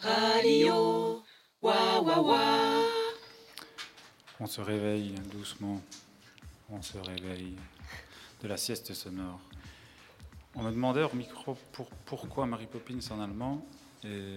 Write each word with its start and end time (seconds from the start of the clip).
Radio. 0.00 1.22
On 4.40 4.46
se 4.46 4.60
réveille 4.60 5.14
doucement. 5.32 5.80
On 6.70 6.82
se 6.82 6.98
réveille 6.98 7.56
de 8.42 8.48
la 8.48 8.56
sieste 8.56 8.92
sonore. 8.94 9.40
On 10.54 10.62
me 10.62 10.70
demandait 10.70 11.02
hors 11.02 11.14
micro 11.14 11.56
pour, 11.72 11.88
pourquoi 12.06 12.46
Mary 12.46 12.66
Poppins 12.66 12.98
en 13.10 13.20
allemand 13.20 13.64
et 14.04 14.36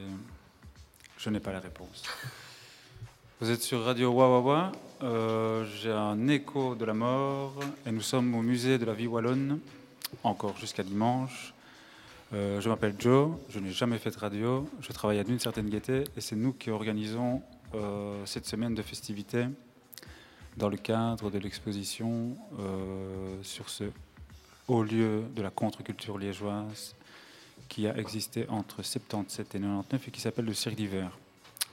je 1.17 1.29
n'ai 1.29 1.39
pas 1.39 1.51
la 1.51 1.59
réponse. 1.59 2.03
Vous 3.39 3.51
êtes 3.51 3.61
sur 3.61 3.83
Radio 3.83 4.11
Wawawa. 4.11 4.71
Euh, 5.03 5.65
J'ai 5.81 5.91
un 5.91 6.27
écho 6.27 6.75
de 6.75 6.85
la 6.85 6.93
mort 6.93 7.53
et 7.85 7.91
nous 7.91 8.01
sommes 8.01 8.33
au 8.35 8.41
musée 8.41 8.77
de 8.77 8.85
la 8.85 8.93
vie 8.93 9.07
wallonne, 9.07 9.59
encore 10.23 10.57
jusqu'à 10.57 10.83
dimanche. 10.83 11.53
Euh, 12.33 12.59
je 12.59 12.67
m'appelle 12.67 12.93
Joe, 12.99 13.31
je 13.49 13.59
n'ai 13.59 13.71
jamais 13.71 13.97
fait 13.97 14.11
de 14.11 14.17
radio, 14.17 14.67
je 14.81 14.91
travaille 14.91 15.19
à 15.19 15.23
d'une 15.23 15.39
certaine 15.39 15.69
gaieté 15.69 16.03
et 16.17 16.21
c'est 16.21 16.35
nous 16.35 16.51
qui 16.51 16.69
organisons 16.69 17.41
euh, 17.73 18.25
cette 18.25 18.45
semaine 18.45 18.75
de 18.75 18.81
festivités 18.81 19.45
dans 20.57 20.67
le 20.67 20.75
cadre 20.75 21.31
de 21.31 21.39
l'exposition 21.39 22.35
euh, 22.59 23.37
sur 23.43 23.69
ce 23.69 23.85
haut 24.67 24.83
lieu 24.83 25.23
de 25.35 25.41
la 25.41 25.49
contre-culture 25.49 26.17
liégeoise 26.17 26.95
qui 27.69 27.87
a 27.87 27.95
existé 27.97 28.45
entre 28.49 28.83
77 28.83 29.55
et 29.55 29.59
99 29.59 30.07
et 30.07 30.11
qui 30.11 30.19
s'appelle 30.19 30.45
le 30.45 30.53
Cirque 30.53 30.75
d'hiver. 30.75 31.17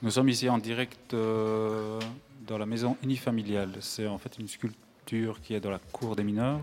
Nous 0.01 0.11
sommes 0.11 0.29
ici 0.29 0.47
en 0.47 0.57
direct 0.57 1.13
dans 1.13 2.57
la 2.57 2.65
maison 2.65 2.97
unifamiliale. 3.01 3.71
C'est 3.79 4.07
en 4.07 4.17
fait 4.17 4.37
une 4.37 4.47
sculpture 4.47 5.41
qui 5.41 5.53
est 5.53 5.59
dans 5.61 5.71
la 5.71 5.79
cour 5.79 6.15
des 6.15 6.23
mineurs. 6.23 6.61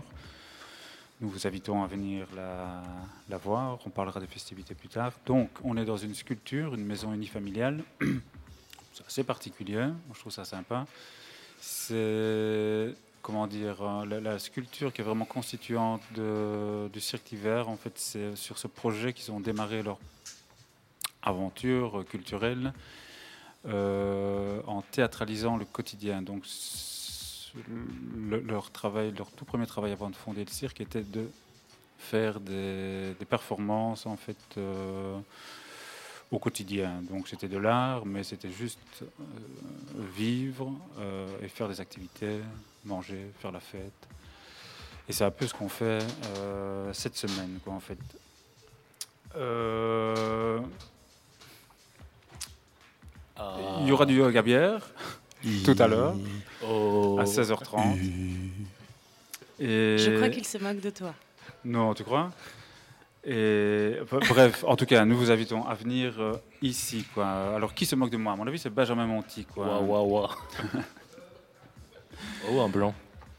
Nous 1.23 1.29
vous 1.29 1.47
invitons 1.47 1.81
à 1.81 1.87
venir 1.87 2.27
la, 2.35 3.37
voir. 3.37 3.79
On 3.85 3.89
parlera 3.89 4.19
des 4.19 4.27
festivités 4.27 4.75
plus 4.75 4.89
tard. 4.89 5.13
Donc, 5.25 5.49
on 5.63 5.77
est 5.77 5.85
dans 5.85 5.95
une 5.95 6.13
sculpture, 6.13 6.75
une 6.75 6.83
maison 6.83 7.13
unifamiliale. 7.13 7.81
C'est 8.91 9.05
assez 9.07 9.23
particulier. 9.23 9.87
Je 10.13 10.19
trouve 10.19 10.33
ça 10.33 10.43
sympa. 10.43 10.85
C'est 11.61 12.93
comment 13.21 13.47
dire 13.47 13.77
euh, 13.81 14.19
la, 14.19 14.37
sculpture 14.37 14.91
qui 14.91 14.99
est 14.99 15.03
vraiment 15.05 15.23
constituante 15.23 16.01
de- 16.13 16.89
du 16.91 16.99
cirque 16.99 17.25
d'hiver. 17.29 17.69
En 17.69 17.77
fait, 17.77 17.93
c'est 17.95 18.35
sur 18.35 18.57
ce 18.57 18.67
projet 18.67 19.13
qu'ils 19.13 19.31
ont 19.31 19.39
démarré 19.39 19.81
leur 19.81 19.99
aventure 21.21 22.03
culturelle 22.03 22.73
euh, 23.65 24.61
en 24.67 24.81
théâtralisant 24.81 25.55
le 25.55 25.63
quotidien. 25.63 26.21
Donc, 26.21 26.43
le- 27.67 28.39
leur 28.39 28.71
travail, 28.71 29.13
leur 29.17 29.29
tout 29.31 29.45
premier 29.45 29.67
travail 29.67 29.91
avant 29.91 30.09
de 30.09 30.15
fonder 30.15 30.43
le 30.45 30.51
cirque 30.51 30.81
était 30.81 31.03
de 31.03 31.29
faire 31.99 32.39
des, 32.39 33.13
des 33.19 33.25
performances 33.25 34.05
en 34.05 34.17
fait 34.17 34.37
euh, 34.57 35.17
au 36.31 36.39
quotidien. 36.39 37.01
Donc 37.09 37.27
c'était 37.27 37.47
de 37.47 37.57
l'art, 37.57 38.05
mais 38.05 38.23
c'était 38.23 38.51
juste 38.51 38.79
euh, 39.01 39.05
vivre 40.15 40.71
euh, 40.99 41.27
et 41.41 41.47
faire 41.47 41.69
des 41.69 41.79
activités, 41.79 42.39
manger, 42.85 43.31
faire 43.39 43.51
la 43.51 43.59
fête. 43.59 44.07
Et 45.07 45.13
c'est 45.13 45.25
un 45.25 45.31
peu 45.31 45.45
ce 45.47 45.53
qu'on 45.53 45.67
fait 45.69 45.99
cette 46.93 47.17
semaine, 47.17 47.59
quoi, 47.61 47.73
en 47.73 47.81
fait. 47.81 47.97
Euh, 49.35 50.59
Il 53.81 53.87
y 53.87 53.91
aura 53.91 54.05
du 54.05 54.15
yoga 54.15 54.41
bière 54.41 54.81
tout 55.65 55.75
à 55.79 55.87
l'heure 55.87 56.15
Oh. 56.65 57.17
à 57.19 57.25
16h30. 57.25 57.97
Et... 59.59 59.97
Je 59.97 60.15
crois 60.15 60.29
qu'il 60.29 60.45
se 60.45 60.57
moque 60.57 60.79
de 60.79 60.89
toi. 60.89 61.13
Non, 61.65 61.93
tu 61.93 62.03
crois? 62.03 62.31
Et 63.25 63.95
bref, 64.29 64.63
en 64.67 64.75
tout 64.75 64.85
cas, 64.85 65.05
nous 65.05 65.17
vous 65.17 65.31
invitons 65.31 65.65
à 65.65 65.73
venir 65.75 66.13
euh, 66.19 66.33
ici, 66.61 67.05
quoi. 67.13 67.55
Alors, 67.55 67.73
qui 67.73 67.85
se 67.85 67.95
moque 67.95 68.09
de 68.09 68.17
moi? 68.17 68.33
À 68.33 68.35
mon 68.35 68.45
avis, 68.47 68.59
c'est 68.59 68.69
Benjamin 68.69 69.05
Monti. 69.05 69.45
Waouh, 69.55 69.85
waouh, 69.85 70.09
waouh. 70.09 70.27
oh, 72.51 72.59
un 72.61 72.69
blanc. 72.69 72.93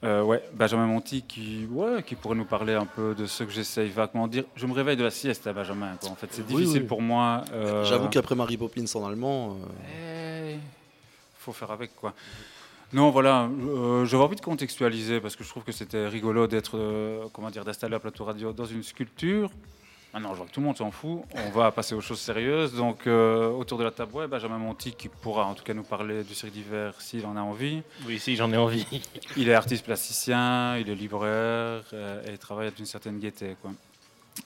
Euh, 0.04 0.22
ouais, 0.22 0.42
Benjamin 0.54 0.86
Monti 0.86 1.22
qui, 1.22 1.66
ouais, 1.70 2.02
qui 2.02 2.14
pourrait 2.14 2.36
nous 2.36 2.44
parler 2.44 2.74
un 2.74 2.84
peu 2.86 3.14
de 3.14 3.24
ce 3.26 3.42
que 3.44 3.50
j'essaye 3.50 3.88
vaguement 3.90 4.26
de 4.26 4.32
dire. 4.32 4.44
Je 4.54 4.66
me 4.66 4.72
réveille 4.72 4.96
de 4.96 5.04
la 5.04 5.10
sieste, 5.10 5.46
à 5.46 5.52
Benjamin. 5.54 5.96
Quoi. 6.00 6.10
En 6.10 6.14
fait, 6.14 6.28
c'est 6.30 6.46
difficile 6.46 6.82
oui. 6.82 6.86
pour 6.88 7.00
moi. 7.02 7.42
euh, 7.52 7.84
J'avoue 7.84 8.08
qu'après 8.08 8.34
Mary 8.34 8.56
Poppins 8.58 8.84
en 8.94 9.06
allemand, 9.06 9.56
euh, 9.96 10.54
eh, 10.54 10.58
faut 11.44 11.52
faire 11.52 11.70
avec 11.70 11.94
quoi. 11.94 12.14
Non, 12.92 13.10
voilà, 13.10 13.48
euh, 13.48 14.04
j'avais 14.04 14.22
envie 14.22 14.36
de 14.36 14.40
contextualiser 14.40 15.20
parce 15.20 15.34
que 15.36 15.42
je 15.42 15.48
trouve 15.48 15.64
que 15.64 15.72
c'était 15.72 16.06
rigolo 16.06 16.46
d'être, 16.46 16.78
euh, 16.78 17.26
comment 17.32 17.50
dire, 17.50 17.64
d'installer 17.64 17.96
un 17.96 17.98
plateau 17.98 18.24
radio 18.24 18.52
dans 18.52 18.66
une 18.66 18.82
sculpture. 18.82 19.50
Maintenant, 20.14 20.30
je 20.30 20.36
vois 20.36 20.46
que 20.46 20.52
tout 20.52 20.60
le 20.60 20.66
monde 20.66 20.76
s'en 20.76 20.92
fout. 20.92 21.22
On 21.34 21.50
va 21.50 21.72
passer 21.72 21.96
aux 21.96 22.00
choses 22.00 22.20
sérieuses. 22.20 22.72
Donc, 22.74 23.08
euh, 23.08 23.48
autour 23.48 23.78
de 23.78 23.84
la 23.84 23.90
table, 23.90 24.14
ouais, 24.14 24.28
Benjamin 24.28 24.58
Monti 24.58 24.92
qui 24.92 25.08
pourra 25.08 25.44
en 25.44 25.54
tout 25.54 25.64
cas 25.64 25.74
nous 25.74 25.82
parler 25.82 26.22
du 26.22 26.34
cirque 26.34 26.52
d'hiver 26.52 26.94
s'il 27.00 27.26
en 27.26 27.36
a 27.36 27.40
envie. 27.40 27.82
Oui, 28.06 28.20
si, 28.20 28.36
j'en 28.36 28.52
ai 28.52 28.56
envie. 28.56 28.86
Il 29.36 29.48
est 29.48 29.54
artiste 29.54 29.84
plasticien, 29.84 30.76
il 30.76 30.88
est 30.88 30.94
libraire 30.94 31.82
euh, 31.92 32.24
et 32.28 32.30
il 32.30 32.38
travaille 32.38 32.70
d'une 32.70 32.86
certaine 32.86 33.18
gaieté. 33.18 33.56
Quoi. 33.60 33.72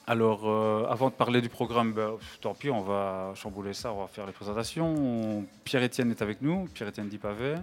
Alors, 0.06 0.49
euh, 0.49 0.87
avant 0.88 1.09
de 1.09 1.15
parler 1.15 1.41
du 1.41 1.49
programme, 1.49 1.93
ben, 1.93 2.16
pff, 2.19 2.41
tant 2.41 2.54
pis, 2.54 2.71
on 2.71 2.81
va 2.82 3.32
chambouler 3.34 3.75
ça, 3.75 3.93
on 3.93 4.00
va 4.00 4.06
faire 4.06 4.26
les 4.26 4.32
présentations. 4.32 5.47
Pierre-Étienne 5.65 6.10
est 6.10 6.22
avec 6.22 6.41
nous, 6.43 6.66
Pierre-Étienne 6.75 7.09
Dipavé. 7.09 7.56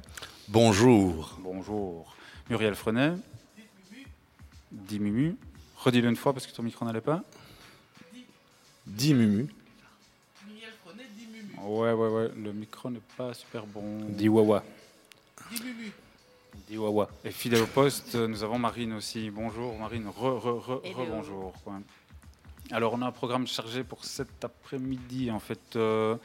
bonjour. 0.47 1.37
Bonjour. 1.39 2.15
Muriel 2.49 2.75
Frenet. 2.75 3.13
Dis 4.71 4.99
Mumu. 4.99 5.37
Redis-le 5.77 6.09
une 6.09 6.15
fois 6.15 6.33
parce 6.33 6.45
que 6.47 6.51
ton 6.51 6.63
micro 6.63 6.85
n'allait 6.85 7.01
pas. 7.01 7.23
Dis 8.85 9.13
Mumu. 9.13 9.47
Ouais, 11.63 11.93
ouais, 11.93 12.09
ouais, 12.09 12.31
le 12.37 12.53
micro 12.53 12.91
n'est 12.91 13.01
pas 13.17 13.33
super 13.33 13.65
bon. 13.65 14.05
Dis 14.09 14.29
wawa. 14.29 14.63
Dis 16.67 16.77
wawa. 16.77 17.09
Et 17.23 17.31
fidèle 17.31 17.63
au 17.63 17.67
poste, 17.67 18.13
nous 18.13 18.43
avons 18.43 18.59
Marine 18.59 18.93
aussi. 18.93 19.31
Bonjour 19.31 19.75
Marine, 19.79 20.07
re, 20.07 20.39
re, 20.39 20.59
re, 20.59 20.81
bonjour. 21.09 21.53
Alors 22.71 22.93
on 22.93 23.01
a 23.01 23.05
un 23.05 23.11
programme 23.11 23.45
chargé 23.45 23.83
pour 23.83 24.03
cet 24.05 24.43
après-midi. 24.43 25.29
En 25.29 25.39
fait, 25.39 25.75
euh, 25.75 26.15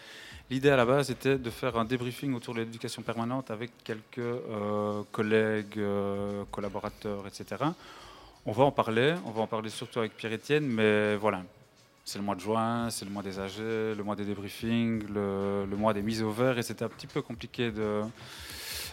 l'idée 0.48 0.70
à 0.70 0.76
la 0.76 0.86
base 0.86 1.10
était 1.10 1.36
de 1.36 1.50
faire 1.50 1.76
un 1.76 1.84
débriefing 1.84 2.34
autour 2.34 2.54
de 2.54 2.60
l'éducation 2.60 3.02
permanente 3.02 3.50
avec 3.50 3.70
quelques 3.84 4.18
euh, 4.18 5.02
collègues, 5.12 5.78
euh, 5.78 6.44
collaborateurs, 6.50 7.26
etc. 7.26 7.62
On 8.46 8.52
va 8.52 8.64
en 8.64 8.72
parler, 8.72 9.14
on 9.26 9.32
va 9.32 9.42
en 9.42 9.46
parler 9.46 9.68
surtout 9.68 9.98
avec 9.98 10.16
Pierre-Étienne, 10.16 10.66
mais 10.66 11.16
voilà. 11.16 11.42
C'est 12.06 12.18
le 12.18 12.24
mois 12.24 12.34
de 12.34 12.40
juin, 12.40 12.88
c'est 12.88 13.04
le 13.04 13.10
mois 13.10 13.22
des 13.22 13.38
âgés, 13.38 13.94
le 13.94 14.02
mois 14.02 14.16
des 14.16 14.24
débriefings, 14.24 15.06
le, 15.12 15.66
le 15.66 15.76
mois 15.76 15.92
des 15.92 16.00
mises 16.00 16.22
au 16.22 16.30
vert, 16.30 16.58
et 16.58 16.62
c'était 16.62 16.84
un 16.84 16.88
petit 16.88 17.06
peu 17.06 17.20
compliqué 17.20 17.70
de, 17.70 18.02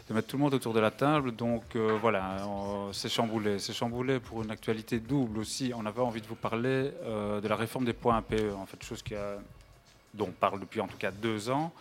de 0.10 0.14
mettre 0.14 0.28
tout 0.28 0.38
le 0.38 0.44
monde 0.44 0.54
autour 0.54 0.74
de 0.74 0.80
la 0.80 0.92
table. 0.92 1.36
Donc 1.36 1.76
euh, 1.76 1.98
voilà, 2.02 2.46
on- 2.48 2.94
c'est 2.94 3.10
chamboulé. 3.10 3.60
C'est 3.60 3.74
chamboulé 3.74 4.20
pour 4.20 4.42
une 4.44 4.52
actualité 4.52 5.00
double 5.00 5.40
aussi. 5.40 5.72
On 5.76 5.86
avait 5.86 6.02
envie 6.02 6.22
de 6.22 6.28
vous 6.28 6.36
parler 6.36 6.92
euh, 7.04 7.42
de 7.42 7.48
la 7.48 7.56
réforme 7.56 7.86
des 7.86 7.94
points 7.94 8.18
APE, 8.18 8.54
en 8.56 8.66
fait, 8.66 8.82
chose 8.84 9.02
qui 9.02 9.16
dont 10.14 10.28
on 10.30 10.32
parle 10.32 10.60
depuis 10.60 10.80
en 10.82 10.88
tout 10.88 10.98
cas 10.98 11.12
deux 11.12 11.50
ans, 11.50 11.72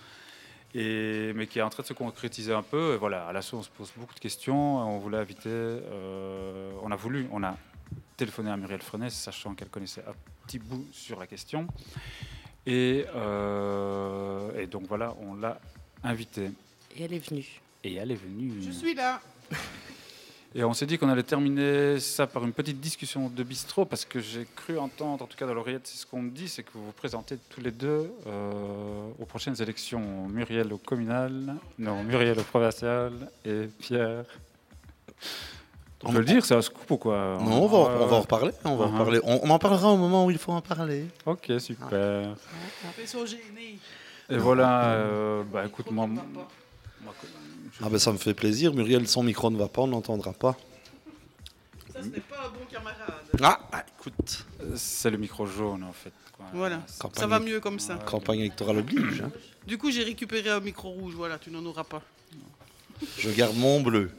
et, 0.74 1.32
mais 1.34 1.46
qui 1.46 1.58
est 1.60 1.62
en 1.62 1.70
train 1.70 1.82
de 1.84 1.88
se 1.88 1.94
concrétiser 1.94 2.52
un 2.52 2.62
peu. 2.62 2.94
Et 2.94 2.96
voilà, 2.98 3.26
à 3.26 3.32
l'assaut, 3.32 3.58
on 3.58 3.62
se 3.62 3.70
pose 3.70 3.92
beaucoup 3.96 4.14
de 4.14 4.20
questions. 4.20 4.78
On 4.78 4.98
voulait 4.98 5.18
inviter, 5.18 5.48
euh, 5.48 6.72
on 6.82 6.90
a 6.90 6.96
voulu, 6.96 7.28
on 7.32 7.42
a 7.44 7.56
téléphoné 8.16 8.50
à 8.50 8.56
Muriel 8.56 8.82
Frenet, 8.82 9.10
sachant 9.10 9.54
qu'elle 9.54 9.68
connaissait 9.68 10.02
un 10.06 10.12
petit 10.46 10.58
bout 10.58 10.84
sur 10.92 11.18
la 11.20 11.26
question. 11.26 11.66
Euh, 12.68 14.60
et 14.60 14.66
donc 14.66 14.82
voilà, 14.88 15.14
on 15.22 15.34
l'a 15.34 15.58
invitée. 16.02 16.50
Et 16.96 17.04
elle 17.04 17.12
est 17.14 17.26
venue. 17.30 17.60
Et 17.86 17.94
elle 17.94 18.10
est 18.10 18.16
venue. 18.16 18.52
Je 18.60 18.72
suis 18.72 18.94
là. 18.94 19.20
Et 20.56 20.64
on 20.64 20.72
s'est 20.72 20.86
dit 20.86 20.98
qu'on 20.98 21.08
allait 21.08 21.22
terminer 21.22 22.00
ça 22.00 22.26
par 22.26 22.44
une 22.44 22.52
petite 22.52 22.80
discussion 22.80 23.28
de 23.28 23.42
bistrot, 23.44 23.84
parce 23.84 24.04
que 24.04 24.18
j'ai 24.18 24.44
cru 24.56 24.76
entendre, 24.76 25.22
en 25.22 25.26
tout 25.26 25.36
cas 25.36 25.46
dans 25.46 25.54
l'oreillette, 25.54 25.86
c'est 25.86 25.98
ce 25.98 26.06
qu'on 26.06 26.22
me 26.22 26.30
dit, 26.30 26.48
c'est 26.48 26.64
que 26.64 26.70
vous 26.74 26.86
vous 26.86 26.92
présentez 26.92 27.38
tous 27.48 27.60
les 27.60 27.70
deux 27.70 28.10
euh, 28.26 29.08
aux 29.20 29.24
prochaines 29.24 29.60
élections. 29.62 30.26
Muriel 30.28 30.72
au 30.72 30.78
communal, 30.78 31.54
non, 31.78 32.02
Muriel 32.02 32.36
au 32.40 32.42
provincial 32.42 33.12
et 33.44 33.68
Pierre. 33.78 34.24
On 36.02 36.12
peut 36.12 36.18
le 36.18 36.24
dire, 36.24 36.44
c'est 36.44 36.54
un 36.54 36.62
scoop 36.62 36.90
ou 36.90 36.96
quoi? 36.96 37.38
Non, 37.40 37.62
on 37.62 37.66
va, 37.66 37.78
on 38.02 38.06
va 38.06 38.16
en 38.16 38.20
reparler. 38.22 38.50
On, 38.64 38.76
va 38.76 38.86
en 38.86 39.04
Uh-huh. 39.04 39.20
On, 39.24 39.40
on 39.44 39.50
en 39.50 39.58
parlera 39.60 39.92
au 39.92 39.96
moment 39.96 40.26
où 40.26 40.30
il 40.32 40.38
faut 40.38 40.52
en 40.52 40.60
parler. 40.60 41.06
Ok, 41.24 41.52
super. 41.58 42.34
Gêné. 43.26 43.78
Et 44.28 44.38
voilà, 44.38 44.94
euh, 44.94 45.44
bah 45.52 45.64
écoute, 45.66 45.90
moi. 45.92 46.08
Ah 47.82 47.88
ben 47.90 47.98
ça 47.98 48.12
me 48.12 48.18
fait 48.18 48.34
plaisir. 48.34 48.72
Muriel, 48.74 49.06
son 49.06 49.22
micro 49.22 49.50
ne 49.50 49.56
va 49.58 49.68
pas, 49.68 49.82
on 49.82 49.86
n'entendra 49.88 50.32
pas. 50.32 50.56
Ça, 51.92 52.02
ce 52.02 52.08
n'est 52.08 52.20
pas 52.20 52.46
un 52.46 52.48
bon 52.50 52.64
camarade. 52.70 53.22
Ah, 53.42 53.60
ah, 53.72 53.84
écoute, 53.98 54.46
C'est 54.76 55.10
le 55.10 55.18
micro 55.18 55.46
jaune 55.46 55.82
en 55.84 55.92
fait. 55.92 56.12
quoi. 56.32 56.46
Voilà. 56.54 56.80
Campagne- 56.98 57.20
Ça 57.20 57.26
va 57.26 57.38
mieux 57.40 57.60
comme 57.60 57.78
ça. 57.78 57.96
campagne 57.96 58.40
électorale 58.40 58.78
oblige. 58.78 59.20
hein. 59.22 59.30
Du 59.66 59.78
coup, 59.78 59.90
j'ai 59.90 60.04
récupéré 60.04 60.48
un 60.50 60.60
micro 60.60 60.88
rouge. 60.90 61.14
Voilà, 61.14 61.38
tu 61.38 61.50
n'en 61.50 61.64
auras 61.66 61.84
pas. 61.84 62.02
Je 63.18 63.30
garde 63.30 63.56
mon 63.56 63.80
bleu. 63.80 64.10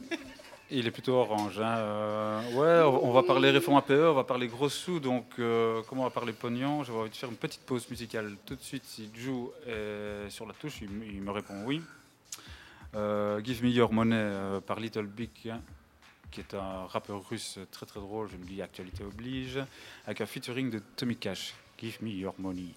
Il 0.70 0.86
est 0.86 0.90
plutôt 0.90 1.14
orange. 1.14 1.58
hein, 1.58 1.78
euh, 1.78 2.40
ouais, 2.52 3.00
on 3.02 3.10
va 3.10 3.22
parler 3.22 3.50
réforme 3.50 3.78
APE, 3.78 3.90
on 3.90 4.12
va 4.12 4.24
parler 4.24 4.48
gros 4.48 4.68
sous. 4.68 5.00
Donc, 5.00 5.24
euh, 5.38 5.80
comment 5.88 6.02
on 6.02 6.04
va 6.04 6.10
parler 6.10 6.32
pognon 6.34 6.84
J'avais 6.84 6.98
envie 6.98 7.10
de 7.10 7.16
faire 7.16 7.30
une 7.30 7.36
petite 7.36 7.62
pause 7.62 7.88
musicale 7.88 8.36
tout 8.44 8.54
de 8.54 8.60
suite 8.60 8.82
si 8.86 9.08
Jou 9.16 9.50
est 9.66 10.28
sur 10.28 10.46
la 10.46 10.52
touche, 10.52 10.80
il 10.82 11.22
me 11.22 11.30
répond 11.30 11.54
oui. 11.64 11.80
Euh, 12.94 13.40
Give 13.44 13.62
Me 13.64 13.70
Your 13.70 13.92
Money 13.92 14.16
euh, 14.16 14.60
par 14.60 14.80
Little 14.80 15.06
Big, 15.06 15.52
qui 16.30 16.40
est 16.40 16.54
un 16.54 16.86
rappeur 16.86 17.28
russe 17.28 17.58
très 17.70 17.86
très 17.86 18.00
drôle, 18.00 18.28
je 18.30 18.36
me 18.36 18.44
dis 18.44 18.62
actualité 18.62 19.04
oblige, 19.04 19.58
avec 20.06 20.20
un 20.20 20.26
featuring 20.26 20.70
de 20.70 20.80
Tommy 20.96 21.16
Cash. 21.16 21.54
Give 21.78 21.98
Me 22.02 22.10
Your 22.10 22.34
Money. 22.38 22.74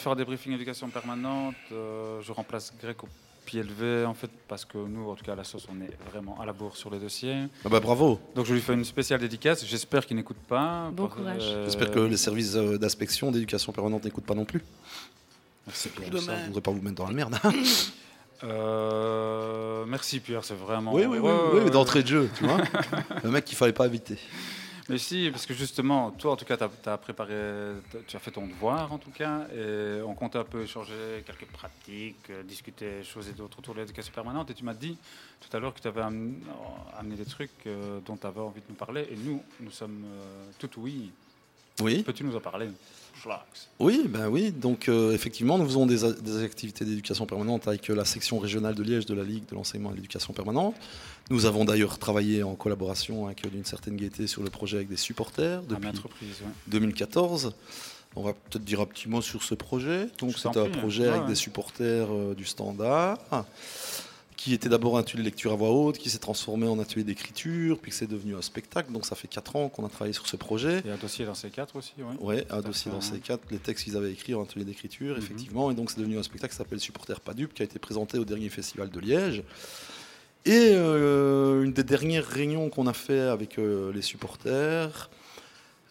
Faire 0.00 0.16
des 0.16 0.24
briefings 0.24 0.52
éducation 0.54 0.88
permanente. 0.88 1.54
euh, 1.72 2.20
je 2.22 2.32
remplace 2.32 2.72
Grec 2.82 3.02
au 3.04 3.08
pied 3.46 3.62
levé, 3.62 4.04
en 4.04 4.14
fait, 4.14 4.30
parce 4.48 4.64
que 4.64 4.78
nous, 4.78 5.08
en 5.10 5.14
tout 5.14 5.24
cas, 5.24 5.32
à 5.32 5.36
la 5.36 5.44
sauce, 5.44 5.66
on 5.70 5.80
est 5.82 5.90
vraiment 6.10 6.40
à 6.40 6.46
la 6.46 6.52
bourre 6.52 6.76
sur 6.76 6.90
les 6.90 6.98
dossiers. 6.98 7.44
Ah 7.64 7.68
bah 7.68 7.80
bravo. 7.80 8.20
Donc, 8.34 8.46
je 8.46 8.54
lui 8.54 8.60
fais 8.60 8.74
une 8.74 8.84
spéciale 8.84 9.20
dédicace. 9.20 9.64
J'espère 9.66 10.06
qu'il 10.06 10.16
n'écoute 10.16 10.36
pas. 10.48 10.90
Bon 10.92 11.08
courage. 11.08 11.42
euh, 11.42 11.64
J'espère 11.64 11.90
que 11.90 12.00
les 12.00 12.16
services 12.16 12.54
euh, 12.56 12.78
d'inspection, 12.78 13.30
d'éducation 13.30 13.72
permanente 13.72 14.04
n'écoutent 14.04 14.26
pas 14.26 14.34
non 14.34 14.44
plus. 14.44 14.62
Merci, 15.66 15.88
Pierre. 15.88 16.22
Ça, 16.22 16.36
je 16.36 16.40
ne 16.42 16.46
voudrais 16.46 16.60
pas 16.60 16.70
vous 16.70 16.80
mettre 16.82 16.96
dans 16.96 17.06
la 17.06 17.12
merde. 17.12 17.36
Euh, 18.42 19.84
merci, 19.86 20.20
Pierre, 20.20 20.44
c'est 20.44 20.54
vraiment. 20.54 20.94
oui, 20.94 21.04
oui, 21.06 21.70
d'entrée 21.70 22.02
de 22.02 22.08
jeu, 22.08 22.30
tu 22.36 22.44
vois. 22.44 22.58
Le 23.24 23.30
mec 23.30 23.44
qu'il 23.44 23.56
fallait 23.56 23.72
pas 23.72 23.86
éviter. 23.86 24.16
Mais 24.90 24.98
si, 24.98 25.30
parce 25.30 25.46
que 25.46 25.54
justement, 25.54 26.10
toi, 26.10 26.32
en 26.32 26.36
tout 26.36 26.44
cas, 26.44 26.56
tu 26.56 26.64
as, 26.64 26.98
préparé, 26.98 27.34
tu 28.08 28.16
as 28.16 28.18
fait 28.18 28.32
ton 28.32 28.44
devoir, 28.46 28.92
en 28.92 28.98
tout 28.98 29.12
cas, 29.12 29.46
et 29.54 30.02
on 30.02 30.14
comptait 30.14 30.38
un 30.38 30.44
peu 30.44 30.62
échanger 30.62 31.22
quelques 31.24 31.46
pratiques, 31.46 32.28
euh, 32.30 32.42
discuter 32.42 33.04
choses 33.04 33.28
et 33.28 33.32
d'autres 33.32 33.60
autour 33.60 33.74
de 33.74 33.80
l'éducation 33.80 34.12
permanente. 34.12 34.50
Et 34.50 34.54
tu 34.54 34.64
m'as 34.64 34.74
dit 34.74 34.98
tout 35.40 35.56
à 35.56 35.60
l'heure 35.60 35.74
que 35.74 35.80
tu 35.80 35.86
avais 35.86 36.00
amené, 36.00 36.34
amené 36.98 37.14
des 37.14 37.24
trucs 37.24 37.50
euh, 37.68 38.00
dont 38.04 38.16
tu 38.16 38.26
avais 38.26 38.40
envie 38.40 38.60
de 38.60 38.66
nous 38.68 38.74
parler, 38.74 39.06
et 39.12 39.16
nous, 39.16 39.40
nous 39.60 39.70
sommes 39.70 40.02
euh, 40.04 40.50
tout 40.58 40.70
oui. 40.78 41.12
Oui. 41.80 42.02
Peux-tu 42.02 42.24
nous 42.24 42.34
en 42.34 42.40
parler? 42.40 42.68
Oui, 43.78 44.06
ben 44.08 44.28
oui. 44.28 44.50
Donc 44.50 44.88
euh, 44.88 45.12
effectivement, 45.12 45.58
nous 45.58 45.66
faisons 45.66 45.86
des, 45.86 45.98
des 46.20 46.42
activités 46.42 46.84
d'éducation 46.84 47.26
permanente 47.26 47.68
avec 47.68 47.88
la 47.88 48.04
section 48.04 48.38
régionale 48.38 48.74
de 48.74 48.82
Liège 48.82 49.06
de 49.06 49.14
la 49.14 49.24
Ligue 49.24 49.46
de 49.46 49.54
l'enseignement 49.54 49.90
et 49.90 49.92
de 49.92 49.96
l'éducation 49.96 50.32
permanente. 50.32 50.74
Nous 51.30 51.46
avons 51.46 51.64
d'ailleurs 51.64 51.98
travaillé 51.98 52.42
en 52.42 52.56
collaboration 52.56 53.26
avec 53.26 53.44
euh, 53.44 53.48
d'une 53.50 53.64
certaine 53.64 53.96
gaieté 53.96 54.26
sur 54.26 54.42
le 54.42 54.50
projet 54.50 54.78
avec 54.78 54.88
des 54.88 54.96
supporters 54.96 55.60
À 55.60 55.62
depuis 55.62 55.88
ouais. 55.88 56.48
2014. 56.66 57.52
On 58.16 58.22
va 58.22 58.32
peut-être 58.32 58.64
dire 58.64 58.80
un 58.80 58.86
petit 58.86 59.08
mot 59.08 59.22
sur 59.22 59.44
ce 59.44 59.54
projet. 59.54 60.08
Donc 60.18 60.34
c'est 60.36 60.48
un 60.48 60.64
hein. 60.64 60.68
projet 60.68 61.06
avec 61.06 61.22
ouais. 61.22 61.28
des 61.28 61.34
supporters 61.36 62.08
euh, 62.10 62.34
du 62.34 62.44
Standard 62.44 63.18
qui 64.36 64.54
était 64.54 64.70
d'abord 64.70 64.96
un 64.96 65.00
atelier 65.00 65.18
de 65.18 65.24
lecture 65.24 65.52
à 65.52 65.54
voix 65.54 65.68
haute, 65.68 65.98
qui 65.98 66.08
s'est 66.08 66.18
transformé 66.18 66.66
en 66.66 66.78
atelier 66.78 67.04
d'écriture, 67.04 67.78
puis 67.78 67.90
que 67.90 67.96
c'est 67.96 68.06
devenu 68.06 68.34
un 68.34 68.40
spectacle. 68.40 68.90
Donc 68.90 69.04
ça 69.04 69.14
fait 69.14 69.28
quatre 69.28 69.54
ans 69.54 69.68
qu'on 69.68 69.84
a 69.84 69.90
travaillé 69.90 70.14
sur 70.14 70.26
ce 70.26 70.36
projet. 70.36 70.82
Et 70.86 70.90
un 70.90 70.96
dossier 70.96 71.26
dans 71.26 71.34
ces 71.34 71.50
quatre 71.50 71.76
aussi, 71.76 71.92
oui. 71.98 72.14
Ouais, 72.20 72.46
un 72.48 72.62
dossier 72.62 72.90
dans 72.90 73.02
ces 73.02 73.18
quatre, 73.18 73.42
les 73.50 73.58
textes 73.58 73.84
qu'ils 73.84 73.98
avaient 73.98 74.10
écrits 74.10 74.34
en 74.34 74.44
atelier 74.44 74.64
d'écriture, 74.64 75.16
Mhm. 75.16 75.22
effectivement. 75.22 75.70
Et 75.70 75.74
donc 75.74 75.90
c'est 75.90 76.00
devenu 76.00 76.18
un 76.18 76.22
spectacle 76.22 76.54
qui 76.54 76.56
s'appelle 76.56 76.80
Supporter 76.80 77.20
pas 77.20 77.34
dupe, 77.34 77.52
qui 77.52 77.60
a 77.60 77.66
été 77.66 77.78
présenté 77.78 78.16
au 78.18 78.24
dernier 78.24 78.48
festival 78.48 78.88
de 78.88 78.98
Liège. 78.98 79.42
Et 80.46 80.72
euh, 80.74 81.62
une 81.64 81.72
des 81.72 81.84
dernières 81.84 82.26
réunions 82.26 82.70
qu'on 82.70 82.86
a 82.86 82.92
fait 82.92 83.20
avec 83.20 83.58
euh, 83.58 83.92
les 83.92 84.02
supporters, 84.02 85.10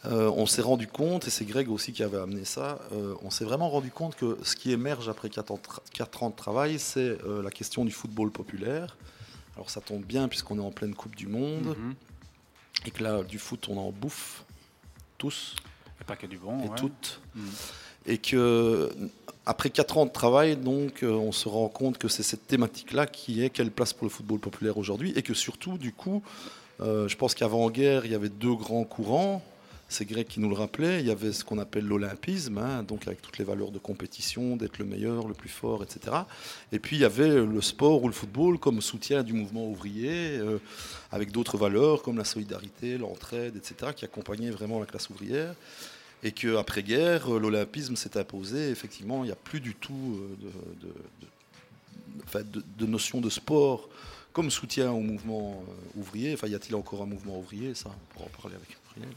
euh, 0.06 0.32
on 0.36 0.46
s'est 0.46 0.62
rendu 0.62 0.88
compte, 0.88 1.28
et 1.28 1.30
c'est 1.30 1.46
Greg 1.46 1.70
aussi 1.70 1.94
qui 1.94 2.02
avait 2.04 2.18
amené 2.18 2.46
ça, 2.46 2.80
on 3.22 3.30
s'est 3.30 3.44
vraiment 3.46 3.70
rendu 3.70 3.92
compte 3.92 4.16
que 4.16 4.38
ce 4.44 4.56
qui 4.56 4.72
émerge 4.72 5.08
après 5.10 5.30
4 5.30 5.52
ans, 5.52 5.56
de 5.56 5.62
tra- 5.62 5.82
quatre 5.94 6.24
ans 6.24 6.30
de 6.30 6.36
travail, 6.36 6.80
c'est 6.80 7.18
la 7.44 7.52
question 7.52 7.84
du 7.86 7.92
football 7.92 8.32
populaire. 8.32 8.98
Alors 9.56 9.70
ça 9.70 9.82
tombe 9.82 10.04
bien 10.06 10.28
puisqu'on 10.30 10.58
est 10.58 10.62
en 10.64 10.72
pleine 10.72 10.96
Coupe 10.96 11.16
du 11.16 11.28
Monde, 11.28 11.76
Mhm. 11.78 11.94
et 12.86 12.92
que 12.92 13.04
là, 13.04 13.24
du 13.24 13.38
foot, 13.40 13.68
on 13.70 13.78
en 13.78 13.92
bouffe 13.92 14.46
tous 15.18 15.56
Et 16.00 16.06
pas 16.06 16.16
que 16.16 16.28
du 16.28 16.38
bon. 16.38 16.64
et 16.64 16.70
ouais. 16.70 16.76
toutes. 16.78 17.20
Mhm. 17.36 17.44
Et 18.06 18.18
que 18.18 18.90
après 19.46 19.72
4 19.72 19.98
ans 19.98 20.06
de 20.06 20.12
travail, 20.12 20.58
donc, 20.58 21.02
euh, 21.02 21.12
on 21.12 21.32
se 21.32 21.50
rend 21.50 21.70
compte 21.70 21.98
que 21.98 22.08
c'est 22.08 22.22
cette 22.22 22.46
thématique-là 22.46 23.08
qui 23.08 23.44
est 23.44 23.50
quelle 23.50 23.72
place 23.72 23.94
pour 23.94 24.06
le 24.06 24.12
football 24.12 24.40
populaire 24.40 24.78
aujourd'hui, 24.78 25.12
et 25.16 25.24
que 25.24 25.34
surtout, 25.34 25.80
du 25.80 25.92
coup, 25.92 26.22
euh, 26.82 27.08
je 27.08 27.18
pense 27.18 27.34
qu'avant-guerre, 27.34 28.06
il 28.06 28.12
y 28.12 28.16
avait 28.16 28.30
deux 28.30 28.54
grands 28.54 28.84
courants. 28.84 29.44
C'est 29.92 30.06
Greg 30.06 30.28
qui 30.28 30.40
nous 30.40 30.50
le 30.50 30.56
rappelait. 30.56 31.00
Il 31.00 31.08
y 31.08 31.12
avait 31.12 31.34
ce 31.34 31.44
qu'on 31.44 31.58
appelle 31.58 31.86
l'olympisme, 31.86 32.60
hein, 32.60 32.84
donc 32.84 33.08
avec 33.08 33.24
toutes 33.24 33.40
les 33.40 33.44
valeurs 33.44 33.72
de 33.72 33.80
compétition, 33.80 34.56
d'être 34.56 34.78
le 34.78 34.86
meilleur, 34.86 35.28
le 35.28 35.34
plus 35.34 35.50
fort, 35.50 35.82
etc. 35.82 36.16
Et 36.72 36.78
puis 36.78 36.98
il 36.98 37.00
y 37.00 37.06
avait 37.06 37.44
le 37.44 37.62
sport 37.62 38.04
ou 38.04 38.08
le 38.08 38.14
football 38.14 38.60
comme 38.60 38.82
soutien 38.82 39.24
du 39.24 39.34
mouvement 39.34 39.68
ouvrier, 39.68 40.38
euh, 40.38 40.60
avec 41.12 41.32
d'autres 41.32 41.58
valeurs 41.58 42.04
comme 42.04 42.18
la 42.18 42.24
solidarité, 42.24 43.00
l'entraide, 43.00 43.56
etc., 43.56 43.94
qui 43.96 44.06
accompagnaient 44.06 44.52
vraiment 44.52 44.80
la 44.80 44.86
classe 44.86 45.10
ouvrière. 45.10 45.56
Et 46.24 46.32
qu'après-guerre, 46.34 47.34
euh, 47.34 47.40
l'olympisme 47.40 47.96
s'est 47.96 48.18
imposé. 48.18 48.70
Effectivement, 48.72 49.24
il 49.24 49.28
n'y 49.28 49.32
a 49.32 49.38
plus 49.38 49.62
du 49.62 49.74
tout 49.76 50.20
euh, 50.20 50.36
de, 50.42 50.88
de- 50.88 50.94
de- 50.94 52.24
enfin, 52.26 52.42
de- 52.44 52.64
de 52.78 52.86
notion 52.86 53.22
de 53.22 53.30
sport 53.30 53.88
comme 54.34 54.52
soutien 54.52 54.92
au 54.92 55.00
mouvement 55.00 55.64
euh, 55.68 56.00
ouvrier. 56.00 56.34
Enfin, 56.34 56.48
y 56.48 56.56
a-t-il 56.56 56.76
encore 56.76 57.02
un 57.04 57.06
mouvement 57.06 57.40
ouvrier? 57.40 57.74
Ça, 57.74 57.90
on 57.90 58.14
pourra 58.14 58.26
en 58.26 58.42
parler 58.42 58.58
avec 58.58 58.70
Gabriel. 58.96 59.16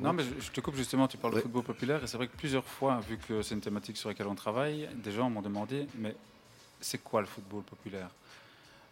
Non, 0.00 0.12
mais 0.14 0.24
je, 0.40 0.50
te 0.50 0.60
coupe 0.60 0.74
justement, 0.76 1.06
tu 1.06 1.18
parles 1.18 1.34
Ouais. 1.34 1.40
de 1.40 1.42
football 1.42 1.62
populaire, 1.62 2.02
et 2.02 2.06
c'est 2.06 2.16
vrai 2.16 2.26
que 2.26 2.36
plusieurs 2.36 2.64
fois, 2.64 2.98
vu 3.08 3.18
que 3.18 3.42
c'est 3.42 3.54
une 3.54 3.60
thématique 3.60 3.96
sur 3.98 4.08
laquelle 4.08 4.26
on 4.26 4.34
travaille, 4.34 4.88
des 5.04 5.12
gens 5.12 5.28
m'ont 5.30 5.42
demandé, 5.42 5.86
mais 5.98 6.16
c'est 6.80 6.98
quoi 6.98 7.20
le 7.20 7.26
football 7.28 7.62
populaire? 7.62 8.08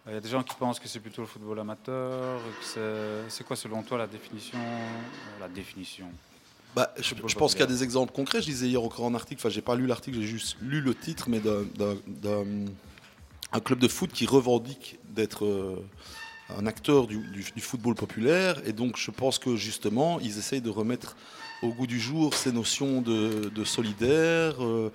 Il 0.07 0.13
y 0.13 0.17
a 0.17 0.21
des 0.21 0.29
gens 0.29 0.43
qui 0.45 0.55
pensent 0.55 0.79
que 0.79 0.87
c'est 0.87 1.01
plutôt 1.01 1.23
le 1.23 1.27
football 1.27 1.59
amateur, 1.59 2.41
c'est- 2.63 3.43
quoi 3.45 3.57
selon 3.57 3.83
toi 3.83 3.99
la 3.99 4.07
définition? 4.07 4.59
La 5.41 5.49
définition 5.49 6.07
Bah, 6.77 6.95
je, 7.01 7.15
pense 7.35 7.53
qu'il 7.53 7.61
y 7.61 7.65
a 7.65 7.67
des 7.67 7.83
exemples 7.83 8.13
concrets. 8.13 8.41
Je 8.41 8.47
disais 8.47 8.69
hier 8.69 8.83
encore 8.83 9.07
un 9.07 9.15
article, 9.15 9.41
enfin 9.41 9.49
j'ai 9.49 9.61
pas 9.63 9.75
lu 9.75 9.87
l'article, 9.87 10.19
j'ai 10.21 10.27
juste 10.27 10.57
lu 10.63 10.81
le 10.81 10.95
titre, 10.95 11.29
mais 11.29 11.41
d'un- 11.41 11.65
d'un 11.77 11.97
d'un- 12.07 12.67
un 13.53 13.61
club 13.61 13.81
de 13.81 13.89
foot 13.89 14.11
qui 14.13 14.27
revendique 14.27 14.99
d'être 15.09 15.45
euh, 15.45 15.75
un 16.57 16.67
acteur 16.67 17.09
du, 17.09 17.19
du- 17.19 17.45
du 17.57 17.61
football 17.61 17.97
populaire. 17.97 18.61
Et 18.67 18.73
donc 18.73 18.97
je 18.97 19.11
pense 19.11 19.39
que 19.41 19.57
justement, 19.57 20.21
ils 20.21 20.39
essayent 20.39 20.61
de 20.61 20.71
remettre 20.71 21.17
au 21.63 21.71
goût 21.71 21.89
du 21.89 21.99
jour 22.01 22.35
ces 22.35 22.53
notions 22.53 23.01
de, 23.03 23.49
de 23.53 23.65
solidaire. 23.65 24.63
euh, 24.65 24.91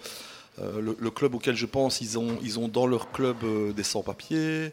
euh, 0.59 0.79
le, 0.79 0.95
le 0.97 1.11
club 1.11 1.35
auquel 1.35 1.55
je 1.57 1.65
pense, 1.65 1.99
ils 1.99 2.17
ont, 2.17 2.37
ils 2.41 2.57
ont 2.59 2.69
dans 2.69 2.87
leur 2.87 3.11
club 3.11 3.35
des 3.75 3.83
sans-papiers. 3.83 4.71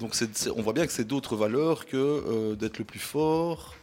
Donc 0.00 0.14
on 0.56 0.62
voit 0.62 0.72
bien 0.72 0.84
que 0.86 0.92
c'est 0.92 1.06
d'autres 1.06 1.36
valeurs 1.36 1.86
que 1.86 2.54
d'être 2.56 2.78
le 2.78 2.84
plus 2.84 2.98
fort, 2.98 3.74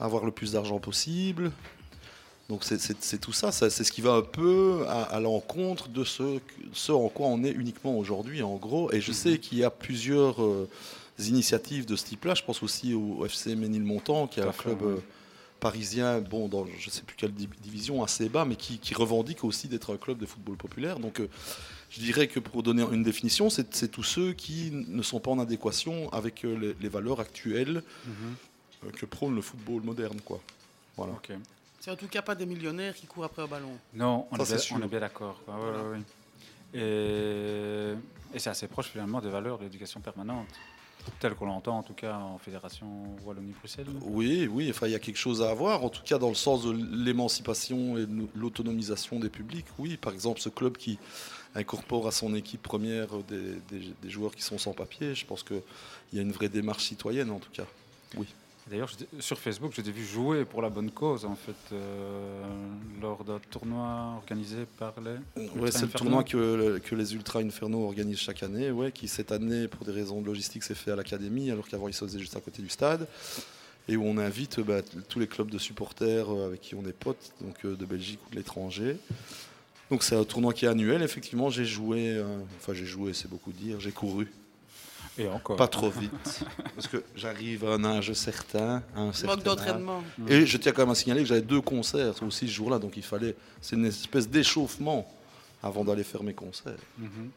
avoir 0.00 0.24
le 0.24 0.30
plus 0.32 0.52
d'argent 0.52 0.78
possible. 0.78 1.50
Donc 2.48 2.64
c'est- 2.64 3.18
tout 3.20 3.32
ça, 3.32 3.52
ça- 3.52 3.68
c'est 3.68 3.84
ce 3.84 3.92
qui 3.92 4.00
va 4.00 4.12
un 4.14 4.22
peu 4.22 4.84
à, 4.88 5.02
à 5.02 5.20
l'encontre 5.20 5.88
de 5.88 6.02
ce, 6.04 6.38
en 6.90 7.08
quoi 7.08 7.26
on 7.26 7.44
est 7.44 7.50
uniquement 7.50 7.98
aujourd'hui, 7.98 8.42
en 8.42 8.56
gros. 8.56 8.90
Et 8.92 9.00
je 9.02 9.12
sais 9.12 9.38
qu'il 9.38 9.58
y 9.58 9.64
a 9.64 9.70
plusieurs 9.70 10.42
euh, 10.42 10.66
initiatives 11.18 11.84
de 11.84 11.94
ce 11.94 12.06
type-là. 12.06 12.34
Je 12.34 12.42
pense 12.44 12.62
aussi 12.62 12.94
au 12.94 13.24
FC 13.26 13.54
Ménilmontant, 13.54 14.26
qui 14.28 14.40
est 14.40 14.44
un 14.44 14.52
club 14.52 14.80
ouais. 14.82 14.92
euh, 14.92 14.96
parisien, 15.60 16.20
bon, 16.20 16.48
dans 16.48 16.64
je 16.78 16.86
ne 16.86 16.90
sais 16.90 17.02
plus 17.02 17.16
quelle 17.16 17.32
di- 17.34 17.48
division, 17.62 18.02
assez 18.02 18.28
bas, 18.30 18.46
mais 18.46 18.56
qui, 18.56 18.78
qui 18.78 18.94
revendique 18.94 19.44
aussi 19.44 19.68
d'être 19.68 19.92
un 19.92 19.96
club 19.98 20.16
de 20.18 20.24
football 20.24 20.56
populaire. 20.56 21.00
Donc 21.00 21.20
euh, 21.20 21.28
je 21.90 22.00
dirais 22.00 22.28
que 22.28 22.40
pour 22.40 22.62
donner 22.62 22.84
une 22.92 23.02
définition, 23.02 23.50
c'est 23.50 23.90
tous 23.90 24.02
ceux 24.04 24.32
qui 24.32 24.70
ne 24.72 25.02
sont 25.02 25.20
pas 25.20 25.30
en 25.32 25.38
adéquation 25.38 26.10
avec 26.12 26.44
les, 26.44 26.74
les 26.80 26.88
valeurs 26.88 27.18
actuelles 27.20 27.82
euh, 28.06 28.10
que 28.96 29.06
prône 29.06 29.34
le 29.34 29.42
football 29.42 29.82
moderne. 29.82 30.20
Quoi. 30.24 30.40
Voilà. 30.96 31.12
C'est 31.80 31.90
en 31.90 31.96
tout 31.96 32.08
cas 32.08 32.22
pas 32.22 32.34
des 32.34 32.46
millionnaires 32.46 32.94
qui 32.94 33.06
courent 33.06 33.24
après 33.24 33.42
un 33.42 33.46
ballon. 33.46 33.76
Non, 33.94 34.26
on, 34.30 34.36
Ça, 34.36 34.42
est, 34.42 34.46
bien, 34.46 34.58
sûr. 34.58 34.76
on 34.80 34.82
est 34.84 34.88
bien 34.88 35.00
d'accord. 35.00 35.40
ouais. 35.46 36.00
Et, 36.74 37.94
et 38.34 38.38
c'est 38.38 38.50
assez 38.50 38.66
proche 38.68 38.88
finalement 38.88 39.20
des 39.20 39.30
valeurs 39.30 39.58
de 39.58 39.64
l'éducation 39.64 40.00
permanente, 40.00 40.46
telles 41.18 41.34
qu'on 41.34 41.46
l'entend 41.46 41.78
en 41.78 41.82
tout 41.82 41.94
cas 41.94 42.16
en 42.16 42.36
Fédération 42.38 42.86
Wallonie-Bruxelles. 43.24 43.86
Oui, 44.02 44.46
oui, 44.52 44.68
enfin, 44.70 44.86
il 44.86 44.92
y 44.92 44.94
a 44.94 44.98
quelque 44.98 45.16
chose 45.18 45.40
à 45.42 45.50
avoir, 45.50 45.82
en 45.84 45.88
tout 45.88 46.02
cas 46.02 46.18
dans 46.18 46.28
le 46.28 46.34
sens 46.34 46.64
de 46.64 46.72
l'émancipation 46.72 47.96
et 47.96 48.06
de 48.06 48.26
l'autonomisation 48.34 49.18
des 49.18 49.30
publics. 49.30 49.66
Oui, 49.78 49.96
par 49.96 50.12
exemple, 50.12 50.40
ce 50.40 50.50
club 50.50 50.76
qui 50.76 50.98
incorpore 51.54 52.06
à 52.06 52.10
son 52.12 52.34
équipe 52.34 52.62
première 52.62 53.08
des, 53.28 53.54
des- 53.70 53.94
des 54.02 54.10
joueurs 54.10 54.34
qui 54.34 54.42
sont 54.42 54.58
sans 54.58 54.72
papier, 54.74 55.14
je 55.14 55.24
pense 55.24 55.42
qu'il 55.42 55.62
y 56.12 56.18
a 56.18 56.22
une 56.22 56.32
vraie 56.32 56.50
démarche 56.50 56.84
citoyenne, 56.84 57.30
en 57.30 57.38
tout 57.38 57.50
cas. 57.52 57.64
D'ailleurs, 58.70 58.90
sur 59.20 59.38
Facebook, 59.38 59.72
je 59.74 59.80
t'ai 59.80 59.90
vu 59.90 60.04
jouer 60.04 60.44
pour 60.44 60.60
la 60.60 60.68
bonne 60.68 60.90
cause, 60.90 61.24
en 61.24 61.34
fait, 61.34 61.72
euh, 61.72 62.42
lors 63.00 63.24
d'un 63.24 63.38
tournoi 63.50 64.14
organisé 64.16 64.66
par 64.78 64.94
les. 65.00 65.42
Ouais, 65.58 65.70
c'est 65.70 65.86
le 65.86 65.88
tournoi 65.88 66.22
que, 66.22 66.78
que 66.78 66.94
les 66.94 67.14
Ultra 67.14 67.40
Inferno 67.40 67.84
organisent 67.84 68.18
chaque 68.18 68.42
année, 68.42 68.70
ouais, 68.70 68.92
qui 68.92 69.08
cette 69.08 69.32
année, 69.32 69.68
pour 69.68 69.86
des 69.86 69.92
raisons 69.92 70.20
de 70.20 70.26
logistique, 70.26 70.62
s'est 70.64 70.74
fait 70.74 70.90
à 70.90 70.96
l'académie, 70.96 71.50
alors 71.50 71.66
qu'avant 71.68 71.88
il 71.88 71.94
se 71.94 72.04
faisait 72.04 72.18
juste 72.18 72.36
à 72.36 72.40
côté 72.40 72.60
du 72.62 72.68
stade. 72.68 73.06
Et 73.90 73.96
où 73.96 74.04
on 74.04 74.18
invite 74.18 74.60
bah, 74.60 74.82
tous 75.08 75.18
les 75.18 75.26
clubs 75.26 75.50
de 75.50 75.58
supporters 75.58 76.30
euh, 76.30 76.46
avec 76.46 76.60
qui 76.60 76.74
on 76.74 76.84
est 76.84 76.92
potes, 76.92 77.32
donc 77.40 77.64
euh, 77.64 77.74
de 77.74 77.86
Belgique 77.86 78.20
ou 78.26 78.30
de 78.30 78.36
l'étranger. 78.36 78.98
Donc 79.90 80.02
c'est 80.02 80.14
un 80.14 80.24
tournoi 80.24 80.52
qui 80.52 80.66
est 80.66 80.68
annuel. 80.68 81.02
Effectivement, 81.02 81.48
j'ai 81.48 81.64
joué, 81.64 82.10
euh, 82.10 82.38
enfin 82.58 82.74
j'ai 82.74 82.84
joué, 82.84 83.14
c'est 83.14 83.30
beaucoup 83.30 83.52
dire, 83.52 83.80
j'ai 83.80 83.92
couru, 83.92 84.28
Et 85.18 85.28
encore. 85.28 85.56
pas 85.56 85.68
trop 85.68 85.90
vite, 85.90 86.44
parce 86.74 86.86
que 86.86 87.02
j'arrive 87.16 87.64
à 87.64 87.72
un 87.74 87.84
âge 87.84 88.12
certain, 88.12 88.82
à 88.94 89.00
un 89.00 89.12
certain 89.12 89.34
Manque 89.34 89.38
âge. 89.40 89.44
d'entraînement. 89.44 90.04
Et 90.28 90.46
je 90.46 90.56
tiens 90.58 90.72
quand 90.72 90.82
même 90.82 90.90
à 90.90 90.94
signaler 90.94 91.22
que 91.22 91.28
j'avais 91.28 91.42
deux 91.42 91.60
concerts 91.60 92.22
aussi 92.22 92.46
ce 92.46 92.52
jour-là, 92.52 92.78
donc 92.78 92.96
il 92.96 93.02
fallait, 93.02 93.34
c'est 93.60 93.76
une 93.76 93.86
espèce 93.86 94.28
d'échauffement 94.28 95.12
avant 95.62 95.84
d'aller 95.84 96.04
faire 96.04 96.22
mes 96.22 96.34
concerts. 96.34 96.78
Mhm. 96.98 97.30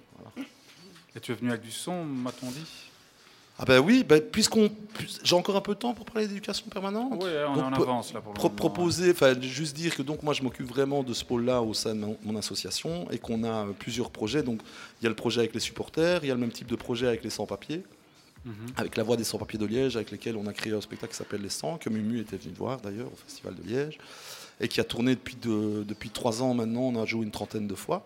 Et 1.16 1.20
tu 1.20 1.32
es 1.32 1.36
venu 1.36 1.50
avec 1.50 1.62
du 1.64 1.72
son, 1.72 2.06
m'a-t-on 2.06 2.52
dit? 2.52 2.90
Ah 3.60 3.65
ben 3.65 3.79
oui, 3.79 4.03
ben 4.03 4.20
puisqu'on, 4.22 4.70
puis- 4.93 5.20
j'ai 5.24 5.36
encore 5.36 5.55
un 5.55 5.62
peu 5.62 5.74
de 5.75 5.79
temps 5.79 5.93
pour 5.93 6.05
parler 6.05 6.27
d'éducation 6.27 6.65
permanente. 6.67 7.12
Oui, 7.22 7.29
on 7.48 7.58
est 7.58 7.62
en 7.62 7.72
avance 7.74 8.12
là 8.13 8.20
pour 8.22 8.31
le 8.34 8.36
Pro- 8.36 8.48
moment. 8.48 8.55
proposer, 8.55 9.12
enfin 9.12 9.39
juste 9.39 9.75
dire 9.75 9.96
que 9.96 10.01
donc 10.01 10.24
moi 10.24 10.34
je 10.34 10.41
m'occupe 10.41 10.67
vraiment 10.67 11.03
de 11.03 11.13
ce 11.13 11.24
pôle-là 11.24 11.62
au 11.62 11.74
sein 11.75 11.93
de 11.93 12.00
mon, 12.00 12.17
mon 12.24 12.36
association 12.38 13.10
et 13.12 13.20
qu'on 13.20 13.43
a 13.43 13.67
euh, 13.67 13.72
plusieurs 13.77 14.10
projets. 14.10 14.41
Donc 14.41 14.62
il 15.00 15.03
y 15.03 15.05
a 15.05 15.10
le 15.10 15.15
projet 15.15 15.41
avec 15.41 15.53
les 15.53 15.60
supporters, 15.60 16.24
il 16.24 16.27
y 16.27 16.31
a 16.31 16.34
le 16.34 16.39
même 16.39 16.51
type 16.51 16.67
de 16.67 16.75
projet 16.75 17.08
avec 17.08 17.24
les 17.24 17.29
sans-papiers, 17.29 17.84
Mhm. 18.43 18.53
avec 18.77 18.96
la 18.98 19.03
voix 19.03 19.17
des 19.17 19.24
sans-papiers 19.24 19.60
de 19.60 19.67
Liège, 19.67 19.96
avec 19.96 20.10
lesquels 20.10 20.36
on 20.36 20.48
a 20.48 20.53
créé 20.53 20.74
un 20.74 20.81
spectacle 20.81 21.12
qui 21.12 21.17
s'appelle 21.20 21.43
Les 21.43 21.50
100, 21.50 21.77
que 21.77 21.89
Mumu 21.91 22.20
était 22.22 22.38
venu 22.38 22.55
voir 22.58 22.81
d'ailleurs 22.81 23.05
au 23.13 23.15
Festival 23.27 23.53
de 23.53 23.62
Liège, 23.70 24.00
et 24.60 24.67
qui 24.67 24.79
a 24.81 24.84
tourné 24.84 25.13
depuis, 25.13 25.36
de- 25.36 25.84
depuis 25.88 26.10
trois 26.10 26.41
ans 26.41 26.55
maintenant, 26.55 26.81
on 26.81 27.00
a 27.00 27.05
joué 27.05 27.24
une 27.24 27.29
trentaine 27.29 27.67
de 27.67 27.75
fois. 27.75 28.03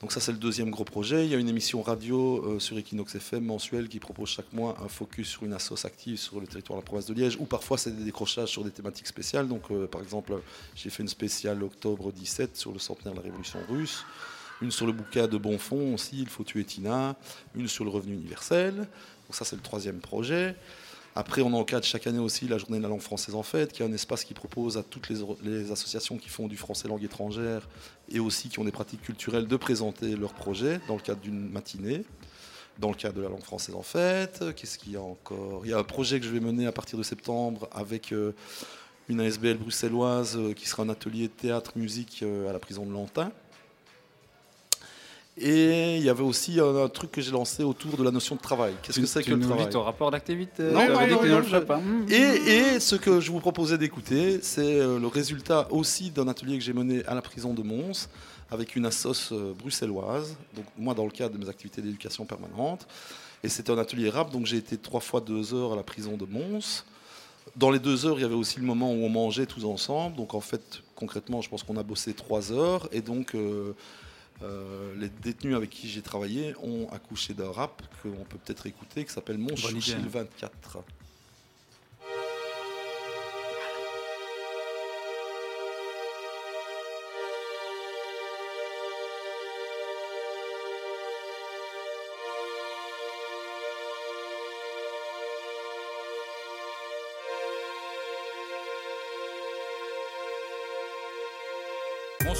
Donc 0.00 0.12
ça 0.12 0.20
c'est 0.20 0.32
le 0.32 0.38
deuxième 0.38 0.70
gros 0.70 0.84
projet. 0.84 1.26
Il 1.26 1.30
y 1.30 1.34
a 1.34 1.38
une 1.38 1.48
émission 1.48 1.82
radio 1.82 2.42
euh, 2.42 2.58
sur 2.58 2.78
Equinox 2.78 3.14
FM 3.16 3.44
mensuelle 3.44 3.86
qui 3.88 4.00
propose 4.00 4.30
chaque 4.30 4.50
mois 4.54 4.74
un 4.82 4.88
focus 4.88 5.28
sur 5.28 5.44
une 5.44 5.52
assoce 5.52 5.84
active 5.84 6.16
sur 6.16 6.40
le 6.40 6.46
territoire 6.46 6.78
de 6.78 6.82
la 6.82 6.86
province 6.86 7.04
de 7.04 7.12
Liège, 7.12 7.36
ou 7.38 7.44
parfois 7.44 7.76
c'est 7.76 7.90
des 7.90 8.04
décrochages 8.04 8.48
sur 8.48 8.64
des 8.64 8.70
thématiques 8.70 9.06
spéciales. 9.06 9.46
Donc 9.46 9.70
euh, 9.70 9.86
par 9.86 10.00
exemple, 10.00 10.40
j'ai 10.74 10.88
fait 10.88 11.02
une 11.02 11.08
spéciale 11.08 11.62
octobre 11.62 12.12
17 12.12 12.56
sur 12.56 12.72
le 12.72 12.78
centenaire 12.78 13.12
de 13.12 13.18
la 13.18 13.24
Révolution 13.24 13.58
russe, 13.68 14.06
une 14.62 14.70
sur 14.70 14.86
le 14.86 14.92
bouquin 14.92 15.28
de 15.28 15.36
Bonfond 15.36 15.92
aussi, 15.92 16.20
Il 16.20 16.28
faut 16.28 16.44
tuer 16.44 16.64
Tina, 16.64 17.14
une 17.54 17.68
sur 17.68 17.84
le 17.84 17.90
revenu 17.90 18.14
universel. 18.14 18.74
Donc 18.76 18.86
ça 19.32 19.44
c'est 19.44 19.56
le 19.56 19.62
troisième 19.62 20.00
projet. 20.00 20.56
Après, 21.16 21.42
on 21.42 21.52
encadre 21.54 21.84
chaque 21.84 22.06
année 22.06 22.20
aussi 22.20 22.46
la 22.46 22.56
journée 22.56 22.78
de 22.78 22.82
la 22.82 22.88
langue 22.88 23.00
française 23.00 23.34
en 23.34 23.42
fête, 23.42 23.72
qui 23.72 23.82
est 23.82 23.84
un 23.84 23.92
espace 23.92 24.24
qui 24.24 24.32
propose 24.32 24.78
à 24.78 24.82
toutes 24.82 25.08
les, 25.08 25.72
associations 25.72 26.18
qui 26.18 26.28
font 26.28 26.46
du 26.46 26.56
français 26.56 26.86
langue 26.86 27.02
étrangère 27.02 27.68
et 28.08 28.20
aussi 28.20 28.48
qui 28.48 28.58
ont 28.60 28.64
des 28.64 28.70
pratiques 28.70 29.02
culturelles 29.02 29.48
de 29.48 29.56
présenter 29.56 30.14
leurs 30.14 30.34
projets 30.34 30.80
dans 30.86 30.94
le 30.94 31.00
cadre 31.00 31.20
d'une 31.20 31.50
matinée. 31.50 32.04
Dans 32.78 32.88
le 32.88 32.94
cadre 32.94 33.16
de 33.16 33.22
la 33.22 33.28
langue 33.28 33.42
française 33.42 33.74
en 33.74 33.82
fête, 33.82 34.42
qu'est-ce 34.56 34.78
qu'il 34.78 34.92
y 34.92 34.96
a 34.96 35.02
encore? 35.02 35.62
Il 35.64 35.70
y 35.70 35.74
a 35.74 35.78
un 35.78 35.84
projet 35.84 36.18
que 36.18 36.24
je 36.24 36.30
vais 36.30 36.40
mener 36.40 36.66
à 36.66 36.72
partir 36.72 36.96
de 36.96 37.02
septembre 37.02 37.68
avec 37.72 38.12
euh, 38.12 38.32
une 39.08 39.20
ASBL 39.20 39.58
bruxelloise 39.58 40.36
euh, 40.38 40.54
qui 40.54 40.66
sera 40.66 40.84
un 40.84 40.88
atelier 40.88 41.28
théâtre-musique 41.28 42.20
euh, 42.22 42.48
à 42.48 42.52
la 42.52 42.58
prison 42.58 42.86
de 42.86 42.92
Lantin. 42.92 43.32
Et 45.42 45.96
il 45.96 46.02
y 46.04 46.08
avait 46.10 46.22
aussi 46.22 46.60
un, 46.60 46.76
un 46.84 46.88
truc 46.88 47.12
que 47.12 47.20
j'ai 47.22 47.30
lancé 47.30 47.62
autour 47.62 47.96
de 47.96 48.02
la 48.04 48.10
notion 48.10 48.36
de 48.36 48.40
travail. 48.40 48.74
Qu'est-ce 48.82 48.96
Tu- 48.96 49.00
que 49.00 49.06
c'est 49.06 49.22
tu 49.22 49.30
que 49.30 49.36
le 49.36 49.40
travail 49.40 49.64
lis 49.64 49.70
ton 49.72 49.82
rapport 49.82 50.10
d'activité 50.10 50.64
Non, 50.64 50.80
Tu 50.86 50.92
non, 50.92 51.00
non, 51.06 51.18
tu 51.22 51.28
non, 51.28 51.42
je- 51.42 51.56
pas. 51.58 51.78
Mhm. 51.78 52.06
Et, 52.10 52.14
et 52.74 52.80
ce 52.80 52.94
que 52.96 53.20
je 53.20 53.30
vous 53.30 53.40
proposais 53.40 53.78
d'écouter, 53.78 54.40
c'est 54.42 54.60
euh, 54.80 54.98
le 54.98 55.06
résultat 55.06 55.66
aussi 55.70 56.10
d'un 56.10 56.28
atelier 56.28 56.58
que 56.58 56.64
j'ai 56.64 56.74
mené 56.74 57.04
à 57.06 57.14
la 57.14 57.22
prison 57.22 57.54
de 57.54 57.62
Mons 57.62 58.08
avec 58.50 58.76
une 58.76 58.84
assoce 58.84 59.30
euh, 59.32 59.54
bruxelloise, 59.58 60.36
donc 60.56 60.64
moi 60.76 60.92
dans 60.92 61.04
le 61.04 61.10
cadre 61.10 61.34
de 61.38 61.42
mes 61.42 61.48
activités 61.48 61.80
d'éducation 61.80 62.24
permanente. 62.26 62.86
Et 63.42 63.48
c'était 63.48 63.70
un 63.72 63.78
atelier 63.78 64.10
rap, 64.10 64.30
donc 64.32 64.44
j'ai 64.44 64.58
été 64.58 64.76
trois 64.76 65.00
fois 65.00 65.20
deux 65.22 65.54
heures 65.54 65.72
à 65.72 65.76
la 65.76 65.82
prison 65.82 66.16
de 66.18 66.26
Mons. 66.26 66.84
Dans 67.56 67.70
les 67.70 67.78
deux 67.78 68.04
heures, 68.04 68.18
il 68.18 68.22
y 68.22 68.24
avait 68.24 68.34
aussi 68.34 68.60
le 68.60 68.66
moment 68.66 68.92
où 68.92 68.96
on 69.04 69.08
mangeait 69.08 69.46
tous 69.46 69.64
ensemble. 69.64 70.16
Donc 70.16 70.34
en 70.34 70.40
fait, 70.40 70.82
concrètement, 70.94 71.40
je 71.40 71.48
pense 71.48 71.62
qu'on 71.62 71.76
a 71.78 71.82
bossé 71.82 72.12
trois 72.12 72.52
heures. 72.52 72.86
Et 72.92 73.00
donc, 73.00 73.34
euh, 73.34 73.72
euh, 74.42 74.94
les 74.96 75.08
détenus 75.08 75.54
avec 75.54 75.70
qui 75.70 75.88
j'ai 75.88 76.02
travaillé 76.02 76.54
ont 76.62 76.88
accouché 76.92 77.34
d'un 77.34 77.50
rap 77.50 77.82
qu'on 78.02 78.24
peut 78.24 78.38
peut-être 78.44 78.66
écouter, 78.66 79.04
qui 79.04 79.12
s'appelle 79.12 79.38
Mon 79.38 79.54
Churchill 79.54 79.96
hein. 79.96 80.08
24. 80.08 80.78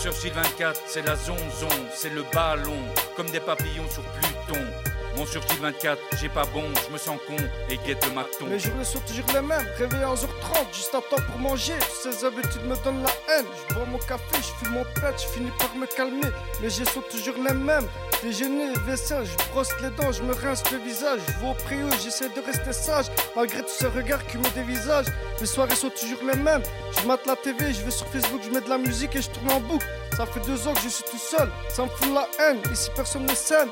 Mon 0.03 0.13
surgit 0.13 0.31
24, 0.31 0.81
c'est 0.87 1.05
la 1.05 1.15
zonzon, 1.15 1.69
c'est 1.95 2.09
le 2.09 2.25
ballon, 2.33 2.79
comme 3.17 3.29
des 3.31 3.41
papillons 3.41 3.89
sur 3.91 4.03
Pluton. 4.03 4.90
Mon 5.17 5.27
surgit 5.27 5.57
24, 5.61 5.99
j'ai 6.21 6.29
pas 6.29 6.45
bon, 6.47 6.65
je 6.87 6.93
me 6.93 6.99
sens 6.99 7.19
con 7.27 7.37
et 7.69 7.77
guette 7.87 8.07
le 8.07 8.15
maton. 8.15 8.47
Mes 8.49 8.59
journées 8.59 8.85
sont 8.85 9.01
toujours 9.01 9.27
les 9.35 9.41
mêmes, 9.41 9.67
réveillé 9.77 10.05
à 10.05 10.09
11h30, 10.09 10.73
juste 10.73 10.95
à 10.95 11.01
temps 11.01 11.23
pour 11.27 11.39
manger. 11.39 11.75
Ces 12.03 12.25
habitudes 12.25 12.65
me 12.65 12.77
donnent 12.85 13.03
la 13.03 13.35
haine. 13.35 13.47
Je 13.69 13.75
bois 13.75 13.87
mon 13.87 13.99
café, 13.99 14.37
je 14.37 14.65
fume 14.65 14.75
mon 14.75 14.85
pet, 14.95 15.15
je 15.19 15.27
finis 15.27 15.51
par 15.59 15.75
me 15.75 15.87
calmer. 15.87 16.31
Mes 16.63 16.71
gestes 16.71 16.93
sont 16.93 17.03
toujours 17.11 17.35
les 17.37 17.55
mêmes. 17.55 17.87
Déjeuner, 18.23 18.73
vaisselle, 18.87 19.25
je 19.25 19.53
brosse 19.53 19.71
les 19.83 19.91
dents, 19.91 20.13
je 20.13 20.23
me 20.23 20.33
rince 20.33 20.63
le 20.71 20.79
visage. 20.79 21.21
Je 21.27 21.45
vais 21.45 21.51
au 21.51 21.55
préau, 21.55 21.89
j'essaie 22.03 22.29
de 22.29 22.41
rester 22.41 22.73
sage, 22.73 23.07
malgré 23.35 23.63
tous 23.63 23.79
ces 23.79 23.89
regards 23.89 24.25
qui 24.27 24.39
me 24.39 24.49
dévisagent. 24.55 25.13
Les 25.41 25.47
soirées 25.47 25.75
sont 25.75 25.91
toujours 25.91 26.21
les 26.23 26.39
mêmes. 26.39 26.63
Je 26.99 27.07
mate 27.07 27.27
la 27.27 27.37
TV, 27.37 27.73
je 27.73 27.83
vais 27.83 27.91
sur 27.91 28.07
Facebook, 28.09 28.43
je 28.45 28.51
mets 28.51 28.61
de 28.61 28.69
la 28.69 28.79
musique 28.79 29.17
et 29.17 29.23
je 29.23 29.31
tourne 29.31 29.51
en 29.51 29.61
boucle. 29.61 29.87
Ça 30.17 30.27
fait 30.27 30.41
deux 30.47 30.69
ans 30.69 30.75
que 30.75 30.81
je 30.81 30.89
suis 30.89 31.05
tout 31.05 31.19
seul, 31.19 31.51
ça 31.69 31.83
me 31.83 31.89
fout 31.89 32.13
la 32.15 32.29
haine. 32.39 32.59
Ici 32.73 32.91
personne 32.95 33.25
ne 33.25 33.35
s'aime. 33.35 33.71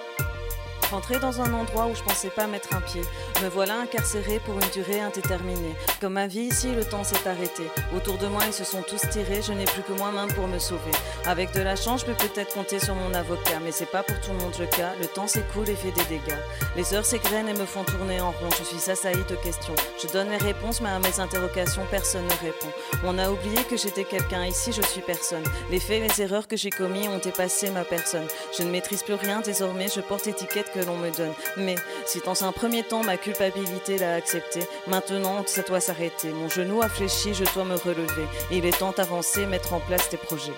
Rentrer 0.90 1.18
dans 1.18 1.42
un 1.42 1.52
endroit 1.52 1.86
où 1.86 1.94
je 1.94 2.02
pensais 2.02 2.30
pas 2.30 2.46
mettre 2.46 2.74
un 2.74 2.80
pied. 2.80 3.02
Me 3.42 3.48
voilà 3.48 3.78
incarcéré 3.80 4.40
pour 4.40 4.54
une 4.54 4.70
durée 4.72 5.00
indéterminée. 5.00 5.74
Comme 6.00 6.14
ma 6.14 6.26
vie 6.26 6.48
ici, 6.50 6.74
le 6.74 6.84
temps 6.84 7.04
s'est 7.04 7.28
arrêté. 7.28 7.64
Autour 7.94 8.16
de 8.16 8.26
moi, 8.26 8.42
ils 8.46 8.54
se 8.54 8.64
sont 8.64 8.82
tous 8.82 9.02
tirés. 9.10 9.42
Je 9.42 9.52
n'ai 9.52 9.66
plus 9.66 9.82
que 9.82 9.92
moi-même 9.92 10.32
pour 10.32 10.48
me 10.48 10.58
sauver. 10.58 10.90
Avec 11.26 11.52
de 11.52 11.60
la 11.60 11.76
chance, 11.76 12.00
je 12.00 12.06
peux 12.06 12.14
peut-être 12.14 12.54
compter 12.54 12.80
sur 12.80 12.94
mon 12.94 13.12
avocat. 13.12 13.58
Mais 13.62 13.72
c'est 13.72 13.90
pas 13.90 14.02
pour 14.02 14.18
tout 14.20 14.32
le 14.32 14.38
monde 14.38 14.54
le 14.58 14.66
cas. 14.66 14.92
Le 15.00 15.06
temps 15.06 15.26
s'écoule 15.26 15.68
et 15.68 15.76
fait 15.76 15.92
des 15.92 16.04
dégâts. 16.04 16.40
Les 16.74 16.94
heures 16.94 17.04
s'égrènent 17.04 17.48
et 17.48 17.54
me 17.54 17.66
font 17.66 17.84
tourner 17.84 18.20
en 18.22 18.30
rond. 18.30 18.48
Je 18.58 18.64
suis 18.64 18.90
assailli 18.90 19.22
de 19.28 19.36
questions. 19.36 19.74
Je 20.02 20.08
donne 20.10 20.30
les 20.30 20.38
réponses, 20.38 20.80
mais 20.80 20.88
à 20.88 20.98
mes 20.98 21.20
interrogations, 21.20 21.82
personne 21.90 22.24
ne 22.24 22.46
répond. 22.46 22.68
On 23.04 23.18
a 23.18 23.30
oublié 23.30 23.62
que 23.64 23.76
j'étais 23.76 24.04
quelqu'un. 24.04 24.46
Ici, 24.46 24.72
je 24.72 24.82
suis 24.82 25.02
personne. 25.02 25.44
Les 25.70 25.80
faits, 25.80 26.02
les 26.02 26.22
erreurs 26.22 26.48
que 26.48 26.56
j'ai 26.56 26.70
commis 26.70 27.08
ont 27.08 27.18
dépassé 27.18 27.68
ma 27.70 27.84
personne. 27.84 28.26
Je 28.56 28.62
ne 28.62 28.70
maîtrise 28.70 29.02
plus 29.02 29.14
rien 29.14 29.40
désormais. 29.40 29.88
Je 29.94 30.00
porte 30.00 30.24
l'étiquette 30.24 30.72
que 30.72 30.77
l'on 30.84 30.96
me 30.96 31.10
donne. 31.10 31.32
Mais 31.56 31.76
si 32.06 32.20
dans 32.20 32.44
un 32.44 32.52
premier 32.52 32.82
temps 32.82 33.02
ma 33.02 33.16
culpabilité 33.16 33.98
l'a 33.98 34.14
accepté, 34.14 34.60
maintenant 34.86 35.44
ça 35.46 35.62
doit 35.62 35.80
s'arrêter. 35.80 36.30
Mon 36.30 36.48
genou 36.48 36.82
a 36.82 36.88
fléchi, 36.88 37.34
je 37.34 37.44
dois 37.54 37.64
me 37.64 37.76
relever. 37.76 38.26
Il 38.50 38.64
est 38.66 38.78
temps 38.78 38.94
d'avancer, 38.96 39.46
mettre 39.46 39.72
en 39.72 39.80
place 39.80 40.08
des 40.10 40.16
projets. 40.16 40.54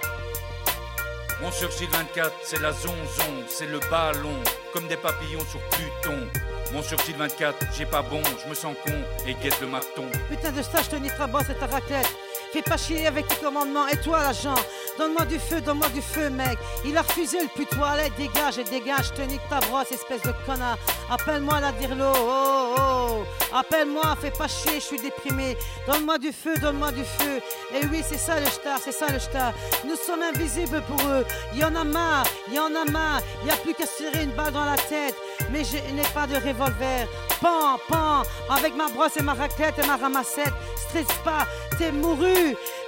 Mon 1.43 1.51
surgit 1.51 1.87
24, 1.87 2.33
c'est 2.43 2.61
la 2.61 2.71
zonzon, 2.71 3.45
c'est 3.49 3.67
le 3.67 3.81
ballon, 3.91 4.35
comme 4.75 4.87
des 4.89 4.97
papillons 4.97 5.45
sur 5.51 5.61
Pluton. 5.71 6.29
Mon 6.73 6.83
surgit 6.83 7.15
24, 7.15 7.57
j'ai 7.77 7.87
pas 7.87 8.03
bon, 8.03 8.21
je 8.45 8.49
me 8.49 8.55
sens 8.55 8.77
con 8.85 8.93
et 9.27 9.33
guette 9.35 9.59
le 9.63 9.67
maton. 9.67 10.05
Putain 10.29 10.53
de 10.53 10.61
ça, 10.61 10.83
je 10.83 10.91
te 10.91 10.97
nique 10.97 11.17
ta 11.17 11.27
bosse 11.27 11.49
et 11.49 11.55
ta 11.55 11.67
raclette. 11.67 12.15
Fais 12.53 12.63
pas 12.63 12.77
chier 12.77 13.07
avec 13.07 13.29
tes 13.29 13.37
commandements. 13.37 13.87
Et 13.87 13.97
toi, 14.01 14.23
l'agent, 14.23 14.57
donne-moi 14.99 15.25
du 15.27 15.39
feu, 15.39 15.61
donne-moi 15.61 15.89
du 15.91 16.03
feu, 16.03 16.31
mec. 16.31 16.59
Il 16.85 16.97
a 16.97 17.03
refusé 17.03 17.39
le 17.41 17.49
pute 17.49 17.71
toilette, 17.71 18.13
dégage 18.17 18.59
et 18.59 18.65
dégage. 18.65 19.13
Te 19.13 19.23
nique 19.23 19.41
ta 19.49 19.61
brosse, 19.61 19.93
espèce 19.93 20.23
de 20.23 20.33
connard. 20.45 20.77
Appelle-moi 21.11 21.61
la 21.61 21.71
dirlo, 21.73 22.13
oh, 22.17 22.75
oh. 22.77 23.25
Appelle-moi, 23.55 24.17
fais 24.21 24.33
pas 24.33 24.49
chier, 24.49 24.75
je 24.75 24.81
suis 24.81 25.01
déprimé. 25.01 25.57
Donne-moi 25.87 26.19
du 26.19 26.33
feu, 26.33 26.55
donne-moi 26.57 26.91
du 26.91 27.05
feu. 27.05 27.41
Et 27.73 27.87
oui, 27.87 28.03
c'est 28.09 28.19
ça 28.19 28.41
le 28.41 28.47
star, 28.47 28.79
c'est 28.83 28.93
ça 28.93 29.07
le 29.13 29.21
star. 29.21 29.53
Nous 29.85 29.97
sommes 29.97 30.23
invisibles 30.23 30.83
pour 30.83 31.01
eux. 31.09 31.25
Y 31.55 31.63
en 31.63 31.77
a 31.77 31.85
marre, 31.85 32.27
y 32.53 32.59
en 32.59 32.75
a 32.75 32.85
marre. 32.91 33.21
Y 33.47 33.51
a 33.51 33.57
plus 33.57 33.75
qu'à 33.75 33.87
tirer 33.87 34.25
une 34.25 34.33
balle 34.33 34.53
dans 34.53 34.65
la 34.65 34.77
tête. 34.77 35.15
Mais 35.53 35.63
je 35.65 35.77
n'ai 35.95 36.09
pas 36.15 36.27
de 36.27 36.35
revolver. 36.35 37.09
Pan, 37.41 37.79
pan, 37.89 38.23
avec 38.49 38.77
ma 38.77 38.89
brosse 38.89 39.17
et 39.19 39.23
ma 39.23 39.35
raclette 39.35 39.79
et 39.83 39.87
ma 39.87 39.97
ramassette. 39.97 40.53
Stresse 40.77 41.17
pas, 41.25 41.47
t'es 41.79 41.93
mouru. 41.93 42.40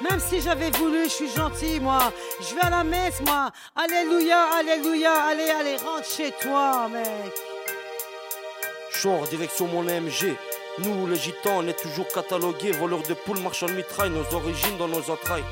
Même 0.09 0.21
si 0.21 0.41
j'avais 0.41 0.71
voulu, 0.71 1.05
je 1.05 1.11
suis 1.11 1.31
gentil, 1.31 1.81
moi. 1.81 2.13
Je 2.41 2.55
vais 2.55 2.63
à 2.63 2.71
la 2.71 2.85
messe, 2.85 3.21
moi. 3.25 3.51
Alléluia, 3.77 4.49
alléluia. 4.59 5.13
Allez, 5.29 5.51
allez, 5.51 5.77
rentre 5.77 6.09
chez 6.09 6.33
toi, 6.41 6.89
mec. 6.89 7.33
Genre, 9.01 9.27
direction 9.29 9.67
mon 9.67 9.87
AMG. 9.89 10.37
Nous, 10.79 11.07
les 11.07 11.17
gitans, 11.17 11.59
on 11.59 11.69
est 11.69 11.81
toujours 11.81 12.09
catalogués. 12.09 12.73
Voleurs 12.73 13.03
de 13.03 13.15
poules, 13.15 13.41
marchands 13.41 13.67
de 13.67 13.73
mitraille. 13.73 14.11
Nos 14.11 14.37
origines 14.37 14.77
dans 14.79 14.89
nos 14.89 15.11
entrailles. 15.11 15.45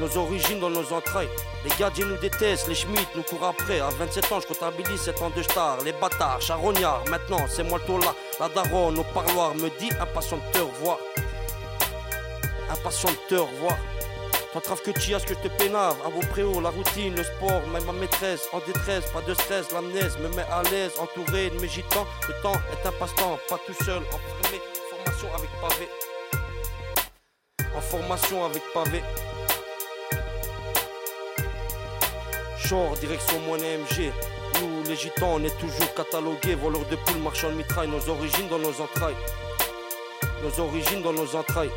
Nos 0.00 0.16
origines 0.16 0.60
dans 0.60 0.70
nos 0.70 0.92
entrailles. 0.92 1.28
Les 1.62 1.70
gardiens 1.78 2.06
nous 2.06 2.16
détestent, 2.16 2.68
les 2.68 2.74
schmitts 2.74 3.14
nous 3.14 3.22
courent 3.22 3.48
après. 3.48 3.80
À 3.80 3.90
27 3.90 4.32
ans, 4.32 4.40
je 4.40 4.46
comptabilise 4.46 5.02
7 5.02 5.20
ans 5.20 5.30
de 5.36 5.42
star. 5.42 5.82
Les 5.84 5.92
bâtards, 5.92 6.40
charognards, 6.40 7.04
maintenant, 7.10 7.44
c'est 7.48 7.62
moi 7.62 7.78
le 7.78 7.84
tour 7.84 7.98
là. 7.98 8.14
La 8.38 8.48
daronne 8.48 8.98
au 8.98 9.04
parloir 9.04 9.54
me 9.54 9.68
dit 9.78 9.90
impatient 10.00 10.38
de 10.38 10.52
te 10.52 10.58
revoir. 10.58 10.96
Impatient 12.70 13.10
de 13.10 13.16
te 13.28 13.34
revoir. 13.34 13.76
T'entraves 14.52 14.82
que 14.82 14.90
tu 14.90 15.14
as 15.14 15.20
ce 15.20 15.26
que 15.26 15.34
je 15.34 15.48
te 15.48 15.48
pénave. 15.48 15.96
À 16.04 16.08
vos 16.08 16.26
préaux, 16.30 16.60
la 16.60 16.70
routine, 16.70 17.14
le 17.14 17.22
sport, 17.22 17.66
même 17.72 17.84
ma 17.84 17.92
maîtresse 17.92 18.48
en 18.52 18.58
détresse, 18.60 19.04
pas 19.12 19.22
de 19.22 19.34
stress, 19.34 19.70
l'amnèse 19.72 20.18
me 20.18 20.28
met 20.34 20.44
à 20.50 20.62
l'aise, 20.70 20.92
entouré 20.98 21.50
de 21.50 21.60
mes 21.60 21.68
gitans. 21.68 22.06
Le 22.28 22.34
temps 22.42 22.60
est 22.72 22.86
un 22.86 22.92
passe-temps, 22.92 23.38
pas 23.48 23.58
tout 23.66 23.84
seul, 23.84 24.02
enfermé, 24.08 24.60
formation 24.90 25.28
avec 25.34 25.50
pavé. 25.60 25.88
En 27.76 27.80
formation 27.80 28.44
avec 28.44 28.62
pavé. 28.74 29.02
Genre, 32.64 32.96
direction 32.96 33.38
mon 33.46 33.54
AMG. 33.54 34.12
Nous, 34.60 34.82
les 34.88 34.96
gitans, 34.96 35.34
on 35.34 35.44
est 35.44 35.58
toujours 35.58 35.94
catalogués. 35.94 36.54
Voleurs 36.54 36.86
de 36.86 36.96
poules, 36.96 37.22
marchands 37.22 37.50
de 37.50 37.54
mitraille. 37.54 37.88
Nos 37.88 38.08
origines 38.08 38.48
dans 38.48 38.58
nos 38.58 38.80
entrailles. 38.80 39.16
Nos 40.42 40.60
origines 40.60 41.02
dans 41.02 41.12
nos 41.12 41.34
entrailles. 41.36 41.70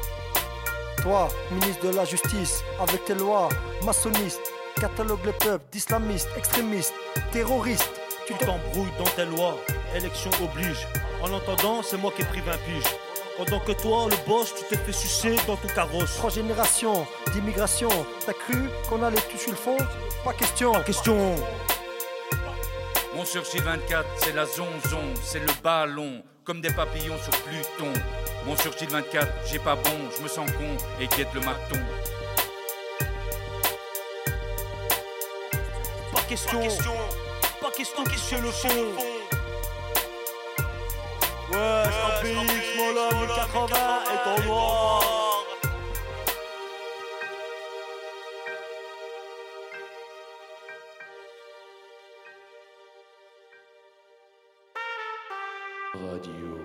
Toi, 1.03 1.27
ministre 1.51 1.85
de 1.87 1.95
la 1.95 2.05
Justice, 2.05 2.63
avec 2.79 3.03
tes 3.03 3.13
lois, 3.13 3.49
maçonniste, 3.85 4.39
catalogue 4.79 5.19
le 5.25 5.33
peuple 5.33 5.65
d'islamistes, 5.69 6.29
extrémistes, 6.37 6.93
terroristes. 7.33 7.91
Tu 8.25 8.33
t'embrouilles 8.35 8.93
dans 8.97 9.09
tes 9.15 9.25
lois, 9.25 9.57
élection 9.93 10.31
oblige. 10.41 10.87
En 11.21 11.29
entendant, 11.33 11.81
c'est 11.83 11.97
moi 11.97 12.09
qui 12.15 12.21
ai 12.21 12.25
pris 12.25 12.39
20 12.39 12.51
piges. 12.65 12.95
Pendant 13.37 13.59
que 13.59 13.73
toi, 13.73 14.07
le 14.09 14.15
boss, 14.25 14.53
tu 14.55 14.63
t'es 14.69 14.77
fait 14.77 14.93
sucer 14.93 15.35
dans 15.45 15.57
ton 15.57 15.67
carrosse. 15.67 16.15
Trois 16.15 16.29
générations 16.29 17.05
d'immigration. 17.33 17.89
T'as 18.25 18.31
cru 18.31 18.69
qu'on 18.87 19.03
allait 19.03 19.19
toucher 19.29 19.51
le 19.51 19.57
fond? 19.57 19.77
Pas 20.23 20.33
question. 20.33 20.71
Pas 20.71 20.83
question. 20.83 21.35
Mon 23.13 23.25
surgit 23.25 23.59
24, 23.59 24.07
c'est 24.17 24.33
la 24.33 24.45
zonzon, 24.45 25.13
c'est 25.21 25.39
le 25.39 25.51
ballon, 25.61 26.23
comme 26.43 26.61
des 26.61 26.71
papillons 26.71 27.17
sur 27.17 27.31
Pluton. 27.43 27.93
Mon 28.45 28.57
surgit 28.57 28.85
24, 28.85 29.27
j'ai 29.49 29.59
pas 29.59 29.75
bon, 29.75 29.97
je 30.15 30.23
me 30.23 30.27
sens 30.27 30.49
con 30.51 30.77
et 30.99 31.07
guette 31.07 31.33
le 31.33 31.41
maton. 31.41 31.79
Pas 36.13 36.21
question. 36.27 36.59
Pas 37.61 37.71
question, 37.75 38.03
question 38.03 38.41
le 38.41 38.51
fond. 38.51 38.69
Ouais, 41.51 41.83
Strampix, 41.91 42.77
Mola, 42.77 43.09
1080 43.21 43.77
est 44.11 44.41
en 44.41 44.45
noir. 44.45 45.22
Radio. 55.93 56.59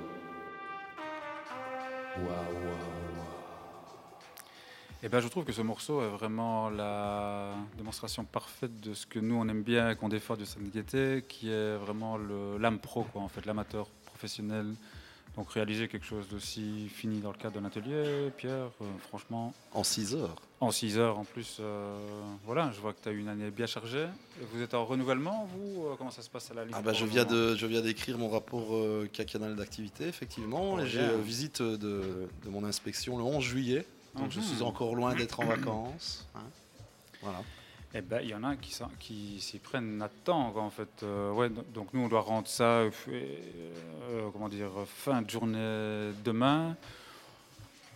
Eh 5.02 5.08
ben, 5.10 5.20
je 5.20 5.28
trouve 5.28 5.44
que 5.44 5.52
ce 5.52 5.60
morceau 5.60 6.00
est 6.02 6.08
vraiment 6.08 6.70
la 6.70 7.54
démonstration 7.76 8.24
parfaite 8.24 8.80
de 8.80 8.94
ce 8.94 9.06
que 9.06 9.18
nous 9.18 9.34
on 9.34 9.46
aime 9.48 9.62
bien 9.62 9.90
et 9.90 9.96
qu'on 9.96 10.08
défend 10.08 10.36
de 10.36 10.46
cette 10.46 10.72
gaieté, 10.72 11.26
qui 11.28 11.50
est 11.50 11.76
vraiment 11.76 12.16
l'âme 12.58 12.78
pro, 12.78 13.04
quoi, 13.04 13.20
en 13.20 13.28
fait, 13.28 13.44
l'amateur 13.44 13.88
professionnel. 14.06 14.74
Donc 15.38 15.52
réaliser 15.52 15.86
quelque 15.86 16.04
chose 16.04 16.26
d'aussi 16.28 16.88
fini 16.88 17.20
dans 17.20 17.30
le 17.30 17.38
cadre 17.38 17.60
d'un 17.60 17.64
atelier, 17.64 18.28
Pierre, 18.36 18.70
euh, 18.82 18.84
franchement... 19.08 19.54
En 19.72 19.84
6 19.84 20.16
heures 20.16 20.34
En 20.58 20.72
6 20.72 20.98
heures 20.98 21.16
en 21.16 21.24
plus. 21.24 21.58
euh, 21.60 21.96
voilà, 22.44 22.72
je 22.74 22.80
vois 22.80 22.92
que 22.92 22.98
tu 23.00 23.08
as 23.08 23.12
eu 23.12 23.20
une 23.20 23.28
année 23.28 23.52
bien 23.52 23.66
chargée. 23.66 24.08
Vous 24.52 24.60
êtes 24.60 24.74
en 24.74 24.84
renouvellement, 24.84 25.48
vous 25.54 25.86
Euh, 25.86 25.94
Comment 25.96 26.10
ça 26.10 26.22
se 26.22 26.28
passe 26.28 26.50
à 26.50 26.54
la 26.54 26.64
Ligue 26.64 26.74
Ah 26.76 26.82
bah, 26.82 26.92
je, 26.92 27.04
viens 27.04 27.24
de, 27.24 27.54
je 27.54 27.66
viens 27.68 27.82
d'écrire 27.82 28.18
mon 28.18 28.28
rapport 28.28 28.74
euh, 28.74 29.08
quinquennal 29.12 29.54
d'activité, 29.54 30.08
effectivement. 30.08 30.72
Oh, 30.74 30.80
et 30.80 30.88
j'ai 30.88 31.16
visite 31.20 31.62
de, 31.62 31.76
de 32.44 32.48
mon 32.50 32.64
inspection 32.64 33.16
le 33.16 33.22
11 33.22 33.40
juillet. 33.44 33.86
Donc 34.16 34.32
je 34.32 34.40
Mhm. 34.40 34.44
suis 34.44 34.62
encore 34.62 34.96
loin 34.96 35.14
d'être 35.14 35.38
en 35.38 35.44
vacances. 35.46 36.26
hein. 36.34 36.40
Voilà. 37.22 37.38
Eh 37.94 38.02
ben, 38.02 38.20
il 38.22 38.28
y 38.28 38.34
en 38.34 38.44
a 38.44 38.54
qui, 38.56 39.40
s'y 39.40 39.58
prennent 39.58 40.02
à 40.02 40.08
temps, 40.08 40.50
quoi, 40.50 40.62
en 40.62 40.70
fait. 40.70 40.88
Euh, 41.02 41.32
ouais, 41.32 41.48
do- 41.48 41.64
donc 41.72 41.88
nous, 41.94 42.02
on 42.02 42.08
doit 42.08 42.20
rendre 42.20 42.46
ça, 42.46 42.64
euh, 42.64 42.90
euh, 43.08 44.28
comment 44.32 44.48
dire, 44.50 44.68
fin 44.86 45.22
de 45.22 45.30
journée 45.30 46.10
demain. 46.24 46.76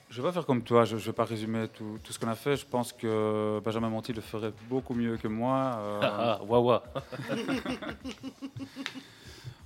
Je 0.09 0.21
vais 0.21 0.29
pas 0.29 0.33
faire 0.33 0.47
comme 0.47 0.63
toi, 0.63 0.85
je 0.85 0.97
ne 0.97 1.01
vais 1.01 1.13
pas 1.13 1.25
résumer 1.25 1.69
tout, 1.69 1.99
tout 2.03 2.13
ce 2.13 2.19
qu'on 2.19 2.29
a 2.29 2.35
fait. 2.35 2.57
Je 2.57 2.67
pense 2.67 2.93
que 2.93 3.61
Benjamin 3.65 3.89
Monti 3.91 4.13
le 4.13 4.21
ferait 4.23 4.53
beaucoup 4.69 4.95
mieux 4.95 5.17
que 5.19 5.29
moi. 5.29 5.77
euh. 5.79 6.01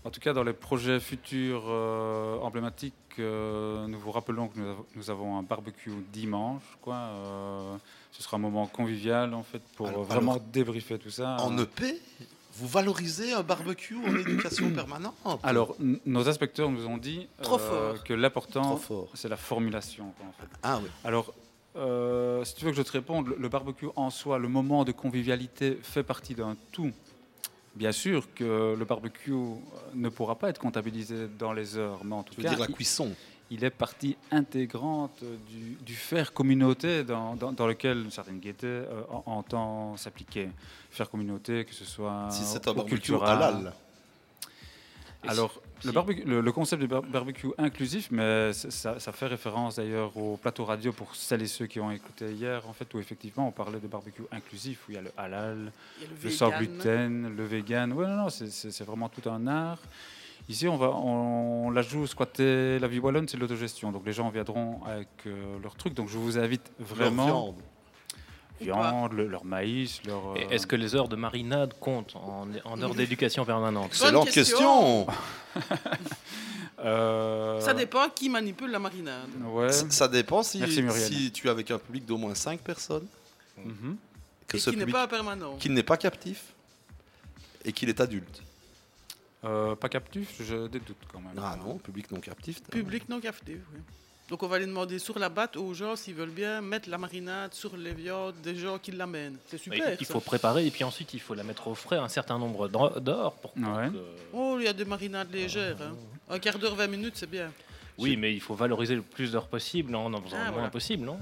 En 0.07 0.11
tout 0.11 0.21
cas, 0.21 0.33
dans 0.33 0.45
les 0.45 0.53
projets 0.53 1.01
futurs 1.01 1.65
euh, 1.67 2.39
emblématiques, 2.39 2.95
euh, 3.19 3.89
nous 3.89 3.99
vous 3.99 4.13
rappelons 4.13 4.47
que 4.47 4.57
nous, 4.61 4.69
avons- 4.71 4.87
nous 4.95 5.11
avons 5.11 5.37
un 5.37 5.43
barbecue 5.43 5.91
dimanche. 6.13 6.63
Quoi, 6.81 6.95
euh, 6.95 7.77
ce 8.13 8.23
sera 8.23 8.37
un 8.37 8.41
moment 8.41 8.69
convivial, 8.69 9.35
en 9.35 9.43
fait, 9.43 9.61
pour 9.75 9.89
Alors- 9.89 10.05
vraiment 10.05 10.35
alors, 10.35 10.45
débriefer 10.53 10.97
tout 11.01 11.11
ça. 11.11 11.37
En 11.41 11.59
EP, 11.59 12.01
vous 12.53 12.69
valorisez 12.69 13.33
un 13.33 13.43
barbecue 13.43 13.97
en 13.97 14.15
éducation 14.17 14.71
permanente? 14.71 15.17
Alors, 15.43 15.75
nos 15.81 16.29
inspecteurs 16.29 16.71
nous 16.71 16.87
ont 16.87 16.99
dit 16.99 17.27
Trop 17.43 17.59
fort. 17.59 18.05
que 18.05 18.15
l'important, 18.15 18.81
c'est 19.15 19.29
la 19.29 19.37
formulation. 19.37 20.13
quoi, 20.19 20.27
en 20.29 20.33
fait. 20.41 20.49
Ah 20.63 20.79
oui. 20.81 20.89
Alors, 21.03 21.35
si 22.45 22.55
tu 22.55 22.65
veux 22.65 22.71
que 22.71 22.77
je 22.77 22.83
te 22.83 22.93
réponde, 22.93 23.27
le, 23.27 23.37
le 23.41 23.49
barbecue 23.49 23.89
en 23.97 24.11
soi, 24.11 24.39
le 24.39 24.47
moment 24.47 24.85
de 24.85 24.93
convivialité 24.93 25.77
fait 25.83 26.05
partie 26.05 26.37
d'un 26.37 26.57
tout. 26.71 26.93
Bien 27.77 27.93
sûr 27.93 28.33
que 28.35 28.75
le 28.77 28.85
barbecue 28.85 29.33
euh, 29.33 29.55
ne 29.95 30.09
pourra 30.09 30.35
pas 30.37 30.49
être 30.49 30.59
comptabilisé 30.59 31.29
dans 31.39 31.53
les 31.53 31.77
heures, 31.77 32.05
mais 32.05 32.15
en 32.15 32.23
tout 32.23 32.35
veux 32.37 32.43
cas, 32.43 32.49
dire 32.51 32.59
la 32.59 32.67
il- 32.69 32.75
cuisson 32.75 33.15
il 33.49 33.63
est 33.63 33.71
partie 33.71 34.17
intégrante 34.33 35.23
du, 35.49 35.77
du 35.81 35.95
faire 35.95 36.33
communauté 36.33 37.05
dans, 37.05 37.37
dans- 37.37 37.53
dans 37.53 37.67
lequel 37.69 37.99
une 37.99 38.11
certaine 38.11 38.41
gaieté 38.41 38.67
euh, 38.67 39.03
en- 39.09 39.23
entend 39.27 39.97
s'appliquer. 39.97 40.49
Faire 40.91 41.09
communauté, 41.09 41.65
que 41.65 41.73
ce 41.75 41.85
soit 41.85 42.27
Si 42.31 42.43
c'est 42.45 42.67
un 42.67 42.73
au 42.73 42.75
barbecue 42.75 42.97
cultural. 42.97 43.37
halal. 43.43 43.73
Alors, 45.29 45.61
le, 45.85 45.93
barbecue- 45.93 46.25
le, 46.25 46.41
le 46.41 46.53
concept 46.53 46.81
du 46.83 46.89
bar- 46.89 47.03
barbecue 47.03 47.49
inclusif, 47.59 48.09
mais 48.11 48.53
ça, 48.53 48.99
ça 48.99 49.13
fait 49.13 49.27
référence 49.27 49.77
d'ailleurs 49.77 50.17
au 50.17 50.37
plateau 50.37 50.65
radio 50.65 50.93
pour 50.93 51.15
celles 51.15 51.43
et 51.43 51.47
ceux 51.47 51.67
qui 51.67 51.81
ont 51.81 51.91
écouté 51.91 52.33
hier, 52.33 52.67
en 52.69 52.73
fait, 52.73 52.93
où 52.95 52.99
effectivement 52.99 53.49
on 53.49 53.53
parlait 53.53 53.81
de 53.81 53.87
barbecue 53.87 54.23
inclusif, 54.33 54.89
où 54.89 54.93
il 54.93 54.95
y 54.95 54.99
a 54.99 55.03
le 55.03 55.13
halal, 55.17 55.73
a 56.03 56.05
le 56.05 56.17
le 56.25 56.31
sans 56.31 56.47
vegan. 56.51 56.59
gluten, 56.67 57.37
le 57.37 57.45
vegan. 57.45 57.93
Oui, 57.93 58.07
non, 58.07 58.17
non, 58.17 58.29
c'est- 58.31 58.83
vraiment 58.85 59.09
tout 59.09 59.29
un 59.29 59.47
art. 59.47 59.79
Ici, 60.49 60.69
on, 60.69 60.77
va, 60.77 60.91
on, 60.91 61.71
la 61.71 61.83
joue 61.83 62.07
squatter 62.07 62.79
la 62.79 62.87
vie 62.87 63.01
wallonne, 63.01 63.27
c'est 63.27 63.37
l'autogestion. 63.37 63.91
Donc 63.91 64.07
les 64.07 64.13
gens 64.13 64.29
viendront 64.31 64.81
avec 64.85 65.09
euh, 65.27 65.59
leur 65.61 65.75
truc. 65.75 65.93
Donc 65.95 66.09
je 66.09 66.17
vous 66.19 66.39
invite 66.39 66.71
vraiment. 66.79 67.27
viande. 67.27 67.55
Viande, 68.61 69.13
le- 69.13 69.27
leur 69.29 69.45
maïs, 69.45 70.01
leur. 70.07 70.33
Euh, 70.33 70.49
Est-ce 70.51 70.67
que 70.67 70.77
les 70.77 70.95
heures 70.95 71.09
de 71.09 71.17
marinade 71.17 71.75
comptent 71.79 72.17
en, 72.17 72.47
en 72.65 72.83
heures 72.83 72.95
d'éducation 72.95 73.45
permanente 73.45 73.87
Excellente 73.89 74.31
question. 74.31 75.07
Euh, 76.79 77.59
Ça 77.61 77.73
dépend 77.73 78.09
qui 78.11 78.29
manipule 78.29 78.71
la 78.71 78.79
marinade. 78.79 79.31
Ouais. 79.47 79.73
Ça 79.73 80.09
dépend 80.09 80.43
si, 80.43 80.61
tu 81.33 81.47
es 81.47 81.51
avec 81.51 81.71
un 81.71 81.79
public 81.79 82.05
d'au 82.05 82.19
moins 82.19 82.35
5 82.35 82.61
personnes. 82.61 83.07
Mhm. 83.65 83.97
Que 84.47 84.57
Et 84.57 84.61
ce 84.61 84.71
qui 84.71 84.77
n'est 84.77 84.87
pas 84.87 85.09
permanent. 85.09 85.57
Qu'il 85.57 85.73
n'est 85.73 85.83
pas 85.83 85.97
captif 85.97 86.53
et 87.65 87.73
qu'il 87.73 87.89
est 87.89 88.01
adulte. 88.01 88.43
Euh, 89.45 89.75
pas 89.75 89.89
captif, 89.89 90.37
je 90.41 90.67
des 90.67 90.81
doutes 90.81 90.97
quand 91.11 91.21
même. 91.21 91.33
Ah 91.43 91.57
non, 91.65 91.79
public 91.79 92.11
non 92.11 92.21
captif. 92.21 92.63
Public 92.65 93.09
non 93.09 93.21
captif, 93.21 93.59
oui. 93.73 93.81
Donc 94.29 94.43
on 94.43 94.49
va 94.49 94.59
les 94.59 94.67
demander 94.67 94.99
sur 94.99 95.19
la 95.21 95.29
batte 95.29 95.57
aux 95.57 95.73
gens 95.73 95.95
s'ils 95.95 96.15
veulent 96.15 96.31
bien 96.31 96.61
mettre 96.61 96.91
la 96.91 96.99
marinade 96.99 97.55
sur 97.55 97.77
les 97.77 97.93
viandes 97.95 98.35
des 98.43 98.57
gens 98.57 98.77
qui 98.79 98.91
l'amènent. 98.91 99.37
C'est 99.47 99.57
Oui, 99.69 99.77
super. 99.77 99.97
Il 100.01 100.05
ça. 100.07 100.13
faut 100.15 100.21
préparer 100.21 100.67
et 100.67 100.71
puis 100.73 100.83
ensuite 100.83 101.15
il 101.15 101.21
faut 101.21 101.35
la 101.35 101.45
mettre 101.45 101.69
au 101.69 101.75
frais 101.77 101.97
un 101.99 102.09
certain 102.09 102.37
nombre 102.39 102.67
d'heures 102.69 103.35
pour 103.35 103.57
Ouais. 103.57 103.89
que- 103.89 104.05
Oh, 104.33 104.57
il 104.59 104.65
y 104.65 104.69
a 104.69 104.73
des 104.73 104.85
marinades 104.85 105.31
légères. 105.33 105.77
hein. 105.81 105.95
Un 106.29 106.41
quart 106.41 106.59
d'heure, 106.59 106.75
20 106.75 106.89
minutes, 106.89 107.15
c'est 107.17 107.31
bien. 107.31 107.53
Oui, 107.99 108.17
mais 108.17 108.35
il 108.35 108.41
faut 108.41 108.55
valoriser 108.57 108.97
le 108.97 109.03
plus 109.03 109.31
d'heures 109.31 109.47
possible 109.47 109.95
en 109.95 110.13
en 110.13 110.21
faisant 110.21 110.37
Ah, 110.37 110.39
le 110.39 110.45
moins 110.47 110.53
voilà. 110.55 110.71
possible, 110.71 111.05
non 111.05 111.19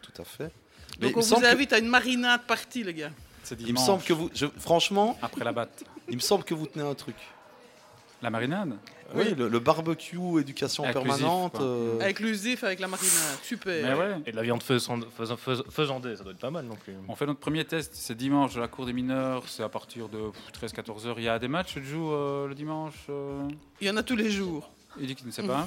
Tout 0.00 0.22
à 0.22 0.24
fait. 0.24 0.44
Donc 0.44 0.52
Mais 1.00 1.08
il 1.10 1.16
on 1.16 1.20
vous 1.22 1.40
que- 1.40 1.46
invite 1.46 1.72
à 1.72 1.78
une 1.78 1.88
marinade 1.88 2.42
partie, 2.46 2.84
les 2.84 2.94
gars. 2.94 3.10
C'est 3.42 3.60
Il 3.60 3.72
me 3.72 3.78
semble 3.78 4.02
que 4.04 4.12
vous, 4.12 4.30
je- 4.32 4.46
franchement, 4.58 5.18
Après 5.20 5.44
la 5.44 5.52
batte. 5.52 5.82
il 6.08 6.14
me 6.14 6.20
semble 6.20 6.44
que 6.44 6.54
vous 6.54 6.66
tenez 6.68 6.84
un 6.86 6.94
truc. 6.94 7.16
La 8.24 8.30
marinade 8.30 8.72
Oui, 9.14 9.34
le, 9.36 9.48
le 9.48 9.58
barbecue, 9.58 10.16
éducation 10.40 10.82
Inclusif, 10.84 11.18
permanente. 11.18 11.60
euh, 11.60 12.00
Inclusif 12.00 12.64
avec 12.64 12.80
la 12.80 12.88
marinade. 12.88 13.12
Super. 13.42 13.84
Mais 13.86 13.94
ouais. 13.94 14.16
Et 14.24 14.30
de 14.32 14.36
la 14.36 14.42
viande 14.42 14.62
faisand- 14.62 15.04
faisan- 15.16 15.36
fais- 15.36 15.62
faisandée, 15.70 16.16
ça 16.16 16.24
doit 16.24 16.32
être 16.32 16.38
pas 16.40 16.50
mal 16.50 16.64
non 16.64 16.74
plus. 16.74 16.94
On 17.06 17.14
fait 17.14 17.26
notre 17.26 17.38
premier 17.40 17.66
test, 17.66 17.92
c'est 17.94 18.16
dimanche 18.16 18.54
de 18.54 18.60
la 18.60 18.68
cour 18.68 18.86
des 18.86 18.94
mineurs, 18.94 19.46
c'est 19.46 19.62
à 19.62 19.68
partir 19.68 20.08
de 20.08 20.30
13-14 20.54 21.06
heures. 21.06 21.18
Il 21.18 21.24
y 21.24 21.28
a 21.28 21.38
des 21.38 21.48
matchs, 21.48 21.74
tu 21.74 21.84
joues 21.84 22.12
euh, 22.12 22.48
le 22.48 22.54
dimanche 22.54 22.94
euh 23.10 23.42
Il 23.82 23.86
y 23.86 23.90
en 23.90 23.96
a 23.98 24.02
tous 24.02 24.16
les 24.16 24.30
jours. 24.30 24.70
Il 24.98 25.06
dit 25.06 25.14
qu'il 25.14 25.26
ne 25.26 25.32
sait 25.32 25.42
pas. 25.46 25.66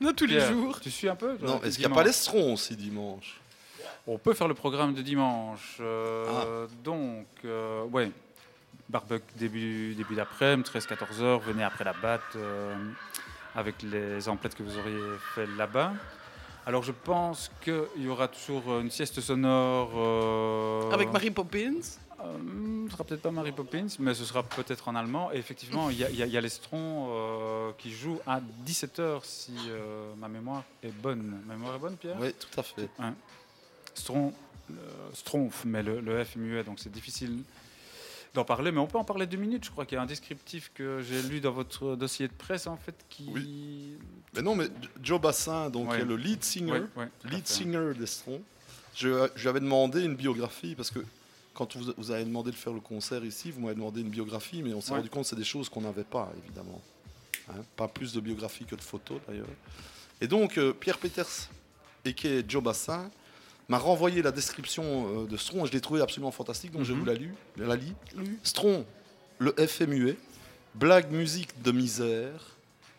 Il 0.00 0.04
y 0.04 0.06
en 0.08 0.10
a 0.10 0.12
tous 0.12 0.26
les 0.26 0.36
Pierre, 0.38 0.50
jours. 0.52 0.80
Tu 0.80 0.90
suis 0.90 1.08
un 1.08 1.14
peu 1.14 1.36
toi, 1.36 1.46
Non, 1.48 1.60
est-ce 1.62 1.76
qu'il 1.76 1.82
n'y 1.82 1.84
a 1.84 1.88
dimanche 1.88 1.94
pas 1.98 2.02
l'estron 2.04 2.54
aussi 2.54 2.74
dimanche? 2.74 3.40
On 4.08 4.18
peut 4.18 4.34
faire 4.34 4.48
le 4.48 4.54
programme 4.54 4.92
de 4.92 5.02
dimanche. 5.02 5.76
Ah. 5.78 5.82
euh, 5.84 6.66
Donc, 6.82 7.26
euh, 7.44 7.84
ouais, 7.84 8.10
barbecue 8.88 9.22
début, 9.36 9.94
début 9.94 10.14
d'après-midi, 10.14 10.68
13-14 10.70 11.20
heures, 11.22 11.40
venez 11.40 11.62
après 11.64 11.84
la 11.84 11.92
batte 11.92 12.20
euh, 12.36 12.74
avec 13.54 13.82
les 13.82 14.28
emplettes 14.28 14.54
que 14.54 14.62
vous 14.62 14.78
auriez 14.78 14.98
fait 15.34 15.46
là-bas. 15.56 15.92
Alors, 16.66 16.82
je 16.82 16.92
pense 16.92 17.50
qu'il 17.62 17.84
y 17.98 18.08
aura 18.08 18.28
toujours 18.28 18.80
une 18.80 18.90
sieste 18.90 19.20
sonore. 19.20 19.90
euh, 19.96 20.90
Avec 20.92 21.12
Mary 21.12 21.30
Poppins. 21.30 21.74
euh, 22.20 22.86
ce 22.86 22.92
sera 22.92 23.04
peut-être 23.04 23.20
pas 23.20 23.30
Mary 23.30 23.52
Poppins, 23.52 23.86
mais 23.98 24.14
ce 24.14 24.24
sera 24.24 24.42
peut-être 24.42 24.88
en 24.88 24.94
allemand. 24.94 25.30
Et 25.32 25.36
effectivement, 25.36 25.90
il 25.90 25.98
y 25.98 26.04
a, 26.04 26.10
il 26.10 26.16
y 26.16 26.26
y 26.26 26.36
a 26.38 26.40
l'Estron 26.40 27.08
euh, 27.10 27.70
qui 27.76 27.92
joue 27.92 28.18
à 28.26 28.40
17h, 28.66 29.20
si 29.24 29.52
euh, 29.68 30.14
ma 30.16 30.28
mémoire 30.28 30.62
est 30.82 30.90
bonne. 30.94 31.42
Ma 31.46 31.54
mémoire 31.54 31.74
est 31.76 31.78
bonne, 31.78 31.96
Pierre? 31.96 32.16
Oui, 32.18 32.32
tout 32.32 32.58
à 32.58 32.62
fait. 32.62 32.88
Hein. 32.98 33.12
Stron, 33.94 34.32
Stronf, 35.12 35.64
mais 35.66 35.82
le, 35.82 36.00
le 36.00 36.24
F 36.24 36.36
est 36.36 36.38
muet, 36.38 36.64
donc 36.64 36.78
c'est 36.80 36.90
difficile 36.90 37.42
d'en 38.34 38.44
parler. 38.44 38.72
Mais 38.72 38.80
on 38.80 38.86
peut 38.86 38.98
en 38.98 39.04
parler 39.04 39.26
deux 39.26 39.36
minutes. 39.36 39.64
Je 39.64 39.70
crois 39.70 39.86
qu'il 39.86 39.96
y 39.96 39.98
a 39.98 40.02
un 40.02 40.06
descriptif 40.06 40.70
que 40.74 41.00
j'ai 41.02 41.22
lu 41.22 41.40
dans 41.40 41.52
votre 41.52 41.96
dossier 41.96 42.28
de 42.28 42.32
presse, 42.32 42.66
en 42.66 42.76
fait, 42.76 42.94
qui... 43.08 43.30
Mais 44.34 44.42
non, 44.42 44.54
mais 44.56 44.66
Joe 45.02 45.20
Bassin, 45.20 45.70
donc 45.70 45.90
Ouais. 45.90 45.96
qui 45.96 46.02
est 46.02 46.06
le 46.06 46.16
lead 46.16 46.42
singer, 46.42 46.82
Ouais, 46.96 47.08
lead 47.24 47.46
singer 47.46 47.92
d'Estron. 47.94 48.42
Je, 48.96 49.28
je 49.36 49.42
lui 49.42 49.48
avais 49.48 49.60
demandé 49.60 50.02
une 50.04 50.14
biographie 50.16 50.74
parce 50.74 50.90
que 50.90 51.00
quand 51.52 51.76
vous, 51.76 51.92
vous 51.96 52.10
avez 52.10 52.24
demandé 52.24 52.50
de 52.50 52.56
faire 52.56 52.72
le 52.72 52.80
concert 52.80 53.24
ici, 53.24 53.50
vous 53.52 53.60
m'avez 53.60 53.74
demandé 53.76 54.00
une 54.00 54.08
biographie, 54.10 54.62
mais 54.62 54.74
on 54.74 54.80
s'est 54.80 54.92
rendu 54.92 55.08
compte 55.08 55.22
que 55.22 55.28
c'est 55.30 55.36
des 55.36 55.44
choses 55.44 55.68
qu'on 55.68 55.82
n'avait 55.82 56.02
pas, 56.04 56.32
évidemment. 56.44 56.80
Hein, 57.48 57.62
pas 57.76 57.86
plus 57.88 58.12
de 58.12 58.20
biographie 58.20 58.64
que 58.64 58.74
de 58.74 58.80
photos, 58.80 59.20
d'ailleurs. 59.28 59.46
Et 60.20 60.26
donc, 60.26 60.58
euh, 60.58 60.72
Pierre 60.72 60.98
Peters, 60.98 61.48
et 62.04 62.12
qui 62.14 62.26
est 62.26 62.50
Joe 62.50 62.62
Bassin, 62.62 63.08
m'a 63.68 63.78
renvoyé 63.78 64.22
la 64.22 64.30
description 64.32 65.22
euh, 65.22 65.26
de 65.26 65.36
Stron, 65.36 65.64
et 65.64 65.68
je 65.68 65.72
l'ai 65.72 65.80
trouvé 65.80 66.00
absolument 66.00 66.30
fantastique, 66.30 66.72
donc 66.72 66.82
je 66.84 66.92
Mhm. 66.92 66.98
vous 66.98 67.04
la 67.06 67.14
lu, 67.14 67.34
la 67.56 67.76
lis. 67.76 67.94
Stron, 68.42 68.84
le 69.38 69.52
F 69.58 69.80
est 69.80 69.86
muet, 69.86 70.16
blague 70.74 71.10
musique 71.10 71.62
de 71.62 71.72
misère, 71.72 72.56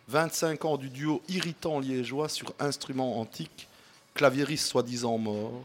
25 0.08 0.64
ans 0.64 0.76
du 0.76 0.88
duo 0.90 1.22
irritant 1.28 1.78
liégeois 1.80 2.28
sur 2.28 2.52
instrument 2.58 3.20
antique, 3.20 3.68
claviériste 4.14 4.66
soi-disant 4.68 5.18
mort, 5.18 5.64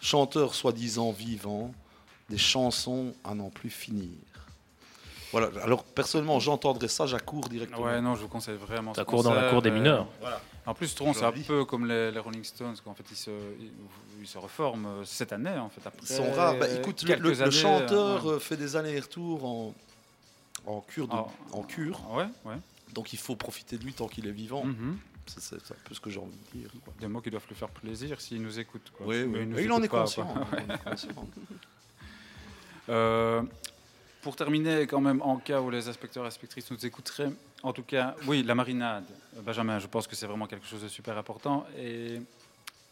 chanteur 0.00 0.54
soi-disant 0.54 1.12
vivant, 1.12 1.72
des 2.28 2.38
chansons 2.38 3.12
à 3.24 3.34
n'en 3.34 3.50
plus 3.50 3.70
finir. 3.70 4.08
Voilà, 5.32 5.48
alors 5.62 5.84
personnellement 5.84 6.40
j'entendrais 6.40 6.88
ça, 6.88 7.06
j'accours 7.06 7.48
directement. 7.48 7.82
Ouais, 7.82 8.00
non, 8.00 8.16
je 8.16 8.22
vous 8.22 8.28
conseille 8.28 8.56
vraiment. 8.56 8.92
Court 9.06 9.22
dans 9.22 9.34
la 9.34 9.50
cour 9.50 9.62
des 9.62 9.70
euh, 9.70 9.74
mineurs. 9.74 10.06
Voilà. 10.20 10.40
En 10.66 10.74
plus, 10.74 10.88
Stron, 10.88 11.12
c'est 11.14 11.24
un 11.24 11.32
peu 11.32 11.64
comme 11.64 11.86
les, 11.86 12.10
les 12.12 12.18
Rolling 12.18 12.44
Stones, 12.44 12.76
qu'en 12.84 12.94
fait, 12.94 13.04
ils 13.10 13.16
se, 13.16 13.30
ils, 13.60 13.70
ils 14.20 14.26
se 14.26 14.38
reforment 14.38 14.86
euh, 14.86 15.04
cette 15.04 15.32
année, 15.32 15.56
en 15.58 15.68
fait. 15.70 15.80
Après 15.86 16.00
Ils 16.02 16.06
sont 16.14 16.30
rares. 16.32 16.58
Bah, 16.58 16.68
écoute, 16.68 17.02
le, 17.02 17.42
années, 17.42 17.50
chanteur 17.50 18.26
euh, 18.28 18.34
euh, 18.36 18.38
fait 18.38 18.56
des 18.56 18.76
allers-retours 18.76 19.44
en, 19.44 19.74
en 20.66 20.80
cure. 20.82 21.08
de- 21.08 21.14
En- 21.14 21.32
en 21.52 21.62
cure. 21.62 22.00
ouais, 22.12 22.26
ouais. 22.44 22.56
Donc 22.92 23.12
il 23.12 23.18
faut 23.18 23.36
profiter 23.36 23.78
de 23.78 23.84
lui 23.84 23.92
tant 23.94 24.08
qu'il 24.08 24.26
est 24.26 24.32
vivant. 24.32 24.64
Mhm. 24.64 24.98
C'est 25.26 25.54
un 25.54 25.74
peu 25.84 25.94
ce 25.94 26.00
que 26.00 26.10
j'ai 26.10 26.18
envie 26.18 26.36
de 26.54 26.58
dire. 26.58 26.70
quoi. 26.84 26.92
Des 27.00 27.06
mots 27.06 27.20
qui 27.20 27.30
doivent 27.30 27.46
lui 27.48 27.54
faire 27.54 27.68
plaisir 27.68 28.20
s'il 28.20 28.42
nous 28.42 28.58
écoute. 28.58 28.90
Quoi. 28.96 29.06
Oui, 29.06 29.24
Mais 29.26 29.38
oui. 29.40 29.46
nous 29.46 29.54
Mais 29.56 29.64
il 29.64 29.70
en 29.72 29.76
écoute 29.80 29.84
est 29.84 29.88
pas, 29.88 30.00
conscient. 30.00 30.24
quoi. 30.50 30.58
il 30.58 30.70
en 30.70 30.74
est 30.74 30.84
conscient. 30.90 31.08
Euh, 32.88 33.42
pour 34.22 34.36
terminer, 34.36 34.86
quand 34.86 35.00
même, 35.00 35.22
en 35.22 35.36
cas 35.36 35.60
où 35.60 35.70
les 35.70 35.88
inspecteurs 35.88 36.24
et 36.24 36.28
inspectrices 36.28 36.70
nous 36.70 36.84
écouteraient, 36.84 37.32
en 37.62 37.72
tout 37.72 37.82
cas, 37.82 38.14
oui, 38.26 38.42
la 38.42 38.54
marinade. 38.54 39.04
Benjamin, 39.42 39.78
je 39.78 39.86
pense 39.86 40.06
que 40.06 40.14
c'est 40.14 40.26
vraiment 40.26 40.46
quelque 40.46 40.66
chose 40.66 40.82
de 40.82 40.88
super 40.88 41.16
important. 41.16 41.66
Et 41.78 42.20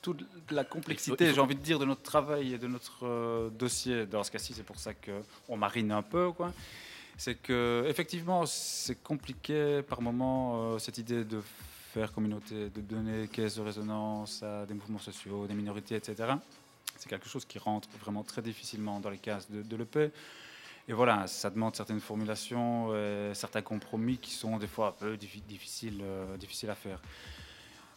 toute 0.00 0.24
la 0.50 0.64
complexité, 0.64 1.32
j'ai 1.34 1.40
envie 1.40 1.54
de 1.54 1.60
dire, 1.60 1.78
de 1.78 1.84
notre 1.84 2.02
travail 2.02 2.54
et 2.54 2.58
de 2.58 2.66
notre 2.66 3.04
euh, 3.06 3.50
dossier, 3.50 4.06
dans 4.06 4.22
ce 4.22 4.30
cas-ci, 4.30 4.54
c'est 4.54 4.62
pour 4.62 4.78
ça 4.78 4.92
qu'on 4.94 5.56
marine 5.56 5.92
un 5.92 6.02
peu, 6.02 6.32
quoi. 6.32 6.52
C'est 7.16 7.34
que, 7.34 7.84
effectivement, 7.88 8.46
c'est 8.46 9.02
compliqué 9.02 9.82
par 9.82 10.00
moment, 10.00 10.74
euh, 10.74 10.78
cette 10.78 10.98
idée 10.98 11.24
de 11.24 11.42
faire 11.92 12.12
communauté, 12.12 12.70
de 12.70 12.80
donner 12.80 13.28
caisse 13.28 13.56
de 13.56 13.62
résonance 13.62 14.42
à 14.42 14.66
des 14.66 14.74
mouvements 14.74 14.98
sociaux, 15.00 15.46
des 15.46 15.54
minorités, 15.54 15.96
etc. 15.96 16.34
C'est 16.96 17.08
quelque 17.08 17.28
chose 17.28 17.44
qui 17.44 17.58
rentre 17.58 17.88
vraiment 18.00 18.22
très 18.22 18.40
difficilement 18.40 19.00
dans 19.00 19.10
les 19.10 19.18
cases 19.18 19.50
de, 19.50 19.62
de 19.62 19.76
l'EP. 19.76 20.10
Et 20.88 20.92
voilà, 20.94 21.27
ça 21.27 21.51
demande 21.51 21.77
certaines 21.77 22.01
formulations, 22.01 22.88
euh, 22.92 23.35
certains 23.35 23.61
compromis 23.62 24.16
qui 24.16 24.31
sont 24.31 24.57
des 24.57 24.66
fois 24.66 24.88
un 24.88 24.92
peu 24.92 25.14
diffi- 25.16 25.42
difficiles, 25.46 26.01
euh, 26.03 26.37
difficiles 26.38 26.70
à 26.70 26.74
faire. 26.74 26.98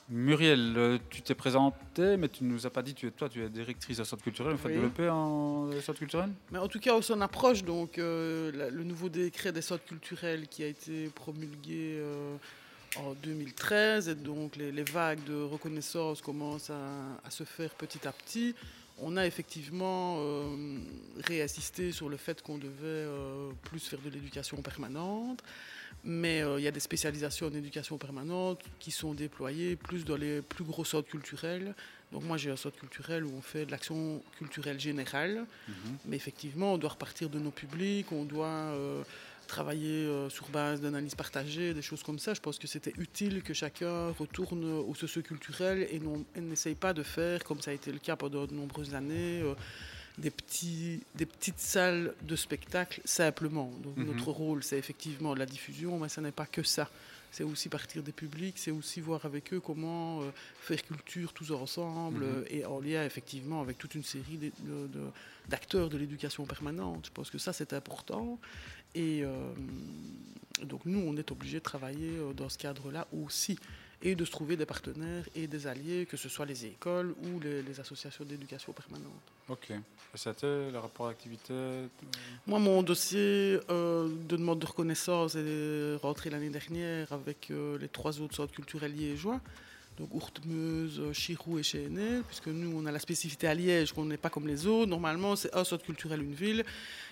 Muriel, 0.09 0.73
euh, 0.75 0.97
tu 1.09 1.21
t'es 1.21 1.35
présentée, 1.35 2.17
mais 2.17 2.27
tu 2.27 2.43
ne 2.43 2.51
nous 2.51 2.67
as 2.67 2.69
pas 2.69 2.81
dit, 2.81 2.93
tu 2.93 3.07
es, 3.07 3.11
toi, 3.11 3.29
tu 3.29 3.41
es 3.45 3.49
directrice 3.49 3.97
de 3.97 4.03
centre 4.03 4.21
culturel, 4.23 4.51
vous 4.53 4.57
faites 4.57 4.75
de 4.75 4.81
l'EP 4.81 5.07
en 5.09 5.69
euh, 5.71 5.79
centre 5.79 5.99
culturel? 5.99 6.29
Mais 6.51 6.59
en 6.59 6.67
tout 6.67 6.79
cas, 6.81 6.93
on 6.95 7.01
s'en 7.01 7.21
approche. 7.21 7.63
Donc, 7.63 7.97
euh, 7.97 8.51
la- 8.53 8.69
le 8.69 8.83
nouveau 8.83 9.07
décret 9.07 9.53
des 9.53 9.61
centres 9.61 9.85
culturels 9.85 10.47
qui 10.49 10.63
a 10.63 10.67
été 10.67 11.07
promulgué 11.15 11.95
euh, 11.99 12.35
en 12.97 13.13
2013, 13.23 14.09
et 14.09 14.15
donc 14.15 14.57
les, 14.57 14.73
les 14.73 14.83
vagues 14.83 15.23
de 15.23 15.41
reconnaissance 15.43 16.19
commencent 16.21 16.71
à, 16.71 16.81
à 17.25 17.29
se 17.29 17.45
faire 17.45 17.69
petit 17.75 18.05
à 18.05 18.11
petit. 18.11 18.53
On 19.03 19.17
a 19.17 19.25
effectivement 19.25 20.17
euh, 20.19 20.77
réassisté 21.23 21.91
sur 21.91 22.07
le 22.07 22.17
fait 22.17 22.41
qu'on 22.43 22.59
devait 22.59 22.69
euh, 22.83 23.49
plus 23.63 23.87
faire 23.87 23.99
de 23.99 24.09
l'éducation 24.09 24.61
permanente. 24.61 25.43
Mais 26.03 26.41
euh, 26.41 26.59
il 26.59 26.63
y 26.63 26.67
a 26.67 26.71
des 26.71 26.79
spécialisations 26.79 27.47
en 27.47 27.53
éducation 27.53 27.97
permanente 27.97 28.61
qui 28.79 28.91
sont 28.91 29.13
déployées 29.13 29.75
plus 29.75 30.05
dans 30.05 30.17
les 30.17 30.41
plus 30.41 30.63
gros 30.63 30.85
centres 30.85 31.09
culturels. 31.09 31.73
Donc 32.11 32.23
moi 32.23 32.37
j'ai 32.37 32.51
un 32.51 32.55
centre 32.55 32.77
culturel 32.77 33.25
où 33.25 33.31
on 33.35 33.41
fait 33.41 33.65
de 33.65 33.71
l'action 33.71 34.21
culturelle 34.37 34.79
générale. 34.79 35.45
Mais 36.05 36.15
effectivement, 36.15 36.73
on 36.73 36.77
doit 36.77 36.91
repartir 36.91 37.29
de 37.29 37.39
nos 37.39 37.51
publics, 37.51 38.11
on 38.11 38.25
doit 38.25 38.73
travailler 39.55 40.05
euh, 40.05 40.29
sur 40.29 40.47
base 40.49 40.79
d'analyses 40.81 41.15
partagées, 41.15 41.73
des 41.73 41.81
choses 41.81 42.03
comme 42.03 42.19
ça. 42.19 42.33
Je 42.33 42.39
pense 42.39 42.57
que 42.57 42.67
c'était 42.67 42.93
utile 42.97 43.43
que 43.43 43.53
chacun 43.53 44.11
retourne 44.11 44.63
au 44.63 44.95
socio-culturel 44.95 45.87
et 45.91 45.99
n'essaye 46.39 46.75
pas 46.75 46.93
de 46.93 47.03
faire, 47.03 47.43
comme 47.43 47.61
ça 47.61 47.71
a 47.71 47.73
été 47.73 47.91
le 47.91 47.99
cas 47.99 48.15
pendant 48.15 48.45
de 48.47 48.53
nombreuses 48.53 48.95
années, 48.95 49.41
euh, 49.43 49.53
des, 50.17 50.31
petits, 50.31 51.01
des 51.15 51.25
petites 51.25 51.59
salles 51.59 52.13
de 52.31 52.35
spectacle 52.35 53.01
simplement. 53.05 53.69
Donc 53.83 53.97
Mhm. 53.97 54.05
notre 54.11 54.31
rôle, 54.31 54.63
c'est 54.63 54.77
effectivement 54.83 55.33
la 55.35 55.45
diffusion, 55.45 55.99
mais 55.99 56.09
ce 56.09 56.21
n'est 56.21 56.31
pas 56.41 56.45
que 56.45 56.63
ça. 56.63 56.89
C'est 57.33 57.45
aussi 57.45 57.69
partir 57.69 58.03
des 58.03 58.11
publics, 58.11 58.57
c'est 58.57 58.71
aussi 58.79 58.99
voir 58.99 59.21
avec 59.25 59.53
eux 59.53 59.61
comment 59.61 60.21
euh, 60.21 60.31
faire 60.67 60.81
culture 60.83 61.31
tous 61.31 61.49
ensemble 61.51 62.25
Mhm. 62.25 62.45
et 62.55 62.61
en 62.65 62.79
lien 62.87 63.03
effectivement 63.11 63.59
avec 63.65 63.77
toute 63.77 63.95
une 63.95 64.03
série 64.03 64.37
de- 64.37 64.51
de- 64.69 64.87
de- 64.95 65.11
d'acteurs 65.47 65.89
de 65.89 65.97
l'éducation 65.97 66.45
permanente. 66.45 67.03
Je 67.07 67.11
pense 67.17 67.29
que 67.33 67.37
ça 67.45 67.51
c'est 67.53 67.71
important. 67.81 68.37
Et 68.95 69.23
euh, 69.23 69.29
donc 70.63 70.85
nous, 70.85 70.99
on 70.99 71.15
est 71.17 71.31
obligé 71.31 71.59
de 71.59 71.63
travailler 71.63 72.17
euh, 72.17 72.33
dans 72.33 72.49
ce 72.49 72.57
cadre-là 72.57 73.07
aussi 73.13 73.57
et 74.03 74.15
de 74.15 74.25
se 74.25 74.31
trouver 74.31 74.57
des 74.57 74.65
partenaires 74.65 75.25
et 75.35 75.47
des 75.47 75.67
alliés, 75.67 76.05
que 76.05 76.17
ce 76.17 76.27
soit 76.27 76.45
les 76.45 76.65
écoles 76.65 77.13
ou 77.23 77.39
les, 77.39 77.61
les 77.61 77.79
associations 77.79 78.25
d'éducation 78.25 78.73
permanente. 78.73 79.21
Ok. 79.47 79.71
Et 79.71 80.17
c'était 80.17 80.71
le 80.71 80.77
rapport 80.77 81.07
d'activité 81.07 81.51
euh, 81.51 81.87
Moi, 82.47 82.59
mon 82.59 82.83
dossier 82.83 83.59
euh, 83.69 84.07
de 84.07 84.35
demande 84.37 84.59
de 84.59 84.65
reconnaissance 84.65 85.35
est 85.35 85.95
rentré 86.01 86.29
l'année 86.29 86.49
dernière 86.49 87.11
avec 87.13 87.49
euh, 87.51 87.77
les 87.77 87.87
trois 87.87 88.19
autres 88.19 88.35
centres 88.35 88.53
culturels 88.53 88.93
liégeois, 88.93 89.39
donc 89.97 90.13
Ourtmeuse, 90.13 90.99
euh, 90.99 91.13
Chirou 91.13 91.59
et 91.59 91.63
Chéhenel, 91.63 92.23
puisque 92.23 92.47
nous, 92.47 92.75
on 92.75 92.85
a 92.85 92.91
la 92.91 92.99
spécificité 92.99 93.47
à 93.47 93.53
Liège 93.53 93.93
qu'on 93.93 94.05
n'est 94.05 94.17
pas 94.17 94.29
comme 94.29 94.47
les 94.47 94.65
autres. 94.65 94.89
Normalement, 94.89 95.35
c'est 95.35 95.53
un 95.55 95.63
centre 95.63 95.85
culturel, 95.85 96.21
une 96.21 96.33
ville, 96.33 96.65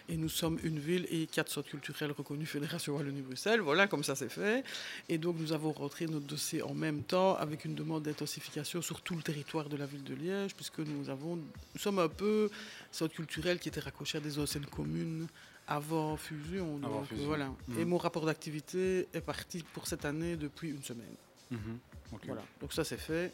et 0.09 0.17
nous 0.17 0.27
sommes 0.27 0.57
une 0.63 0.79
ville 0.79 1.05
et 1.11 1.27
quatre 1.27 1.51
centres 1.51 1.69
culturels 1.69 2.11
reconnus 2.11 2.49
Fédération 2.49 2.95
Wallonie-Bruxelles. 2.95 3.61
Voilà, 3.61 3.87
comme 3.87 4.03
ça 4.03 4.15
c'est 4.15 4.29
fait. 4.29 4.63
Et 5.07 5.17
donc, 5.17 5.37
nous 5.39 5.53
avons 5.53 5.71
rentré 5.71 6.07
notre 6.07 6.25
dossier 6.25 6.61
en 6.63 6.73
même 6.73 7.03
temps 7.03 7.35
avec 7.35 7.63
une 7.63 7.75
demande 7.75 8.03
d'intensification 8.03 8.81
sur 8.81 9.01
tout 9.01 9.15
le 9.15 9.21
territoire 9.21 9.69
de 9.69 9.77
la 9.77 9.85
ville 9.85 10.03
de 10.03 10.15
Liège, 10.15 10.55
puisque 10.55 10.79
nous, 10.79 11.09
avons, 11.09 11.35
nous 11.35 11.79
sommes 11.79 11.99
un 11.99 12.09
peu 12.09 12.49
centre 12.91 13.13
culturel 13.13 13.59
qui 13.59 13.69
était 13.69 13.79
raccroché 13.79 14.17
à 14.17 14.21
des 14.21 14.39
anciennes 14.39 14.65
communes 14.65 15.27
avant 15.67 16.17
fusion. 16.17 16.79
Avant 16.83 16.99
donc, 16.99 17.07
fusion. 17.07 17.27
voilà. 17.27 17.51
Mhm. 17.67 17.79
Et 17.79 17.85
mon 17.85 17.97
rapport 17.97 18.25
d'activité 18.25 19.07
est 19.13 19.21
parti 19.21 19.63
pour 19.73 19.85
cette 19.85 20.05
année 20.05 20.35
depuis 20.35 20.71
une 20.71 20.81
semaine. 20.81 21.15
Ok. 22.11 22.21
Voilà. 22.25 22.41
Donc 22.59 22.73
ça 22.73 22.83
c'est 22.83 22.97
fait. 22.97 23.31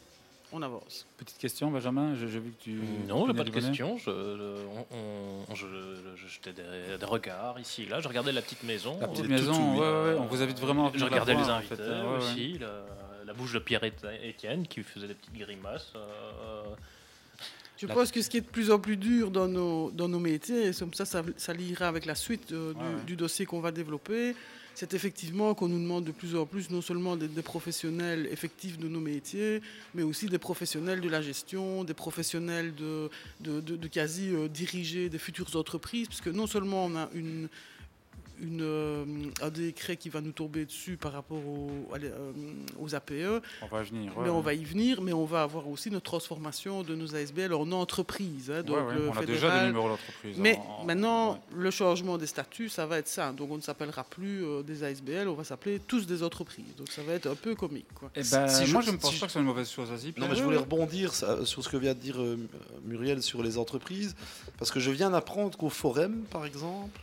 On 0.52 0.62
avance. 0.62 1.06
Petite 1.18 1.38
question, 1.38 1.70
Benjamin, 1.72 2.14
j'ai 2.14 2.26
vu 2.26 2.52
que 2.52 2.62
tu. 2.62 2.80
Non, 3.08 3.22
tu 3.24 3.30
j'ai 3.32 3.36
pas 3.36 3.44
de 3.44 3.50
questions. 3.50 3.96
Je, 3.98 4.04
je- 4.04 4.66
on- 4.92 4.96
on- 5.50 5.54
je- 5.54 5.66
je- 5.66 6.16
je 6.22 6.28
jetais 6.28 6.52
des, 6.52 6.98
des 6.98 7.04
regards 7.04 7.58
ici 7.58 7.82
et 7.82 7.86
là. 7.86 8.00
Je 8.00 8.06
regardais 8.08 8.30
la 8.32 8.42
petite 8.42 8.62
maison. 8.62 8.96
La 9.00 9.08
petite 9.08 9.24
Euh, 9.24 9.28
maison, 9.28 9.72
ouais, 9.74 9.80
ouais, 9.80 10.12
ouais, 10.14 10.18
on 10.20 10.26
vous 10.26 10.42
invite 10.42 10.60
vraiment 10.60 10.88
à 10.88 10.92
Je 10.94 11.04
regardais 11.04 11.34
les 11.34 11.42
en 11.42 11.48
invités 11.56 11.74
fait, 11.76 11.82
ouais, 11.82 11.88
ouais. 12.00 12.16
aussi. 12.18 12.58
La, 12.58 12.84
la 13.26 13.32
bouche 13.32 13.52
de 13.54 13.58
Pierre 13.58 13.82
Étienne 14.22 14.66
qui 14.68 14.82
faisait 14.84 15.08
des 15.08 15.14
petites 15.14 15.34
grimaces. 15.36 15.92
euh, 15.96 16.62
Je 17.76 17.86
la- 17.88 17.94
pense 17.94 18.12
que 18.12 18.22
ce 18.22 18.30
qui 18.30 18.36
est 18.36 18.42
de 18.42 18.46
plus 18.46 18.70
en 18.70 18.78
plus 18.78 18.96
dur 18.96 19.30
dans 19.32 19.48
nos, 19.48 19.90
dans 19.90 20.08
nos 20.08 20.20
métiers, 20.20 20.68
et 20.68 20.72
comme 20.72 20.94
ça, 20.94 21.04
ça, 21.04 21.22
ça 21.36 21.52
liera 21.52 21.88
avec 21.88 22.06
la 22.06 22.14
suite 22.14 22.52
euh, 22.52 22.72
du, 22.72 22.78
Ouais, 22.78 22.84
ouais. 22.86 23.04
du 23.04 23.16
dossier 23.16 23.46
qu'on 23.46 23.60
va 23.60 23.72
développer, 23.72 24.34
c'est 24.76 24.92
effectivement 24.92 25.54
qu'on 25.54 25.68
nous 25.68 25.78
demande 25.80 26.04
de 26.04 26.12
plus 26.12 26.36
en 26.36 26.44
plus 26.44 26.68
non 26.70 26.82
seulement 26.82 27.16
des 27.16 27.28
professionnels 27.40 28.28
effectifs 28.30 28.78
de 28.78 28.88
nos 28.88 29.00
métiers, 29.00 29.62
mais 29.94 30.02
aussi 30.02 30.26
des 30.26 30.38
professionnels 30.38 31.00
de 31.00 31.08
la 31.08 31.22
gestion, 31.22 31.82
des 31.82 31.94
professionnels 31.94 32.74
de 32.74 33.86
quasi 33.90 34.28
euh, 34.34 34.48
diriger 34.48 35.08
des 35.08 35.18
futures 35.18 35.56
entreprises, 35.56 36.08
puisque 36.08 36.28
non 36.28 36.46
seulement 36.46 36.84
on 36.84 36.94
a 36.94 37.08
une, 37.14 37.48
une, 38.40 38.60
euh, 38.62 39.04
un 39.42 39.50
décret 39.50 39.96
qui 39.96 40.08
va 40.08 40.20
nous 40.20 40.32
tomber 40.32 40.64
dessus 40.66 40.96
par 40.96 41.12
rapport 41.12 41.38
aux, 41.38 41.70
euh, 41.94 42.32
aux 42.78 42.94
APE, 42.94 43.42
On 43.62 43.66
va 43.66 43.82
y 43.82 43.86
venir. 43.86 44.16
ouais, 44.16 44.24
mais 44.24 44.30
on 44.30 44.40
va 44.40 44.54
y 44.54 44.64
venir, 44.64 45.00
mais 45.02 45.12
on 45.12 45.24
va 45.24 45.42
avoir 45.42 45.68
aussi 45.68 45.90
notre 45.90 46.04
transformation 46.04 46.82
de 46.82 46.94
nos 46.94 47.14
ASBL 47.14 47.52
en 47.54 47.70
entreprise. 47.72 48.50
hein, 48.50 48.62
donc 48.62 48.76
Ouais, 48.76 48.82
ouais, 48.82 48.94
le 48.94 49.08
on 49.08 49.12
a 49.12 49.24
déjà 49.24 49.40
fédéral- 49.48 49.60
des 49.60 49.66
numéros 49.68 49.88
d'entreprise 49.88 50.36
Mais 50.38 50.56
en- 50.58 50.82
en- 50.82 50.84
maintenant, 50.84 51.40
le 51.54 51.70
changement 51.70 52.18
des 52.18 52.26
statuts, 52.26 52.68
ça 52.68 52.86
va 52.86 52.98
être 52.98 53.08
ça. 53.08 53.32
Donc 53.32 53.50
on 53.50 53.56
ne 53.56 53.62
s'appellera 53.62 54.04
plus 54.04 54.44
euh, 54.44 54.62
des 54.62 54.82
ASBL, 54.84 55.28
on 55.28 55.34
va 55.34 55.44
s'appeler 55.44 55.78
tous 55.80 56.06
des 56.06 56.22
entreprises. 56.22 56.74
Donc 56.76 56.88
ça 56.90 57.02
va 57.02 57.14
être 57.14 57.26
un 57.26 57.34
peu 57.34 57.54
comique. 57.54 57.86
Quoi. 57.94 58.10
Eh 58.14 58.20
ben, 58.30 58.48
Si 58.48 58.66
je- 58.66 58.72
moi, 58.72 58.82
je 58.82 58.90
ne 58.90 58.96
pense 58.96 59.12
si 59.14 59.20
pas 59.20 59.26
que 59.26 59.32
c'est 59.32 59.38
une 59.38 59.44
mauvaise 59.46 59.70
chose. 59.70 59.88
Non, 60.18 60.28
mais 60.28 60.34
je 60.36 60.42
voulais 60.42 60.56
rebondir 60.56 61.14
ça- 61.14 61.44
sur 61.44 61.62
ce 61.64 61.68
que 61.68 61.76
vient 61.76 61.94
de 61.94 61.98
dire 62.00 62.20
euh, 62.20 62.36
Muriel 62.84 63.22
sur 63.22 63.42
les 63.42 63.58
entreprises, 63.58 64.14
parce 64.58 64.70
que 64.70 64.80
je 64.80 64.90
viens 64.90 65.10
d'apprendre 65.10 65.56
qu'au 65.56 65.68
Forum, 65.70 66.22
par 66.30 66.44
exemple, 66.44 67.00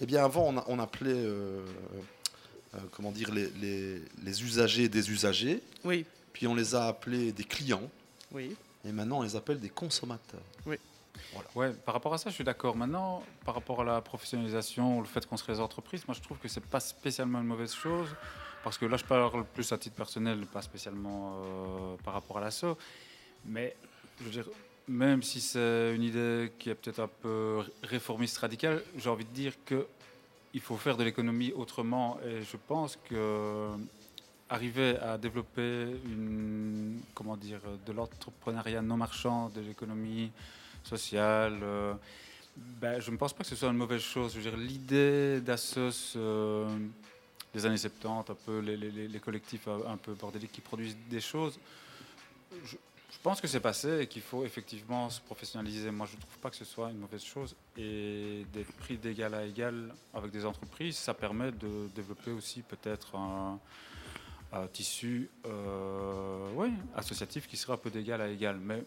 eh 0.00 0.06
bien 0.06 0.24
avant 0.24 0.42
on, 0.48 0.58
a- 0.58 0.64
on 0.68 0.78
appelait, 0.78 1.12
euh, 1.14 1.64
euh, 2.74 2.78
comment 2.92 3.10
dire, 3.12 3.32
les, 3.32 3.48
les- 3.60 4.02
les 4.22 4.42
usagers 4.42 4.88
des 4.88 5.10
usagers, 5.10 5.62
Oui. 5.84 6.04
puis 6.32 6.46
on 6.46 6.54
les 6.54 6.74
a 6.74 6.86
appelés 6.88 7.32
des 7.32 7.44
clients, 7.44 7.88
Oui. 8.32 8.54
et 8.84 8.92
maintenant 8.92 9.18
on 9.18 9.22
les 9.22 9.36
appelle 9.36 9.60
des 9.60 9.70
consommateurs. 9.70 10.42
Oui. 10.66 10.76
Ouais, 11.56 11.72
par 11.72 11.94
rapport 11.94 12.14
à 12.14 12.18
ça, 12.18 12.30
je 12.30 12.34
suis 12.36 12.44
d'accord. 12.44 12.76
Maintenant, 12.76 13.24
par 13.44 13.54
rapport 13.56 13.80
à 13.80 13.84
la 13.84 14.00
professionnalisation, 14.00 15.00
le 15.00 15.06
fait 15.06 15.26
qu'on 15.26 15.36
serait 15.36 15.54
des 15.54 15.60
entreprises, 15.60 16.06
moi 16.06 16.14
je 16.14 16.20
trouve 16.22 16.38
que 16.38 16.46
c'est 16.48 16.64
pas 16.64 16.78
spécialement 16.80 17.40
une 17.40 17.46
mauvaise 17.46 17.72
chose. 17.74 18.08
Parce 18.64 18.78
que 18.78 18.86
là, 18.86 18.96
je 18.96 19.04
parle 19.04 19.44
plus 19.44 19.70
à 19.72 19.78
titre 19.78 19.94
personnel, 19.96 20.46
pas 20.46 20.62
spécialement 20.62 21.42
euh, 21.44 21.96
par 22.04 22.14
rapport 22.14 22.38
à 22.38 22.40
l'assaut. 22.40 22.76
Mais 23.44 23.76
je 24.20 24.24
veux 24.24 24.30
dire, 24.30 24.46
même 24.88 25.22
si 25.22 25.40
c'est 25.40 25.94
une 25.94 26.02
idée 26.02 26.52
qui 26.58 26.70
est 26.70 26.74
peut-être 26.74 27.00
un 27.00 27.08
peu 27.22 27.60
réformiste 27.82 28.38
radicale, 28.38 28.82
j'ai 28.96 29.10
envie 29.10 29.24
de 29.24 29.30
dire 29.30 29.52
que 29.64 29.86
il 30.54 30.60
faut 30.60 30.76
faire 30.76 30.96
de 30.96 31.04
l'économie 31.04 31.52
autrement. 31.52 32.18
Et 32.26 32.42
je 32.42 32.56
pense 32.56 32.98
que 33.08 33.68
arriver 34.48 34.96
à 34.98 35.18
développer 35.18 35.82
une, 36.06 37.00
comment 37.14 37.36
dire, 37.36 37.60
de 37.86 37.92
l'entrepreneuriat 37.92 38.80
non 38.80 38.96
marchand, 38.96 39.50
de 39.50 39.60
l'économie 39.60 40.30
sociale, 40.84 41.58
euh, 41.62 41.92
ben, 42.56 42.98
je 42.98 43.10
ne 43.10 43.16
pense 43.18 43.34
pas 43.34 43.44
que 43.44 43.50
ce 43.50 43.56
soit 43.56 43.68
une 43.68 43.76
mauvaise 43.76 44.00
chose. 44.00 44.36
L'idée 44.56 45.40
d'Assos 45.42 46.16
euh, 46.16 46.66
des 47.52 47.66
années 47.66 47.76
70, 47.76 48.30
un 48.30 48.34
peu 48.46 48.60
les, 48.60 48.76
les- 48.76 49.20
collectifs 49.20 49.68
un 49.68 49.98
peu 49.98 50.14
bordéliques 50.14 50.52
qui 50.52 50.62
produisent 50.62 50.96
des 51.10 51.20
choses, 51.20 51.58
je, 52.64 52.76
je 53.18 53.22
pense 53.24 53.40
que 53.40 53.48
c'est 53.48 53.60
passé 53.60 54.02
et 54.02 54.06
qu'il 54.06 54.22
faut 54.22 54.44
effectivement 54.44 55.10
se 55.10 55.20
professionnaliser. 55.20 55.90
Moi, 55.90 56.06
je 56.06 56.14
ne 56.14 56.20
trouve 56.20 56.38
pas 56.38 56.50
que 56.50 56.56
ce 56.56 56.64
soit 56.64 56.90
une 56.90 56.98
mauvaise 56.98 57.24
chose. 57.24 57.56
Et 57.76 58.46
d'être 58.52 58.72
pris 58.74 58.96
d'égal 58.96 59.34
à 59.34 59.44
égal 59.44 59.92
avec 60.14 60.30
des 60.30 60.44
entreprises, 60.44 60.96
ça 60.96 61.14
permet 61.14 61.50
de 61.50 61.88
développer 61.96 62.30
aussi 62.30 62.62
peut-être 62.62 63.16
un, 63.16 63.58
tissu 64.72 65.28
euh, 65.46 66.70
associatif 66.94 67.48
qui 67.48 67.56
sera 67.56 67.74
un 67.74 67.76
peu 67.76 67.90
d'égal 67.90 68.20
à 68.20 68.28
égal. 68.28 68.56
Mais 68.62 68.84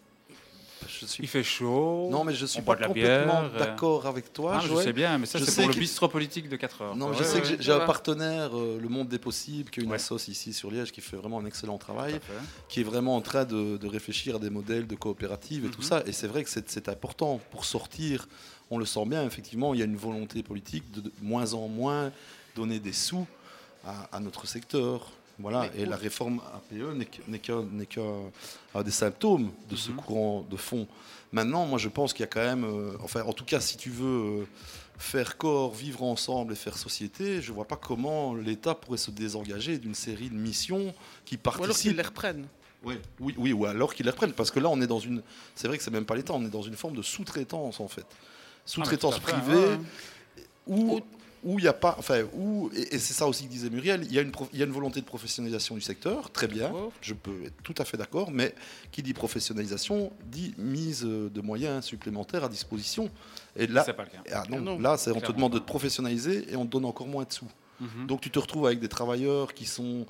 je 0.88 1.06
suis. 1.06 1.22
Il 1.22 1.28
fait 1.28 1.42
chaud. 1.42 2.08
Non, 2.10 2.24
mais 2.24 2.34
je 2.34 2.46
suis 2.46 2.62
pas 2.62 2.76
complètement 2.76 3.42
euh. 3.44 3.58
d'accord 3.58 4.06
avec 4.06 4.32
toi. 4.32 4.58
Ah, 4.60 4.64
je 4.66 4.74
sais 4.76 4.92
bien, 4.92 5.18
mais 5.18 5.26
ça, 5.26 5.38
Je 5.38 5.44
c'est 5.44 5.50
sais 5.50 5.62
pour 5.62 5.70
le 5.72 5.78
bistrot 5.78 6.08
politique 6.08 6.48
de 6.48 6.56
4 6.56 6.82
heures. 6.82 6.96
Non, 6.96 7.08
Ouais, 7.10 7.16
je 7.18 7.24
sais 7.24 7.36
ouais, 7.36 7.42
que 7.42 7.48
ouais. 7.48 7.56
j'ai- 7.60 7.72
un 7.72 7.80
partenaire, 7.86 8.56
euh, 8.56 8.78
le 8.80 8.88
Monde 8.88 9.08
des 9.08 9.18
Possibles, 9.18 9.70
qui 9.70 9.80
est 9.80 9.82
une 9.82 9.90
Ouais. 9.90 9.96
assoce 9.96 10.28
ici 10.28 10.52
sur 10.52 10.70
Liège, 10.70 10.92
qui 10.92 11.00
fait 11.00 11.16
vraiment 11.16 11.38
un 11.40 11.44
excellent 11.46 11.78
travail, 11.78 12.20
qui 12.68 12.80
est 12.80 12.84
vraiment 12.84 13.16
en 13.16 13.20
train 13.20 13.44
de, 13.44 13.76
de 13.76 13.86
réfléchir 13.86 14.36
à 14.36 14.38
des 14.38 14.50
modèles 14.50 14.86
de 14.86 14.94
coopérative 14.94 15.64
et 15.66 15.70
tout 15.70 15.80
Mhm. 15.82 15.86
ça. 15.86 16.02
Et 16.06 16.12
c'est 16.12 16.26
vrai 16.28 16.44
que 16.44 16.50
c'est 16.50 16.68
c'est 16.70 16.88
important 16.88 17.40
pour 17.50 17.64
sortir. 17.64 18.28
On 18.70 18.78
le 18.78 18.86
sent 18.86 19.04
bien, 19.06 19.24
effectivement, 19.26 19.74
il 19.74 19.80
y 19.80 19.82
a 19.82 19.86
une 19.86 19.96
volonté 19.96 20.42
politique 20.42 20.90
de, 20.92 21.00
de 21.02 21.12
moins 21.20 21.52
en 21.54 21.68
moins 21.68 22.10
donner 22.56 22.78
des 22.78 22.92
sous 22.92 23.26
à, 23.84 24.08
à 24.16 24.20
notre 24.20 24.46
secteur. 24.46 25.10
Voilà, 25.38 25.68
Mais 25.74 25.82
et 25.82 25.86
la 25.86 25.96
réforme 25.96 26.40
APE 26.54 26.94
n'est 27.28 27.38
qu'un 27.38 27.64
un 28.74 28.82
des 28.82 28.90
symptômes 28.90 29.50
de 29.70 29.76
ce 29.76 29.90
Mhm. 29.90 29.96
courant 29.96 30.46
de 30.48 30.56
fond. 30.56 30.86
Maintenant, 31.32 31.64
moi, 31.66 31.78
je 31.78 31.88
pense 31.88 32.12
qu'il 32.12 32.20
y 32.20 32.24
a 32.24 32.28
quand 32.28 32.44
même, 32.44 32.64
euh, 32.64 32.96
enfin, 33.02 33.22
en 33.22 33.32
tout 33.32 33.44
cas, 33.44 33.58
si 33.60 33.76
tu 33.76 33.88
veux 33.90 34.40
euh, 34.42 34.46
faire 34.98 35.36
corps, 35.38 35.72
vivre 35.74 36.02
ensemble 36.02 36.52
et 36.52 36.56
faire 36.56 36.76
société, 36.76 37.40
je 37.40 37.50
vois 37.52 37.64
pas 37.66 37.76
comment 37.76 38.34
l'État 38.34 38.74
pourrait 38.74 38.98
se 38.98 39.10
désengager 39.10 39.78
d'une 39.78 39.94
série 39.94 40.28
de 40.28 40.34
missions 40.36 40.94
qui 41.24 41.36
Ou 41.36 41.38
alors 41.44 41.54
qu'ils 41.58 41.66
participent. 41.66 41.96
les 41.96 42.02
reprennent. 42.02 42.46
Oui, 42.84 42.94
oui, 43.20 43.34
oui, 43.38 43.52
ou 43.52 43.64
alors 43.64 43.94
qu'ils 43.94 44.04
les 44.06 44.10
reprennent, 44.12 44.32
parce 44.32 44.50
que 44.50 44.60
là, 44.60 44.68
on 44.68 44.80
est 44.80 44.86
dans 44.86 44.98
une. 45.00 45.22
C'est 45.54 45.66
vrai 45.68 45.78
que 45.78 45.82
c'est 45.84 45.90
même 45.90 46.04
pas 46.04 46.14
l'État, 46.16 46.34
on 46.34 46.44
est 46.44 46.50
dans 46.50 46.62
une 46.62 46.76
forme 46.76 46.94
de 46.96 47.02
sous-traitance 47.02 47.80
en 47.80 47.88
fait, 47.88 48.06
sous-traitance 48.66 49.14
Ah, 49.16 49.20
fait, 49.20 49.32
privée, 49.40 49.76
ouais, 50.66 50.82
ouais. 50.94 51.02
Où 51.44 51.58
il 51.58 51.62
n'y 51.62 51.68
a 51.68 51.72
pas, 51.72 51.96
enfin, 51.98 52.22
où 52.34 52.70
et, 52.74 52.94
et 52.94 52.98
c'est 52.98 53.14
ça 53.14 53.26
aussi 53.26 53.44
que 53.44 53.50
disait 53.50 53.68
Muriel, 53.70 54.02
il 54.04 54.12
y 54.12 54.18
a 54.18 54.22
une 54.22 54.30
pro- 54.30 54.48
il 54.52 54.58
y 54.58 54.62
a 54.62 54.66
une 54.66 54.72
volonté 54.72 55.00
de 55.00 55.06
professionnalisation 55.06 55.74
du 55.74 55.80
secteur, 55.80 56.30
très 56.30 56.46
bien, 56.46 56.72
je 57.00 57.14
peux 57.14 57.44
être 57.44 57.62
tout 57.62 57.74
à 57.78 57.84
fait 57.84 57.96
d'accord, 57.96 58.30
mais 58.30 58.54
qui 58.92 59.02
dit 59.02 59.12
professionnalisation 59.12 60.12
dit 60.26 60.54
mise 60.58 61.02
de 61.02 61.40
moyens 61.40 61.84
supplémentaires 61.84 62.44
à 62.44 62.48
disposition. 62.48 63.10
Et 63.56 63.66
là, 63.66 63.82
C'est 63.84 63.92
pas 63.92 64.04
le 64.04 64.10
cas. 64.10 64.22
ah 64.32 64.44
non, 64.48 64.56
Ah 64.58 64.60
non, 64.60 64.78
là, 64.78 64.96
c'est 64.96 65.10
on 65.10 65.20
te 65.20 65.32
demande 65.32 65.52
de 65.54 65.58
te 65.58 65.64
professionnaliser 65.66 66.50
et 66.52 66.56
on 66.56 66.64
te 66.64 66.70
donne 66.70 66.84
encore 66.84 67.06
moins 67.08 67.24
de 67.24 67.32
sous. 67.32 67.48
Mhm. 67.80 68.06
Donc 68.06 68.20
tu 68.20 68.30
te 68.30 68.38
retrouves 68.38 68.66
avec 68.66 68.78
des 68.78 68.88
travailleurs 68.88 69.52
qui 69.54 69.64
sont 69.66 70.06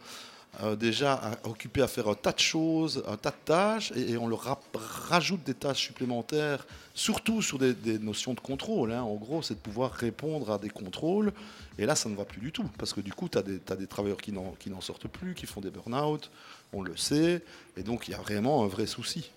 euh, 0.61 0.77
déjà 0.77 1.39
occupés 1.45 1.81
à 1.81 1.89
faire 1.89 2.09
un 2.09 2.15
tas 2.15 2.33
de 2.33 2.39
choses, 2.39 3.03
un 3.09 3.17
tas 3.17 3.31
de 3.31 3.37
tâches, 3.45 3.91
et, 3.93 4.19
on 4.19 4.29
leur 4.29 4.61
rajoute 5.09 5.43
des 5.45 5.55
tâches 5.55 5.81
supplémentaires, 5.81 6.67
surtout 6.95 7.41
sur 7.41 7.59
des, 7.59 7.75
notions 7.99 8.35
de 8.35 8.41
contrôle. 8.41 8.93
hein. 8.93 9.03
En 9.03 9.15
gros, 9.15 9.41
c'est 9.41 9.55
de 9.55 9.61
pouvoir 9.61 9.93
répondre 9.93 10.51
à 10.51 10.59
des 10.59 10.69
contrôles. 10.69 11.33
Et 11.79 11.87
là, 11.87 11.95
ça 11.95 12.11
ne 12.11 12.17
va 12.17 12.27
plus 12.27 12.41
du 12.41 12.53
tout, 12.53 12.69
parce 12.77 12.93
que 12.93 13.01
du 13.01 13.15
coup, 13.15 13.31
tu 13.31 13.39
as, 13.39 13.43
des 13.43 13.87
travailleurs 13.87 14.19
qui 14.19 14.33
n'en 14.33 14.81
sortent 14.83 15.09
plus, 15.09 15.35
qui 15.35 15.47
font 15.47 15.63
des 15.63 15.71
burn-out, 15.71 16.31
on 16.75 16.83
le 16.83 16.97
sait, 16.99 17.43
et 17.79 17.83
donc 17.83 18.09
il 18.09 18.11
y 18.11 18.15
a 18.15 18.21
vraiment 18.21 18.63
un 18.63 18.67
vrai 18.67 18.87
souci. 18.87 19.31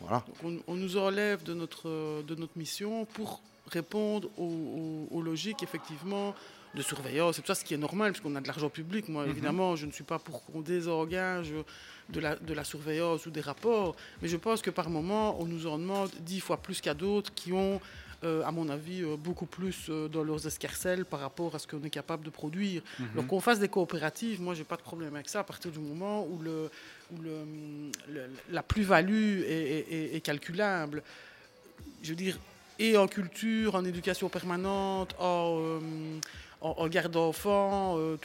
Voilà. 0.00 0.24
On, 0.66 0.74
nous 0.74 0.96
enlève 0.96 1.42
de 1.44 1.54
notre, 1.54 2.22
de 2.22 2.34
notre 2.34 2.56
mission 2.56 3.04
pour 3.04 3.42
répondre 3.68 4.28
aux 4.38 5.22
logiques, 5.22 5.62
effectivement, 5.62 6.34
de 6.74 6.82
surveillance 6.82 7.38
et 7.38 7.42
tout 7.42 7.46
ça, 7.48 7.54
ce 7.54 7.64
qui 7.64 7.74
est 7.74 7.78
normal, 7.78 8.12
puisqu'on 8.12 8.36
a 8.36 8.40
de 8.40 8.46
l'argent 8.46 8.68
public. 8.68 9.08
Moi, 9.08 9.24
Mhm. 9.24 9.30
évidemment, 9.30 9.76
je 9.76 9.86
ne 9.86 9.92
suis 9.92 10.04
pas 10.04 10.18
pour 10.18 10.44
qu'on 10.44 10.60
désengage 10.60 11.52
de 12.10 12.20
la, 12.20 12.36
de 12.36 12.54
la 12.54 12.64
surveillance 12.64 13.26
ou 13.26 13.30
des 13.30 13.40
rapports, 13.40 13.96
mais 14.22 14.28
je 14.28 14.36
pense 14.36 14.62
que 14.62 14.70
par 14.70 14.88
moment, 14.90 15.40
on 15.40 15.46
nous 15.46 15.66
en 15.66 15.78
demande 15.78 16.10
dix 16.20 16.40
fois 16.40 16.58
plus 16.58 16.80
qu'à 16.80 16.94
d'autres 16.94 17.32
qui 17.34 17.52
ont, 17.52 17.80
euh, 18.24 18.42
à 18.44 18.50
mon 18.50 18.68
avis, 18.68 19.02
euh, 19.02 19.16
beaucoup 19.16 19.46
plus 19.46 19.86
euh, 19.88 20.08
dans 20.08 20.24
leurs 20.24 20.46
escarcelles 20.46 21.04
par 21.04 21.20
rapport 21.20 21.54
à 21.54 21.58
ce 21.58 21.66
qu'on 21.66 21.82
est 21.84 21.90
capable 21.90 22.24
de 22.24 22.30
produire. 22.30 22.82
Mhm. 22.98 23.06
Donc 23.16 23.26
qu'on 23.28 23.40
fasse 23.40 23.60
des 23.60 23.68
coopératives, 23.68 24.40
moi, 24.40 24.54
j'ai 24.54 24.64
pas 24.64 24.76
de 24.76 24.82
problème 24.82 25.14
avec 25.14 25.28
ça, 25.28 25.40
à 25.40 25.44
partir 25.44 25.70
du 25.70 25.78
moment 25.78 26.26
où, 26.26 26.40
le, 26.42 26.70
où 27.12 27.20
le, 27.22 27.44
le- 28.12 28.30
la 28.50 28.62
plus-value 28.62 29.40
est, 29.42 29.44
est- 29.50 29.92
est- 29.92 30.16
est 30.16 30.20
calculable. 30.20 31.02
Je 32.02 32.10
veux 32.10 32.16
dire, 32.16 32.38
et 32.80 32.96
en 32.96 33.06
culture, 33.08 33.74
en 33.74 33.84
éducation 33.84 34.28
permanente, 34.28 35.14
en, 35.18 35.58
euh, 35.60 35.80
en, 36.60 36.70
en 36.78 36.88
garde 36.88 37.12
d'enfants, 37.12 37.96
euh, 37.98 38.16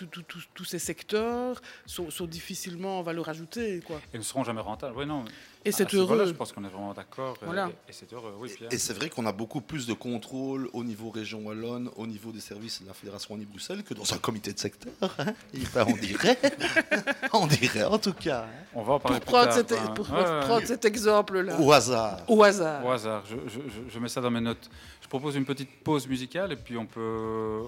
tous 0.54 0.66
ces 0.66 0.80
secteurs 0.80 1.62
sont, 1.86 2.10
sont 2.10 2.26
difficilement 2.26 3.00
en 3.00 3.04
valeur 3.04 3.30
ajoutée. 3.30 3.82
Quoi. 3.86 4.00
Et 4.14 4.18
ne 4.18 4.24
seront 4.24 4.44
jamais 4.44 4.62
rentables. 4.62 4.96
Oui, 4.98 5.06
non. 5.06 5.26
Et 5.66 5.72
c'est 5.72 5.90
ce 5.90 5.96
heureux. 5.96 6.26
Je 6.26 6.32
pense 6.34 6.52
qu'on 6.52 6.64
est 6.66 6.70
vraiment 6.70 6.94
d'accord. 6.94 7.36
euh, 7.42 7.46
Voilà. 7.46 7.68
Et, 7.88 7.92
et 7.92 7.94
c'est 7.94 8.12
heureux, 8.12 8.34
oui, 8.38 8.52
Pierre. 8.54 8.74
Et 8.74 8.78
c'est 8.78 8.94
vrai 8.94 9.10
qu'on 9.10 9.26
a 9.26 9.32
beaucoup 9.32 9.62
plus 9.62 9.88
de 9.88 9.94
contrôle 9.94 10.70
au 10.74 10.84
niveau 10.84 11.10
région 11.10 11.40
wallonne, 11.46 11.90
au 11.96 12.06
niveau 12.06 12.32
des 12.34 12.42
services 12.42 12.82
de 12.82 12.88
la 12.88 12.94
Fédération 12.94 13.34
Wallonie-Bruxelles 13.34 13.84
que 13.84 13.94
dans 13.94 14.14
un 14.14 14.18
comité 14.18 14.52
de 14.52 14.60
secteur. 14.60 14.92
hein. 15.20 15.34
Ben, 15.74 15.86
on 15.88 15.96
dirait, 15.96 16.38
on 17.34 17.48
dirait 17.48 17.84
en 17.86 17.98
tout 17.98 18.14
cas, 18.14 18.42
hein. 18.46 18.66
On 18.76 18.84
va 18.84 18.94
en 18.96 19.00
parler 19.00 19.20
Pour 19.20 19.26
plus 19.26 19.32
prendre, 19.32 19.46
tard, 19.46 19.56
cet, 19.56 19.72
hein. 19.72 19.94
pour 19.96 20.10
Ouais, 20.12 20.18
ouais. 20.20 20.40
prendre 20.42 20.66
cet 20.68 20.84
exemple-là. 20.86 21.60
au 21.62 21.72
hasard. 21.72 22.20
Au 22.28 22.44
hasard. 22.44 22.86
Au 22.86 22.92
hasard, 22.92 23.24
je, 23.30 23.36
je- 23.48 23.60
je- 23.70 23.90
je 23.94 24.00
mets 24.00 24.10
ça 24.10 24.20
dans 24.20 24.32
mes 24.32 24.42
notes. 24.42 24.70
Propose 25.14 25.36
une 25.36 25.46
petite 25.46 25.70
pause 25.84 26.08
musicale 26.08 26.54
et 26.54 26.56
puis 26.56 26.76
on 26.76 26.88
peut, 26.88 27.62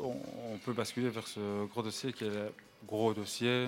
basculer 0.76 1.10
vers 1.10 1.28
ce 1.28 1.68
gros 1.68 1.84
dossier 1.84 2.12
qui 2.12 2.24
est 2.24 2.52
gros 2.88 3.14
dossier. 3.14 3.68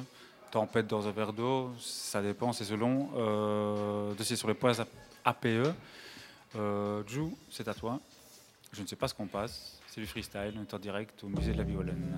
Tempête 0.49 0.87
dans 0.87 1.07
un 1.07 1.11
verre 1.11 1.31
d'eau, 1.31 1.69
ça 1.77 2.23
dépend, 2.23 2.53
c'est 2.53 2.63
selon. 2.63 3.11
Euh, 3.15 4.15
dossier 4.15 4.35
sur 4.35 4.47
les 4.47 4.55
points 4.55 4.73
APE. 5.23 5.75
Euh, 6.55 7.03
Jou, 7.05 7.37
c'est 7.51 7.67
à 7.67 7.75
toi. 7.75 7.99
Je 8.71 8.81
ne 8.81 8.87
sais 8.87 8.95
pas 8.95 9.07
ce 9.07 9.13
qu'on 9.13 9.27
passe. 9.27 9.79
C'est 9.85 10.01
du 10.01 10.07
freestyle, 10.07 10.55
on 10.57 10.63
est 10.63 10.73
en 10.73 10.79
direct 10.79 11.23
au 11.23 11.27
musée 11.27 11.51
de 11.51 11.59
la 11.59 11.63
Violaine. 11.63 12.17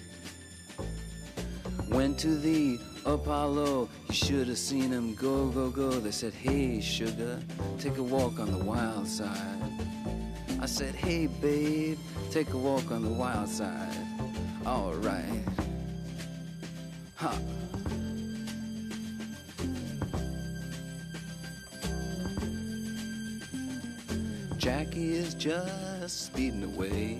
Went 1.91 2.17
to 2.19 2.37
the 2.37 2.79
Apollo, 3.05 3.89
you 4.07 4.15
should 4.15 4.47
have 4.47 4.57
seen 4.57 4.91
him 4.91 5.13
go, 5.13 5.49
go, 5.49 5.69
go. 5.69 5.89
They 5.89 6.11
said, 6.11 6.33
Hey, 6.33 6.79
sugar, 6.79 7.37
take 7.79 7.97
a 7.97 8.03
walk 8.03 8.39
on 8.39 8.49
the 8.49 8.63
wild 8.63 9.05
side. 9.05 9.61
I 10.61 10.67
said, 10.67 10.95
Hey, 10.95 11.27
babe, 11.27 11.99
take 12.29 12.53
a 12.53 12.57
walk 12.57 12.91
on 12.91 13.03
the 13.03 13.09
wild 13.09 13.49
side. 13.49 14.07
Alright. 14.65 15.43
Ha. 17.15 17.37
Jackie 24.57 25.13
is 25.15 25.33
just 25.33 26.27
speeding 26.27 26.63
away. 26.63 27.19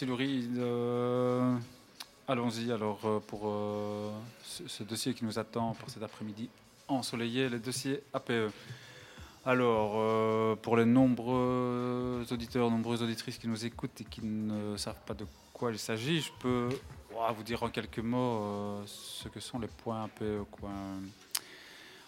Merci 0.00 0.06
Laurie. 0.06 0.48
Euh, 0.56 1.56
Allons-y 2.26 2.72
alors 2.72 3.00
euh, 3.04 3.20
pour 3.20 3.42
euh, 3.44 4.10
ce, 4.42 4.82
dossier 4.82 5.12
qui 5.12 5.26
nous 5.26 5.38
attend 5.38 5.74
pour 5.74 5.90
cet 5.90 6.02
après-midi 6.02 6.48
ensoleillé, 6.88 7.50
le 7.50 7.58
dossier 7.58 8.02
APE. 8.14 8.50
Alors, 9.44 9.96
euh, 9.96 10.56
pour 10.56 10.78
les 10.78 10.86
nombreux 10.86 12.24
auditeurs, 12.30 12.70
nombreuses 12.70 13.02
auditrices 13.02 13.36
qui 13.36 13.46
nous 13.46 13.66
écoutent 13.66 14.00
et 14.00 14.04
qui 14.04 14.24
ne 14.24 14.74
savent 14.78 15.02
pas 15.04 15.12
de 15.12 15.26
quoi 15.52 15.70
il 15.70 15.78
s'agit, 15.78 16.22
je 16.22 16.32
peux 16.40 16.70
vous 17.36 17.42
dire 17.42 17.62
en 17.62 17.68
quelques 17.68 17.98
mots 17.98 18.80
ce 18.86 19.28
que 19.28 19.40
sont 19.40 19.58
les 19.58 19.68
points 19.68 20.04
APE. 20.04 20.46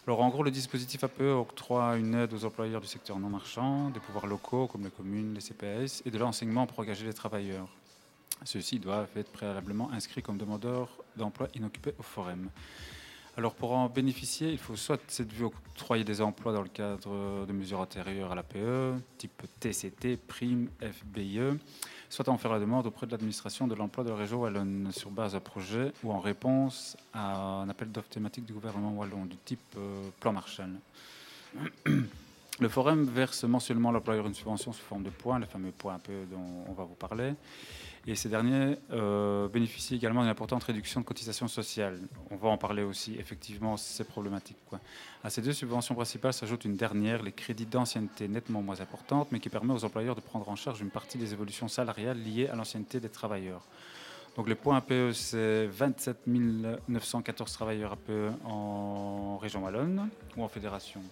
Alors, 0.07 0.23
en 0.23 0.31
gros, 0.31 0.43
le 0.43 0.51
dispositif 0.51 1.05
APE 1.05 1.21
octroie 1.21 1.99
une 1.99 2.15
aide 2.15 2.33
aux 2.33 2.47
employeurs 2.47 2.81
du 2.81 2.87
secteur 2.87 3.19
non 3.19 3.29
marchand, 3.29 3.91
des 3.91 4.01
pouvoirs 4.01 4.27
locaux 4.27 4.67
comme 4.67 4.85
les 4.85 4.91
communes, 4.91 5.35
les 5.35 5.43
CPS, 5.43 6.03
et 6.07 6.11
de 6.11 6.17
l'enseignement 6.17 6.67
pour 6.67 6.79
engager 6.79 7.05
les 7.05 7.13
travailleurs. 7.13 7.69
Ceux-ci 8.45 8.79
doivent 8.79 9.09
être 9.17 9.31
préalablement 9.31 9.91
inscrits 9.93 10.23
comme 10.23 10.39
demandeurs 10.39 10.89
d'emploi 11.17 11.49
inoccupés 11.55 11.95
au 11.99 12.03
Forum. 12.03 12.49
Alors 13.39 13.55
pour 13.55 13.73
en 13.73 13.89
bénéficier, 13.89 14.53
il 14.53 14.59
faut 14.59 14.77
soit 14.77 15.01
cette 15.09 15.33
vue 15.33 15.45
octroyer 15.45 16.05
des 16.05 16.21
emplois 16.21 16.53
dans 16.53 16.61
le 16.61 16.69
cadre 16.69 17.47
de 17.47 17.53
mesures 17.53 17.81
antérieures 17.81 18.31
à 18.31 18.35
l'APE, 18.35 19.01
type 19.17 19.43
TCT, 19.59 20.19
prime, 20.19 20.69
FBIE, 20.83 21.59
soit 22.11 22.29
en 22.29 22.37
faire 22.37 22.53
la 22.53 22.61
demande 22.61 22.87
auprès 22.87 23.07
de 23.07 23.13
l'administration 23.13 23.67
de 23.67 23.75
l'emploi 23.75 24.05
de 24.05 24.11
la 24.11 24.17
région 24.17 24.43
wallonne 24.43 24.91
sur 24.93 25.11
base 25.11 25.33
d'un 25.33 25.41
projet 25.41 25.93
ou 26.05 26.13
en 26.13 26.21
réponse 26.21 26.95
à 27.15 27.37
un 27.37 27.71
appel 27.71 27.91
d'offres 27.91 28.11
thématique 28.11 28.45
du 28.45 28.53
gouvernement 28.53 28.93
wallon 28.93 29.25
du 29.25 29.37
type 29.39 29.61
euh, 29.79 30.11
plan 30.21 30.35
Marshall. 30.35 30.73
Le 32.61 32.69
Forum 32.69 33.05
verse 33.07 33.45
mensuellement 33.45 33.89
à 33.89 33.93
l'employeur 33.93 34.27
une 34.27 34.35
subvention 34.35 34.75
sous 34.75 34.83
forme 34.83 35.05
de 35.05 35.11
points, 35.11 35.39
les 35.39 35.47
fameux 35.47 35.71
points 35.71 35.95
APE 35.95 36.29
dont 36.31 36.67
on 36.69 36.73
va 36.75 36.85
vous 36.85 36.95
parler. 36.95 37.33
Et 38.07 38.17
ces 38.17 38.29
derniers 38.29 38.79
euh, 38.91 39.47
bénéficient 39.49 39.95
également 39.95 40.23
d'une 40.23 40.31
importante 40.31 40.65
réduction 40.65 41.01
de 41.01 41.05
cotisations 41.05 41.47
sociales. 41.47 42.01
On 42.31 42.37
va 42.37 42.49
en 42.49 42.59
parler 42.59 42.83
aussi, 42.83 43.15
effectivement, 43.17 43.77
c'est 43.77 44.03
problématique. 44.03 44.57
Quoi. 44.67 44.81
À 45.23 45.31
ces 45.31 45.41
deux 45.41 45.53
subventions 45.53 45.95
principales 45.95 46.33
s'ajoute 46.33 46.65
une 46.65 46.75
dernière, 46.75 47.23
les 47.23 47.31
crédits 47.31 47.67
d'ancienneté 47.67 48.27
nettement 48.27 48.61
moins 48.61 48.81
importante, 48.81 49.29
mais 49.31 49.39
qui 49.39 49.49
permet 49.49 49.73
aux 49.73 49.85
employeurs 49.85 50.17
de 50.17 50.21
prendre 50.21 50.49
en 50.49 50.57
charge 50.57 50.81
une 50.81 50.91
partie 50.91 51.17
des 51.17 51.33
évolutions 51.33 51.69
salariales 51.69 52.21
liées 52.21 52.49
à 52.49 52.57
l'ancienneté 52.57 52.99
des 52.99 53.09
travailleurs. 53.09 53.63
Donc 54.37 54.49
les 54.49 54.55
points 54.57 54.79
APE, 54.79 55.13
c'est 55.13 55.67
27 55.67 56.27
914 56.89 57.53
travailleurs 57.53 57.93
APE 57.93 58.35
en 58.45 59.37
région 59.37 59.63
Wallonne 59.63 60.09
ou 60.37 60.43
en 60.43 60.49
fédération 60.49 61.03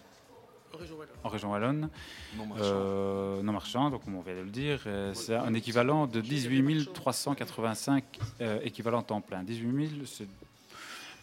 Région 0.80 0.96
Wallonne. 0.96 1.14
en 1.24 1.28
région 1.28 1.50
Wallonne. 1.52 1.88
Non 2.36 2.46
marchand. 2.46 2.64
Euh, 2.64 3.42
non 3.42 3.52
marchand, 3.52 3.90
donc 3.90 4.04
comme 4.04 4.16
on 4.16 4.22
vient 4.22 4.34
de 4.34 4.40
le 4.40 4.50
dire, 4.50 4.80
euh, 4.86 5.12
c'est 5.14 5.34
un 5.34 5.54
équivalent 5.54 6.06
de 6.06 6.20
18 6.20 6.92
385 6.92 8.04
euh, 8.40 8.58
équivalents 8.62 9.02
temps 9.02 9.20
plein. 9.20 9.42
18 9.42 9.88
000, 9.88 10.04
c'est 10.06 10.26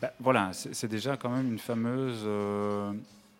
ben, 0.02 0.10
voilà, 0.20 0.52
c'est 0.54 0.76
c'est 0.76 0.88
déjà 0.88 1.18
quand 1.18 1.30
même 1.30 1.48
une 1.52 1.58
fameuse 1.60 2.22
euh, 2.26 2.92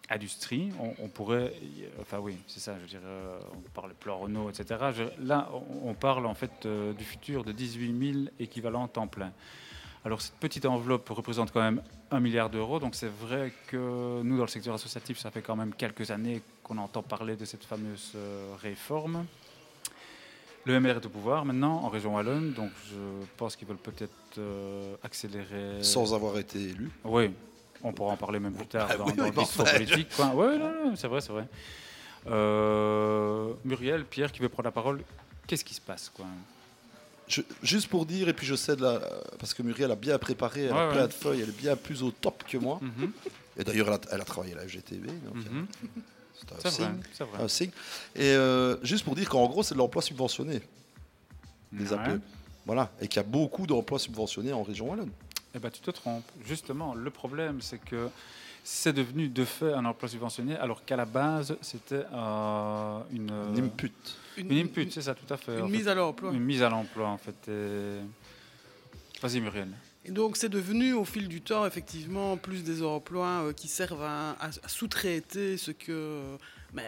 industrie. 0.10 0.72
On, 0.80 0.94
on 1.04 1.08
pourrait, 1.08 1.54
enfin 2.02 2.18
oui, 2.20 2.36
c'est 2.48 2.60
ça, 2.60 2.76
je 2.78 2.82
veux 2.82 2.88
dire, 2.88 3.02
euh, 3.06 3.38
on 3.54 3.70
parle 3.70 3.90
de 3.90 3.96
plan 3.96 4.18
Renault, 4.18 4.50
etc. 4.50 4.86
Je- 4.96 5.24
là, 5.28 5.50
on, 5.54 5.90
on 5.90 5.94
parle 5.94 6.26
en 6.26 6.34
fait 6.34 6.66
euh, 6.66 6.94
du 6.94 7.04
futur 7.04 7.44
de 7.44 7.52
18 7.52 8.14
000 8.14 8.26
équivalents 8.40 8.88
temps 8.88 9.06
plein. 9.08 9.32
Alors 10.06 10.22
cette 10.22 10.36
petite 10.36 10.66
enveloppe 10.66 11.10
représente 11.10 11.52
quand 11.52 11.62
même 11.62 11.82
un 12.12 12.20
milliard 12.20 12.50
d'euros, 12.50 12.80
donc 12.80 12.96
c'est 12.96 13.12
vrai 13.12 13.52
que 13.68 14.22
nous, 14.24 14.38
dans 14.38 14.44
le 14.44 14.50
secteur 14.50 14.74
associatif, 14.76 15.18
ça 15.20 15.32
fait 15.32 15.42
quand 15.42 15.56
même 15.56 15.74
quelques 15.74 16.12
années 16.12 16.42
qu'on 16.64 16.78
entend 16.78 17.02
parler 17.02 17.36
de 17.36 17.44
cette 17.46 17.64
fameuse 17.66 18.14
euh, 18.16 18.54
réforme. 18.62 19.26
Le 20.66 20.80
MR 20.80 20.98
est 20.98 21.06
au 21.06 21.10
pouvoir 21.10 21.46
maintenant 21.46 21.78
en 21.84 21.90
région 21.90 22.16
Wallonne, 22.16 22.54
donc 22.54 22.72
je 22.90 22.98
pense 23.38 23.56
qu'ils 23.56 23.68
veulent 23.68 23.78
peut-être 23.78 24.12
euh, 24.38 24.96
accélérer. 25.04 25.82
Sans 25.82 26.14
avoir 26.14 26.38
été 26.38 26.60
élu. 26.62 26.90
Oui, 27.04 27.32
on 27.84 27.92
pourra 27.94 28.14
en 28.14 28.18
parler 28.18 28.40
même 28.40 28.54
plus 28.54 28.68
tard 28.68 28.88
Ah 28.92 28.98
dans, 28.98 29.06
oui, 29.06 29.14
dans 29.14 29.24
oui, 29.26 29.32
le 29.36 29.42
discours 29.42 29.64
enfin, 29.64 29.74
politique. 29.74 30.10
quoi. 30.16 30.28
Ouais, 30.36 30.58
c'est 30.96 31.08
vrai, 31.08 31.22
c'est 31.22 31.32
vrai. 31.32 31.48
Euh, 32.28 33.54
Muriel, 33.64 34.06
Pierre 34.06 34.32
qui 34.32 34.40
veut 34.42 34.50
prendre 34.50 34.68
la 34.68 34.72
parole, 34.72 35.02
qu'est-ce 35.48 35.64
qui 35.66 35.74
se 35.74 35.82
passe 35.82 36.10
quoi? 36.16 36.26
Je- 37.28 37.42
juste 37.62 37.88
pour 37.90 38.06
dire, 38.06 38.30
et 38.30 38.34
puis 38.34 38.48
je 38.48 38.56
cède 38.56 38.80
là, 38.80 39.02
parce 39.40 39.54
que 39.54 39.62
Muriel 39.62 39.92
a 39.92 39.96
bien 39.96 40.18
préparé, 40.18 40.64
elle 40.64 40.72
a 40.72 40.90
plein 40.92 41.02
ouais. 41.02 41.08
de 41.08 41.14
feuilles, 41.14 41.42
elle 41.42 41.50
est 41.50 41.58
bien 41.58 41.76
plus 41.76 42.02
au 42.04 42.12
top 42.12 42.44
que 42.48 42.58
moi. 42.58 42.80
Mhm. 42.82 43.12
Et 43.58 43.64
d'ailleurs, 43.64 43.88
elle 43.88 43.94
a, 43.96 44.00
elle 44.12 44.22
a 44.22 44.26
travaillé 44.26 44.54
à 44.54 44.58
la 44.58 44.66
donc, 45.26 45.36
Mhm. 45.36 45.66
euh, 45.84 46.02
c'est 46.62 46.68
un 46.68 46.70
signe. 46.72 47.02
c'est 47.14 47.24
vrai. 47.26 47.44
un 47.44 47.48
signe. 47.48 47.72
Et 48.16 48.24
euh, 48.32 48.78
juste 48.84 49.04
pour 49.04 49.16
dire 49.16 49.28
qu'en 49.28 49.46
gros, 49.48 49.62
c'est 49.64 49.74
de 49.74 49.80
l'emploi 49.80 50.02
subventionné, 50.02 50.62
les 51.74 51.92
Ouais. 51.92 51.98
APE. 52.00 52.22
Voilà. 52.66 52.92
Et 53.02 53.08
qu'il 53.08 53.18
y 53.18 53.20
a 53.20 53.28
beaucoup 53.28 53.66
d'emplois 53.68 54.00
subventionnés 54.00 54.54
en 54.54 54.64
région 54.64 54.90
Wallonne. 54.90 55.12
Eh 55.56 55.60
ben, 55.60 55.70
tu 55.72 55.80
te 55.82 55.90
trompes. 55.92 56.30
Justement, 56.46 56.94
le 56.94 57.10
problème, 57.10 57.62
c'est 57.62 57.78
que 57.80 58.10
c'est 58.70 58.92
devenu 58.92 59.30
de 59.30 59.46
fait 59.46 59.72
un 59.72 59.86
emploi 59.86 60.10
subventionné, 60.10 60.58
alors 60.58 60.84
qu'à 60.84 60.98
la 60.98 61.06
base, 61.06 61.56
c'était 61.62 62.04
euh, 62.14 63.00
une... 63.14 63.32
Une 63.56 63.64
input. 63.64 63.92
Une, 64.36 64.52
Une- 64.52 64.66
input, 64.66 64.92
c'est 64.92 65.02
ça, 65.04 65.16
tout 65.16 65.34
à 65.34 65.38
fait. 65.38 65.58
une 65.60 65.70
mise 65.70 65.86
fait. 65.86 65.90
à 65.92 65.96
l'emploi. 65.96 66.32
Une 66.34 66.44
mise 66.44 66.62
à 66.62 66.70
l'emploi, 66.70 67.08
en 67.08 67.18
fait. 67.18 67.50
et- 67.50 68.02
Vas-y, 69.22 69.40
Muriel. 69.40 69.70
Et 70.04 70.12
donc 70.12 70.36
c'est 70.38 70.50
devenu 70.50 70.94
au 70.94 71.06
fil 71.06 71.28
du 71.30 71.42
temps 71.42 71.66
effectivement 71.66 72.36
plus 72.38 72.64
des 72.64 72.84
emplois 72.84 73.44
euh, 73.44 73.54
qui 73.54 73.68
servent 73.70 74.04
à, 74.04 74.32
à- 74.32 74.48
à 74.48 74.68
sous-traiter 74.68 75.58
ce 75.58 75.72
que 75.72 75.92
euh, 75.92 76.38
mais, 76.74 76.84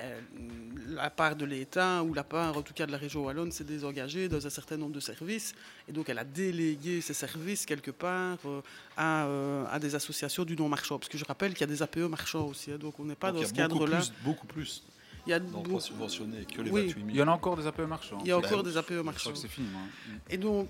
la 0.89 1.09
part 1.09 1.35
de 1.35 1.45
l'État 1.45 2.03
ou 2.03 2.13
la 2.13 2.23
part 2.23 2.57
en 2.57 2.61
tout 2.61 2.73
cas 2.73 2.85
de 2.85 2.91
la 2.91 2.97
région 2.97 3.23
wallonne 3.25 3.51
s'est 3.51 3.63
désengagée 3.63 4.27
dans 4.27 4.45
un 4.45 4.49
certain 4.49 4.75
nombre 4.77 4.93
de 4.93 4.99
services 4.99 5.53
et 5.87 5.91
donc 5.91 6.09
elle 6.09 6.17
a 6.19 6.23
délégué 6.23 6.99
ces 7.01 7.13
services 7.13 7.65
quelque 7.65 7.91
part 7.91 8.37
euh, 8.45 8.61
à, 8.97 9.25
euh, 9.25 9.65
à 9.69 9.79
des 9.79 9.93
associations 9.95 10.43
du 10.45 10.55
non 10.55 10.67
marchand 10.67 10.97
parce 10.99 11.09
que 11.09 11.17
je 11.17 11.25
rappelle 11.25 11.51
qu'il 11.53 11.61
y 11.61 11.63
a 11.63 11.67
des 11.67 11.81
APE 11.83 11.97
marchands 12.09 12.47
aussi 12.47 12.71
hein, 12.71 12.77
donc 12.79 12.99
on 12.99 13.05
n'est 13.05 13.15
pas 13.15 13.31
Donc, 13.31 13.41
dans 13.43 13.47
ce 13.47 13.53
cadre-là. 13.53 14.01
beaucoup 14.23 14.47
plus 14.47 14.83
Il 15.27 15.29
y 15.29 15.33
a 15.33 15.39
d'emplois 15.39 15.61
beaucoup- 15.63 15.79
subventionnés 15.79 16.45
que 16.45 16.61
les 16.61 16.71
Oui. 16.71 16.87
28 16.87 16.93
000. 17.01 17.09
Il 17.11 17.15
y 17.17 17.21
en 17.21 17.27
a 17.27 17.31
encore 17.31 17.55
des 17.55 17.67
APE 17.67 17.81
marchands. 17.81 18.17
Il 18.21 18.27
y 18.27 18.31
a 18.31 18.39
Ben, 18.39 18.45
encore 18.47 18.63
des 18.63 18.75
APE 18.77 18.87
Je 18.89 18.93
crois 18.95 19.03
marchands. 19.03 19.31
que 19.31 19.37
c'est 19.37 19.47
fini, 19.47 19.67
moi. 19.71 19.81
Et 20.29 20.37
donc, 20.37 20.67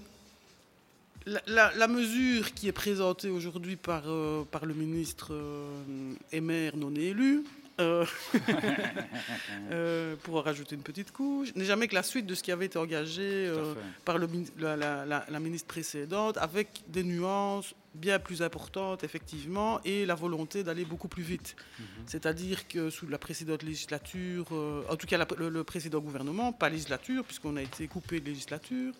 la, 1.25 1.41
la- 1.47 1.73
la 1.75 1.87
mesure 1.87 2.53
qui 2.53 2.67
est 2.67 2.71
présentée 2.73 3.29
aujourd'hui 3.29 3.75
par, 3.77 4.03
euh, 4.07 4.43
par 4.49 4.65
le 4.65 4.73
ministre 4.73 5.29
euh, 5.33 6.13
et 6.31 6.41
maire 6.41 6.75
non 6.77 6.93
élu, 6.95 7.43
euh, 7.79 8.05
euh, 9.71 10.15
pour 10.23 10.43
rajouter 10.43 10.75
une 10.75 10.81
petite 10.83 11.11
couche, 11.11 11.53
n'est 11.55 11.65
jamais 11.65 11.87
que 11.87 11.95
la 11.95 12.03
suite 12.03 12.25
de 12.25 12.35
ce 12.35 12.43
qui 12.43 12.51
avait 12.51 12.65
été 12.65 12.77
engagé 12.77 13.21
euh, 13.47 13.73
par 14.05 14.17
le, 14.17 14.27
la, 14.57 14.75
la- 14.75 15.05
la- 15.05 15.25
la 15.29 15.39
ministre 15.39 15.67
précédente, 15.67 16.37
avec 16.37 16.81
des 16.87 17.03
nuances 17.03 17.73
bien 17.95 18.19
plus 18.19 18.43
importantes, 18.43 19.03
effectivement, 19.03 19.79
et 19.83 20.05
la 20.05 20.13
volonté 20.13 20.63
d'aller 20.63 20.85
beaucoup 20.85 21.07
plus 21.07 21.23
vite. 21.23 21.55
C'est-à-dire 22.05 22.67
que 22.67 22.91
sous 22.91 23.07
la 23.07 23.17
précédente 23.17 23.63
législature, 23.63 24.45
euh, 24.51 24.83
en 24.89 24.95
tout 24.95 25.07
cas 25.07 25.17
le, 25.37 25.49
le 25.49 25.63
précédent 25.63 25.99
gouvernement, 25.99 26.53
pas 26.53 26.69
législature, 26.69 27.23
puisqu'on 27.25 27.57
a 27.57 27.63
été 27.63 27.87
coupé 27.87 28.19
de 28.19 28.25
législature, 28.25 28.93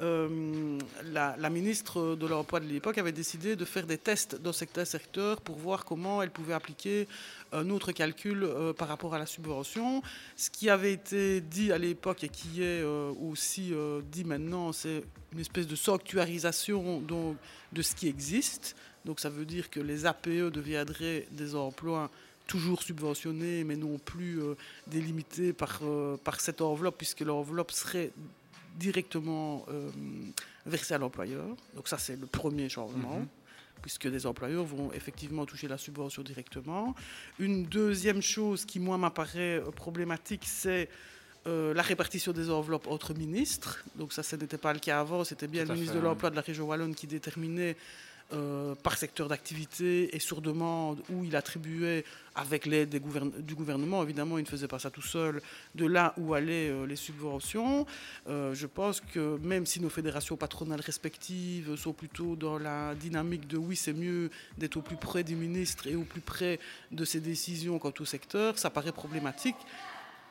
la, 0.00 1.34
la 1.36 1.50
ministre 1.50 2.14
de 2.14 2.26
l'Emploi 2.26 2.60
de 2.60 2.66
l'époque 2.66 2.98
avait 2.98 3.10
décidé 3.12 3.56
de 3.56 3.64
faire 3.64 3.84
des 3.86 3.98
tests 3.98 4.40
dans 4.40 4.52
certains 4.52 4.84
secteurs 4.84 5.40
pour 5.40 5.56
voir 5.56 5.84
comment 5.84 6.22
elle 6.22 6.30
pouvait 6.30 6.54
appliquer 6.54 7.08
un 7.56 7.70
autre 7.70 7.92
calcul 7.92 8.44
euh, 8.44 8.72
par 8.72 8.88
rapport 8.88 9.14
à 9.14 9.18
la 9.18 9.26
subvention. 9.26 10.02
Ce 10.36 10.50
qui 10.50 10.68
avait 10.70 10.92
été 10.92 11.40
dit 11.40 11.72
à 11.72 11.78
l'époque 11.78 12.24
et 12.24 12.28
qui 12.28 12.62
est 12.62 12.82
euh, 12.82 13.12
aussi 13.12 13.72
euh, 13.72 14.00
dit 14.12 14.24
maintenant, 14.24 14.72
c'est 14.72 15.02
une 15.32 15.40
espèce 15.40 15.66
de 15.66 15.76
sanctuarisation 15.76 17.00
donc, 17.00 17.36
de 17.72 17.82
ce 17.82 17.94
qui 17.94 18.08
existe. 18.08 18.76
Donc 19.04 19.20
ça 19.20 19.30
veut 19.30 19.44
dire 19.44 19.70
que 19.70 19.80
les 19.80 20.06
APE 20.06 20.50
deviendraient 20.52 21.26
des 21.30 21.54
emplois 21.54 22.10
toujours 22.46 22.82
subventionnés, 22.82 23.64
mais 23.64 23.76
non 23.76 23.98
plus 23.98 24.40
délimités 24.86 25.52
par, 25.52 25.80
par 26.22 26.40
cette 26.40 26.60
enveloppe, 26.60 26.96
puisque 26.96 27.20
l'enveloppe 27.20 27.72
serait 27.72 28.12
directement 28.76 29.66
versée 30.64 30.94
à 30.94 30.98
l'employeur. 30.98 31.44
Donc 31.74 31.88
ça, 31.88 31.98
c'est 31.98 32.18
le 32.18 32.26
premier 32.26 32.68
changement. 32.68 33.18
Mhm. 33.18 33.26
Puisque 33.86 34.06
les 34.06 34.26
employeurs 34.26 34.64
vont 34.64 34.92
effectivement 34.92 35.46
toucher 35.46 35.68
la 35.68 35.78
subvention 35.78 36.24
directement. 36.24 36.96
Une 37.38 37.66
deuxième 37.66 38.20
chose 38.20 38.64
qui, 38.64 38.80
moi, 38.80 38.98
m'apparaît 38.98 39.60
euh, 39.60 39.70
problématique, 39.70 40.42
c'est 40.44 40.88
euh, 41.46 41.72
la 41.72 41.82
répartition 41.82 42.32
des 42.32 42.50
enveloppes 42.50 42.88
entre 42.88 43.14
ministres. 43.14 43.84
Donc 43.94 44.12
ça, 44.12 44.24
ce 44.24 44.34
n'était 44.34 44.58
pas 44.58 44.72
le 44.72 44.80
cas 44.80 44.98
avant, 44.98 45.22
c'était 45.22 45.46
bien 45.46 45.64
le 45.64 45.74
ministre 45.74 45.92
fait, 45.92 46.00
de 46.00 46.02
oui. 46.02 46.10
l'Emploi 46.10 46.30
de 46.30 46.34
la 46.34 46.40
région 46.40 46.66
Wallonne 46.66 46.96
qui 46.96 47.06
déterminait 47.06 47.76
euh, 48.32 48.74
par 48.82 48.98
secteur 48.98 49.28
d'activité 49.28 50.16
et 50.16 50.18
sur 50.18 50.40
demande 50.40 51.00
où 51.10 51.22
il 51.22 51.36
attribuait, 51.36 52.04
avec 52.34 52.66
l'aide 52.66 52.90
du 52.90 53.54
gouvernement, 53.54 54.02
évidemment, 54.02 54.36
il 54.38 54.42
ne 54.42 54.48
faisait 54.48 54.66
pas 54.66 54.80
ça 54.80 54.90
tout 54.90 55.00
seul, 55.00 55.40
de 55.76 55.86
là 55.86 56.12
où 56.16 56.34
allaient 56.34 56.68
euh, 56.68 56.86
les 56.86 56.96
subventions. 56.96 57.86
Euh, 58.28 58.52
je 58.52 58.66
pense 58.66 59.00
que 59.00 59.38
même 59.38 59.64
si 59.64 59.80
nos 59.80 59.88
fédérations 59.88 60.36
patronales 60.36 60.80
respectives 60.80 61.76
sont 61.76 61.92
plutôt 61.92 62.34
dans 62.34 62.58
la 62.58 62.96
dynamique 62.96 63.46
de 63.46 63.56
oui, 63.58 63.76
c'est 63.76 63.92
mieux 63.92 64.28
d'être 64.58 64.76
au 64.76 64.82
plus 64.82 64.96
près 64.96 65.22
des 65.22 65.36
ministres 65.36 65.86
et 65.86 65.94
au 65.94 66.02
plus 66.02 66.20
près 66.20 66.58
de 66.90 67.04
ces 67.04 67.20
décisions 67.20 67.78
quant 67.78 67.94
au 68.00 68.04
secteur, 68.04 68.58
ça 68.58 68.70
paraît 68.70 68.92
problématique 68.92 69.56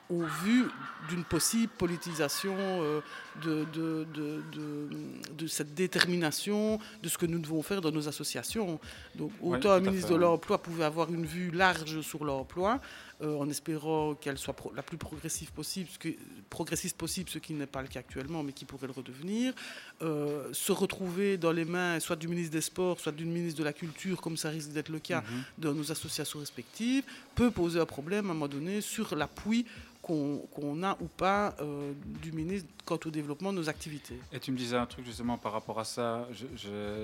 au 0.09 0.21
vu 0.43 0.65
d'une 1.09 1.23
possible 1.23 1.71
politisation 1.77 2.55
euh, 2.57 3.01
de, 3.43 3.65
de, 3.73 4.05
de, 4.13 4.41
de- 4.51 4.89
de 5.35 5.47
cette 5.47 5.73
détermination 5.73 6.79
de 7.01 7.09
ce 7.09 7.17
que 7.17 7.25
nous 7.25 7.39
devons 7.39 7.61
faire 7.63 7.81
dans 7.81 7.91
nos 7.91 8.07
associations. 8.07 8.79
Donc 9.15 9.31
Oui, 9.41 9.57
autant 9.57 9.71
un 9.71 9.79
ministre 9.79 10.07
fait, 10.09 10.13
de 10.13 10.19
l'Emploi 10.19 10.61
pouvait 10.61 10.83
avoir 10.83 11.09
une 11.11 11.25
vue 11.25 11.49
large 11.51 12.01
sur 12.01 12.23
l'emploi, 12.23 12.79
euh, 13.21 13.37
en 13.37 13.49
espérant 13.49 14.13
qu'elle 14.15 14.37
soit 14.37 14.53
pro- 14.53 14.71
la 14.75 14.83
plus 14.83 14.97
progressive 14.97 15.51
possible, 15.51 15.89
ce 15.91 15.97
que, 15.97 16.09
progressiste 16.49 16.97
possible, 16.97 17.29
ce 17.29 17.39
qui 17.39 17.53
n'est 17.53 17.65
pas 17.65 17.81
le 17.81 17.87
cas 17.87 17.99
actuellement, 18.01 18.43
mais 18.43 18.53
qui 18.53 18.65
pourrait 18.65 18.87
le 18.87 18.93
redevenir, 18.93 19.53
euh, 20.01 20.47
se 20.53 20.71
retrouver 20.71 21.37
dans 21.37 21.51
les 21.51 21.65
mains 21.65 21.99
soit 21.99 22.15
du 22.15 22.27
ministre 22.27 22.51
des 22.51 22.61
Sports, 22.61 22.99
soit 22.99 23.11
d'une 23.11 23.31
ministre 23.31 23.59
de 23.59 23.63
la 23.65 23.73
Culture, 23.73 24.21
comme 24.21 24.37
ça 24.37 24.49
risque 24.49 24.69
d'être 24.71 24.89
le 24.89 24.99
cas 24.99 25.21
Mhm. 25.21 25.43
dans 25.57 25.73
nos 25.73 25.91
associations 25.91 26.39
respectives, 26.39 27.03
peut 27.35 27.51
poser 27.51 27.79
un 27.79 27.85
problème 27.85 28.27
à 28.27 28.31
un 28.31 28.33
moment 28.33 28.47
donné 28.47 28.81
sur 28.81 29.15
l'appui 29.15 29.65
qu'on 30.05 30.83
a 30.83 30.97
ou 31.01 31.07
pas 31.07 31.55
euh, 31.59 31.91
du 32.21 32.31
ministre 32.31 32.69
quant 32.85 32.99
au 33.05 33.09
développement 33.09 33.51
de 33.51 33.57
nos 33.57 33.69
activités. 33.69 34.19
Et 34.31 34.39
tu 34.39 34.51
me 34.51 34.57
disais 34.57 34.77
un 34.77 34.85
truc 34.85 35.03
justement 35.03 35.37
par 35.39 35.51
rapport 35.51 35.79
à 35.79 35.83
ça. 35.83 36.27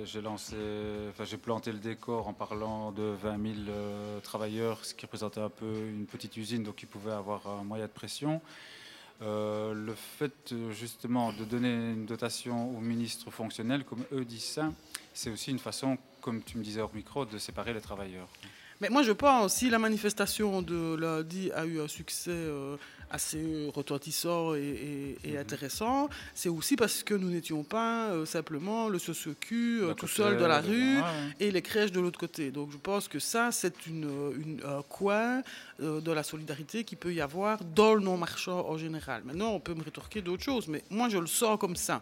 J'ai 0.05 0.21
lancé, 0.21 0.55
enfin 1.09 1.25
j'ai 1.25 1.37
planté 1.37 1.71
le 1.71 1.79
décor 1.79 2.27
en 2.27 2.33
parlant 2.33 2.91
de 2.91 3.15
20 3.21 3.41
000 3.41 3.55
euh, 3.69 4.19
travailleurs, 4.19 4.85
ce 4.85 4.93
qui 4.93 5.05
représentait 5.05 5.41
un 5.41 5.49
peu 5.49 5.65
une 5.65 6.05
petite 6.05 6.37
usine, 6.37 6.63
donc 6.63 6.83
ils 6.83 6.87
pouvaient 6.87 7.11
avoir 7.11 7.47
un 7.47 7.63
moyen 7.63 7.85
de 7.85 7.91
pression. 7.91 8.39
Euh, 9.23 9.73
le 9.73 9.93
fait 9.93 10.53
justement 10.71 11.33
de 11.33 11.43
donner 11.43 11.69
une 11.69 12.05
dotation 12.05 12.75
aux 12.75 12.81
ministres 12.81 13.31
fonctionnels, 13.31 13.83
comme 13.83 14.03
eux 14.11 14.25
disent 14.25 14.43
ça, 14.43 14.71
c'est 15.13 15.31
aussi 15.31 15.49
une 15.49 15.59
façon, 15.59 15.97
comme 16.21 16.43
tu 16.43 16.57
me 16.57 16.63
disais 16.63 16.81
hors 16.81 16.93
micro, 16.93 17.25
de 17.25 17.37
séparer 17.39 17.73
les 17.73 17.81
travailleurs. 17.81 18.27
Mais 18.81 18.89
moi, 18.89 19.03
je 19.03 19.11
pense, 19.11 19.53
si 19.55 19.69
la 19.69 19.77
manifestation 19.79 20.61
de 20.63 20.95
lundi 20.95 21.51
a 21.53 21.65
eu 21.65 21.79
un 21.79 21.87
succès 21.87 22.31
euh, 22.31 22.75
assez 23.11 23.69
retentissant 23.75 24.55
et, 24.55 25.17
et- 25.23 25.29
et 25.33 25.37
intéressant, 25.37 26.09
c'est 26.33 26.49
aussi 26.49 26.75
parce 26.75 27.03
que 27.03 27.13
nous 27.13 27.29
n'étions 27.29 27.63
pas 27.63 28.07
euh, 28.09 28.25
simplement 28.25 28.89
le 28.89 28.97
socio-cul 28.97 29.81
euh, 29.83 29.93
tout 29.93 30.07
seul 30.07 30.37
dans 30.39 30.47
la 30.47 30.61
rue 30.61 30.97
ouais, 30.97 31.03
et 31.39 31.51
les 31.51 31.61
crèches 31.61 31.91
de 31.91 31.99
l'autre 31.99 32.17
côté. 32.19 32.49
Donc 32.49 32.71
je 32.71 32.77
pense 32.77 33.07
que 33.07 33.19
ça, 33.19 33.51
c'est 33.51 33.85
une, 33.85 34.09
une- 34.35 34.61
un 34.65 34.81
coin 34.81 35.43
de 35.79 36.11
la 36.11 36.23
solidarité 36.23 36.83
qui 36.83 36.95
peut 36.95 37.13
y 37.13 37.21
avoir 37.21 37.63
dans 37.63 37.93
le 37.93 38.01
non-marchand 38.01 38.65
en 38.67 38.77
général. 38.77 39.21
Maintenant, 39.25 39.51
on 39.51 39.59
peut 39.59 39.73
me 39.75 39.83
rétorquer 39.83 40.21
d'autres 40.21 40.43
choses, 40.43 40.67
mais 40.67 40.83
moi, 40.89 41.07
je 41.09 41.17
le 41.19 41.27
sens 41.27 41.59
comme 41.59 41.75
ça. 41.75 42.01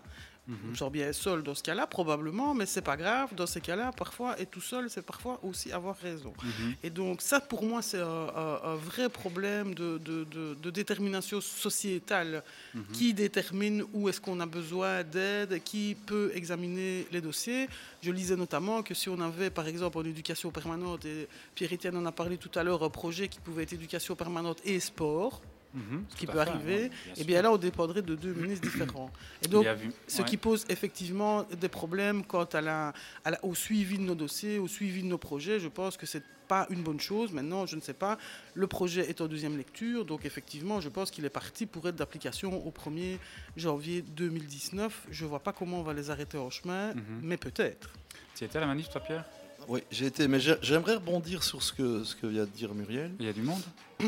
Me 0.70 0.76
sens 0.76 0.92
bien 0.92 1.14
seul 1.14 1.44
dans 1.44 1.54
ce 1.56 1.62
cas-là, 1.64 1.86
probablement, 1.88 2.54
mais 2.54 2.66
c'est 2.66 2.82
pas 2.82 2.98
grave. 2.98 3.36
Dans 3.36 3.46
ces 3.46 3.62
cas-là, 3.62 3.92
parfois, 3.92 4.40
être 4.40 4.50
tout 4.52 4.62
seul, 4.62 4.90
c'est 4.90 5.02
parfois 5.06 5.40
aussi 5.44 5.72
avoir 5.72 5.96
raison. 5.98 6.34
Mhm. 6.44 6.76
Et 6.84 6.90
donc, 6.90 7.22
ça, 7.22 7.40
pour 7.40 7.64
moi, 7.64 7.82
c'est 7.82 8.00
un, 8.00 8.28
un- 8.36 8.60
un 8.64 8.76
vrai 8.76 9.10
problème 9.10 9.76
de, 9.76 9.98
de- 10.00 10.24
de- 10.26 10.56
de 10.56 10.70
détermination 10.72 11.40
sociétale 11.42 12.44
Mhm. 12.74 12.84
qui 12.94 13.14
détermine 13.14 13.84
où 13.94 14.10
est-ce 14.10 14.20
qu'on 14.22 14.40
a 14.40 14.46
besoin 14.46 15.04
d'aide, 15.04 15.62
qui 15.64 15.96
peut 16.06 16.32
examiner 16.34 17.06
les 17.12 17.22
dossiers. 17.22 17.68
Je 18.02 18.12
lisais 18.12 18.36
notamment 18.36 18.82
que 18.84 18.94
si 18.94 19.08
on 19.10 19.20
avait, 19.20 19.50
par 19.50 19.68
exemple, 19.68 19.98
en 19.98 20.04
éducation 20.04 20.50
permanente, 20.52 21.06
et 21.06 21.28
Pierre-Étienne 21.56 21.96
en 21.98 22.06
a 22.06 22.12
parlé 22.12 22.38
tout 22.38 22.52
à 22.58 22.64
l'heure, 22.64 22.84
un 22.84 22.90
projet 22.90 23.28
qui 23.28 23.40
pouvait 23.40 23.64
être 23.64 23.74
éducation 23.74 24.16
permanente 24.16 24.60
et 24.66 24.80
sport, 24.80 25.42
Mhm, 25.74 26.06
ce 26.10 26.16
qui 26.16 26.26
peut 26.26 26.32
fait, 26.34 26.40
arriver, 26.40 26.74
ouais, 26.84 26.90
bien 26.90 27.14
et 27.14 27.16
sûr. 27.18 27.26
bien 27.26 27.42
là, 27.44 27.52
on 27.52 27.58
dépendrait 27.58 28.02
de 28.02 28.16
deux 28.16 28.34
ministres 28.34 28.68
différents. 28.68 29.12
Et 29.44 29.48
donc, 29.48 29.68
vu- 29.68 29.92
ce 30.08 30.22
ouais. 30.22 30.28
qui 30.28 30.38
pose 30.38 30.66
effectivement 30.70 31.44
des 31.44 31.70
problèmes 31.70 32.24
quant 32.26 32.46
à 32.46 32.62
la, 32.62 32.94
à 33.24 33.32
la- 33.32 33.46
au 33.46 33.54
suivi 33.54 33.98
de 34.00 34.04
nos 34.04 34.16
dossiers, 34.16 34.58
au 34.58 34.68
suivi 34.68 35.04
de 35.04 35.08
nos 35.08 35.20
projets. 35.20 35.60
Je 35.60 35.68
pense 35.68 35.96
que 35.96 36.08
c'est 36.08 36.24
pas 36.48 36.66
une 36.72 36.82
bonne 36.82 37.00
chose. 37.00 37.32
Maintenant, 37.32 37.68
je 37.68 37.76
ne 37.76 37.82
sais 37.82 37.94
pas. 37.94 38.18
Le 38.56 38.66
projet 38.66 39.08
est 39.08 39.22
en 39.22 39.28
deuxième 39.28 39.56
lecture, 39.58 40.06
donc 40.06 40.26
effectivement, 40.26 40.82
je 40.82 40.90
pense 40.90 41.12
qu'il 41.12 41.24
est 41.24 41.30
parti 41.30 41.68
pour 41.68 41.88
être 41.88 41.96
d'application 41.96 42.66
au 42.66 42.72
1er 42.72 43.20
janvier 43.56 44.02
2019. 44.02 45.06
Je 45.12 45.26
vois 45.26 45.40
pas 45.42 45.54
comment 45.54 45.82
on 45.82 45.84
va 45.84 45.94
les 45.94 46.10
arrêter 46.10 46.40
en 46.40 46.50
chemin, 46.50 46.96
Mhm. 46.96 47.20
mais 47.22 47.38
peut-être. 47.38 47.92
Tu 48.36 48.44
étais 48.46 48.58
à 48.58 48.62
la 48.62 48.68
manif, 48.68 48.90
toi, 48.90 49.02
Pierre? 49.02 49.26
Oui, 49.68 49.82
j'ai 49.92 50.08
été, 50.08 50.28
mais 50.28 50.40
j'ai- 50.40 50.58
j'aimerais 50.62 50.96
rebondir 50.96 51.44
sur 51.44 51.62
ce 51.62 51.72
que, 51.74 52.04
ce 52.04 52.16
que 52.16 52.26
vient 52.28 52.44
de 52.46 52.50
dire 52.50 52.74
Muriel. 52.74 53.12
Il 53.20 53.26
y 53.26 53.30
a 53.30 53.34
du 53.34 53.42
monde? 53.42 53.62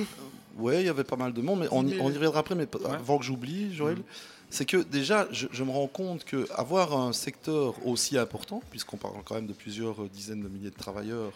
Oui, 0.58 0.76
il 0.80 0.86
y 0.86 0.90
avait 0.90 1.06
pas 1.06 1.16
mal 1.16 1.32
de 1.32 1.42
monde, 1.42 1.62
mais 1.62 1.68
on 1.72 1.88
y, 1.88 1.98
on 2.02 2.10
y 2.12 2.14
reviendra 2.16 2.40
après, 2.42 2.56
mais 2.56 2.68
Ouais. 2.76 2.92
avant 2.92 3.18
que 3.18 3.24
j'oublie, 3.24 3.74
Joël, 3.74 3.98
Mhm. 3.98 4.04
c'est 4.50 4.66
que 4.66 4.78
déjà, 4.78 5.28
je, 5.32 5.48
je 5.50 5.64
me 5.64 5.72
rends 5.72 5.88
compte 5.88 6.26
qu'avoir 6.26 6.94
un 6.98 7.14
secteur 7.14 7.74
aussi 7.88 8.18
important, 8.18 8.62
puisqu'on 8.70 8.98
parle 8.98 9.16
quand 9.24 9.36
même 9.36 9.48
de 9.48 9.54
plusieurs 9.54 10.04
dizaines 10.10 10.42
de 10.42 10.50
milliers 10.50 10.70
de 10.72 10.76
travailleurs, 10.76 11.32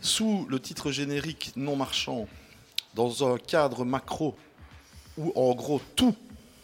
sous 0.00 0.46
le 0.48 0.58
titre 0.60 0.90
générique 0.92 1.52
non 1.56 1.76
marchand, 1.76 2.26
dans 2.94 3.30
un 3.30 3.36
cadre 3.36 3.84
macro 3.84 4.34
où 5.18 5.32
en 5.34 5.54
gros 5.54 5.80
tout 5.94 6.14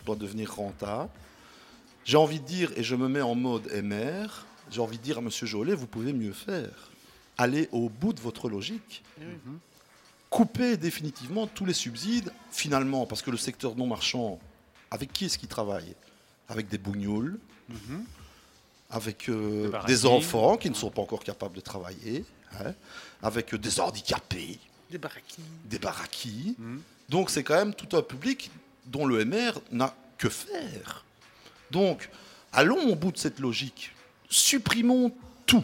doit 0.07 0.17
devenir 0.17 0.55
rentable, 0.55 1.11
j'ai 2.07 2.17
envie 2.17 2.41
de 2.41 2.47
dire, 2.47 2.73
et 2.77 2.83
je 2.83 2.97
me 2.97 3.09
mets 3.09 3.21
en 3.21 3.35
mode 3.35 3.71
MR, 3.73 4.47
j'ai 4.73 4.81
envie 4.81 4.99
de 4.99 5.03
dire 5.03 5.19
à 5.19 5.21
M. 5.21 5.31
Jolet, 5.31 5.75
vous 5.75 5.87
pouvez 5.87 6.13
mieux 6.13 6.33
faire. 6.33 6.91
Allez 7.39 7.69
au 7.73 7.89
bout 7.89 8.13
de 8.13 8.21
votre 8.21 8.49
logique. 8.49 9.03
Couper 10.31 10.77
définitivement 10.79 11.47
tous 11.47 11.67
les 11.67 11.75
subsides, 11.75 12.33
finalement, 12.51 13.05
parce 13.07 13.21
que 13.23 13.31
le 13.31 13.37
secteur 13.37 13.77
non 13.77 13.87
marchand, 13.87 14.39
avec 14.91 15.13
qui 15.13 15.27
est-ce 15.27 15.37
qu'il 15.39 15.49
travaille? 15.49 15.95
Avec 16.49 16.69
des 16.69 16.79
bougnoules, 16.79 17.39
avec 18.91 19.29
euh, 19.29 19.71
des 19.87 20.07
enfants 20.07 20.57
qui 20.57 20.71
ne 20.71 20.75
sont 20.75 20.91
pas 20.91 21.03
encore 21.03 21.23
capables 21.25 21.55
de 21.57 21.61
travailler, 21.61 22.25
hein, 22.61 22.73
avec 23.23 23.53
euh, 23.55 23.59
des 23.59 23.81
handicapés, 23.81 24.59
Des 24.91 24.99
baraquis. 24.99 25.43
des 25.67 25.79
baraquis. 25.79 26.55
Mhm. 26.59 26.81
Donc 27.09 27.31
c'est 27.31 27.43
quand 27.43 27.55
même 27.57 27.75
tout 27.75 27.95
un 27.97 28.03
public 28.03 28.51
dont 28.87 29.05
le 29.07 29.25
MR 29.25 29.61
n'a 29.71 29.95
que 30.19 30.29
faire. 30.31 31.05
Donc 31.71 32.09
allons 32.53 32.91
au 32.91 32.95
bout 32.97 33.13
de 33.13 33.19
cette 33.19 33.39
logique. 33.39 33.93
Supprimons 34.33 35.13
tout. 35.47 35.63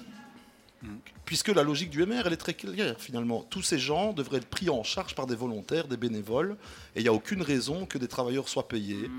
Puisque 1.24 1.48
la 1.48 1.62
logique 1.62 1.90
du 1.90 2.06
MR, 2.06 2.22
elle 2.26 2.32
est 2.32 2.36
très 2.36 2.54
claire 2.54 2.94
finalement. 2.98 3.44
Tous 3.50 3.60
ces 3.62 3.78
gens 3.78 4.12
devraient 4.14 4.38
être 4.38 4.46
pris 4.48 4.70
en 4.70 4.82
charge 4.82 5.14
par 5.14 5.26
des 5.26 5.34
volontaires, 5.34 5.86
des 5.88 5.96
bénévoles, 5.98 6.56
et 6.94 7.00
il 7.00 7.02
n'y 7.02 7.08
a 7.08 7.12
aucune 7.12 7.42
raison 7.42 7.84
que 7.84 7.98
des 7.98 8.08
travailleurs 8.08 8.48
soient 8.48 8.66
payés 8.68 9.10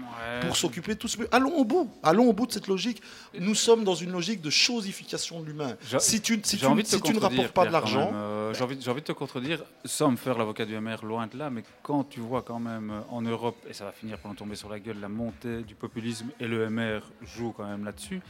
pour 0.41 0.55
s'occuper 0.55 0.93
de 0.95 0.99
tout 0.99 1.07
ce... 1.07 1.17
Allons 1.31 1.53
au 1.55 1.65
bout, 1.65 1.91
allons 2.01 2.27
au 2.29 2.33
bout 2.33 2.47
de 2.47 2.51
cette 2.53 2.67
logique. 2.67 3.01
Nous 3.37 3.53
sommes 3.53 3.83
dans 3.83 3.93
une 3.93 4.11
logique 4.11 4.41
de 4.41 4.49
chosification 4.49 5.41
de 5.41 5.47
l'humain. 5.47 5.75
Si 5.99 6.21
tu, 6.21 6.39
si 6.43 6.55
j'ai 6.55 6.61
tu- 6.61 6.65
envie 6.65 6.81
de 6.83 6.87
te 6.87 6.95
si 6.95 7.01
tu 7.01 7.13
ne 7.13 7.19
rapportes 7.19 7.49
pas 7.49 7.65
de 7.65 7.69
Pierre, 7.69 7.81
l'argent. 7.81 8.11
Euh, 8.15 8.53
j'ai 8.55 8.63
envie, 8.63 8.77
j'ai 8.81 8.89
envie 8.89 9.01
de 9.01 9.05
te 9.07 9.11
contredire, 9.11 9.63
sans 9.85 10.09
me 10.11 10.17
faire 10.17 10.37
l'avocat 10.37 10.65
du 10.65 10.75
MR, 10.79 11.03
loin 11.05 11.27
de 11.27 11.37
là, 11.37 11.49
mais 11.51 11.63
quand 11.83 12.05
tu 12.05 12.21
vois 12.21 12.41
quand 12.41 12.59
même 12.59 12.89
euh, 12.91 13.01
en 13.11 13.21
Europe, 13.21 13.57
et 13.69 13.73
ça 13.73 13.85
va 13.85 13.91
finir 13.91 14.17
par 14.17 14.31
nous 14.31 14.37
tomber 14.37 14.55
sur 14.55 14.69
la 14.69 14.79
gueule, 14.79 14.99
la 15.01 15.09
montée 15.09 15.61
du 15.63 15.75
populisme, 15.75 16.29
et 16.39 16.47
le 16.47 16.69
MR 16.69 17.01
joue 17.35 17.51
quand 17.51 17.67
même 17.67 17.83
là-dessus, 17.85 18.21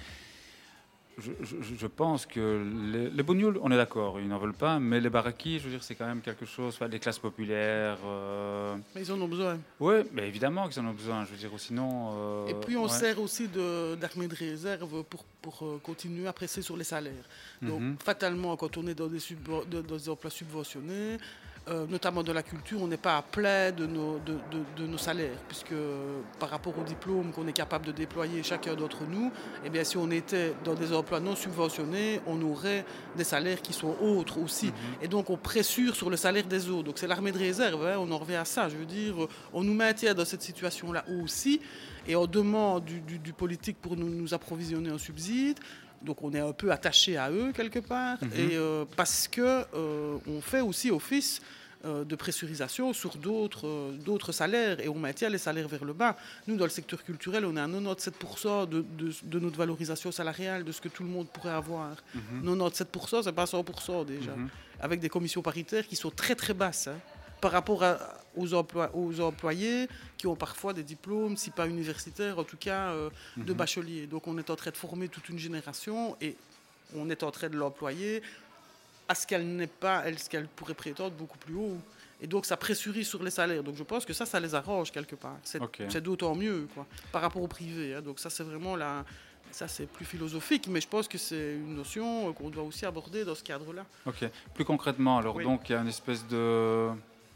je, 1.20 1.32
je- 1.42 1.76
je 1.78 1.88
pense 1.88 2.26
que 2.26 2.64
les, 2.92 3.10
les 3.10 3.24
bougnoules, 3.24 3.60
on 3.62 3.72
est 3.72 3.78
d'accord, 3.78 4.20
ils 4.20 4.28
n'en 4.28 4.38
veulent 4.38 4.54
pas, 4.54 4.80
mais 4.80 5.00
les 5.00 5.10
baraquis, 5.10 5.60
je 5.60 5.66
veux 5.66 5.72
dire, 5.72 5.84
c'est 5.84 5.96
quand 5.96 6.06
même 6.08 6.22
quelque 6.22 6.46
chose, 6.46 6.74
enfin, 6.76 6.88
les 6.88 7.00
classes 7.00 7.20
populaires... 7.20 7.98
euh, 8.06 8.76
Mais 8.96 9.02
ils 9.02 9.12
en 9.12 9.20
ont 9.22 9.28
besoin. 9.28 9.60
Oui, 9.80 9.96
mais 10.14 10.28
évidemment 10.28 10.68
qu'ils 10.68 10.82
en 10.82 10.88
ont 10.88 10.94
besoin, 10.94 11.26
je 11.26 11.32
veux 11.32 11.38
dire, 11.38 11.50
sinon... 11.58 12.12
euh, 12.14 12.48
Et 12.48 12.54
puis 12.66 12.78
on 12.78 12.84
ouais. 12.84 12.90
sert 12.90 13.20
aussi 13.22 13.48
d'armée 13.48 14.28
de, 14.28 14.36
réserve 14.36 15.04
pour, 15.04 15.24
pour 15.42 15.64
euh, 15.64 15.80
continuer 15.84 16.28
à 16.28 16.34
presser 16.34 16.62
sur 16.62 16.76
les 16.78 16.84
salaires. 16.84 17.26
Donc 17.62 17.82
Mhm. 17.82 17.98
fatalement, 18.04 18.56
quand 18.58 18.78
on 18.78 18.88
est 18.88 18.94
dans 18.96 19.08
des, 19.08 19.20
dans 19.70 19.82
des 19.98 20.10
emplois 20.10 20.30
subventionnés, 20.32 21.18
euh, 21.70 21.86
notamment 21.88 22.24
de 22.24 22.32
la 22.32 22.42
culture, 22.44 22.82
on 22.82 22.88
n'est 22.88 22.98
pas 22.98 23.18
à 23.18 23.22
plein 23.22 23.72
de 23.72 23.86
nos, 23.86 24.18
de, 24.20 24.34
de- 24.52 24.82
de 24.84 24.88
nos 24.88 24.98
salaires, 24.98 25.38
puisque 25.48 25.72
euh, 25.72 26.22
par 26.40 26.50
rapport 26.50 26.78
au 26.78 26.84
diplôme 26.84 27.32
qu'on 27.32 27.48
est 27.48 27.54
capable 27.54 27.86
de 27.86 27.92
déployer 27.92 28.42
chacun 28.44 28.74
d'entre 28.76 29.04
nous, 29.08 29.32
eh 29.64 29.70
bien, 29.70 29.84
si 29.84 29.96
on 29.98 30.10
était 30.12 30.54
dans 30.64 30.74
des 30.74 30.94
emplois 30.94 31.20
non 31.20 31.36
subventionnés, 31.36 32.22
on 32.26 32.42
aurait 32.42 32.86
des 33.16 33.24
salaires 33.24 33.62
qui 33.62 33.74
sont 33.74 33.96
autres 34.02 34.40
aussi. 34.40 34.72
Et 35.02 35.08
donc 35.08 35.30
on 35.30 35.38
pressure 35.38 35.96
sur 35.96 36.10
le 36.10 36.18
salaire 36.18 36.46
des 36.46 36.70
autres. 36.70 36.84
Donc 36.86 36.98
c'est 36.98 37.08
l'armée 37.08 37.32
de 37.32 37.38
réserve, 37.40 37.86
hein, 37.86 37.98
on 38.00 38.12
en 38.12 38.18
revient 38.18 38.36
à 38.36 38.46
ça. 38.46 38.68
Je 38.70 38.76
veux 38.76 38.86
dire, 38.86 39.24
euh, 39.24 39.28
on 39.54 39.64
nous 39.64 39.74
maintient 39.74 40.14
dans 40.14 40.26
cette 40.26 40.42
situation-là 40.42 41.06
aussi, 41.22 41.62
et 42.08 42.16
on 42.16 42.26
demande 42.26 42.86
du, 42.86 43.00
du- 43.02 43.20
du 43.20 43.34
politique 43.34 43.78
pour 43.82 43.96
nous, 43.96 44.10
nous 44.10 44.34
approvisionner 44.34 44.92
en 44.92 44.98
subsides. 44.98 45.60
Donc 46.02 46.24
on 46.24 46.32
est 46.34 46.40
un 46.40 46.54
peu 46.54 46.72
attaché 46.72 47.18
à 47.18 47.30
eux 47.30 47.52
quelque 47.54 47.80
part, 47.80 48.18
Mhm. 48.22 48.30
et 48.38 48.56
euh, 48.56 48.86
parce 48.96 49.28
que 49.28 49.42
euh, 49.76 50.18
on 50.28 50.40
fait 50.40 50.62
aussi 50.62 50.92
office 50.92 51.42
de 51.86 52.16
pressurisation 52.16 52.92
sur 52.94 53.16
d'autres 53.18 53.68
euh, 53.68 53.92
d'autres 54.06 54.32
salaires 54.34 54.80
et 54.82 54.90
on 54.90 54.96
maintient 54.96 55.30
les 55.30 55.38
salaires 55.38 55.68
vers 55.70 55.86
le 55.86 55.94
bas. 55.94 56.18
Nous, 56.48 56.58
dans 56.58 56.66
le 56.66 56.70
secteur 56.70 57.04
culturel, 57.04 57.46
on 57.46 57.56
est 57.56 57.62
à 57.62 57.68
97% 57.68 58.68
de, 58.68 58.82
de- 58.82 59.14
de 59.24 59.40
notre 59.40 59.58
valorisation 59.58 60.12
salariale, 60.12 60.64
de 60.64 60.72
ce 60.72 60.82
que 60.82 60.90
tout 60.90 61.04
le 61.04 61.10
monde 61.10 61.28
pourrait 61.30 61.52
avoir. 61.52 61.96
Mhm. 62.16 62.44
97%, 62.44 63.24
c'est 63.24 63.32
pas 63.32 63.46
100% 63.46 64.06
déjà. 64.06 64.36
Mhm. 64.36 64.50
Avec 64.82 65.00
des 65.00 65.10
commissions 65.10 65.42
paritaires 65.42 65.88
qui 65.88 65.96
sont 65.96 66.12
très 66.12 66.36
très 66.36 66.54
basses 66.54 66.88
hein, 66.88 66.98
par 67.42 67.52
rapport 67.52 67.84
à- 67.84 67.98
aux, 68.36 68.54
emplois- 68.54 68.92
aux 68.94 69.20
employés 69.22 69.88
qui 70.18 70.28
ont 70.28 70.36
parfois 70.36 70.74
des 70.74 70.84
diplômes, 70.84 71.38
si 71.38 71.50
pas 71.50 71.68
universitaires, 71.68 72.40
en 72.40 72.44
tout 72.44 72.58
cas 72.58 72.90
euh, 72.92 73.10
de 73.38 73.52
Mhm. 73.54 73.58
bacheliers. 73.58 74.06
Donc 74.08 74.28
on 74.28 74.38
est 74.38 74.50
en 74.50 74.56
train 74.56 74.72
de 74.72 74.78
former 74.78 75.08
toute 75.08 75.30
une 75.30 75.40
génération 75.40 76.18
et 76.22 76.36
on 76.96 77.10
est 77.10 77.24
en 77.24 77.32
train 77.32 77.50
de 77.50 77.56
l'employer 77.58 78.22
à 79.10 79.16
ce 79.16 79.28
qu'elle 79.28 79.46
n'est 79.56 79.68
pas, 79.68 80.04
elle, 80.06 80.18
ce 80.20 80.30
qu'elle 80.30 80.48
pourrait 80.48 80.74
prétendre 80.76 81.12
beaucoup 81.16 81.38
plus 81.38 81.56
haut. 81.56 81.78
Et 82.22 82.28
donc 82.28 82.46
ça 82.46 82.56
pressurise 82.58 83.08
sur 83.08 83.24
les 83.24 83.32
salaires. 83.32 83.64
Donc 83.64 83.76
je 83.76 83.84
pense 83.84 84.06
que 84.06 84.14
ça, 84.14 84.26
ça 84.26 84.40
les 84.40 84.54
arrange 84.56 84.92
quelque 84.92 85.16
part. 85.16 85.38
C'est 85.44 86.02
d'autant 86.02 86.36
mieux 86.36 86.68
quoi, 86.74 86.86
par 87.12 87.22
rapport 87.22 87.42
au 87.42 87.48
privé. 87.48 87.96
hein. 87.96 88.02
Donc 88.02 88.20
ça, 88.20 88.30
c'est 88.30 88.44
vraiment 88.44 88.76
la... 88.78 89.04
Ça, 89.52 89.68
c'est 89.68 89.88
plus 89.88 90.06
philosophique, 90.06 90.68
mais 90.68 90.80
je 90.80 90.88
pense 90.88 91.08
que 91.08 91.18
c'est 91.18 91.56
une 91.56 91.74
notion 91.76 92.30
euh, 92.30 92.34
qu'on 92.34 92.52
doit 92.52 92.62
aussi 92.62 92.86
aborder 92.86 93.26
dans 93.26 93.34
ce 93.34 93.44
cadre-là. 93.44 93.84
Ok. 94.06 94.24
Plus 94.54 94.64
concrètement, 94.64 95.18
alors, 95.18 95.38
Oui. 95.38 95.44
donc, 95.44 95.68
il 95.68 95.72
y 95.72 95.76
a 95.76 95.82
une 95.82 95.88
espèce 95.88 96.24
de. 96.28 96.88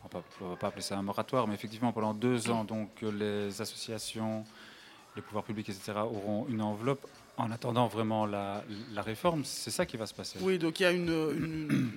On 0.04 0.22
on 0.42 0.50
va 0.50 0.56
pas 0.58 0.68
appeler 0.68 0.84
ça 0.84 0.96
un 0.96 1.02
moratoire, 1.02 1.48
mais 1.48 1.56
effectivement, 1.56 1.92
pendant 1.92 2.14
deux 2.14 2.52
ans, 2.52 2.66
donc, 2.66 2.90
les 3.02 3.60
associations, 3.60 4.46
les 5.16 5.24
pouvoirs 5.24 5.44
publics, 5.44 5.68
etc., 5.70 5.94
auront 6.02 6.46
une 6.50 6.62
enveloppe 6.62 7.04
en 7.38 7.52
attendant 7.52 7.88
vraiment 7.88 8.26
la, 8.26 8.64
la 8.94 9.02
réforme. 9.02 9.44
C'est 9.46 9.72
ça 9.72 9.86
qui 9.86 9.98
va 9.98 10.06
se 10.06 10.14
passer. 10.14 10.38
Oui, 10.42 10.58
donc 10.60 10.80
il 10.80 10.84
y 10.84 10.86
a 10.86 10.92
une, 10.92 11.90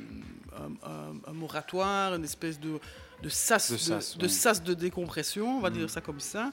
un, 1.26 1.32
moratoire, 1.32 2.14
une 2.14 2.24
espèce 2.24 2.58
de, 2.58 2.78
de, 3.22 3.28
sas, 3.28 3.70
De 3.72 3.76
sas, 3.76 4.16
de 4.16 4.24
oui. 4.24 4.30
sas 4.30 4.62
de 4.62 4.74
décompression, 4.74 5.58
on 5.58 5.60
va 5.60 5.70
dire 5.70 5.90
ça 5.90 6.00
comme 6.00 6.20
ça, 6.20 6.52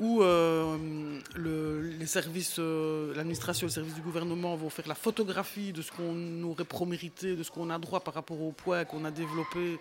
où 0.00 0.22
euh, 0.22 1.20
le- 1.36 1.82
les 1.82 2.06
services, 2.06 2.56
euh, 2.58 3.14
l'administration 3.14 3.66
et 3.66 3.70
le 3.70 3.74
service 3.74 3.94
du 3.94 4.00
gouvernement 4.00 4.56
vont 4.56 4.68
faire 4.70 4.88
la 4.88 4.96
photographie 4.96 5.72
de 5.72 5.82
ce 5.82 5.92
qu'on 5.92 6.42
aurait 6.42 6.64
promérité, 6.64 7.36
de 7.36 7.42
ce 7.44 7.52
qu'on 7.52 7.70
a 7.70 7.78
droit 7.78 8.00
par 8.00 8.14
rapport 8.14 8.40
aux 8.40 8.50
points 8.50 8.84
qu'on 8.84 9.04
a 9.04 9.12
développés 9.12 9.78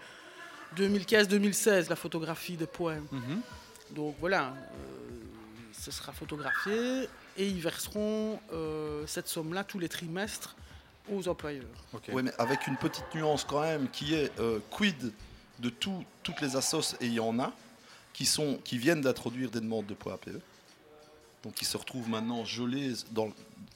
2015-2016, 0.78 1.90
la 1.90 1.96
photographie 1.96 2.58
des 2.58 2.68
points. 2.68 3.00
Mhm. 3.12 3.42
Donc 3.92 4.16
voilà, 4.20 4.48
euh, 4.50 4.52
ce 5.72 5.90
sera 5.92 6.12
photographié 6.12 7.08
et 7.38 7.48
ils 7.48 7.62
verseront 7.62 8.40
euh, 8.52 9.06
cette 9.08 9.28
somme-là 9.28 9.64
tous 9.64 9.80
les 9.80 9.90
trimestres 9.90 10.56
aux 11.12 11.28
employeurs. 11.28 11.66
Oui, 12.14 12.24
mais 12.24 12.32
avec 12.38 12.68
une 12.68 12.78
petite 12.78 13.06
nuance 13.14 13.44
quand 13.44 13.62
même, 13.62 13.90
qui 13.90 14.14
est 14.14 14.32
euh, 14.40 14.60
quid 14.72 15.12
de 15.60 15.70
tout- 15.70 16.06
toutes 16.24 16.42
les 16.42 16.56
assos, 16.56 16.96
et 17.02 17.06
il 17.08 17.14
y 17.14 17.20
en 17.20 17.40
a, 17.40 17.52
qui, 18.14 18.26
sont, 18.26 18.60
qui 18.64 18.78
viennent 18.78 19.02
d'introduire 19.02 19.50
des 19.52 19.60
demandes 19.60 19.86
de 19.88 19.94
poids 19.94 20.14
APE. 20.14 20.40
Donc 21.44 21.56
qui 21.56 21.66
se 21.66 21.76
retrouvent 21.76 22.08
maintenant 22.10 22.46
gelées 22.46 22.94
dans... 23.12 23.26
le- 23.26 23.34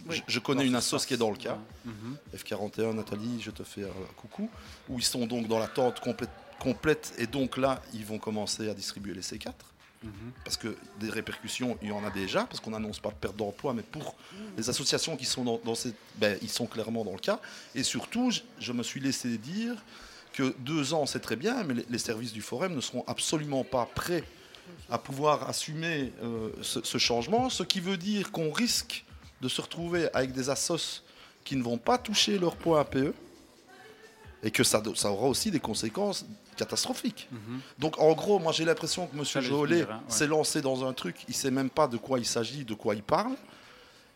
Oui. 0.08 0.16
Je, 0.28 0.34
je 0.36 0.40
connais 0.40 0.62
Dans 0.64 0.68
une 0.70 0.76
assos 0.76 1.00
qui 1.06 1.14
est 1.16 1.18
dans 1.18 1.32
le 1.32 1.38
cas, 1.38 1.58
ouais. 1.86 1.92
Mhm. 1.92 2.18
F41, 2.36 2.94
Nathalie, 2.94 3.42
je 3.42 3.52
te 3.52 3.64
fais 3.64 3.84
un 3.84 4.14
coucou, 4.16 4.50
où 4.88 4.98
ils 5.00 5.04
sont 5.04 5.26
donc 5.26 5.48
dans 5.48 5.60
l'attente 5.60 6.00
complète, 6.00 6.30
complète, 6.60 7.14
et 7.18 7.28
donc 7.28 7.58
là, 7.58 7.82
ils 7.94 8.06
vont 8.06 8.20
commencer 8.20 8.70
à 8.70 8.74
distribuer 8.74 9.14
les 9.14 9.22
C4. 9.22 9.52
Mhm. 10.04 10.32
Parce 10.44 10.58
que 10.58 10.76
des 11.00 11.10
répercussions, 11.10 11.78
il 11.82 11.90
y 11.90 11.92
en 11.92 12.04
a 12.06 12.12
déjà, 12.12 12.44
parce 12.44 12.60
qu'on 12.60 12.72
n'annonce 12.72 13.00
pas 13.00 13.10
de 13.10 13.16
perte 13.16 13.36
d'emploi, 13.36 13.74
mais 13.74 13.82
pour 13.82 14.16
les 14.56 14.70
associations 14.70 15.18
qui 15.18 15.26
sont 15.26 15.44
dans, 15.44 15.60
dans 15.64 15.76
ces... 15.76 15.94
Ben, 16.16 16.38
ils 16.42 16.50
sont 16.50 16.68
clairement 16.68 17.04
dans 17.04 17.14
le 17.14 17.20
cas. 17.20 17.40
Et 17.74 17.84
surtout, 17.84 18.32
je, 18.60 18.72
me 18.72 18.84
suis 18.84 19.00
laissé 19.00 19.38
dire 19.38 19.76
que 20.34 20.54
deux 20.60 20.94
ans, 20.94 21.06
c'est 21.06 21.20
très 21.20 21.36
bien, 21.36 21.64
mais 21.64 21.84
les, 21.90 21.98
services 21.98 22.32
du 22.32 22.42
Forum 22.42 22.76
ne 22.76 22.82
seront 22.82 23.04
absolument 23.08 23.64
pas 23.64 23.86
prêts 23.86 24.24
à 24.90 24.98
pouvoir 24.98 25.50
assumer 25.50 26.12
euh, 26.22 26.50
ce, 26.62 26.98
changement, 26.98 27.50
ce 27.50 27.64
qui 27.64 27.80
veut 27.80 27.98
dire 27.98 28.32
qu'on 28.32 28.52
risque 28.52 29.06
de 29.42 29.48
se 29.48 29.62
retrouver 29.62 30.10
avec 30.14 30.32
des 30.32 30.50
assos 30.50 31.04
qui 31.44 31.56
ne 31.56 31.64
vont 31.64 31.78
pas 31.78 31.98
toucher 31.98 32.38
leur 32.38 32.56
poids 32.56 32.82
APE, 32.82 33.14
et 34.44 34.52
que 34.52 34.64
ça, 34.64 34.82
aura 35.06 35.28
aussi 35.28 35.52
des 35.52 35.60
conséquences 35.60 36.26
catastrophiques. 36.56 37.28
Mhm. 37.32 37.60
Donc 37.80 38.00
en 38.00 38.14
gros, 38.14 38.40
moi 38.40 38.52
j'ai 38.52 38.66
l'impression 38.66 39.08
que 39.08 39.18
M. 39.18 39.24
Jolet 39.44 39.82
hein, 39.84 39.88
ouais. 39.90 39.96
s'est 40.08 40.28
lancé 40.28 40.62
dans 40.62 40.86
un 40.88 40.94
truc, 40.94 41.16
il 41.28 41.34
sait 41.36 41.52
même 41.52 41.70
pas 41.70 41.88
de 41.88 41.98
quoi 41.98 42.20
il 42.20 42.26
s'agit, 42.26 42.64
de 42.66 42.74
quoi 42.74 42.96
il 42.96 43.04
parle, 43.04 43.36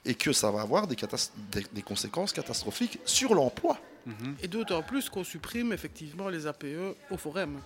et 0.05 0.15
que 0.15 0.33
ça 0.33 0.49
va 0.51 0.61
avoir 0.61 0.87
des, 0.87 0.95
catas- 0.95 1.31
des- 1.51 1.65
des 1.71 1.81
conséquences 1.81 2.33
catastrophiques 2.33 2.99
sur 3.05 3.33
l'emploi. 3.35 3.77
Mhm. 4.05 4.35
Et 4.41 4.47
d'autant 4.47 4.81
plus 4.81 5.09
qu'on 5.09 5.23
supprime 5.23 5.73
effectivement 5.73 6.29
les 6.29 6.47
APE 6.47 6.95
au 7.11 7.17
forum. 7.17 7.59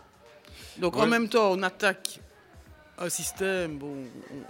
Donc 0.77 0.97
en 0.97 1.07
même 1.07 1.29
temps, 1.29 1.51
on 1.51 1.63
attaque 1.63 2.19
un 2.97 3.09
système, 3.09 3.77
bon, 3.77 3.93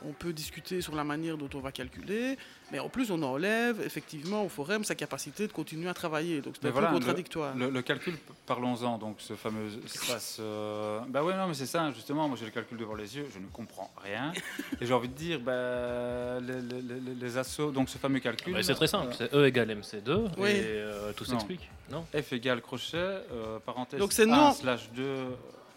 on, 0.05 0.09
on 0.09 0.13
peut 0.13 0.31
discuter 0.33 0.81
sur 0.81 0.93
la 0.95 1.03
manière 1.03 1.37
dont 1.37 1.49
on 1.55 1.59
va 1.59 1.71
calculer, 1.71 2.37
mais 2.71 2.77
en 2.79 2.89
plus 2.89 3.09
on 3.11 3.21
enlève 3.23 3.81
effectivement 3.83 4.43
au 4.43 4.49
forum 4.49 4.83
sa 4.83 4.93
capacité 4.93 5.47
de 5.47 5.51
continuer 5.51 5.89
à 5.89 5.93
travailler. 5.95 6.41
Donc 6.41 6.55
c'est 6.61 6.67
un 6.67 6.71
voilà, 6.71 6.89
peu 6.89 6.93
contradictoire. 6.95 7.55
Le, 7.55 7.69
le 7.71 7.81
calcul, 7.81 8.13
parlons-en, 8.45 8.97
donc 8.99 9.15
ce 9.19 9.33
fameux 9.33 9.69
SAS. 9.87 10.37
euh, 10.39 10.99
bah 11.09 11.23
ouais, 11.23 11.35
non, 11.35 11.47
mais 11.47 11.53
c'est 11.55 11.65
ça, 11.65 11.91
justement, 11.91 12.27
moi 12.27 12.37
j'ai 12.39 12.45
le 12.45 12.51
calcul 12.51 12.77
devant 12.77 12.93
les 12.95 13.15
yeux, 13.17 13.27
je 13.33 13.39
ne 13.39 13.47
comprends 13.47 13.91
rien. 14.03 14.31
et 14.81 14.85
j'ai 14.85 14.93
envie 14.93 15.09
de 15.09 15.13
dire, 15.15 15.39
bah, 15.39 16.39
les, 16.39 16.61
les- 16.61 16.81
les- 16.99 17.15
les 17.15 17.37
assos, 17.37 17.71
donc 17.71 17.89
ce 17.89 17.97
fameux 17.97 18.19
calcul. 18.19 18.53
Bah, 18.53 18.61
c'est 18.61 18.75
très 18.75 18.87
simple, 18.87 19.07
euh, 19.09 19.15
c'est 19.17 19.33
E 19.33 19.45
égale 19.47 19.69
MC2 19.71 20.29
Oui. 20.37 20.49
et 20.51 20.61
euh, 20.65 21.13
tout 21.13 21.23
Non. 21.25 21.31
s'explique. 21.31 21.67
Non? 21.89 22.05
F 22.15 22.33
égale 22.33 22.61
crochet, 22.61 22.95
euh, 22.97 23.57
parenthèse 23.65 23.99
Donc 23.99 24.13
c'est 24.13 24.23
1 24.23 24.25
non. 24.27 24.51
slash 24.53 24.89
2. 24.91 25.03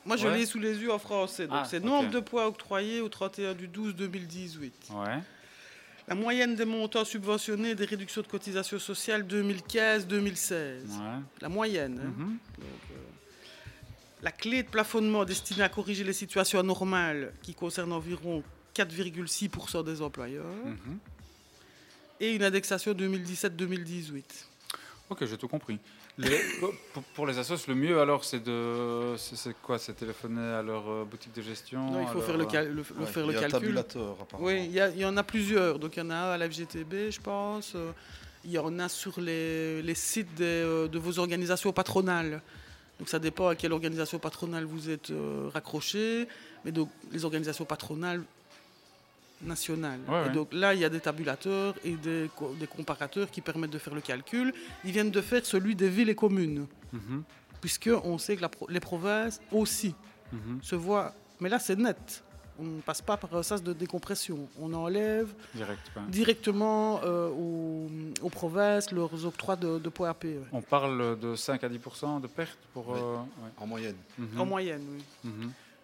Moi 0.08 0.16
je 0.16 0.26
l'ai 0.28 0.46
sous 0.46 0.58
les 0.58 0.76
yeux 0.78 0.90
en 0.92 0.98
français. 0.98 1.46
Donc 1.46 1.58
Ah, 1.62 1.64
c'est 1.64 1.80
nombre 1.80 2.10
de 2.10 2.20
points 2.20 2.46
octroyés 2.46 3.00
au 3.00 3.08
31 3.08 3.54
du 3.54 3.68
12 3.68 3.94
2018. 3.94 4.88
Ouais. 4.94 5.18
La 6.08 6.14
moyenne 6.14 6.54
des 6.56 6.64
montants 6.64 7.04
subventionnés 7.04 7.74
des 7.74 7.84
réductions 7.84 8.22
de 8.22 8.26
cotisations 8.26 8.78
sociales 8.78 9.24
2015-2016. 9.26 10.52
Ouais. 10.52 11.20
La 11.42 11.48
moyenne. 11.48 12.00
hein. 12.02 12.12
Mhm. 12.16 12.26
Donc, 12.58 12.66
euh, 12.90 12.94
la 14.22 14.32
clé 14.32 14.62
de 14.62 14.68
plafonnement 14.68 15.24
destinée 15.24 15.62
à 15.62 15.68
corriger 15.68 16.04
les 16.04 16.12
situations 16.14 16.58
anormales 16.58 17.32
qui 17.42 17.54
concernent 17.54 17.92
environ 17.92 18.42
4,6% 18.74 19.82
des 19.84 20.00
employeurs. 20.02 20.46
Mhm. 20.64 20.98
et 22.20 22.34
une 22.34 22.42
indexation 22.42 22.94
2017-2018. 22.94 24.24
Ok, 25.10 25.24
j'ai 25.24 25.36
tout 25.36 25.46
compris. 25.46 25.78
Les- 26.18 26.40
pour, 26.92 27.02
pour 27.14 27.26
les 27.28 27.38
assos, 27.38 27.54
le 27.68 27.74
mieux 27.76 28.00
alors, 28.00 28.24
c'est 28.24 28.42
de, 28.42 29.14
c'est 29.16 29.36
c'est 29.36 29.54
quoi 29.62 29.78
C'est 29.78 29.92
téléphoner 29.94 30.40
à 30.42 30.62
leur 30.62 30.88
euh, 30.90 31.04
boutique 31.04 31.32
de 31.34 31.42
gestion. 31.42 31.90
Non, 31.92 32.00
il 32.02 32.08
faut 32.08 32.14
leur, 32.18 32.26
faire 32.26 32.36
le, 32.36 32.42
euh, 32.44 32.46
cal- 32.46 32.68
le- 32.68 32.74
le 32.74 32.80
Ouais, 32.80 33.06
faire 33.06 33.24
il 33.24 33.26
le 33.28 33.32
y 33.34 33.36
a 33.36 33.38
un 33.38 33.42
calcul. 33.42 33.60
tabulateur, 33.60 34.16
apparemment. 34.20 34.46
Oui, 34.48 34.64
il 34.68 35.00
y, 35.00 35.04
en 35.04 35.16
a 35.16 35.22
plusieurs. 35.22 35.78
Donc 35.78 35.96
il 35.96 36.00
y 36.00 36.02
en 36.02 36.10
a 36.10 36.14
un 36.16 36.30
à 36.32 36.36
la 36.38 36.48
FGTB, 36.50 37.10
je 37.10 37.20
pense. 37.20 37.72
Euh, 37.76 37.92
Il 38.44 38.50
y 38.52 38.58
en 38.58 38.78
a 38.78 38.88
sur 38.88 39.20
les, 39.20 39.82
les 39.82 39.94
sites 39.94 40.32
des, 40.36 40.44
euh, 40.44 40.88
de 40.88 40.98
vos 40.98 41.18
organisations 41.18 41.72
patronales. 41.72 42.40
Donc 42.98 43.08
ça 43.08 43.18
dépend 43.20 43.48
à 43.48 43.54
quelle 43.54 43.72
organisation 43.72 44.18
patronale 44.18 44.64
vous 44.64 44.90
êtes 44.90 45.10
euh, 45.10 45.48
raccroché. 45.52 46.26
Mais 46.64 46.72
donc 46.72 46.88
les 47.12 47.24
organisations 47.24 47.64
patronales 47.64 48.22
nationales. 49.42 50.00
Ouais, 50.08 50.22
et 50.24 50.26
ouais. 50.28 50.32
donc 50.32 50.52
là, 50.52 50.74
il 50.74 50.80
y 50.80 50.84
a 50.84 50.88
des 50.88 51.00
tabulateurs 51.00 51.74
et 51.84 51.92
des, 51.92 52.30
co- 52.34 52.54
des 52.58 52.66
comparateurs 52.66 53.30
qui 53.30 53.40
permettent 53.40 53.70
de 53.72 53.78
faire 53.78 53.94
le 53.94 54.00
calcul. 54.00 54.52
Ils 54.84 54.92
viennent 54.92 55.10
de 55.10 55.20
faire 55.20 55.44
celui 55.46 55.74
des 55.74 55.88
villes 55.88 56.10
et 56.10 56.14
communes. 56.14 56.66
Mhm, 56.92 57.22
Puisqu'on 57.60 58.18
sait 58.18 58.36
que 58.36 58.42
la 58.42 58.48
pro- 58.48 58.66
les 58.68 58.80
provinces 58.80 59.40
aussi 59.52 59.94
mhm. 60.32 60.60
se 60.62 60.74
voient. 60.76 61.12
Mais 61.40 61.48
là, 61.48 61.58
c'est 61.58 61.76
net. 61.76 62.22
On 62.60 62.64
ne 62.64 62.80
passe 62.80 63.00
pas 63.00 63.16
par 63.16 63.32
un 63.36 63.42
sas 63.44 63.62
de 63.62 63.72
décompression. 63.72 64.48
On 64.60 64.72
enlève 64.74 65.28
Direct. 65.54 65.80
directement 66.08 67.00
euh, 67.04 67.28
aux, 67.28 67.88
aux 68.20 68.28
provinces 68.30 68.90
leurs 68.90 69.24
octrois 69.24 69.54
de, 69.54 69.78
de 69.78 69.88
poids 69.88 70.08
APE. 70.08 70.26
On 70.52 70.60
parle 70.60 71.18
de 71.20 71.36
5 71.36 71.62
à 71.62 71.68
10% 71.68 72.20
de 72.20 72.26
pertes 72.26 72.58
pour. 72.74 72.88
Ouais. 72.88 72.98
euh, 73.00 73.14
ouais. 73.16 73.50
En 73.58 73.66
moyenne. 73.68 73.94
Mhm, 74.18 74.40
En 74.40 74.44
moyenne, 74.46 74.82
oui. 75.24 75.30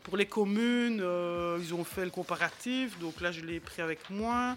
Pour 0.05 0.19
les 0.19 0.27
communes, 0.27 1.01
euh, 1.01 1.59
ils 1.59 1.73
ont 1.73 1.83
fait 1.83 2.05
le 2.05 2.11
comparatif. 2.11 2.99
Donc 2.99 3.23
là, 3.23 3.33
je 3.33 3.41
l'ai 3.41 3.59
pris 3.59 3.81
avec 3.81 4.11
moi. 4.11 4.55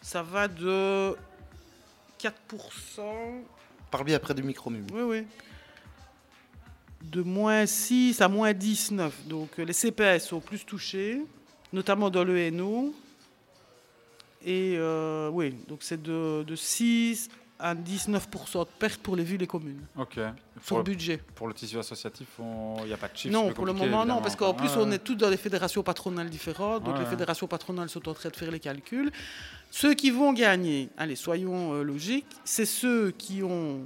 Ça 0.00 0.22
va 0.22 0.48
de 0.48 1.14
4%. 2.18 2.32
Parle 3.90 4.04
bien 4.04 4.16
après 4.16 4.32
du 4.32 4.42
micro, 4.42 4.70
Mimi. 4.70 4.86
Oui, 4.90 5.02
oui. 5.02 5.26
De 7.02 7.20
moins 7.20 7.66
6 7.66 8.22
à 8.22 8.28
moins 8.28 8.54
19. 8.54 9.26
Donc 9.26 9.50
euh, 9.58 9.64
les 9.64 9.74
CPS 9.74 10.26
sont 10.28 10.40
plus 10.40 10.64
touchés, 10.64 11.20
notamment 11.70 12.08
dans 12.08 12.24
le 12.24 12.50
NO. 12.50 12.94
Et 14.42 14.76
euh, 14.78 15.28
oui, 15.28 15.54
donc 15.68 15.80
c'est 15.82 16.02
de, 16.02 16.42
de 16.42 16.56
6 16.56 17.28
à 17.58 17.74
19% 17.74 18.60
de 18.64 18.68
pertes 18.78 19.00
pour 19.00 19.16
les 19.16 19.24
villes 19.24 19.42
et 19.42 19.46
communes. 19.46 19.80
Ok. 19.96 20.14
Sur 20.14 20.62
Pour 20.66 20.78
le 20.78 20.84
budget. 20.84 21.16
Pour 21.34 21.48
le 21.48 21.54
tissu 21.54 21.78
associatif, 21.78 22.26
on- 22.38 22.76
il 22.82 22.86
n'y 22.88 22.92
a 22.92 22.96
pas 22.96 23.08
de 23.08 23.16
chiffre. 23.16 23.32
Non, 23.32 23.52
pour 23.52 23.64
le 23.66 23.72
moment, 23.72 24.04
non, 24.04 24.20
parce 24.20 24.36
qu'en 24.36 24.52
plus, 24.54 24.68
on 24.76 24.90
est 24.90 24.98
tous 24.98 25.14
dans 25.14 25.30
des 25.30 25.36
fédérations 25.36 25.82
patronales 25.82 26.28
différentes. 26.28 26.84
Donc, 26.84 26.98
les 26.98 27.06
fédérations 27.06 27.46
patronales 27.46 27.88
sont 27.88 28.06
en 28.08 28.14
train 28.14 28.28
de 28.28 28.36
faire 28.36 28.50
les 28.50 28.60
calculs. 28.60 29.10
Ceux 29.70 29.94
qui 29.94 30.10
vont 30.10 30.32
gagner, 30.32 30.88
allez, 30.98 31.16
soyons 31.16 31.72
euh, 31.74 31.82
logiques, 31.82 32.26
c'est 32.44 32.66
ceux 32.66 33.10
qui 33.12 33.42
ont 33.42 33.80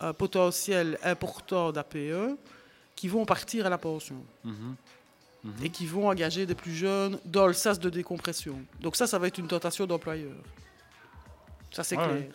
un 0.00 0.12
potentiel 0.12 0.98
important 1.04 1.70
d'APE 1.72 2.36
qui 2.96 3.08
vont 3.08 3.24
partir 3.24 3.66
à 3.66 3.70
la 3.70 3.78
pension 3.78 4.16
Mhm, 4.44 4.74
mhm. 5.44 5.52
et 5.64 5.68
qui 5.70 5.86
vont 5.86 6.08
engager 6.08 6.46
des 6.46 6.54
plus 6.56 6.74
jeunes 6.74 7.18
dans 7.24 7.46
le 7.46 7.52
sas 7.52 7.78
de 7.78 7.90
décompression. 7.90 8.58
Donc 8.80 8.96
ça, 8.96 9.06
ça 9.06 9.18
va 9.18 9.26
être 9.28 9.38
une 9.38 9.46
tentation 9.48 9.86
d'employeur. 9.86 10.32
Ça, 11.70 11.84
c'est 11.84 11.96
Ouais, 11.96 12.04
clair. 12.04 12.16
ouais. 12.16 12.30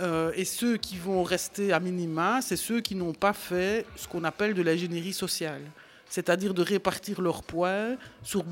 Euh, 0.00 0.32
et 0.34 0.44
ceux 0.44 0.76
qui 0.76 0.96
vont 0.96 1.22
rester 1.22 1.72
à 1.72 1.78
minima, 1.78 2.40
c'est 2.42 2.56
ceux 2.56 2.80
qui 2.80 2.94
n'ont 2.96 3.12
pas 3.12 3.32
fait 3.32 3.86
ce 3.96 4.08
qu'on 4.08 4.24
appelle 4.24 4.52
de 4.54 4.62
l'ingénierie 4.62 5.12
sociale, 5.12 5.60
c'est-à-dire 6.10 6.52
de 6.52 6.62
répartir 6.62 7.20
leur 7.20 7.44
poids 7.44 7.90
sur 8.24 8.44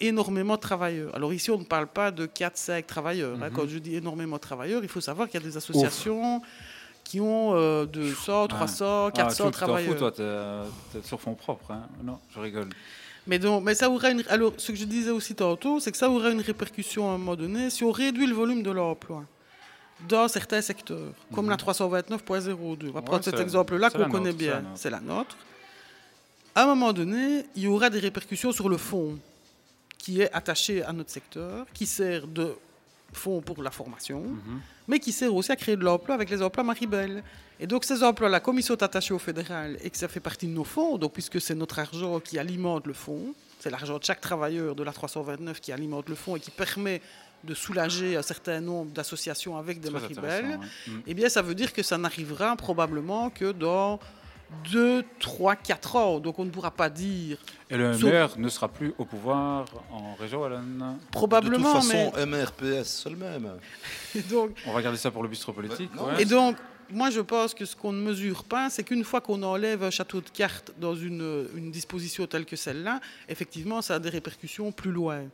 énormément 0.00 0.56
de 0.56 0.60
travailleurs. 0.60 1.14
Alors 1.14 1.32
ici, 1.32 1.50
on 1.52 1.58
ne 1.58 1.64
parle 1.64 1.86
pas 1.86 2.10
de 2.10 2.26
4-5 2.26 2.84
travailleurs. 2.86 3.36
hein. 3.40 3.48
Mhm. 3.48 3.52
Quand 3.54 3.68
je 3.68 3.78
dis 3.78 3.94
énormément 3.96 4.36
de 4.36 4.40
travailleurs, 4.40 4.82
il 4.82 4.88
faut 4.88 5.00
savoir 5.00 5.28
qu'il 5.28 5.40
y 5.40 5.42
a 5.44 5.46
des 5.46 5.56
associations 5.56 6.42
qui 7.04 7.20
ont 7.20 7.54
euh, 7.54 7.86
200, 7.86 8.48
300, 8.48 9.06
Ah, 9.06 9.10
400 9.12 9.28
tu- 9.30 9.34
tu 9.36 9.42
t'en 9.42 9.50
travailleurs. 9.50 9.92
fous, 9.92 9.98
toi, 9.98 10.10
t'es 10.12 10.22
euh, 10.22 10.64
t'es 10.92 11.02
sur 11.06 11.20
fond 11.20 11.34
propre. 11.34 11.70
hein. 11.70 11.86
Non, 12.02 12.18
je 12.34 12.40
rigole. 12.40 12.68
Mais, 13.26 13.38
donc, 13.38 13.62
mais 13.62 13.74
ça 13.74 13.88
aura 13.88 14.10
une, 14.10 14.22
alors, 14.28 14.52
ce 14.56 14.72
que 14.72 14.78
je 14.78 14.84
disais 14.84 15.10
aussi 15.10 15.34
tantôt, 15.34 15.78
c'est 15.80 15.92
que 15.92 15.96
ça 15.98 16.10
aura 16.10 16.30
une 16.30 16.40
répercussion 16.40 17.08
à 17.10 17.14
un 17.14 17.18
moment 17.18 17.36
donné 17.36 17.70
si 17.70 17.84
on 17.84 17.92
réduit 17.92 18.26
le 18.26 18.34
volume 18.34 18.62
de 18.62 18.70
l'emploi 18.70 19.24
dans 20.06 20.28
certains 20.28 20.60
secteurs, 20.60 21.12
comme 21.34 21.48
la 21.50 21.56
329.02. 21.56 22.88
On 22.88 22.92
va 22.92 23.00
Ouais, 23.00 23.04
prendre 23.04 23.24
cet 23.24 23.38
exemple-là 23.40 23.90
qu'on 23.90 24.08
connaît 24.08 24.26
nôtre, 24.26 24.38
bien, 24.38 24.64
c'est 24.74 24.90
la 24.90 25.00
nôtre. 25.00 25.36
À 26.54 26.62
un 26.64 26.66
moment 26.66 26.92
donné, 26.92 27.44
il 27.56 27.62
y 27.62 27.66
aura 27.66 27.90
des 27.90 27.98
répercussions 27.98 28.52
sur 28.52 28.68
le 28.68 28.76
fonds 28.76 29.18
qui 29.96 30.20
est 30.22 30.32
attaché 30.32 30.82
à 30.82 30.92
notre 30.92 31.10
secteur, 31.10 31.66
qui 31.74 31.86
sert 31.86 32.26
de 32.26 32.54
fonds 33.12 33.40
pour 33.40 33.62
la 33.62 33.70
formation, 33.70 34.20
Mhm. 34.20 34.60
mais 34.86 34.98
qui 34.98 35.12
sert 35.12 35.34
aussi 35.34 35.50
à 35.50 35.56
créer 35.56 35.76
de 35.76 35.82
l'emploi 35.84 36.14
avec 36.14 36.28
les 36.30 36.42
emplois 36.42 36.62
Maribel. 36.62 37.22
Et 37.60 37.66
donc 37.66 37.84
ces 37.84 38.02
emplois-là, 38.02 38.38
comme 38.40 38.58
ils 38.58 38.62
sont 38.62 38.80
attachés 38.82 39.14
au 39.14 39.18
fédéral 39.18 39.78
et 39.82 39.90
que 39.90 39.96
ça 39.96 40.08
fait 40.08 40.20
partie 40.20 40.46
de 40.46 40.52
nos 40.52 40.64
fonds, 40.64 40.96
donc 40.98 41.12
puisque 41.12 41.40
c'est 41.40 41.54
notre 41.54 41.78
argent 41.78 42.20
qui 42.20 42.38
alimente 42.38 42.86
le 42.86 42.92
fonds, 42.92 43.34
c'est 43.60 43.70
l'argent 43.70 43.98
de 43.98 44.04
chaque 44.04 44.20
travailleur 44.20 44.74
de 44.74 44.82
la 44.84 44.92
329 44.92 45.60
qui 45.60 45.72
alimente 45.72 46.08
le 46.08 46.14
fonds 46.14 46.36
et 46.36 46.40
qui 46.40 46.50
permet 46.52 47.00
de 47.44 47.54
soulager 47.54 48.16
un 48.16 48.22
certain 48.22 48.60
nombre 48.60 48.90
d'associations 48.92 49.56
avec 49.56 49.80
des 49.80 49.90
ouais. 49.90 50.42
Mm. 50.42 51.00
eh 51.06 51.14
bien 51.14 51.28
ça 51.28 51.42
veut 51.42 51.54
dire 51.54 51.72
que 51.72 51.82
ça 51.82 51.96
n'arrivera 51.96 52.56
probablement 52.56 53.30
que 53.30 53.52
dans 53.52 54.00
2, 54.72 55.04
3, 55.20 55.56
4 55.56 55.96
ans. 55.96 56.20
Donc 56.20 56.38
on 56.38 56.44
ne 56.44 56.50
pourra 56.50 56.70
pas 56.70 56.90
dire... 56.90 57.38
Et 57.70 57.76
le 57.76 57.92
Sauf- 57.94 58.10
MR 58.10 58.38
ne 58.38 58.48
sera 58.48 58.68
plus 58.68 58.94
au 58.98 59.04
pouvoir 59.04 59.66
en 59.90 60.14
région 60.14 60.40
Wallonne. 60.40 60.98
Probablement, 61.12 61.74
De 61.74 61.80
toute 61.80 61.90
façon, 61.90 62.12
mais... 62.16 62.26
MRPS 62.26 62.84
seul 62.84 63.16
même. 63.16 63.50
donc, 64.30 64.50
On 64.66 64.72
va 64.72 64.82
garder 64.82 64.98
ça 64.98 65.10
pour 65.10 65.22
le 65.22 65.28
bistrot 65.28 65.52
politique. 65.52 65.90
ouais. 65.94 66.22
Et 66.22 66.24
donc, 66.24 66.56
moi, 66.90 67.10
je 67.10 67.20
pense 67.20 67.52
que 67.52 67.66
ce 67.66 67.76
qu'on 67.76 67.92
ne 67.92 68.00
mesure 68.00 68.44
pas, 68.44 68.70
c'est 68.70 68.82
qu'une 68.82 69.04
fois 69.04 69.20
qu'on 69.20 69.42
enlève 69.42 69.82
un 69.82 69.90
château 69.90 70.22
de 70.22 70.30
cartes 70.30 70.72
dans 70.80 70.94
une, 70.94 71.46
une 71.54 71.70
disposition 71.70 72.26
telle 72.26 72.46
que 72.46 72.56
celle-là, 72.56 73.00
effectivement, 73.28 73.82
ça 73.82 73.96
a 73.96 73.98
des 73.98 74.08
répercussions 74.08 74.72
plus 74.72 74.90
loin. 74.90 75.24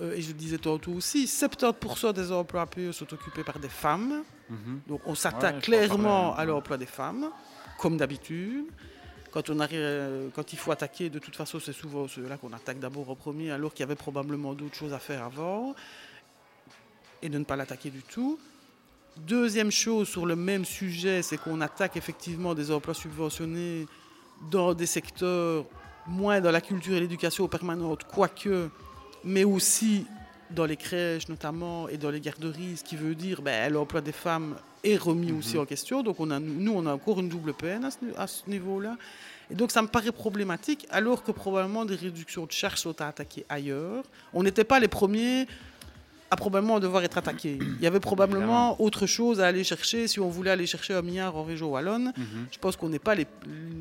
Euh, 0.00 0.14
et 0.14 0.22
je 0.22 0.28
le 0.28 0.34
disais 0.34 0.58
tantôt 0.58 0.92
aussi, 0.92 1.26
70% 1.26 2.12
des 2.12 2.32
emplois 2.32 2.62
APE 2.62 2.92
sont 2.92 3.12
occupés 3.12 3.44
par 3.44 3.58
des 3.58 3.68
femmes. 3.68 4.24
Mhm. 4.50 4.80
Donc, 4.88 5.00
on 5.06 5.14
s'attaque 5.14 5.62
clairement 5.62 6.34
à 6.34 6.44
l'emploi 6.44 6.76
des 6.76 6.86
femmes, 6.86 7.30
comme 7.78 7.96
d'habitude. 7.96 8.66
Quand, 9.30 9.50
on 9.50 9.58
arrive, 9.60 9.78
euh, 9.80 10.28
quand 10.34 10.52
il 10.52 10.58
faut 10.58 10.70
attaquer, 10.70 11.10
de 11.10 11.18
toute 11.18 11.34
façon, 11.34 11.58
c'est 11.60 11.72
souvent 11.72 12.06
ceux-là 12.06 12.36
qu'on 12.36 12.52
attaque 12.52 12.78
d'abord 12.78 13.10
en 13.10 13.16
premier, 13.16 13.50
alors 13.50 13.72
qu'il 13.72 13.80
y 13.80 13.84
avait 13.84 13.96
probablement 13.96 14.54
d'autres 14.54 14.76
choses 14.76 14.92
à 14.92 14.98
faire 14.98 15.24
avant, 15.24 15.74
et 17.22 17.28
de 17.28 17.38
ne 17.38 17.44
pas 17.44 17.56
l'attaquer 17.56 17.90
du 17.90 18.02
tout. 18.02 18.38
Deuxième 19.16 19.70
chose 19.70 20.08
sur 20.08 20.26
le 20.26 20.34
même 20.34 20.64
sujet, 20.64 21.22
c'est 21.22 21.36
qu'on 21.38 21.60
attaque 21.60 21.96
effectivement 21.96 22.54
des 22.54 22.70
emplois 22.70 22.94
subventionnés 22.94 23.86
dans 24.50 24.74
des 24.74 24.86
secteurs 24.86 25.64
moins 26.06 26.40
dans 26.40 26.50
la 26.50 26.60
culture 26.60 26.94
et 26.94 27.00
l'éducation 27.00 27.48
permanente, 27.48 28.04
quoique, 28.04 28.68
mais 29.24 29.44
aussi 29.44 30.06
dans 30.50 30.66
les 30.66 30.76
crèches 30.76 31.28
notamment 31.28 31.88
et 31.88 31.96
dans 31.96 32.10
les 32.10 32.20
garderies, 32.20 32.76
ce 32.76 32.84
qui 32.84 32.96
veut 32.96 33.14
dire 33.14 33.42
ben, 33.42 33.72
l'emploi 33.72 34.00
des 34.00 34.12
femmes 34.12 34.56
est 34.84 34.96
remis 34.96 35.32
aussi 35.32 35.58
en 35.58 35.64
question. 35.64 36.02
Donc 36.02 36.20
on 36.20 36.30
a, 36.30 36.38
nous, 36.38 36.72
on 36.72 36.86
a 36.86 36.92
encore 36.92 37.20
une 37.20 37.28
double 37.28 37.54
peine 37.54 37.84
à 37.84 37.90
ce, 37.90 37.98
à 38.16 38.26
ce 38.26 38.48
niveau-là. 38.48 38.96
Et 39.50 39.54
donc 39.54 39.70
ça 39.70 39.82
me 39.82 39.88
paraît 39.88 40.12
problématique, 40.12 40.86
alors 40.90 41.22
que 41.22 41.32
probablement 41.32 41.84
des 41.84 41.96
réductions 41.96 42.46
de 42.46 42.52
charges 42.52 42.78
sont 42.78 43.00
à 43.00 43.08
attaquer 43.08 43.44
ailleurs. 43.48 44.04
On 44.32 44.42
n'était 44.42 44.64
pas 44.64 44.80
les 44.80 44.88
premiers 44.88 45.46
à 46.34 46.36
probablement 46.36 46.78
devoir 46.80 47.02
être 47.04 47.16
attaqués. 47.18 47.58
Il 47.78 47.82
y 47.82 47.86
avait 47.86 48.00
probablement 48.00 48.80
autre 48.80 49.06
chose 49.06 49.40
à 49.40 49.46
aller 49.46 49.64
chercher 49.64 50.08
si 50.08 50.18
on 50.20 50.28
voulait 50.28 50.50
aller 50.50 50.66
chercher 50.66 50.92
un 50.94 51.02
milliard 51.02 51.34
en 51.36 51.44
région 51.44 51.70
wallonne. 51.70 52.12
Je 52.52 52.58
pense 52.58 52.76
qu'on 52.76 52.88
n'est 52.88 52.98
pas 52.98 53.14
les, 53.14 53.26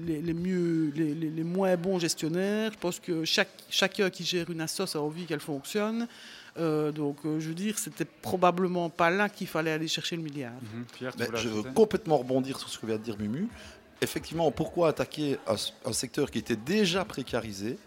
les, 0.07 0.21
les 0.21 0.33
mieux, 0.33 0.91
les, 0.95 1.13
les- 1.15 1.29
les 1.31 1.43
moins 1.43 1.75
bons 1.75 1.99
gestionnaires. 1.99 2.71
Je 2.73 2.77
pense 2.79 2.99
que 2.99 3.25
chaque, 3.25 3.49
chacun 3.69 4.09
qui 4.09 4.23
gère 4.23 4.49
une 4.49 4.61
assoce 4.61 4.95
a 4.95 5.01
envie 5.01 5.25
qu'elle 5.25 5.39
fonctionne. 5.39 6.07
Euh, 6.59 6.91
donc, 6.91 7.17
euh, 7.25 7.39
je 7.39 7.47
veux 7.49 7.55
dire, 7.55 7.79
c'était 7.79 8.05
probablement 8.05 8.89
pas 8.89 9.09
là 9.09 9.27
qu'il 9.29 9.47
fallait 9.47 9.71
aller 9.71 9.87
chercher 9.87 10.15
le 10.15 10.21
milliard. 10.21 10.53
Mhm. 10.61 10.85
Pierre, 10.93 11.11
je 11.41 11.49
veux 11.49 11.63
complètement 11.73 12.17
rebondir 12.17 12.59
sur 12.59 12.69
ce 12.69 12.77
que 12.77 12.85
vient 12.85 12.97
de 12.97 13.01
dire 13.03 13.17
Mumu. 13.19 13.47
Effectivement, 14.01 14.51
pourquoi 14.51 14.89
attaquer 14.89 15.37
un, 15.47 15.55
un 15.89 15.93
secteur 15.93 16.29
qui 16.29 16.37
était 16.37 16.55
déjà 16.55 17.05
précarisé 17.05 17.77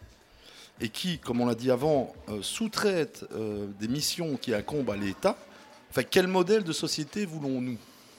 et 0.80 0.88
qui, 0.88 1.18
comme 1.18 1.40
on 1.40 1.46
l'a 1.46 1.54
dit 1.54 1.70
avant, 1.70 2.14
euh, 2.28 2.42
sous-traite 2.42 3.24
euh, 3.32 3.66
des 3.80 3.88
missions 3.88 4.36
qui 4.36 4.54
incombent 4.54 4.90
à 4.90 4.96
l'État 4.96 5.36
Enfin, 5.90 6.02
quel 6.02 6.26
modèle 6.26 6.62
de 6.62 6.72
société 6.72 7.24
voulons-nous? 7.24 7.78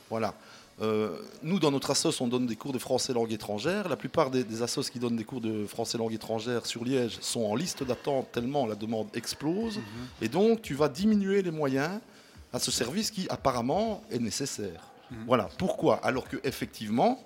Voilà. 0.10 0.34
Euh, 0.82 1.20
nous, 1.44 1.60
dans 1.60 1.70
notre 1.70 1.92
assos, 1.92 2.22
on 2.22 2.28
donne 2.28 2.48
des 2.48 2.56
cours 2.56 2.72
de 2.72 2.80
français 2.80 3.14
langue 3.14 3.32
étrangère. 3.32 3.88
La 3.88 3.96
plupart 3.96 4.32
des, 4.32 4.44
des 4.44 4.64
assos 4.64 4.90
qui 4.92 4.98
donnent 4.98 5.16
des 5.16 5.24
cours 5.24 5.42
de 5.42 5.66
français 5.68 5.98
langue 5.98 6.14
étrangère 6.14 6.66
sur 6.66 6.84
Liège 6.84 7.20
sont 7.22 7.44
en 7.44 7.56
liste 7.56 7.84
d'attente 7.84 8.32
tellement 8.32 8.66
la 8.66 8.76
demande 8.76 9.08
explose. 9.14 9.80
Et 10.22 10.28
donc, 10.28 10.62
tu 10.62 10.74
vas 10.74 10.90
diminuer 10.90 11.44
les 11.44 11.52
moyens 11.52 12.00
à 12.54 12.60
ce 12.60 12.72
service 12.72 13.12
qui, 13.12 13.28
apparemment, 13.30 14.04
est 14.10 14.20
nécessaire. 14.20 14.92
Voilà. 15.26 15.50
Pourquoi? 15.58 15.98
Alors 16.04 16.28
que 16.28 16.38
effectivement, 16.44 17.24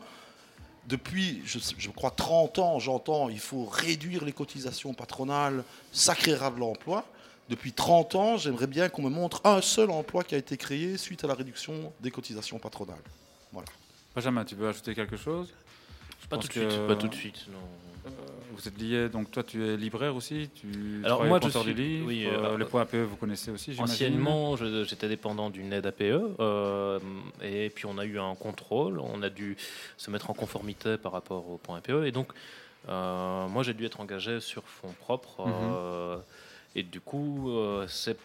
depuis, 0.88 1.42
je, 1.46 1.60
je 1.78 1.90
crois, 1.90 2.12
30 2.12 2.60
ans, 2.60 2.80
j'entends 2.80 3.30
il 3.30 3.40
faut 3.40 3.66
réduire 3.66 4.26
les 4.26 4.34
cotisations 4.34 4.94
patronales, 4.94 5.64
ça 5.92 6.16
créera 6.16 6.50
de 6.52 6.60
l'emploi. 6.60 7.06
depuis 7.50 7.74
30 7.74 8.16
ans, 8.16 8.38
j'aimerais 8.38 8.68
bien 8.68 8.88
qu'on 8.90 9.02
me 9.02 9.10
montre 9.10 9.42
un 9.46 9.62
seul 9.62 9.90
emploi 9.92 10.24
qui 10.24 10.36
a 10.36 10.38
été 10.38 10.56
créé 10.58 10.98
suite 10.98 11.24
à 11.26 11.28
la 11.28 11.34
réduction 11.34 11.92
des 12.00 12.10
cotisations 12.10 12.60
patronales. 12.60 13.02
Voilà. 13.52 13.68
Benjamin, 14.16 14.46
tu 14.46 14.56
veux 14.56 14.70
ajouter 14.70 14.96
quelque 14.96 15.18
chose? 15.18 15.50
Je 16.22 16.28
Pas 16.28 16.38
tout 16.38 16.48
de 16.48 16.54
suite, 16.54 16.70
que- 16.70 16.88
pas 16.88 16.96
tout 16.96 17.08
de 17.10 17.16
suite, 17.16 17.46
non. 17.52 17.60
Euh, 18.52 18.56
vous 18.56 18.68
êtes 18.68 18.78
liés, 18.80 19.10
donc 19.10 19.32
toi 19.32 19.44
tu 19.44 19.66
es 19.66 19.78
libraire 19.78 20.16
aussi 20.16 20.50
tu 20.54 21.02
Alors 21.04 21.24
moi 21.26 21.40
je 21.44 21.50
suis 21.50 21.74
du 21.74 21.74
livre, 21.74 22.08
oui, 22.08 22.26
euh, 22.26 22.54
euh, 22.54 22.58
les 22.58 22.66
points 22.66 22.82
APE 22.82 22.96
vous 22.96 23.16
connaissez 23.16 23.52
aussi 23.52 23.76
Anciennement, 23.80 24.56
j'étais 24.56 25.08
dépendant 25.08 25.50
d'une 25.50 25.72
aide 25.74 25.86
APE, 25.86 26.02
euh, 26.40 27.00
et 27.42 27.70
puis 27.70 27.86
on 27.86 27.98
a 27.98 28.06
eu 28.06 28.20
un 28.20 28.36
contrôle, 28.36 29.00
on 29.00 29.22
a 29.22 29.30
dû 29.30 29.58
se 29.98 30.12
mettre 30.12 30.30
en 30.30 30.34
conformité 30.34 30.98
par 30.98 31.12
rapport 31.12 31.50
au 31.50 31.58
point 31.58 31.78
APE, 31.78 32.04
et 32.06 32.12
donc 32.12 32.32
euh, 32.90 33.48
moi 33.48 33.64
j'ai 33.64 33.74
dû 33.74 33.86
être 33.86 34.00
engagé 34.00 34.40
sur 34.40 34.64
fonds 34.64 34.94
propres, 35.00 35.46
Mhm. 35.46 35.54
euh, 35.76 36.18
et 36.76 36.84
du 36.84 37.00
coup 37.02 37.50
euh, 37.52 37.86
c'est 37.88 38.18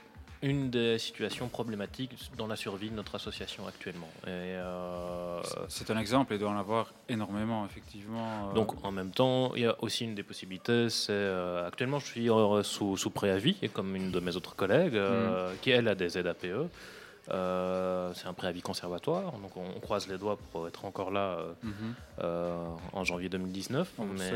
une 0.43 0.71
des 0.71 0.99
situations 0.99 1.49
problématiques 1.49 2.13
dans 2.37 2.47
la 2.47 2.57
survie 2.57 2.91
de 2.91 2.95
notre 2.95 3.15
association 3.15 3.67
actuellement. 3.67 4.09
Et, 4.25 4.31
euh, 4.31 5.41
C'est 5.69 5.91
un 5.91 5.99
exemple, 5.99 6.35
il 6.35 6.39
doit 6.39 6.51
en 6.51 6.59
avoir 6.59 6.93
énormément, 7.09 7.65
effectivement. 7.67 8.51
euh, 8.51 8.55
donc 8.55 8.85
en 8.85 8.93
même 8.93 9.11
temps, 9.11 9.55
il 9.55 9.63
y 9.63 9.67
a 9.67 9.77
aussi 9.83 10.05
une 10.05 10.15
des 10.15 10.23
possibilités, 10.23 10.91
c'est 10.91 11.13
euh, 11.13 11.67
actuellement 11.67 11.99
je 11.99 12.07
suis 12.07 12.29
sous, 12.63 12.97
sous 12.97 13.11
préavis, 13.11 13.57
et 13.63 13.69
comme 13.69 13.95
une 13.97 14.11
de 14.11 14.21
mes 14.21 14.37
autres 14.37 14.55
collègues, 14.57 14.97
euh, 14.97 15.53
qui 15.63 15.71
elle 15.71 15.89
a 15.89 15.95
des 15.95 16.19
aides 16.19 16.27
APE. 16.27 16.69
Euh, 17.29 18.13
c'est 18.15 18.29
un 18.29 18.35
préavis 18.35 18.63
conservatoire, 18.63 19.33
donc 19.33 19.57
on, 19.57 19.65
on 19.77 19.81
croise 19.81 20.07
les 20.07 20.17
doigts 20.17 20.39
pour 20.53 20.69
être 20.69 20.85
encore 20.85 21.11
là 21.11 21.39
euh, 21.41 21.53
euh, 22.23 22.57
en 22.93 23.03
janvier 23.03 23.29
2019. 23.29 23.91
On 23.99 24.05
vous 24.05 24.13
le 24.13 24.19
mais 24.19 24.27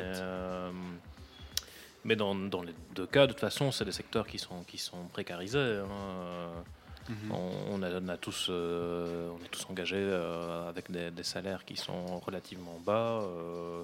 mais 2.05 2.17
dans, 2.17 2.35
dans 2.35 2.63
les 2.63 2.75
deux 2.95 3.07
cas, 3.07 3.27
de 3.27 3.33
toute 3.33 3.41
façon, 3.41 3.71
c'est 3.73 3.85
des 3.85 3.93
secteurs 3.93 4.27
qui 4.27 4.39
sont, 4.39 4.63
qui 4.67 4.79
sont 4.79 5.05
précarisés. 5.13 5.81
hein. 5.85 6.63
Mhm. 7.09 7.33
On, 7.33 7.51
on 7.73 7.83
a, 7.83 7.91
on 8.01 8.09
a 8.09 8.17
tous, 8.17 8.47
euh, 8.51 9.29
on 9.31 9.45
est 9.45 9.49
tous 9.49 9.67
engagés 9.69 9.97
euh, 9.99 10.69
avec 10.69 10.91
des, 10.91 11.11
des 11.11 11.25
salaires 11.25 11.65
qui 11.65 11.77
sont 11.77 12.19
relativement 12.21 12.79
bas. 12.85 13.21
euh, 13.23 13.83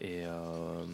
et, 0.00 0.24
euh, 0.26 0.84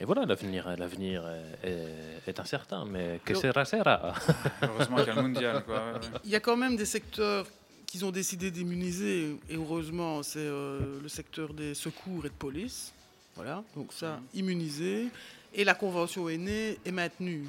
et 0.00 0.04
voilà, 0.04 0.24
l'avenir, 0.26 0.68
l'avenir 0.76 1.24
est, 1.62 1.68
est- 1.70 2.28
est 2.28 2.40
incertain, 2.40 2.84
mais 2.84 3.20
que 3.24 3.34
sera, 3.34 3.64
sera. 3.64 4.14
Heureusement 4.62 4.96
qu'il 4.98 5.06
y 5.06 5.10
a 5.10 5.14
le 5.14 5.22
mondial, 5.22 5.64
quoi. 5.64 6.00
Il 6.24 6.30
y 6.30 6.36
a 6.36 6.40
quand 6.40 6.56
même 6.56 6.76
des 6.76 6.84
secteurs 6.84 7.46
qu'ils 7.86 8.04
ont 8.04 8.10
décidé 8.10 8.50
d'immuniser, 8.50 9.36
et 9.48 9.56
heureusement, 9.56 10.22
c'est 10.22 10.38
euh, 10.40 11.00
le 11.02 11.08
secteur 11.08 11.52
des 11.54 11.74
secours 11.74 12.26
et 12.26 12.28
de 12.30 12.34
police. 12.34 12.92
Voilà, 13.34 13.64
donc 13.74 13.92
ça, 13.92 14.20
immunisé. 14.34 15.08
Et 15.54 15.64
la 15.64 15.74
convention 15.74 16.28
est 16.28 16.38
née 16.38 16.78
et 16.84 16.92
maintenue. 16.92 17.44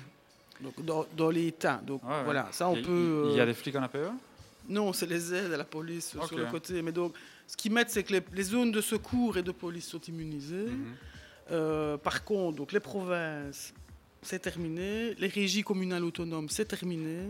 Donc 0.62 0.84
dans, 0.84 1.06
dans 1.16 1.30
l'État. 1.30 1.82
Donc 1.86 2.04
Ouais, 2.04 2.10
ouais. 2.10 2.24
voilà, 2.24 2.48
ça 2.52 2.70
on 2.70 2.76
Il 2.76 2.80
y 2.80 2.84
a- 2.84 2.88
peut. 2.88 3.28
Il 3.32 3.36
y 3.36 3.40
a 3.40 3.44
euh, 3.44 3.46
des 3.48 3.54
flics 3.54 3.76
en 3.76 3.84
APE 3.84 3.98
Non, 4.70 4.94
c'est 4.94 5.06
les 5.08 5.34
aides 5.34 5.52
à 5.54 5.58
la 5.58 5.64
police 5.66 6.10
sur 6.12 6.36
le 6.38 6.46
côté. 6.46 6.82
Mais 6.82 6.92
donc, 6.92 7.14
ce 7.48 7.58
qu'ils 7.58 7.72
mettent, 7.72 7.90
c'est 7.90 8.04
que 8.04 8.14
les, 8.14 8.22
les 8.34 8.44
zones 8.44 8.72
de 8.72 8.82
secours 8.82 9.38
et 9.38 9.44
de 9.44 9.52
police 9.52 9.88
sont 9.88 10.00
immunisées. 10.02 10.68
Mhm. 10.68 10.86
Euh, 11.52 11.98
par 11.98 12.24
contre, 12.24 12.58
donc 12.58 12.72
les 12.72 12.80
provinces, 12.80 13.74
c'est 14.22 14.40
terminé. 14.40 15.16
Les 15.16 15.28
régies 15.28 15.64
communales 15.64 16.04
autonomes, 16.06 16.48
c'est 16.50 16.66
terminé. 16.66 17.28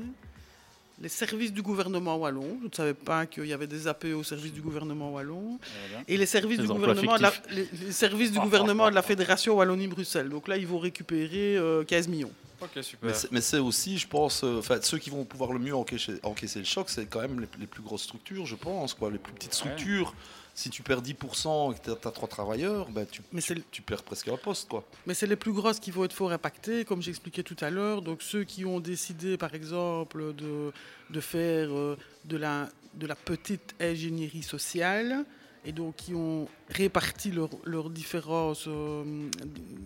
Les 1.02 1.10
services 1.10 1.52
du 1.52 1.62
gouvernement 1.62 2.16
wallon, 2.18 2.58
je 2.62 2.68
ne 2.68 2.74
savais 2.74 2.94
pas 2.94 3.26
qu'il 3.26 3.46
y 3.48 3.54
avait 3.54 3.68
des 3.68 3.88
APE 3.88 4.06
au 4.16 4.24
service 4.24 4.54
du 4.54 4.62
gouvernement 4.62 5.12
wallon. 5.12 5.60
Et 6.08 6.18
les 6.18 6.26
services 6.26 6.60
du 6.60 6.68
gouvernement, 6.68 7.18
de 7.18 7.22
la, 7.22 7.32
fictifs. 7.32 7.56
les, 7.56 7.86
les 7.88 7.92
services 7.92 8.32
du 8.32 8.40
gouvernement 8.40 8.90
de 8.90 8.96
la 8.96 9.02
Fédération 9.02 9.56
Wallonie-Bruxelles. 9.56 10.30
Donc 10.30 10.48
là, 10.48 10.56
ils 10.58 10.68
vont 10.68 10.80
récupérer 10.80 11.58
euh, 11.58 11.84
15 11.84 12.08
millions. 12.08 12.32
Ok, 12.62 12.82
super. 12.84 13.12
Mais 13.32 13.42
c'est- 13.42 13.58
aussi, 13.58 13.98
je 13.98 14.08
pense, 14.08 14.44
euh, 14.44 14.60
enfin, 14.60 14.78
ceux 14.82 14.98
qui 15.00 15.10
vont 15.10 15.26
pouvoir 15.26 15.52
le 15.52 15.60
mieux 15.60 15.76
encaisser, 15.76 16.14
encaisser 16.24 16.60
le 16.60 16.66
choc, 16.66 16.90
c'est 16.90 17.06
quand 17.08 17.20
même 17.22 17.40
les, 17.42 17.48
les 17.60 17.68
plus 17.68 17.82
grosses 17.82 18.04
structures, 18.04 18.46
je 18.46 18.56
pense. 18.56 18.94
Quoi. 18.94 19.12
Les 19.12 19.18
plus 19.18 19.34
petites 19.34 19.54
structures, 19.56 20.14
si 20.56 20.70
tu 20.70 20.84
perds 20.84 21.02
10% 21.02 21.72
et 21.74 21.80
que 21.80 21.84
tu 21.84 22.08
as 22.08 22.12
trois 22.12 22.28
travailleurs, 22.28 22.90
ben, 22.90 23.06
tu, 23.10 23.22
tu, 23.42 23.64
tu 23.72 23.82
perds 23.82 24.04
presque 24.04 24.28
un 24.28 24.38
poste. 24.38 24.70
Quoi. 24.70 24.84
Mais 25.06 25.14
c'est 25.14 25.28
les 25.28 25.36
plus 25.36 25.52
grosses 25.52 25.80
qui 25.80 25.92
vont 25.92 26.04
être 26.06 26.14
fort 26.14 26.32
impactées, 26.32 26.86
comme 26.86 27.02
j'expliquais 27.02 27.44
tout 27.44 27.58
à 27.62 27.70
l'heure. 27.70 28.02
Donc 28.02 28.22
ceux 28.22 28.44
qui 28.44 28.66
ont 28.66 28.80
décidé, 28.80 29.38
par 29.38 29.56
exemple, 29.56 30.34
de, 30.36 30.72
de 31.10 31.20
faire 31.20 31.72
euh, 31.72 31.98
de, 32.26 32.38
la, 32.38 32.70
de 32.94 33.08
la 33.08 33.16
petite 33.16 33.74
ingénierie 33.80 34.44
sociale, 34.44 35.26
et 35.66 35.72
donc 35.72 35.96
qui 35.96 36.14
ont 36.14 36.48
réparti 36.70 37.32
leurs 37.32 37.50
leurs 37.64 37.90
différences, 37.90 38.66
euh, 38.68 39.04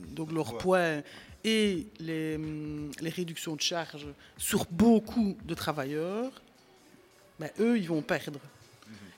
donc 0.09 0.32
leurs 0.32 0.57
points 0.57 1.01
et 1.43 1.88
les, 1.99 2.36
hum, 2.36 2.91
les 2.99 3.09
réductions 3.09 3.55
de 3.55 3.61
charges 3.61 4.07
sur 4.38 4.65
beaucoup 4.70 5.38
de 5.45 5.53
travailleurs, 5.53 6.32
ben, 7.39 7.49
eux, 7.59 7.78
ils 7.78 7.88
vont 7.88 8.01
perdre. 8.01 8.39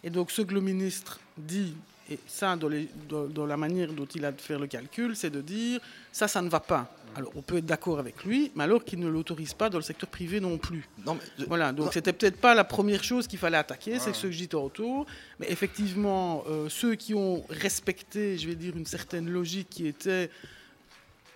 Et 0.03 0.09
donc 0.09 0.31
ce 0.31 0.41
que 0.41 0.53
le 0.53 0.61
ministre 0.61 1.19
dit, 1.37 1.73
et 2.09 2.17
ça 2.27 2.55
dans, 2.55 2.69
les- 2.69 2.89
dans- 3.07 3.27
dans 3.27 3.45
la 3.45 3.57
manière 3.57 3.91
dont 3.93 4.05
il 4.15 4.23
a 4.25 4.31
de 4.31 4.41
faire 4.41 4.57
le 4.59 4.67
calcul, 4.67 5.15
c'est 5.15 5.29
de 5.29 5.41
dire 5.41 5.79
ça, 6.11 6.27
ça 6.27 6.41
ne 6.41 6.49
va 6.49 6.59
pas. 6.59 6.95
Alors 7.15 7.31
on 7.35 7.41
peut 7.41 7.57
être 7.57 7.65
d'accord 7.65 7.99
avec 7.99 8.23
lui, 8.23 8.51
mais 8.55 8.63
alors 8.63 8.83
qu'il 8.85 8.99
ne 8.99 9.07
l'autorise 9.09 9.53
pas 9.53 9.69
dans 9.69 9.77
le 9.79 9.83
secteur 9.83 10.09
privé 10.09 10.39
non 10.39 10.57
plus. 10.57 10.87
voilà, 11.47 11.71
donc 11.71 11.91
c'était 11.93 12.13
peut-être 12.13 12.39
pas 12.39 12.53
la 12.55 12.63
première 12.63 13.03
chose 13.03 13.27
qu'il 13.27 13.39
fallait 13.39 13.57
attaquer, 13.57 13.99
c'est 13.99 14.13
ce 14.13 14.23
que 14.23 14.31
je 14.31 14.37
dis 14.37 14.47
tantôt. 14.47 15.05
Mais 15.39 15.47
effectivement, 15.51 16.43
euh, 16.47 16.69
ceux 16.69 16.95
qui 16.95 17.13
ont 17.15 17.43
respecté, 17.49 18.37
je 18.37 18.47
vais 18.47 18.55
dire, 18.55 18.77
une 18.77 18.85
certaine 18.85 19.27
logique 19.29 19.69
qui 19.69 19.87
était 19.87 20.29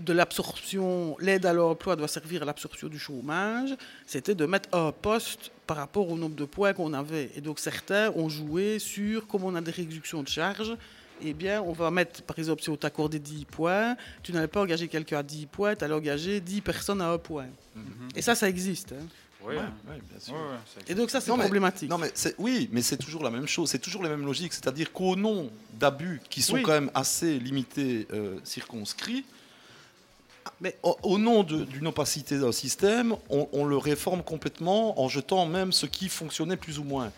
de 0.04 0.14
l'absorption, 0.14 1.16
l'aide 1.20 1.46
à 1.46 1.54
l'emploi 1.54 1.96
doit 1.96 2.08
servir 2.08 2.42
à 2.44 2.46
l'absorption 2.46 2.88
du 2.88 3.00
chômage, 3.00 3.76
c'était 4.06 4.36
de 4.36 4.46
mettre 4.46 4.70
un 4.78 4.92
poste 4.92 5.52
par 5.68 5.78
rapport 5.78 6.10
au 6.10 6.18
nombre 6.18 6.36
de 6.36 6.46
points 6.46 6.74
qu'on 6.74 6.94
avait. 6.94 7.32
Et 7.36 7.42
donc 7.42 7.60
certains 7.60 8.12
ont 8.12 8.30
joué 8.30 8.80
sur, 8.80 9.28
comme 9.28 9.44
on 9.44 9.56
a 9.56 9.62
des 9.62 9.72
réductions 9.72 10.22
de 10.24 10.28
charges, 10.28 10.76
eh 11.26 11.34
bien, 11.34 11.62
on 11.62 11.72
va 11.72 11.90
mettre, 11.90 12.22
par 12.24 12.38
exemple, 12.38 12.62
si 12.64 12.70
on 12.70 12.76
t'accordait 12.76 13.20
10 13.20 13.46
points, 13.46 13.96
tu 14.24 14.34
n'allais 14.34 14.48
pas 14.48 14.62
engager 14.62 14.88
quelqu'un 14.90 15.20
à 15.20 15.24
10 15.24 15.46
points, 15.46 15.76
tu 15.76 15.86
allais 15.86 15.94
engager 15.94 16.42
10 16.42 16.60
personnes 16.62 17.02
à 17.02 17.10
1 17.12 17.18
point. 17.18 17.46
Et 18.16 18.22
ça, 18.22 18.36
ça 18.36 18.50
existe. 18.50 18.92
hein. 18.94 19.06
Oui, 19.46 19.56
Ouais, 19.56 19.62
ouais, 19.62 20.00
bien 20.10 20.20
sûr. 20.20 20.34
Ouais, 20.34 20.40
Et 20.88 20.96
donc 20.96 21.10
ça, 21.10 21.20
c'est 21.22 21.30
Non, 21.30 21.36
mais- 21.38 21.44
problématique. 21.44 21.90
Non, 21.90 21.98
mais 21.98 22.12
c'est- 22.14 22.34
oui, 22.40 22.70
mais 22.72 22.82
c'est 22.82 22.96
toujours 22.98 23.24
la 23.24 23.30
même 23.30 23.46
chose, 23.48 23.70
c'est 23.70 23.80
toujours 23.80 24.02
les 24.04 24.10
mêmes 24.10 24.26
logiques. 24.26 24.54
C'est-à-dire 24.54 24.92
qu'au 24.94 25.16
nom 25.18 25.50
d'abus 25.78 26.22
qui 26.30 26.42
sont 26.42 26.54
Oui. 26.56 26.64
quand 26.64 26.72
même 26.72 26.90
assez 26.94 27.40
limités, 27.40 28.08
euh, 28.14 28.38
circonscrits, 28.46 29.26
mais 30.62 30.78
au, 30.84 30.98
au 31.04 31.18
nom 31.18 31.44
d'une 31.44 31.88
opacité 31.88 32.38
d'un 32.38 32.52
système, 32.52 33.16
on, 33.30 33.48
on 33.54 33.66
le 33.66 33.78
réforme 33.78 34.24
complètement 34.24 35.00
en 35.02 35.08
jetant 35.08 35.46
même 35.46 35.72
ce 35.72 35.86
qui 35.86 36.10
fonctionnait 36.10 36.58
plus 36.58 36.80
ou 36.80 36.84
moins. 36.84 37.12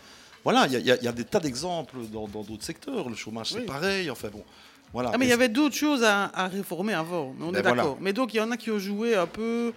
Voilà, 0.44 0.66
il 0.66 0.72
y, 0.72 0.90
a- 0.90 0.96
y 1.02 1.04
y 1.06 1.12
des 1.12 1.24
tas 1.24 1.40
d'exemples 1.40 1.96
dans 2.12 2.26
d'autres 2.28 2.62
secteurs. 2.64 3.08
Le 3.08 3.16
chômage, 3.16 3.50
c'est 3.52 3.58
Oui. 3.60 3.66
pareil. 3.66 4.08
Enfin 4.10 4.28
bon, 4.28 4.44
voilà. 4.92 5.10
Ah, 5.12 5.18
mais 5.18 5.26
il 5.26 5.30
y 5.30 5.32
avait 5.32 5.48
d'autres 5.48 5.74
choses 5.74 6.04
à, 6.04 6.26
à 6.34 6.46
réformer 6.48 6.94
avant, 6.94 7.34
mais 7.38 7.44
on 7.46 7.50
Ben 7.52 7.58
est 7.58 7.62
d'accord. 7.62 7.84
voilà. 7.84 7.98
Mais 8.00 8.12
donc, 8.12 8.32
il 8.32 8.36
y 8.36 8.40
en 8.40 8.50
a 8.52 8.56
qui 8.56 8.70
ont 8.70 8.78
joué 8.78 9.16
un 9.16 9.26
peu. 9.26 9.72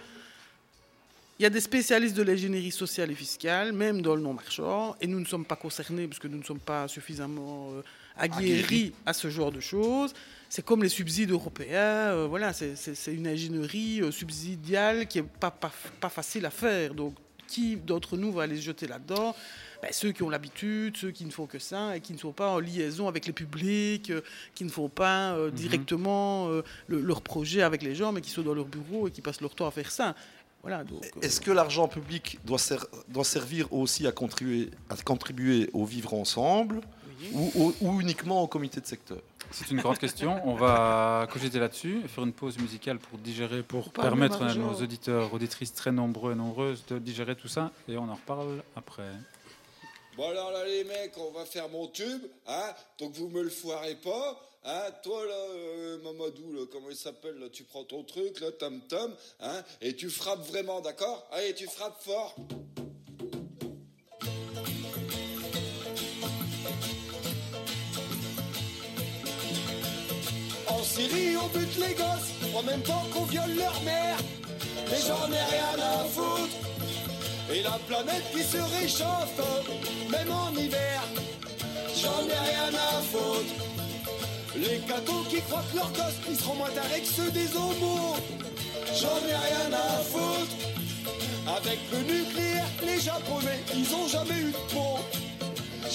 Il 1.39 1.43
y 1.43 1.45
a 1.45 1.49
des 1.49 1.61
spécialistes 1.61 2.15
de 2.17 2.21
l'ingénierie 2.21 2.71
sociale 2.71 3.09
et 3.11 3.15
fiscale, 3.15 3.71
même 3.71 4.01
dans 4.01 4.13
le 4.13 4.21
non-marchand, 4.21 4.95
et 4.99 5.07
nous 5.07 5.19
ne 5.21 5.25
sommes 5.25 5.45
pas 5.45 5.55
concernés 5.55 6.05
parce 6.05 6.19
que 6.19 6.27
nous 6.27 6.37
ne 6.37 6.43
sommes 6.43 6.59
pas 6.59 6.87
suffisamment 6.89 7.69
euh, 7.71 7.81
aguerris 8.17 8.51
Aguerris. 8.59 8.93
à 9.05 9.13
ce 9.13 9.29
genre 9.29 9.51
de 9.51 9.61
choses. 9.61 10.13
C'est 10.49 10.65
comme 10.65 10.81
les 10.81 10.89
subsides 10.89 11.29
européens, 11.31 11.77
euh, 12.11 12.25
voilà, 12.27 12.53
c'est- 12.53 12.73
une 13.13 13.27
ingénierie 13.27 14.01
euh, 14.01 14.11
subsidiale 14.11 15.07
qui 15.07 15.19
n'est 15.21 15.27
pas, 15.39 15.51
pas, 15.51 15.71
pas 16.01 16.09
facile 16.09 16.45
à 16.45 16.49
faire. 16.49 16.95
Donc, 16.95 17.13
qui 17.47 17.75
d'entre 17.75 18.17
nous 18.17 18.31
va 18.31 18.43
aller 18.43 18.55
se 18.57 18.61
jeter 18.61 18.87
là-dedans? 18.87 19.35
Ben, 19.81 19.89
Ceux 19.91 20.11
qui 20.11 20.23
ont 20.23 20.29
l'habitude, 20.29 20.97
ceux 20.97 21.11
qui 21.11 21.23
ne 21.25 21.31
font 21.31 21.45
que 21.45 21.57
ça 21.59 21.95
et 21.95 22.01
qui 22.01 22.13
ne 22.13 22.17
sont 22.17 22.31
pas 22.31 22.49
en 22.49 22.59
liaison 22.59 23.07
avec 23.07 23.25
les 23.27 23.33
publics, 23.33 24.09
euh, 24.09 24.21
qui 24.55 24.63
ne 24.65 24.69
font 24.69 24.89
pas 24.89 25.33
euh, 25.33 25.51
directement 25.51 26.47
euh, 26.49 26.63
le- 26.87 27.01
leur 27.01 27.21
projet 27.21 27.61
avec 27.61 27.81
les 27.83 27.93
gens, 27.95 28.11
mais 28.11 28.21
qui 28.21 28.29
sont 28.31 28.41
dans 28.41 28.53
leur 28.55 28.65
bureau 28.65 29.07
et 29.07 29.11
qui 29.11 29.21
passent 29.21 29.41
leur 29.41 29.53
temps 29.55 29.67
à 29.67 29.71
faire 29.71 29.91
ça. 29.91 30.15
Voilà, 30.61 30.79
euh, 30.79 31.21
Est-ce 31.21 31.39
que 31.41 31.51
l'argent 31.51 31.87
public 31.87 32.39
doit, 32.43 32.57
ser- 32.59 32.85
doit 33.07 33.23
servir 33.23 33.71
aussi 33.71 34.05
à 34.07 34.11
contribuer, 34.11 34.69
à 34.89 34.95
contribuer 34.97 35.69
au 35.73 35.85
vivre 35.85 36.13
ensemble? 36.15 36.81
Ou, 37.33 37.51
ou- 37.55 37.75
ou 37.81 38.01
uniquement 38.01 38.41
au 38.43 38.47
comité 38.47 38.79
de 38.81 38.85
secteur 38.85 39.19
C'est 39.51 39.69
une 39.71 39.79
grande 39.81 39.97
question. 39.97 40.39
On 40.47 40.53
va 40.55 41.27
cogiter 41.31 41.59
là-dessus, 41.59 42.01
faire 42.07 42.23
une 42.23 42.33
pause 42.33 42.57
musicale 42.59 42.99
pour 42.99 43.17
digérer, 43.19 43.63
pour 43.63 43.91
permettre 43.91 44.41
à 44.43 44.53
nos 44.53 44.73
auditeurs, 44.75 45.33
auditrices 45.33 45.73
très 45.73 45.91
nombreux 45.91 46.33
et 46.33 46.35
nombreuses 46.35 46.83
de 46.87 46.99
digérer 46.99 47.35
tout 47.35 47.47
ça. 47.47 47.71
Et 47.87 47.97
on 47.97 48.09
en 48.09 48.15
reparle 48.15 48.63
après. 48.75 49.09
Bon 50.17 50.29
alors 50.29 50.51
là 50.51 50.65
les 50.65 50.83
mecs, 50.83 51.17
on 51.17 51.31
va 51.31 51.45
faire 51.45 51.69
mon 51.69 51.87
tube, 51.87 52.23
hein 52.47 52.73
Donc 52.99 53.13
vous 53.13 53.29
me 53.29 53.41
le 53.41 53.49
foirez 53.49 53.95
pas, 53.95 54.41
hein 54.65 54.83
Toi 55.01 55.25
là, 55.25 55.33
euh, 55.33 55.97
Mamadou, 56.03 56.51
là, 56.53 56.65
comment 56.69 56.89
il 56.89 56.95
s'appelle 56.97 57.37
là 57.39 57.47
Tu 57.51 57.63
prends 57.63 57.85
ton 57.85 58.03
truc 58.03 58.41
là, 58.41 58.51
Tom 58.51 58.81
Tom, 58.89 59.13
hein 59.39 59.63
Et 59.81 59.95
tu 59.95 60.09
frappes 60.09 60.45
vraiment, 60.45 60.81
d'accord? 60.81 61.25
Allez, 61.31 61.53
tu 61.55 61.67
frappes 61.67 62.01
fort. 62.03 62.35
On 71.01 71.57
bute 71.57 71.77
les 71.77 71.93
gosses, 71.93 72.53
en 72.53 72.61
même 72.63 72.81
temps 72.81 73.05
qu'on 73.13 73.23
viole 73.23 73.55
leur 73.55 73.81
mère. 73.83 74.17
mais 74.91 74.97
j'en 75.07 75.31
ai 75.31 75.45
rien 75.55 75.81
à 75.81 76.03
foutre. 76.03 76.57
Et 77.53 77.63
la 77.63 77.79
planète 77.87 78.25
qui 78.33 78.43
se 78.43 78.57
réchauffe, 78.57 79.39
même 80.11 80.29
en 80.29 80.51
hiver, 80.51 81.01
j'en 81.95 82.21
ai 82.27 82.39
rien 82.51 82.77
à 82.77 83.01
foutre. 83.01 83.53
Les 84.57 84.79
cathos 84.79 85.23
qui 85.29 85.41
croient 85.41 85.63
leurs 85.73 85.91
gosses 85.93 86.19
ils 86.29 86.35
seront 86.35 86.55
moins 86.55 86.69
tarés 86.71 86.99
que 86.99 87.07
ceux 87.07 87.31
des 87.31 87.55
homos, 87.55 88.17
j'en 88.99 89.19
ai 89.25 89.37
rien 89.47 89.71
à 89.71 90.03
foutre. 90.03 90.55
Avec 91.47 91.79
le 91.93 91.99
nucléaire, 92.13 92.67
les 92.85 92.99
japonais, 92.99 93.63
ils 93.73 93.95
ont 93.95 94.07
jamais 94.09 94.37
eu 94.37 94.51
de 94.51 94.73
pont, 94.73 94.99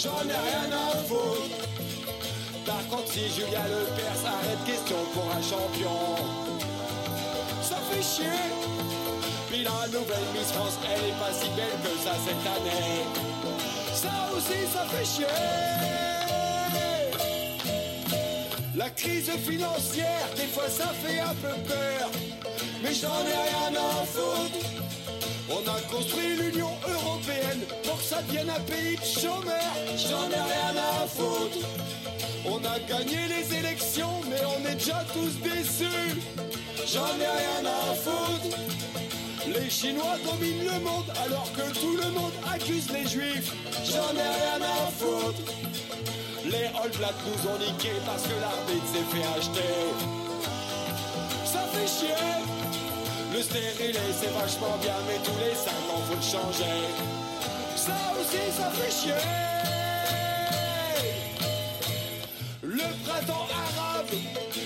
j'en 0.03 0.23
ai 0.23 0.41
rien 0.49 0.73
à 0.73 0.97
foutre. 1.07 1.75
Par 2.67 2.87
contre, 2.89 3.13
si 3.13 3.29
Julien 3.29 3.65
Lepers 3.69 4.25
arrête 4.27 4.65
question 4.65 4.97
pour 5.13 5.31
un 5.31 5.43
champion, 5.43 6.17
ça 7.63 7.77
fait 7.91 8.03
chier. 8.03 8.41
Puis 9.51 9.63
la 9.63 9.87
nouvelle 9.89 10.25
Miss 10.33 10.51
France, 10.53 10.79
elle 10.85 11.11
est 11.11 11.19
pas 11.19 11.33
si 11.33 11.49
belle 11.51 11.67
que 11.83 11.99
ça 12.03 12.15
cette 12.25 12.47
année. 12.57 13.05
Ça 13.93 14.31
aussi, 14.35 14.67
ça 14.73 14.85
fait 14.87 15.05
chier. 15.05 16.14
La 18.77 18.91
crise 18.91 19.31
financière, 19.47 20.29
des 20.37 20.49
fois 20.49 20.69
ça 20.69 20.89
fait 21.05 21.21
un 21.21 21.35
peu 21.35 21.55
peur. 21.69 22.11
Mais 22.83 22.93
j'en 22.93 23.21
ai 23.21 23.39
rien 23.49 23.81
à 23.81 24.05
foutre. 24.05 24.67
On 25.49 25.61
a 25.71 25.81
construit 25.83 26.35
l'Union 26.37 26.71
Européenne 26.89 27.61
pour 27.85 27.99
que 27.99 28.03
ça 28.03 28.21
devienne 28.23 28.51
un 28.51 28.61
pays 28.61 28.97
de 28.97 29.21
chômeurs. 29.21 29.77
J'en 29.97 30.29
ai 30.29 30.43
rien 30.43 30.75
à 30.77 31.07
foutre. 31.07 31.69
On 32.47 32.57
a 32.57 32.81
gagné 32.81 33.19
les 33.29 33.57
élections, 33.59 34.21
mais 34.29 34.41
on 34.45 34.69
est 34.69 34.75
déjà 34.75 35.05
tous 35.13 35.39
déçus. 35.41 36.21
J'en 36.93 37.15
ai 37.21 37.31
rien 37.31 37.71
à 37.71 37.95
foutre. 37.95 38.59
Les 39.47 39.71
Chinois 39.71 40.17
dominent 40.25 40.65
le 40.65 40.81
monde 40.81 41.13
alors 41.25 41.49
que 41.53 41.79
tout 41.79 41.97
le 41.97 42.11
monde 42.11 42.33
accuse 42.53 42.91
les 42.91 43.07
Juifs. 43.07 43.53
J'en 43.85 44.13
ai 44.17 44.31
rien 44.43 44.67
à 44.67 44.91
foutre. 44.91 45.53
Les 46.45 46.67
All 46.67 46.91
Blacks 46.99 47.15
nous 47.27 47.51
ont 47.51 47.59
niqué 47.59 47.93
parce 48.05 48.23
que 48.23 48.39
l'arbitre 48.39 48.87
s'est 48.93 49.17
fait 49.17 49.25
acheter. 49.39 49.75
Ça 51.47 51.61
fait 51.73 51.87
chier. 51.87 52.15
Le 53.33 53.43
stérilet 53.43 53.99
c'est 54.21 54.33
vachement 54.33 54.77
bien, 54.83 54.95
mais 55.07 55.19
tous 55.25 55.39
les 55.41 55.55
5 55.55 55.71
ans 55.71 56.03
faut 56.07 56.17
le 56.17 56.23
changer. 56.23 56.81
Ça 57.77 57.93
aussi, 58.21 58.43
ça 58.57 58.71
fait 58.71 58.91
chier. 58.91 59.15
Le 62.63 62.89
printemps 63.05 63.47
arabe, 63.51 64.15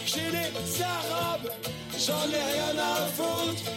chez 0.05 0.31
les 0.33 0.83
arabes, 0.83 1.51
j'en 1.97 2.29
ai 2.29 2.43
rien 2.53 2.83
à 2.83 3.07
foutre. 3.07 3.71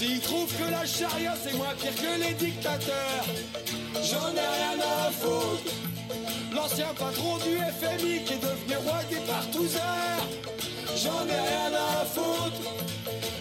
S'ils 0.00 0.20
trouvent 0.20 0.50
que 0.56 0.70
la 0.70 0.86
charia 0.86 1.34
c'est 1.44 1.54
moins 1.58 1.74
pire 1.78 1.94
que 1.94 2.26
les 2.26 2.32
dictateurs, 2.32 3.24
j'en 4.02 4.30
ai 4.32 4.48
rien 4.56 4.78
à 4.80 5.10
foutre. 5.10 5.74
L'ancien 6.54 6.94
patron 6.98 7.36
du 7.36 7.58
FMI 7.58 8.24
qui 8.24 8.32
est 8.32 8.38
devenu 8.38 8.76
roi 8.82 9.00
des 9.10 9.20
partouzeurs, 9.30 10.24
j'en 10.96 11.26
ai 11.26 11.40
rien 11.52 11.72
à 11.76 12.06
foutre. 12.06 12.62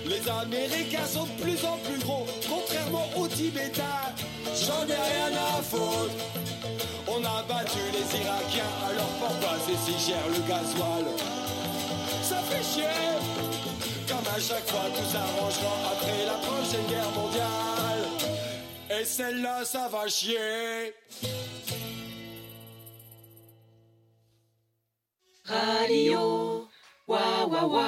Les 0.06 0.30
Américains 0.30 1.08
sont 1.08 1.28
de 1.28 1.42
plus 1.42 1.64
en 1.64 1.78
plus 1.78 2.00
gros, 2.00 2.28
contrairement 2.50 3.08
aux 3.16 3.30
Tibétains, 3.30 4.12
j'en 4.68 4.84
ai 4.84 5.00
rien 5.00 5.32
à 5.56 5.62
foutre. 5.62 6.12
On 7.08 7.24
a 7.24 7.42
battu 7.48 7.80
les 7.94 8.20
Irakiens, 8.20 8.74
alors 8.86 9.14
pourquoi 9.18 9.56
c'est 9.66 9.80
si 9.90 10.10
cher 10.10 10.24
le 10.28 10.42
gasoil? 10.46 11.06
Ça 12.22 12.42
fait 12.50 12.64
chier 12.64 13.59
Comme 14.10 14.28
à 14.36 14.40
chaque 14.40 14.68
fois 14.68 14.90
tout 14.90 15.06
s'arrangera 15.06 15.92
après 15.94 16.26
la 16.26 16.34
prochaine 16.34 16.88
guerre 16.88 17.12
mondiale 17.12 18.06
Et 18.90 19.06
celle-là 19.06 19.64
ça 19.64 19.88
va 19.88 20.08
chier 20.08 20.96
Radio. 25.46 26.68
Wa 27.08 27.48
wa 27.48 27.66
wa. 27.66 27.86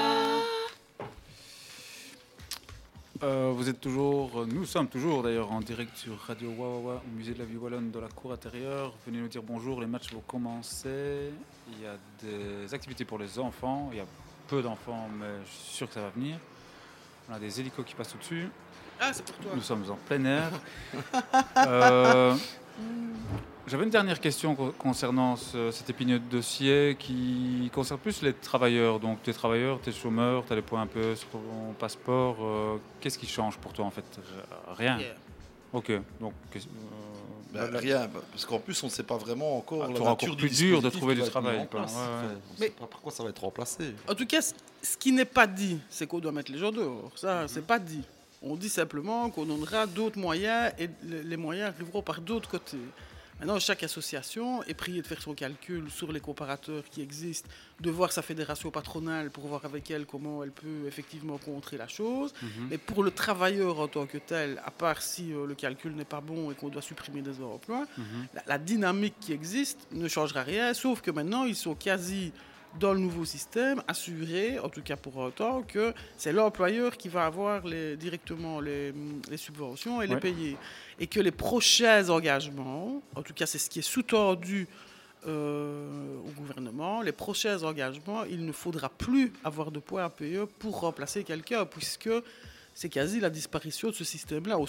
Euh, 3.24 3.52
vous 3.56 3.70
êtes 3.70 3.80
toujours, 3.80 4.48
nous 4.48 4.66
sommes 4.66 4.88
toujours 4.88 5.22
d'ailleurs 5.22 5.52
en 5.52 5.62
direct 5.62 5.96
sur 5.96 6.18
Radio 6.20 6.50
Wawawa 6.50 7.04
au 7.06 7.16
musée 7.16 7.34
de 7.34 7.40
la 7.40 7.46
vie 7.46 7.58
wallonne 7.58 7.92
de 7.92 8.00
la 8.00 8.08
cour 8.08 8.34
intérieure. 8.34 8.94
Venez 9.06 9.20
nous 9.20 9.28
dire 9.28 9.44
bonjour, 9.44 9.80
les 9.80 9.86
matchs 9.86 10.12
vont 10.12 10.24
commencer. 10.26 11.32
Il 11.72 11.84
y 11.84 11.86
a 11.86 11.98
des 12.24 12.74
activités 12.74 13.06
pour 13.06 13.20
les 13.20 13.38
enfants. 13.38 13.90
Il 13.92 13.98
y 13.98 14.02
a 14.02 14.06
peu 14.52 14.62
d'enfants, 14.62 15.08
mais 15.18 15.28
je 15.46 15.50
suis 15.50 15.74
sûr 15.78 15.88
que 15.88 15.94
ça 15.94 16.02
va 16.02 16.10
venir. 16.10 16.36
On 17.30 17.34
a 17.34 17.40
des 17.40 17.58
hélicos 17.62 17.86
qui 17.86 17.96
passent 17.96 18.14
au-dessus. 18.14 18.50
Ah, 19.00 19.12
c'est 19.14 19.24
pour 19.26 19.36
toi. 19.38 19.52
Nous 19.56 19.62
sommes 19.62 19.86
en 19.90 19.96
plein 19.96 20.24
air. 20.26 20.52
Euh, 21.58 22.36
J'avais 23.68 23.84
une 23.86 23.90
dernière 23.92 24.20
question 24.20 24.56
co- 24.56 24.74
concernant 24.78 25.36
ce- 25.38 25.72
cet 25.72 25.90
épineux 25.90 26.20
dossier 26.20 26.98
qui 27.00 27.70
concerne 27.74 28.00
plus 28.00 28.22
les 28.24 28.34
travailleurs. 28.34 29.00
Donc, 29.00 29.22
tes 29.24 29.34
travailleurs, 29.34 29.80
tes 29.80 29.92
chômeurs, 29.94 30.44
tu 30.46 30.52
as 30.52 30.56
les 30.58 30.62
points 30.62 30.82
un 30.82 30.88
peu 30.88 31.16
sur 31.16 31.30
ton 31.30 31.74
passeport. 31.80 32.38
euh, 32.42 32.78
Qu'est-ce 33.00 33.18
qui 33.20 33.28
change 33.28 33.58
pour 33.58 33.72
toi 33.74 33.86
en 33.86 33.92
fait? 33.92 34.04
R- 34.04 34.76
Rien. 34.78 34.98
Ok. 35.72 35.92
Donc, 36.20 36.34
qu'est-ce- 36.52 36.68
Ben, 37.54 37.60
euh, 37.62 37.78
rien, 37.78 38.08
bah, 38.08 38.22
parce 38.32 38.46
qu'en 38.46 38.60
plus 38.60 38.82
on 38.84 38.88
ne 38.88 38.92
sait 38.92 39.04
pas 39.04 39.18
vraiment 39.18 39.58
encore 39.58 39.84
Ah, 39.84 39.92
la 39.94 40.02
encore 40.12 40.36
du 40.36 40.48
plus 40.48 40.56
dur 40.58 40.82
de 40.82 40.90
trouver 40.90 41.16
du 41.16 41.22
travail, 41.24 41.60
en 41.60 41.66
quoi. 41.66 41.82
place. 41.82 41.94
Ouais, 41.94 42.00
ouais. 42.00 42.06
Enfin, 42.06 42.36
on 42.50 42.54
ne 42.54 42.58
sait 42.66 42.70
pas 42.72 42.86
par 42.88 43.02
quoi 43.02 43.12
ça 43.12 43.24
va 43.24 43.30
être 43.30 43.42
remplacé. 43.42 43.94
En 44.08 44.16
tout 44.16 44.26
cas, 44.26 44.42
ce- 44.42 44.54
qui 44.98 45.12
n'est 45.12 45.26
pas 45.26 45.48
dit, 45.48 45.78
c'est 45.90 46.08
qu'on 46.08 46.20
doit 46.20 46.32
mettre 46.32 46.52
les 46.52 46.58
gens 46.58 46.72
dehors. 46.72 47.12
Ça, 47.16 47.48
c'est 47.48 47.66
pas 47.66 47.78
dit. 47.80 48.02
On 48.42 48.56
dit 48.56 48.70
simplement 48.70 49.30
qu'on 49.30 49.46
donnera 49.46 49.86
d'autres 49.86 50.18
moyens 50.18 50.72
et 50.80 50.90
le- 51.04 51.22
les 51.22 51.38
moyens 51.38 51.74
arriveront 51.76 52.02
par 52.02 52.22
d'autres 52.22 52.50
côtés. 52.50 52.78
Maintenant, 53.42 53.58
chaque 53.60 53.82
association 53.82 54.62
est 54.66 54.76
priée 54.76 55.02
de 55.02 55.08
faire 55.08 55.20
son 55.20 55.34
calcul 55.34 55.90
sur 55.90 56.12
les 56.12 56.20
comparateurs 56.20 56.84
qui 56.92 57.02
existent, 57.02 57.50
de 57.80 57.90
voir 57.90 58.12
sa 58.12 58.22
fédération 58.22 58.70
patronale 58.70 59.32
pour 59.32 59.48
voir 59.48 59.66
avec 59.66 59.90
elle 59.90 60.06
comment 60.06 60.44
elle 60.44 60.52
peut 60.52 60.86
effectivement 60.88 61.40
contrer 61.40 61.76
la 61.76 61.88
chose. 61.88 62.34
Mhm. 62.44 62.68
Mais 62.70 62.78
pour 62.78 63.02
le 63.04 63.10
travailleur 63.10 63.80
en 63.80 63.88
tant 63.88 64.06
que 64.06 64.20
tel, 64.20 64.62
à 64.64 64.70
part 64.70 65.02
si 65.02 65.34
euh, 65.34 65.48
le 65.48 65.56
calcul 65.56 65.94
n'est 65.96 66.06
pas 66.06 66.22
bon 66.22 66.52
et 66.52 66.56
qu'on 66.56 66.70
doit 66.70 66.84
supprimer 66.84 67.24
des 67.24 67.42
emplois, 67.42 67.88
Mhm. 67.98 68.28
la, 68.36 68.44
la 68.46 68.58
dynamique 68.60 69.16
qui 69.20 69.34
existe 69.34 69.88
ne 69.92 70.08
changera 70.08 70.44
rien, 70.44 70.76
sauf 70.76 71.02
que 71.02 71.10
maintenant, 71.10 71.46
ils 71.46 71.56
sont 71.56 71.74
quasi 71.74 72.32
dans 72.80 72.94
le 72.94 73.00
nouveau 73.00 73.26
système 73.26 73.84
assurés, 73.86 74.58
en 74.60 74.70
tout 74.70 74.82
cas 74.82 74.96
pour 74.96 75.18
autant, 75.18 75.62
que 75.62 75.94
c'est 76.16 76.32
l'employeur 76.32 76.96
qui 76.96 77.10
va 77.10 77.26
avoir 77.26 77.68
les, 77.68 77.98
directement 77.98 78.62
les, 78.62 78.94
les 79.30 79.36
subventions 79.36 80.02
et 80.02 80.08
les 80.08 80.16
payer. 80.16 80.56
Et 81.02 81.08
que 81.08 81.20
les 81.20 81.32
prochains 81.32 82.08
engagements, 82.10 83.02
en 83.16 83.24
tout 83.24 83.34
cas 83.34 83.46
c'est 83.48 83.58
ce 83.58 83.70
qui 83.70 83.80
est 83.80 83.82
sous-tendu 83.94 84.68
euh, 85.28 86.18
au 86.28 86.32
gouvernement, 86.32 87.02
les 87.02 87.12
prochains 87.12 87.62
engagements, 87.64 88.24
il 88.24 88.46
ne 88.46 88.52
faudra 88.52 88.90
plus 88.90 89.34
avoir 89.44 89.72
de 89.72 89.80
points 89.80 90.10
PE 90.10 90.46
pour 90.60 90.80
remplacer 90.80 91.24
quelqu'un, 91.24 91.66
puisque 91.66 92.10
c'est 92.74 92.90
quasi 92.90 93.20
la 93.20 93.30
disparition 93.30 93.90
de 93.90 93.94
ce 93.94 94.04
système-là. 94.04 94.58
Au 94.58 94.66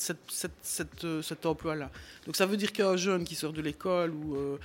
cette- 0.28 0.50
cette, 0.62 1.04
euh, 1.04 1.22
cet 1.22 1.46
emploi-là. 1.46 1.90
Donc 2.26 2.36
ça 2.36 2.44
veut 2.46 2.56
dire 2.56 2.72
qu'un 2.72 2.96
jeune 2.96 3.24
qui 3.24 3.34
sort 3.36 3.52
de 3.52 3.62
l'école 3.62 4.10
ou, 4.10 4.36
euh, 4.36 4.58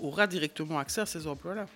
aura 0.00 0.26
directement 0.26 0.78
accès 0.78 1.00
à 1.02 1.06
ces 1.06 1.26
emplois-là. 1.26 1.66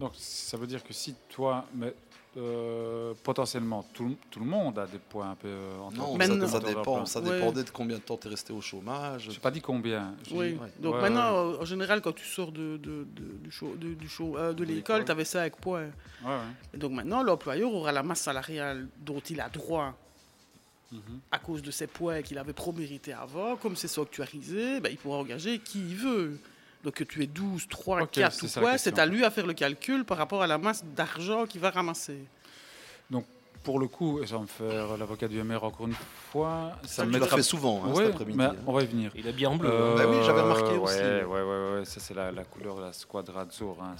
Donc, 0.00 0.12
ça 0.16 0.56
veut 0.56 0.66
dire 0.66 0.82
que 0.82 0.92
si 0.94 1.14
toi, 1.28 1.66
mais 1.74 1.92
euh, 2.36 3.12
potentiellement 3.24 3.84
tout, 3.92 4.06
le- 4.08 4.16
tout 4.30 4.38
le 4.38 4.46
monde 4.46 4.78
a 4.78 4.86
des 4.86 4.98
points 4.98 5.30
un 5.30 5.34
peu 5.34 5.48
euh, 5.48 5.78
en 5.80 5.90
Non, 5.90 6.18
ça, 6.46 6.46
ça 6.48 6.60
dépend, 6.60 7.04
ça 7.04 7.20
dépendait 7.20 7.64
de 7.64 7.70
combien 7.70 7.96
de 7.96 8.02
temps 8.02 8.16
tu 8.16 8.28
es 8.28 8.30
resté 8.30 8.52
au 8.52 8.60
chômage. 8.60 9.24
Je 9.24 9.30
n'ai 9.32 9.38
pas 9.38 9.50
dit 9.50 9.60
combien. 9.60 10.14
Oui. 10.32 10.56
Donc 10.78 10.94
Ouais, 10.94 11.00
maintenant, 11.02 11.50
ouais. 11.50 11.58
en 11.60 11.64
général, 11.64 12.00
quand 12.00 12.14
tu 12.14 12.24
sors 12.24 12.52
de, 12.52 12.76
de, 12.76 13.04
de- 13.16 13.36
du 13.42 13.50
show, 13.50 13.74
de, 13.76 13.94
du 13.94 14.08
show- 14.08 14.36
euh, 14.38 14.52
de 14.52 14.64
De 14.64 14.64
l'école, 14.64 15.04
tu 15.04 15.10
avais 15.10 15.24
5 15.24 15.56
points. 15.56 15.86
Ouais, 16.24 16.28
ouais. 16.28 16.34
Et 16.74 16.76
donc 16.76 16.92
maintenant, 16.92 17.22
l'employeur 17.24 17.72
aura 17.74 17.90
la 17.90 18.02
masse 18.04 18.20
salariale 18.20 18.86
dont 19.04 19.20
il 19.28 19.40
a 19.40 19.48
droit 19.48 19.94
Mhm. 20.92 21.20
à 21.30 21.38
cause 21.38 21.62
de 21.62 21.70
ses 21.70 21.86
points 21.86 22.20
qu'il 22.22 22.36
avait 22.38 22.52
pro-mérités 22.52 23.12
avant. 23.12 23.56
Comme 23.56 23.76
c'est 23.76 23.86
sanctuarisé, 23.88 24.80
ben, 24.80 24.90
il 24.90 24.98
pourra 24.98 25.18
engager 25.18 25.58
qui 25.60 25.78
il 25.80 25.94
veut. 25.96 26.38
Donc 26.84 26.94
que 26.94 27.04
tu 27.04 27.22
aies 27.22 27.26
12, 27.26 27.68
3, 27.68 28.02
Ok, 28.02 28.10
4 28.12 28.32
c'est 28.32 28.44
ou 28.44 28.48
ça 28.48 28.60
quoi, 28.60 28.78
c'est 28.78 28.98
à 28.98 29.04
lui 29.06 29.24
à 29.24 29.30
faire 29.30 29.46
le 29.46 29.52
calcul 29.52 30.04
par 30.04 30.16
rapport 30.18 30.42
à 30.42 30.46
la 30.46 30.56
masse 30.58 30.82
d'argent 30.84 31.44
qu'il 31.46 31.60
va 31.60 31.70
ramasser. 31.70 32.18
Donc, 33.10 33.26
pour 33.62 33.78
le 33.78 33.86
coup, 33.88 34.22
et 34.22 34.26
ça 34.26 34.36
va 34.36 34.40
me 34.42 34.46
faire 34.46 34.96
l'avocat 34.96 35.28
du 35.28 35.42
MR 35.42 35.62
encore 35.64 35.86
une 35.86 35.94
fois. 36.32 36.72
Ça 36.86 37.02
Tu 37.02 37.08
me 37.08 37.18
mettra- 37.18 37.36
fait 37.36 37.42
souvent, 37.42 37.82
hein, 37.84 37.88
Ouais, 37.92 38.06
cet 38.06 38.14
après-midi, 38.14 38.42
hein. 38.42 38.54
on 38.66 38.72
va 38.72 38.82
y 38.82 38.86
venir. 38.86 39.10
Il 39.14 39.26
est 39.26 39.32
bien 39.34 39.50
en 39.50 39.56
bleu, 39.56 39.68
Euh, 39.70 39.92
hein. 39.92 39.94
Bah 39.98 40.04
oui, 40.08 40.16
j'avais 40.24 40.40
remarqué 40.40 40.78
aussi. 40.78 40.96
Ouais, 40.96 41.24
ouais, 41.24 41.42
ouais, 41.42 41.72
ouais, 41.80 41.84
ça 41.84 42.00
c'est 42.00 42.14
la, 42.14 42.32
la 42.32 42.44
couleur 42.44 42.76
de 42.76 42.80
la 42.82 42.94
squadra 42.94 43.42
Azzurra, 43.42 43.84
hein, 43.84 43.96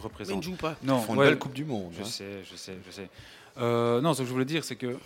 représente. 0.00 0.28
Mais 0.30 0.34
ils 0.34 0.38
ne 0.50 0.54
jouent 0.54 0.60
pas. 0.60 0.76
Non, 0.82 1.00
Ils 1.00 1.04
font 1.04 1.12
une 1.12 1.18
ouais, 1.20 1.26
belle 1.26 1.38
Coupe 1.38 1.52
du 1.52 1.66
Monde, 1.66 1.92
Je 1.94 2.00
hein. 2.02 2.06
sais, 2.06 2.42
je 2.50 2.56
sais, 2.56 2.78
je 2.86 2.90
sais. 2.90 3.08
Euh, 3.58 4.00
non, 4.00 4.14
ce 4.14 4.22
que 4.22 4.28
je 4.28 4.32
voulais 4.32 4.44
dire, 4.46 4.64
c'est 4.64 4.76
que 4.76 4.96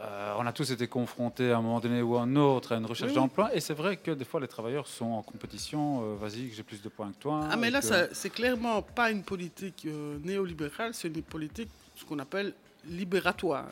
euh, 0.00 0.34
on 0.38 0.46
a 0.46 0.52
tous 0.52 0.70
été 0.70 0.86
confrontés 0.88 1.52
à 1.52 1.58
un 1.58 1.62
moment 1.62 1.78
donné 1.80 2.02
ou 2.02 2.16
à 2.16 2.22
un 2.22 2.34
autre 2.36 2.72
à 2.72 2.76
une 2.78 2.86
recherche 2.86 3.10
Oui. 3.10 3.14
d'emploi, 3.16 3.54
et 3.54 3.60
c'est 3.60 3.74
vrai 3.74 3.96
que 3.96 4.10
des 4.10 4.24
fois 4.24 4.40
les 4.40 4.48
travailleurs 4.48 4.86
sont 4.86 5.04
en 5.12 5.22
compétition. 5.22 6.02
euh, 6.02 6.16
Vas-y, 6.16 6.48
que 6.48 6.54
j'ai 6.54 6.62
plus 6.62 6.82
de 6.82 6.88
points 6.88 7.10
que 7.12 7.18
toi. 7.20 7.40
Ah, 7.50 7.56
mais 7.56 7.70
là, 7.70 7.80
que- 7.80 8.08
c'est 8.12 8.30
clairement 8.30 8.82
pas 8.82 9.10
une 9.10 9.22
politique 9.22 9.84
euh, 9.86 10.18
néolibérale, 10.24 10.94
c'est 10.94 11.08
une 11.08 11.22
politique, 11.22 11.68
ce 11.94 12.04
qu'on 12.04 12.18
appelle 12.18 12.54
libératoire. 12.86 13.68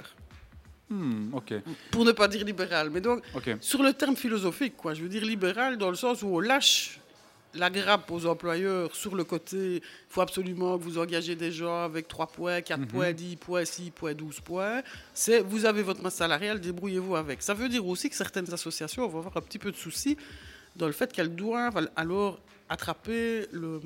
Hmm, 0.90 1.32
ok. 1.34 1.54
Pour 1.90 2.04
ne 2.04 2.12
pas 2.12 2.28
dire 2.28 2.44
libéral. 2.44 2.90
Mais 2.90 3.00
donc, 3.00 3.22
Ok. 3.34 3.56
sur 3.60 3.82
le 3.82 3.92
terme 3.92 4.16
philosophique, 4.16 4.76
quoi, 4.76 4.92
je 4.94 5.02
veux 5.02 5.08
dire 5.08 5.24
libéral 5.24 5.78
dans 5.78 5.88
le 5.90 5.96
sens 5.96 6.22
où 6.22 6.26
on 6.28 6.40
lâche 6.40 6.99
la 7.55 7.68
grappe 7.70 8.11
aux 8.11 8.26
employeurs 8.26 8.94
sur 8.94 9.14
le 9.16 9.24
côté, 9.24 9.76
il 9.76 9.82
faut 10.09 10.20
absolument 10.20 10.78
que 10.78 10.84
vous 10.84 10.98
engagez 10.98 11.34
des 11.34 11.51
gens 11.51 11.82
avec 11.84 12.07
3 12.09 12.26
points, 12.28 12.61
4 12.61 12.80
Mhm. 12.80 12.86
points, 12.86 13.12
10 13.12 13.36
points, 13.36 13.64
6 13.64 13.90
points, 13.90 14.14
12 14.14 14.40
points. 14.40 14.82
C'est 15.14 15.40
vous 15.40 15.64
avez 15.64 15.82
votre 15.82 16.03
masse 16.03 16.14
salariale, 16.14 16.61
débrouillez-vous 16.61 17.16
avec. 17.16 17.42
Ça 17.42 17.55
veut 17.55 17.68
dire 17.68 17.86
aussi 17.86 18.09
que 18.09 18.16
certaines 18.16 18.53
associations 18.53 19.07
vont 19.09 19.18
avoir 19.18 19.36
un 19.36 19.40
petit 19.40 19.59
peu 19.59 19.70
de 19.72 19.76
soucis 19.76 20.16
dans 20.76 20.86
le 20.86 20.92
fait 20.92 21.12
qu'elles 21.12 21.34
doivent 21.34 21.88
alors 21.96 22.38
attraper 22.68 23.46
le, 23.51 23.80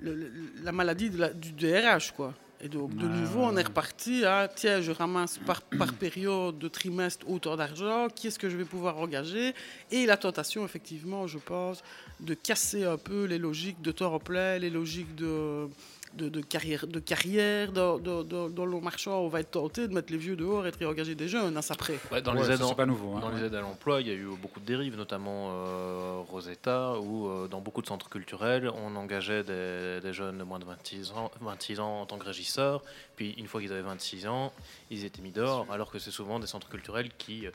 le- 0.00 0.14
le- 0.14 0.30
la 0.62 0.72
maladie 0.72 1.08
de 1.10 1.18
la- 1.18 1.32
du 1.32 1.52
DRH. 1.52 2.12
Quoi. 2.12 2.34
Et 2.60 2.68
donc, 2.68 2.96
de 2.96 3.06
nouveau, 3.06 3.42
on 3.42 3.56
est 3.56 3.62
reparti 3.62 4.24
à 4.24 4.48
tiens, 4.52 4.80
je 4.80 4.90
ramasse 4.90 5.38
par, 5.38 5.62
par 5.62 5.92
période 5.92 6.58
de 6.58 6.66
trimestre 6.66 7.28
autant 7.30 7.56
d'argent, 7.56 8.08
qui 8.12 8.26
est-ce 8.26 8.38
que 8.38 8.50
je 8.50 8.56
vais 8.56 8.64
pouvoir 8.64 8.98
engager? 8.98 9.54
Et 9.92 10.06
la 10.06 10.16
tentation, 10.16 10.64
effectivement, 10.64 11.28
je 11.28 11.38
pense, 11.38 11.84
de 12.18 12.34
casser 12.34 12.84
un 12.84 12.96
peu 12.96 13.24
les 13.26 13.38
logiques 13.38 13.80
de 13.80 13.92
temps 13.92 14.18
plein, 14.18 14.58
les 14.58 14.70
logiques 14.70 15.14
de, 15.14 15.68
de, 16.14 16.28
de 16.28 16.40
carrière, 16.40 16.86
de 16.86 16.98
carrière 17.00 17.72
dans, 17.72 17.98
dans, 17.98 18.22
dans- 18.24 18.48
dans 18.48 18.66
le 18.66 18.80
marchand. 18.80 19.20
On 19.20 19.28
va 19.28 19.40
être 19.40 19.50
tenté 19.52 19.86
de 19.88 19.94
mettre 19.94 20.12
les 20.12 20.18
vieux 20.18 20.36
dehors 20.36 20.66
et 20.66 20.70
de 20.70 20.76
réengager 20.76 21.14
des 21.14 21.28
jeunes 21.28 21.60
ça 21.62 21.74
près. 21.74 21.98
Ouais, 22.10 22.22
dans 22.22 22.34
Ouais, 22.34 22.46
les 22.46 22.54
aides, 22.54 22.62
en- 22.62 22.74
pas 22.74 22.86
nouveau, 22.86 23.14
hein, 23.16 23.20
dans 23.20 23.30
les 23.30 23.44
aides 23.44 23.54
à 23.54 23.60
l'emploi, 23.60 24.00
il 24.00 24.08
y 24.08 24.10
a 24.10 24.14
eu 24.14 24.26
beaucoup 24.40 24.60
de 24.60 24.64
dérives, 24.64 24.96
notamment 24.96 25.50
euh, 25.52 26.20
Rosetta, 26.28 26.98
où 27.00 27.28
euh, 27.28 27.48
dans 27.48 27.60
beaucoup 27.60 27.82
de 27.82 27.86
centres 27.86 28.08
culturels, 28.08 28.70
on 28.70 28.94
engageait 28.96 29.42
des, 29.44 30.00
des 30.02 30.12
jeunes 30.12 30.38
de 30.38 30.44
moins 30.44 30.58
de 30.58 30.64
26 30.64 31.12
ans, 31.12 31.30
26 31.40 31.80
ans 31.80 32.00
en 32.02 32.06
tant 32.06 32.18
que 32.18 32.24
régisseurs. 32.24 32.82
Puis 33.16 33.32
une 33.32 33.46
fois 33.46 33.60
qu'ils 33.60 33.72
avaient 33.72 33.82
26 33.82 34.26
ans, 34.26 34.52
ils 34.90 35.04
étaient 35.04 35.22
mis 35.22 35.32
dehors, 35.32 35.66
alors 35.70 35.90
que 35.90 35.98
c'est 35.98 36.10
souvent 36.10 36.38
des 36.38 36.46
centres 36.46 36.68
culturels 36.68 37.10
qui 37.18 37.46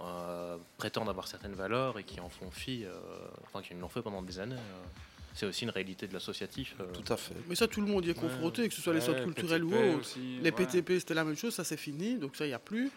euh, 0.00 0.56
prétendent 0.78 1.08
avoir 1.08 1.28
certaines 1.28 1.54
valeurs 1.54 1.98
et 1.98 2.04
qui 2.04 2.18
en 2.20 2.28
font 2.28 2.50
fi, 2.50 2.84
euh, 2.84 2.90
enfin 3.44 3.62
qui 3.62 3.74
l'ont 3.74 3.88
fait 3.88 4.02
pendant 4.02 4.22
des 4.22 4.40
années. 4.40 4.56
C'est 5.34 5.46
aussi 5.46 5.64
une 5.64 5.70
réalité 5.70 6.06
de 6.06 6.12
l'associatif. 6.12 6.74
euh. 6.80 6.84
Tout 6.92 7.12
à 7.12 7.16
fait. 7.16 7.34
Mais 7.48 7.54
ça, 7.54 7.66
tout 7.66 7.80
le 7.80 7.86
monde 7.86 8.04
y 8.04 8.10
est 8.10 8.14
Ouais. 8.22 8.28
confronté, 8.28 8.68
que 8.68 8.74
ce 8.74 8.82
soit 8.82 8.92
les 8.94 9.00
centres 9.00 9.24
culturels 9.24 9.64
ou 9.64 9.70
PTP 9.70 9.88
autres. 9.94 10.00
aussi, 10.00 10.18
les 10.38 10.42
ouais. 10.42 10.52
PTP, 10.52 10.90
c'était 10.98 11.14
la 11.14 11.24
même 11.24 11.36
chose, 11.36 11.54
ça 11.54 11.64
c'est 11.64 11.76
fini, 11.78 12.16
donc 12.16 12.36
ça, 12.36 12.44
il 12.44 12.48
n'y 12.48 12.54
a 12.54 12.58
plus. 12.58 12.90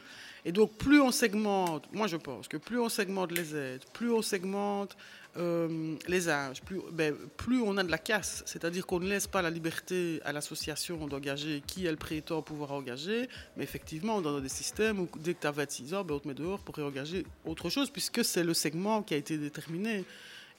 Et 0.47 0.51
donc, 0.51 0.77
plus 0.77 0.99
on 1.01 1.11
segmente, 1.11 1.91
moi 1.93 2.05
je 2.07 2.17
pense 2.17 2.47
que 2.47 2.57
plus 2.57 2.79
on 2.79 2.87
segmente 2.89 3.31
les 3.31 3.55
aides, 3.55 3.81
plus 3.93 4.11
on 4.11 4.21
segmente 4.21 4.95
euh, 5.37 5.95
les 6.07 6.29
âges, 6.29 6.61
plus, 6.61 6.79
ben, 6.91 7.15
plus 7.35 7.61
on 7.61 7.75
a 7.77 7.83
de 7.83 7.89
la 7.89 7.97
casse. 7.97 8.43
C'est-à-dire 8.45 8.85
qu'on 8.85 8.99
ne 8.99 9.07
laisse 9.09 9.25
pas 9.27 9.41
la 9.41 9.49
liberté 9.49 10.21
à 10.23 10.31
l'association 10.31 11.07
d'engager 11.07 11.63
qui 11.65 11.85
elle 11.87 11.97
prétend 11.97 12.41
pouvoir 12.43 12.73
engager, 12.73 13.27
mais 13.57 13.63
effectivement, 13.63 14.21
dans 14.21 14.39
des 14.39 14.49
systèmes 14.49 14.99
où 14.99 15.09
dès 15.19 15.33
que 15.33 15.41
tu 15.41 15.47
as 15.47 15.51
26 15.51 15.93
ans, 15.95 16.03
ben, 16.03 16.15
on 16.15 16.19
te 16.19 16.27
met 16.27 16.33
dehors 16.35 16.59
pour 16.59 16.75
réengager 16.75 17.25
autre 17.45 17.69
chose, 17.69 17.89
puisque 17.89 18.23
c'est 18.23 18.43
le 18.43 18.53
segment 18.53 19.01
qui 19.03 19.13
a 19.13 19.17
été 19.17 19.37
déterminé. 19.37 20.05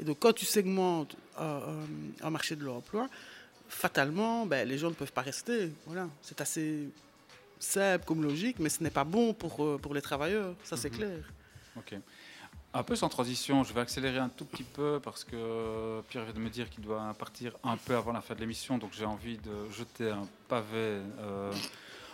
Et 0.01 0.05
donc, 0.05 0.19
quand 0.21 0.33
tu 0.35 0.45
segmentes 0.45 1.17
un 1.39 2.31
marché 2.31 2.57
de 2.57 2.65
l'emploi, 2.65 3.09
fatalement, 3.69 4.47
ben, 4.47 4.67
les 4.69 4.79
gens 4.79 4.89
ne 4.91 4.95
peuvent 4.95 5.13
pas 5.13 5.23
rester. 5.23 5.71
Voilà. 5.87 6.09
C'est 6.23 6.41
assez 6.41 6.89
simple 7.59 8.05
comme 8.05 8.23
logique, 8.23 8.57
mais 8.59 8.69
ce 8.69 8.83
n'est 8.83 8.91
pas 8.91 9.05
bon 9.05 9.33
pour, 9.33 9.65
euh, 9.65 9.79
pour 9.79 9.95
les 9.95 10.03
travailleurs, 10.03 10.55
ça 10.65 10.77
c'est 10.77 10.91
Mhm. 10.91 10.97
clair. 10.99 11.19
Ok. 11.77 11.95
Un 12.75 12.83
peu 12.83 12.95
sans 12.95 13.09
transition, 13.09 13.65
je 13.65 13.73
vais 13.73 13.81
accélérer 13.81 14.19
un 14.19 14.29
tout 14.29 14.45
petit 14.45 14.63
peu 14.65 15.01
parce 15.03 15.25
que 15.25 16.03
Pierre 16.11 16.25
vient 16.25 16.35
de 16.35 16.41
me 16.41 16.51
dire 16.51 16.69
qu'il 16.69 16.85
doit 16.85 17.15
partir 17.19 17.53
un 17.65 17.77
peu 17.79 17.97
avant 17.97 18.13
la 18.13 18.21
fin 18.21 18.35
de 18.35 18.41
l'émission, 18.41 18.77
donc 18.77 18.91
j'ai 18.93 19.07
envie 19.07 19.39
de 19.39 19.71
jeter 19.75 20.11
un 20.11 20.27
pavé, 20.47 20.67
euh, 21.21 21.51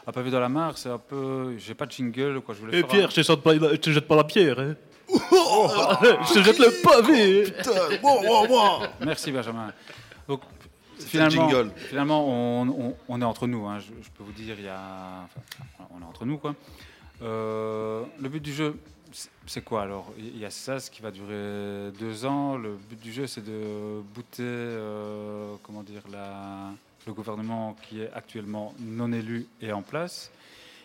un 0.06 0.12
pavé 0.12 0.30
dans 0.30 0.38
la 0.38 0.48
mare. 0.48 0.78
C'est 0.78 0.88
un 0.90 0.98
peu, 0.98 1.56
j'ai 1.58 1.74
pas 1.74 1.86
de 1.86 1.90
jingle 1.92 2.40
quoi. 2.42 2.54
Je 2.54 2.60
voulais 2.60 2.78
Et 2.78 2.80
faire 2.82 2.88
Pierre, 2.90 3.06
un- 3.06 3.10
je 3.10 3.76
te 3.76 3.90
jette 3.90 4.06
pas 4.06 4.14
la 4.16 4.24
pierre. 4.24 4.60
Hein. 4.60 4.76
Je 5.12 6.34
te 6.34 6.42
jette 6.42 6.58
le 6.58 6.82
pavé. 6.82 7.42
Putain, 7.44 7.98
bon, 8.02 8.20
bon, 8.22 8.46
bon. 8.48 8.80
Merci 9.04 9.32
Benjamin. 9.32 9.72
Donc 10.28 10.40
finalement, 10.98 11.48
finalement 11.88 12.24
on, 12.28 12.68
on- 12.68 12.96
on 13.08 13.20
est 13.20 13.24
entre 13.24 13.46
nous. 13.46 13.66
hein. 13.66 13.78
Je, 13.80 13.86
je 14.02 14.10
peux 14.10 14.22
vous 14.24 14.32
dire, 14.32 14.54
il 14.58 14.64
y 14.64 14.68
a, 14.68 15.24
enfin, 15.24 15.88
on 15.94 16.00
est 16.00 16.04
entre 16.06 16.24
nous 16.24 16.38
quoi. 16.38 16.54
Euh, 17.22 18.02
le 18.20 18.28
but 18.28 18.40
du 18.42 18.52
jeu, 18.52 18.76
c'est- 19.46 19.62
quoi 19.64 19.82
alors? 19.82 20.12
Il 20.18 20.38
y 20.38 20.44
a 20.44 20.50
ça, 20.50 20.80
ce 20.80 20.90
qui 20.90 21.02
va 21.02 21.10
durer 21.10 21.90
deux 21.98 22.24
ans. 22.24 22.56
Le 22.56 22.76
but 22.88 23.00
du 23.00 23.12
jeu, 23.12 23.26
c'est 23.26 23.44
de 23.44 24.00
booter, 24.14 24.42
euh, 24.42 25.54
comment 25.62 25.82
dire, 25.82 26.02
la, 26.10 26.70
le 27.06 27.12
gouvernement 27.12 27.76
qui 27.88 28.00
est 28.02 28.10
actuellement 28.14 28.74
non 28.80 29.12
élu 29.12 29.46
et 29.60 29.72
en 29.72 29.82
place 29.82 30.30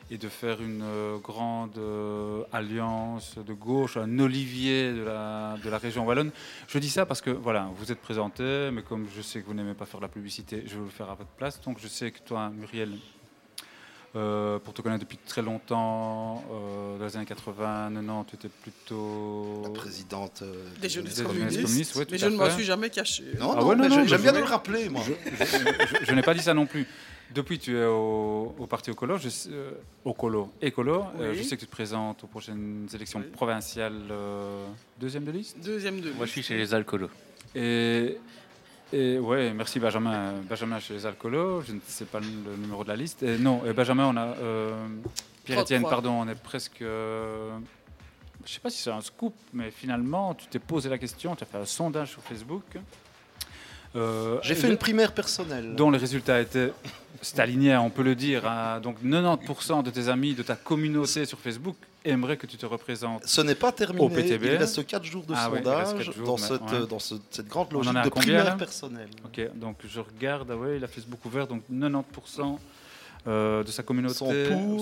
et 0.10 0.18
de 0.18 0.30
faire 0.30 0.62
une 0.62 0.82
euh, 0.84 1.18
grande 1.18 1.78
euh, 1.78 2.44
alliance 2.54 3.36
de 3.38 3.54
gauche, 3.54 3.98
un 3.98 4.20
olivier 4.20 4.94
de 4.94 5.02
la, 5.04 5.58
de 5.64 5.70
la 5.70 5.78
région 5.78 6.06
wallonne. 6.06 6.32
Je 6.68 6.80
dis 6.80 6.90
ça 6.90 7.06
parce 7.06 7.22
que, 7.22 7.30
voilà, 7.30 7.70
vous 7.76 7.92
êtes 7.92 8.00
présenté, 8.00 8.70
mais 8.72 8.84
comme 8.84 9.06
je 9.16 9.22
sais 9.22 9.42
que 9.42 9.48
vous 9.48 9.54
n'aimez 9.54 9.74
pas 9.74 9.86
faire 9.86 10.00
de 10.00 10.06
la 10.06 10.10
publicité, 10.12 10.64
je 10.66 10.76
vais 10.78 10.84
le 10.86 10.90
faire 10.90 11.10
à 11.10 11.16
votre 11.16 11.30
place. 11.32 11.60
Donc 11.62 11.78
je 11.82 11.88
sais 11.88 12.12
que 12.12 12.20
toi, 12.20 12.50
Muriel, 12.50 12.94
euh, 14.16 14.58
pour 14.60 14.74
te 14.74 14.82
connaître 14.82 15.02
depuis 15.04 15.18
très 15.18 15.42
longtemps, 15.42 16.42
euh, 16.52 16.98
dans 16.98 17.06
les 17.06 17.18
années 17.18 17.26
80, 17.26 17.92
90, 17.94 18.26
tu 18.30 18.36
étais 18.36 18.48
plutôt... 18.50 19.62
La 19.66 19.70
présidente 19.72 20.42
euh, 20.42 20.66
Des 20.82 20.88
jeunesses 20.90 21.22
communistes, 21.22 21.62
communistes, 21.64 21.96
ouais, 21.98 22.06
mais 22.10 22.18
je 22.18 22.26
ne 22.28 22.38
m'en 22.38 22.50
suis 22.50 22.64
jamais 22.64 22.90
caché. 22.90 23.26
Non, 23.40 23.52
Ah 23.52 23.60
non, 23.60 23.68
ouais, 23.68 23.76
non, 23.76 24.06
j'aime 24.08 24.22
bien 24.22 24.32
de 24.32 24.38
le 24.40 24.46
rappeler, 24.46 24.88
moi. 24.90 25.02
Je, 25.06 25.46
je- 25.46 25.46
je- 26.00 26.06
je 26.06 26.14
n'ai 26.14 26.22
pas 26.22 26.34
dit 26.34 26.42
ça 26.42 26.54
non 26.54 26.66
plus. 26.66 26.88
Depuis, 27.36 27.60
tu 27.60 27.78
es 27.78 27.86
au, 27.86 28.56
au 28.58 28.66
parti 28.68 28.90
Ocolo, 28.90 29.18
je, 29.18 29.30
sais- 29.30 29.50
euh, 29.52 29.72
Ocolo, 30.06 30.50
Écolo. 30.62 31.06
Euh, 31.20 31.34
je 31.36 31.44
sais 31.44 31.56
que 31.56 31.62
tu 31.62 31.68
te 31.68 31.72
présentes 31.72 32.24
aux 32.24 32.28
prochaines 32.28 32.88
élections 32.94 33.22
provinciales, 33.34 34.02
euh, 34.10 34.66
deuxième 35.00 35.26
de 35.26 35.32
liste. 35.32 35.58
Deuxième 35.64 36.00
de 36.00 36.12
Moi, 36.12 36.26
je 36.26 36.32
suis 36.32 36.44
chez 36.44 36.58
les 36.58 36.74
alcoolos. 36.74 37.10
Et, 37.54 38.18
et 38.94 39.20
ouais, 39.20 39.54
merci 39.54 39.80
Benjamin. 39.80 40.36
Benjamin 40.50 40.80
chez 40.80 40.94
les 40.94 41.06
alcoolos, 41.06 41.62
je 41.68 41.74
ne 41.74 41.80
sais 41.86 42.06
pas 42.06 42.20
le 42.22 42.56
numéro 42.58 42.84
de 42.84 42.90
la 42.90 42.96
liste. 42.96 43.22
Et 43.24 43.38
non, 43.38 43.62
et 43.66 43.74
Benjamin, 43.74 44.06
on 44.08 44.18
a. 44.18 44.26
euh, 44.38 44.72
Pierre-Étienne, 45.44 45.82
33. 45.82 45.90
pardon, 45.90 46.22
on 46.22 46.28
est 46.30 46.42
presque. 46.42 46.82
euh, 46.82 47.52
je 48.46 48.52
ne 48.52 48.54
sais 48.54 48.60
pas 48.62 48.70
si 48.70 48.82
c'est 48.82 48.92
un 48.92 49.02
scoop, 49.02 49.34
mais 49.54 49.70
finalement, 49.72 50.34
tu 50.34 50.48
t'es 50.48 50.60
posé 50.60 50.88
la 50.90 50.98
question, 50.98 51.36
tu 51.36 51.44
as 51.44 51.48
fait 51.48 51.58
un 51.58 51.66
sondage 51.66 52.12
sur 52.12 52.22
Facebook. 52.22 52.64
Euh, 53.96 54.38
J'ai 54.44 54.54
fait 54.56 54.70
une 54.70 54.78
primaire 54.78 55.14
personnelle. 55.14 55.74
dont 55.76 55.90
les 55.90 55.98
résultats 55.98 56.40
étaient, 56.42 56.72
c'est 57.22 57.40
aligné, 57.40 57.76
on 57.78 57.90
peut 57.90 58.04
le 58.04 58.16
dire, 58.16 58.46
à- 58.48 58.80
donc 58.80 58.98
90% 59.04 59.84
de 59.84 59.90
tes 59.92 60.08
amis, 60.10 60.34
de 60.34 60.44
ta 60.44 60.56
communauté 60.56 61.26
sur 61.26 61.40
Facebook 61.40 61.76
aimeraient 62.06 62.38
que 62.38 62.48
tu 62.48 62.56
te 62.58 62.66
représentes 62.66 63.26
Ce 63.26 63.42
n'est 63.42 63.56
pas 63.56 63.70
au 63.70 63.72
terminé. 63.72 64.10
PTB. 64.10 64.44
Il 64.46 64.56
reste 64.58 64.86
4 64.86 65.04
jours 65.04 65.24
de 65.26 65.34
Ah 65.36 65.46
sondage 65.54 65.94
quatre 65.94 66.12
jours, 66.14 66.26
dans, 66.26 66.38
cette, 66.38 66.62
ouais. 66.62 66.88
dans 66.90 67.00
ce- 67.00 67.16
cette 67.32 67.48
grande 67.48 67.68
On 67.72 67.76
en 67.76 67.80
logique 67.80 68.04
de 68.04 68.10
combien, 68.10 68.36
primaire 68.40 68.58
personnelle. 68.58 69.10
Ok, 69.26 69.42
donc 69.56 69.78
je 69.88 70.00
regarde, 70.00 70.50
ah 70.52 70.56
ouais, 70.56 70.78
il 70.78 70.84
a 70.84 70.88
Facebook 70.88 71.24
ouvert, 71.26 71.48
donc 71.48 71.64
90% 71.70 72.60
euh, 73.28 73.62
de 73.62 73.72
sa 73.72 73.84
communauté 73.84 74.16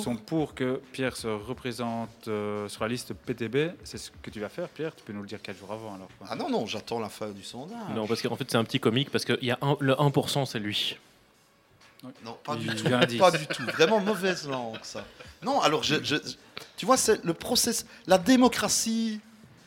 Sont 0.04 0.16
pour. 0.18 0.22
pour 0.26 0.54
que 0.54 0.80
Pierre 0.92 1.16
se 1.16 1.28
représente 1.28 2.28
euh, 2.28 2.68
sur 2.68 2.84
la 2.84 2.90
liste 2.90 3.14
PTB. 3.14 3.72
C'est 3.84 3.98
ce 3.98 4.12
que 4.22 4.30
tu 4.30 4.40
vas 4.40 4.50
faire, 4.50 4.68
Pierre 4.70 4.96
Tu 4.96 5.04
peux 5.04 5.14
nous 5.14 5.22
le 5.22 5.28
dire 5.28 5.42
4 5.42 5.58
jours 5.58 5.72
avant 5.72 5.96
alors 5.96 6.10
quoi. 6.20 6.28
Ah 6.30 6.36
non, 6.36 6.48
non, 6.50 6.68
j'attends 6.68 7.00
la 7.00 7.10
fin 7.10 7.30
du 7.32 7.42
sondage. 7.44 7.76
Non, 7.96 8.06
parce 8.06 8.22
qu'en 8.22 8.36
fait, 8.36 8.46
c'est 8.52 8.58
un 8.58 8.64
petit 8.64 8.80
comique, 8.80 9.10
parce 9.10 9.26
que 9.26 9.34
il 9.42 9.48
y 9.48 9.52
a 9.52 9.58
un- 9.64 9.78
le 9.80 9.94
1%, 10.00 10.46
c'est 10.46 10.60
lui. 10.60 10.98
Non, 12.24 12.38
pas 12.44 12.56
du 12.56 12.68
tout. 12.68 12.84
10. 13.08 13.18
Pas 13.18 13.32
du 13.32 13.48
tout. 13.48 13.64
Vraiment 13.74 14.00
mauvaise 14.00 14.48
langue, 14.48 14.78
ça. 14.84 15.06
Non, 15.44 15.62
alors, 15.62 15.84
je, 15.84 16.04
je- 16.04 16.16
tu 16.78 16.86
vois, 16.86 16.98
c'est 16.98 17.24
le 17.24 17.34
process, 17.34 17.86
la 18.08 18.18
démocratie 18.18 19.20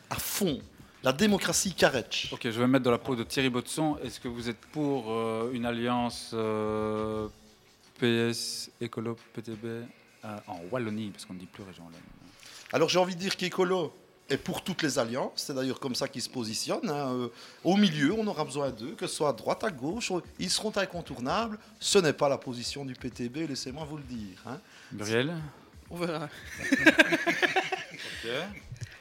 à 0.09 0.15
fond. 0.15 0.59
La 1.03 1.13
démocratie 1.13 1.73
Karetch. 1.73 2.33
Ok, 2.33 2.41
je 2.43 2.49
vais 2.49 2.67
me 2.67 2.73
mettre 2.73 2.83
dans 2.83 2.91
la 2.91 2.97
peau 2.97 3.15
de 3.15 3.23
Thierry 3.23 3.49
Botson. 3.49 3.97
Est-ce 4.03 4.19
que 4.19 4.27
vous 4.27 4.49
êtes 4.49 4.59
pour 4.73 5.05
euh, 5.11 5.49
une 5.53 5.65
alliance 5.65 6.31
euh, 6.33 7.27
PS, 7.99 8.69
Écolo, 8.81 9.15
PTB 9.33 9.65
euh, 9.65 9.83
en 10.47 10.59
Wallonie? 10.71 11.11
Parce 11.11 11.25
qu'on 11.25 11.33
ne 11.35 11.39
dit 11.39 11.45
plus 11.45 11.63
région 11.63 11.83
Wallonne. 11.85 11.99
Alors, 12.73 12.89
j'ai 12.89 12.99
envie 12.99 13.15
de 13.15 13.19
dire 13.21 13.37
qu'Écolo 13.37 13.93
est 14.29 14.37
pour 14.37 14.63
toutes 14.63 14.81
les 14.83 14.97
alliances. 14.99 15.31
C'est 15.35 15.53
d'ailleurs 15.53 15.79
comme 15.79 15.95
ça 15.95 16.07
qu'ils 16.07 16.21
se 16.21 16.29
positionnent. 16.29 16.89
hein. 16.89 17.13
Euh, 17.13 17.27
Au 17.63 17.75
milieu, 17.75 18.13
on 18.13 18.25
aura 18.27 18.45
besoin 18.45 18.69
d'eux, 18.69 18.95
que 18.97 19.07
ce 19.07 19.15
soit 19.15 19.29
à 19.29 19.33
droite, 19.33 19.63
à 19.63 19.71
gauche. 19.71 20.11
Ils 20.39 20.49
seront 20.49 20.75
incontournables. 20.75 21.57
Ce 21.79 21.97
n'est 21.99 22.13
pas 22.13 22.29
la 22.29 22.37
position 22.37 22.85
du 22.85 22.93
PTB, 22.93 23.47
laissez-moi 23.47 23.85
vous 23.89 23.97
le 23.97 24.03
dire. 24.03 24.37
hein. 24.47 24.59
Muriel 24.91 25.33
On 25.89 25.97
verra. 25.97 26.29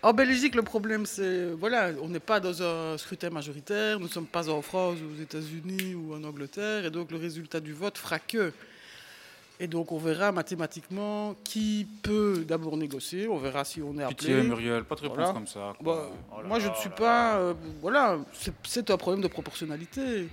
En 0.00 0.12
Belgique, 0.12 0.54
le 0.54 0.62
problème, 0.62 1.06
c'est 1.06 1.46
voilà, 1.58 1.90
on 2.00 2.08
n'est 2.08 2.20
pas 2.20 2.38
dans 2.38 2.62
un 2.62 2.96
scrutin 2.96 3.30
majoritaire, 3.30 3.98
nous 3.98 4.06
ne 4.06 4.10
sommes 4.12 4.26
pas 4.26 4.48
en 4.48 4.62
France, 4.62 4.98
ou 5.02 5.12
aux 5.18 5.20
États-Unis 5.20 5.94
ou 5.94 6.14
en 6.14 6.22
Angleterre, 6.22 6.84
et 6.86 6.90
donc 6.90 7.10
le 7.10 7.16
résultat 7.18 7.58
du 7.60 7.72
vote 7.72 7.98
fera 7.98 8.18
que. 8.20 8.52
Et 9.60 9.66
donc 9.66 9.90
on 9.90 9.98
verra 9.98 10.30
mathématiquement 10.30 11.34
qui 11.42 11.86
peut 12.02 12.44
d'abord 12.46 12.76
négocier, 12.76 13.26
on 13.26 13.38
verra 13.38 13.64
si 13.64 13.82
on 13.82 13.98
est 13.98 14.02
appelé. 14.04 14.14
Pitié, 14.16 14.42
Muriel, 14.42 14.84
pas 14.84 14.94
de 14.94 15.00
réponse 15.00 15.16
Voilà. 15.16 15.32
comme 15.32 15.46
ça. 15.48 15.72
Bah, 15.82 16.10
Oh 16.32 16.42
là 16.42 16.46
moi, 16.48 16.60
je 16.60 16.68
ne 16.68 16.74
suis 16.74 16.88
là 16.90 16.94
pas. 16.94 17.36
euh, 17.38 17.54
voilà, 17.82 18.18
c'est- 18.32 18.52
un 18.90 18.96
problème 18.96 19.20
de 19.22 19.26
proportionnalité. 19.28 20.28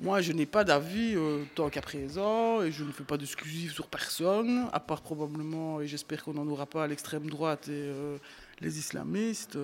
Moi, 0.00 0.20
je 0.20 0.32
n'ai 0.32 0.46
pas 0.46 0.62
d'avis 0.64 1.14
euh, 1.16 1.42
tant 1.56 1.68
qu'à 1.68 1.80
présent 1.80 2.62
et 2.62 2.70
je 2.70 2.84
ne 2.84 2.92
fais 2.92 3.04
pas 3.04 3.16
d'exclusif 3.16 3.72
sur 3.72 3.86
personne, 3.88 4.68
à 4.72 4.78
part 4.80 5.02
probablement, 5.02 5.80
et 5.80 5.86
j'espère 5.88 6.22
qu'on 6.24 6.34
n'en 6.34 6.46
aura 6.46 6.66
pas 6.66 6.84
à 6.84 6.86
l'extrême 6.86 7.28
droite 7.28 7.66
et 7.68 7.72
euh, 7.72 8.16
les 8.60 8.78
islamistes. 8.78 9.56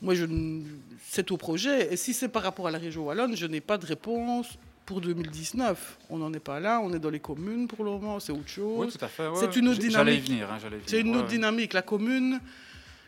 moi, 0.00 0.14
je, 0.14 0.24
c'est 1.08 1.30
au 1.32 1.36
projet. 1.36 1.92
Et 1.92 1.96
si 1.96 2.14
c'est 2.14 2.28
par 2.28 2.42
rapport 2.44 2.66
à 2.68 2.70
la 2.70 2.78
région 2.78 3.04
Wallonne, 3.06 3.36
je 3.36 3.46
n'ai 3.46 3.60
pas 3.60 3.78
de 3.78 3.86
réponse 3.86 4.46
pour 4.86 5.00
2019. 5.00 5.98
On 6.10 6.18
n'en 6.18 6.32
est 6.32 6.40
pas 6.40 6.60
là, 6.60 6.80
on 6.82 6.92
est 6.92 6.98
dans 6.98 7.10
les 7.10 7.20
communes 7.20 7.68
pour 7.68 7.84
le 7.84 7.90
moment, 7.92 8.20
c'est 8.20 8.32
autre 8.32 8.48
chose. 8.48 8.86
Oui, 8.86 8.92
tout 8.92 9.04
à 9.04 9.08
fait, 9.08 9.28
ouais. 9.28 9.34
c'est 9.38 9.56
une 9.56 9.68
autre 9.68 9.80
J- 9.80 9.90
j'allais 9.90 10.16
y 10.16 10.20
dynamique. 10.20 10.48
venir, 10.48 10.52
hein, 10.52 10.78
c'est 10.86 11.00
une 11.00 11.08
ouais, 11.10 11.16
autre 11.16 11.24
ouais. 11.26 11.30
dynamique. 11.30 11.72
La 11.72 11.82
commune, 11.82 12.40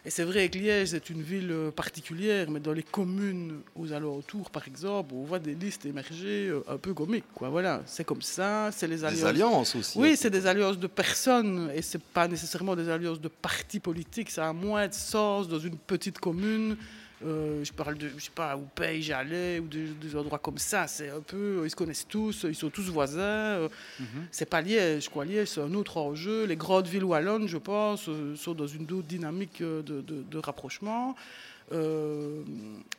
et 0.06 0.10
c'est 0.10 0.24
vrai 0.24 0.48
que 0.50 0.58
Liège, 0.58 0.88
c'est 0.88 1.08
une 1.10 1.22
ville 1.22 1.50
euh, 1.50 1.70
particulière, 1.70 2.50
mais 2.50 2.60
dans 2.60 2.72
les 2.74 2.82
communes 2.82 3.60
aux 3.74 3.92
alentours, 3.92 4.50
par 4.50 4.68
exemple, 4.68 5.14
on 5.14 5.24
voit 5.24 5.38
des 5.38 5.54
listes 5.54 5.86
émerger 5.86 6.48
euh, 6.50 6.60
un 6.68 6.76
peu 6.76 6.92
comiques. 6.92 7.24
Quoi. 7.34 7.48
Voilà, 7.48 7.82
c'est 7.86 8.04
comme 8.04 8.20
ça, 8.22 8.70
c'est 8.70 8.86
les 8.86 9.02
alliances. 9.04 9.24
alliances 9.24 9.76
aussi, 9.76 9.98
Oui, 9.98 10.10
hein. 10.12 10.14
c'est 10.16 10.30
des 10.30 10.46
alliances 10.46 10.78
de 10.78 10.86
personnes, 10.86 11.70
et 11.74 11.80
c'est 11.82 12.02
pas 12.02 12.28
nécessairement 12.28 12.76
des 12.76 12.88
alliances 12.90 13.20
de 13.20 13.28
partis 13.28 13.80
politiques. 13.80 14.30
Ça 14.30 14.48
a 14.48 14.52
moins 14.52 14.86
de 14.88 14.94
sens 14.94 15.48
dans 15.48 15.58
une 15.58 15.76
petite 15.76 16.18
commune. 16.18 16.76
Euh, 17.24 17.64
je 17.64 17.72
parle 17.72 17.96
de, 17.96 18.08
je 18.18 18.24
sais 18.24 18.30
pas, 18.34 18.54
où 18.56 18.62
Pays, 18.74 19.02
j'allais, 19.02 19.58
ou 19.58 19.66
des, 19.66 19.86
des 19.86 20.14
endroits 20.16 20.38
comme 20.38 20.58
ça. 20.58 20.86
C'est 20.86 21.08
un 21.08 21.20
peu, 21.20 21.62
ils 21.64 21.70
se 21.70 21.76
connaissent 21.76 22.06
tous, 22.06 22.44
ils 22.48 22.54
sont 22.54 22.70
tous 22.70 22.88
voisins. 22.90 23.20
euh, 23.22 23.68
C'est 24.30 24.48
pas 24.48 24.60
Liège, 24.60 25.08
quoi. 25.08 25.24
Liège, 25.24 25.48
c'est 25.48 25.60
un 25.62 25.72
autre 25.74 25.96
enjeu. 25.96 26.44
Les 26.44 26.56
grandes 26.56 26.86
villes 26.86 27.04
wallonnes, 27.04 27.48
je 27.48 27.56
pense, 27.58 28.08
euh, 28.08 28.36
sont 28.36 28.52
dans 28.54 28.66
une 28.66 28.82
autre 28.92 29.06
dynamique 29.08 29.60
euh, 29.62 29.80
de, 29.82 30.00
de- 30.02 30.22
de 30.30 30.38
rapprochement. 30.38 31.16
Euh, 31.72 32.42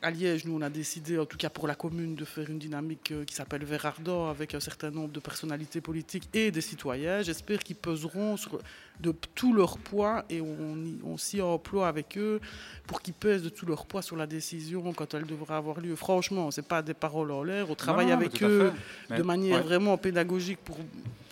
à 0.02 0.10
Liège, 0.10 0.44
nous, 0.44 0.56
on 0.56 0.60
a 0.60 0.68
décidé, 0.68 1.18
en 1.18 1.24
tout 1.24 1.36
cas 1.36 1.48
pour 1.48 1.68
la 1.68 1.76
commune, 1.76 2.16
de 2.16 2.24
faire 2.24 2.50
une 2.50 2.58
dynamique 2.58 3.12
euh, 3.12 3.24
qui 3.24 3.34
s'appelle 3.34 3.64
Vert 3.64 3.86
Ardent 3.86 4.28
avec 4.28 4.54
un 4.54 4.60
certain 4.60 4.90
nombre 4.90 5.12
de 5.12 5.20
personnalités 5.20 5.80
politiques 5.80 6.28
et 6.34 6.50
des 6.50 6.60
citoyens. 6.60 7.22
J'espère 7.22 7.60
qu'ils 7.60 7.76
peseront 7.76 8.36
sur, 8.36 8.58
de 9.00 9.14
tout 9.34 9.52
leur 9.52 9.78
poids 9.78 10.24
et 10.30 10.40
on, 10.40 11.16
s'y 11.16 11.40
emploie 11.40 11.88
avec 11.88 12.18
eux 12.18 12.40
pour 12.86 13.00
qu'ils 13.00 13.14
pèsent 13.14 13.42
de 13.42 13.48
tout 13.48 13.66
leur 13.66 13.86
poids 13.86 14.02
sur 14.02 14.16
la 14.16 14.26
décision 14.26 14.92
quand 14.92 15.14
elle 15.14 15.26
devra 15.26 15.58
avoir 15.58 15.80
lieu. 15.80 15.94
Franchement, 15.94 16.50
c'est 16.50 16.66
pas 16.66 16.82
des 16.82 16.94
paroles 16.94 17.30
en 17.30 17.44
l'air. 17.44 17.70
On 17.70 17.74
travaille 17.74 18.06
non, 18.06 18.14
avec 18.14 18.42
eux 18.42 18.72
de 19.10 19.22
manière 19.22 19.56
ouais. 19.56 19.62
vraiment 19.62 19.96
pédagogique 19.96 20.58
pour 20.64 20.76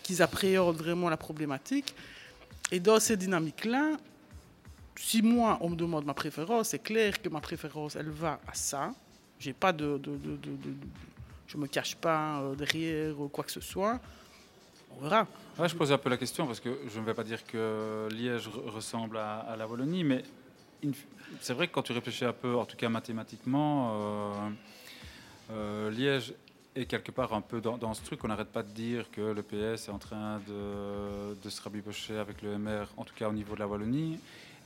qu'ils 0.02 0.22
appréhendent 0.22 0.76
vraiment 0.76 1.08
la 1.08 1.16
problématique. 1.16 1.94
Et 2.70 2.80
dans 2.80 3.00
ces 3.00 3.16
dynamiques-là, 3.16 3.96
si 4.96 5.22
moi, 5.22 5.58
on 5.60 5.70
me 5.70 5.76
demande 5.76 6.04
ma 6.04 6.14
préférence, 6.14 6.68
c'est 6.68 6.78
clair 6.82 7.20
que 7.20 7.28
ma 7.28 7.40
préférence, 7.40 7.96
elle 7.96 8.10
va 8.10 8.40
à 8.46 8.54
ça. 8.54 8.92
J'ai 9.38 9.52
pas 9.52 9.72
de, 9.72 10.00
je 11.46 11.56
me 11.56 11.66
cache 11.66 11.96
pas 11.96 12.40
euh, 12.40 12.54
derrière 12.54 13.14
quoi 13.32 13.44
que 13.44 13.50
ce 13.52 13.60
soit. 13.60 14.00
On 14.96 15.02
verra. 15.02 15.26
Je 15.66 15.74
pose 15.74 15.92
un 15.92 15.98
peu 15.98 16.08
la 16.10 16.16
question 16.16 16.46
parce 16.46 16.60
que 16.60 16.78
je 16.92 17.00
ne 17.00 17.04
vais 17.04 17.14
pas 17.14 17.24
dire 17.24 17.44
que 17.44 18.08
Liège 18.12 18.48
re- 18.48 18.70
ressemble 18.70 19.18
à, 19.18 19.54
la 19.58 19.66
Wallonie, 19.66 20.04
mais 20.04 20.22
c'est 21.40 21.52
vrai 21.52 21.66
que 21.68 21.72
quand 21.72 21.82
tu 21.82 21.92
réfléchis 21.92 22.24
un 22.24 22.32
peu, 22.32 22.54
en 22.54 22.64
tout 22.64 22.76
cas 22.76 22.88
mathématiquement, 22.88 23.90
euh, 23.94 24.50
euh, 25.50 25.90
Liège 25.90 26.34
est 26.76 26.86
quelque 26.86 27.10
part 27.10 27.32
un 27.34 27.40
peu 27.40 27.60
dans, 27.60 27.76
dans 27.76 27.94
ce 27.94 28.02
truc. 28.02 28.22
On 28.24 28.28
n'arrête 28.28 28.48
pas 28.48 28.62
de 28.62 28.70
dire 28.70 29.10
que 29.10 29.20
le 29.20 29.42
PS 29.42 29.88
est 29.88 29.92
en 29.92 29.98
train 29.98 30.40
de, 30.46 31.34
de 31.42 31.48
se 31.50 31.60
rabibocher 31.62 32.18
avec 32.18 32.42
le 32.42 32.56
MR, 32.58 32.86
en 32.96 33.04
tout 33.04 33.14
cas 33.14 33.28
au 33.28 33.32
niveau 33.32 33.54
de 33.54 33.60
la 33.60 33.66
Wallonie. 33.68 34.18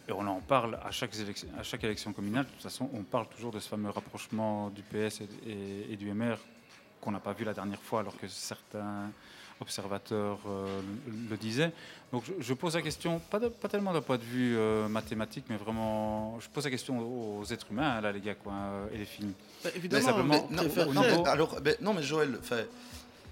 Et 0.09 0.13
on 0.13 0.27
en 0.27 0.41
parle 0.41 0.79
à 0.83 0.91
chaque, 0.91 1.15
élection, 1.19 1.49
à 1.59 1.63
chaque 1.63 1.85
élection 1.85 2.13
communale. 2.15 2.45
De 2.47 2.51
toute 2.51 2.63
façon, 2.63 2.89
on 2.95 3.03
parle 3.03 3.27
toujours 3.29 3.53
de 3.53 3.61
ce 3.61 3.69
fameux 3.69 3.91
rapprochement 3.91 4.71
du 4.71 4.83
PS 4.83 5.21
et, 5.21 5.29
et- 5.51 5.93
et 5.93 5.97
du 5.97 6.11
MR 6.13 6.39
qu'on 7.01 7.11
n'a 7.11 7.21
pas 7.21 7.33
vu 7.35 7.45
la 7.45 7.53
dernière 7.53 7.81
fois, 7.81 8.01
alors 8.01 8.17
que 8.17 8.27
certains 8.27 9.11
observateurs 9.61 10.39
euh, 10.49 10.81
le, 11.07 11.31
le 11.31 11.37
disaient. 11.37 11.73
Donc 12.13 12.23
je, 12.27 12.33
je 12.41 12.55
pose 12.55 12.75
la 12.77 12.83
question, 12.83 13.19
pas, 13.19 13.39
de- 13.39 13.49
pas 13.49 13.69
tellement 13.69 13.93
d'un 13.93 14.01
point 14.01 14.17
de 14.17 14.23
vue 14.23 14.57
euh, 14.57 14.89
mathématique, 14.89 15.45
mais 15.51 15.57
vraiment, 15.57 16.39
je 16.41 16.49
pose 16.49 16.65
la 16.65 16.71
question 16.71 16.99
aux, 17.01 17.41
aux 17.41 17.45
êtres 17.53 17.67
humains, 17.71 18.01
là, 18.01 18.11
les 18.13 18.21
gars, 18.21 18.35
quoi, 18.35 18.53
euh, 18.55 18.87
et 18.95 18.99
les 18.99 19.05
filles. 19.05 19.33
Bah, 19.63 19.71
Mais 19.93 20.01
simplement, 20.01 20.49
non, 20.51 20.63
mais 21.03 21.29
alors, 21.29 21.57
non, 21.83 21.93
mais 21.95 22.03
Joël, 22.03 22.39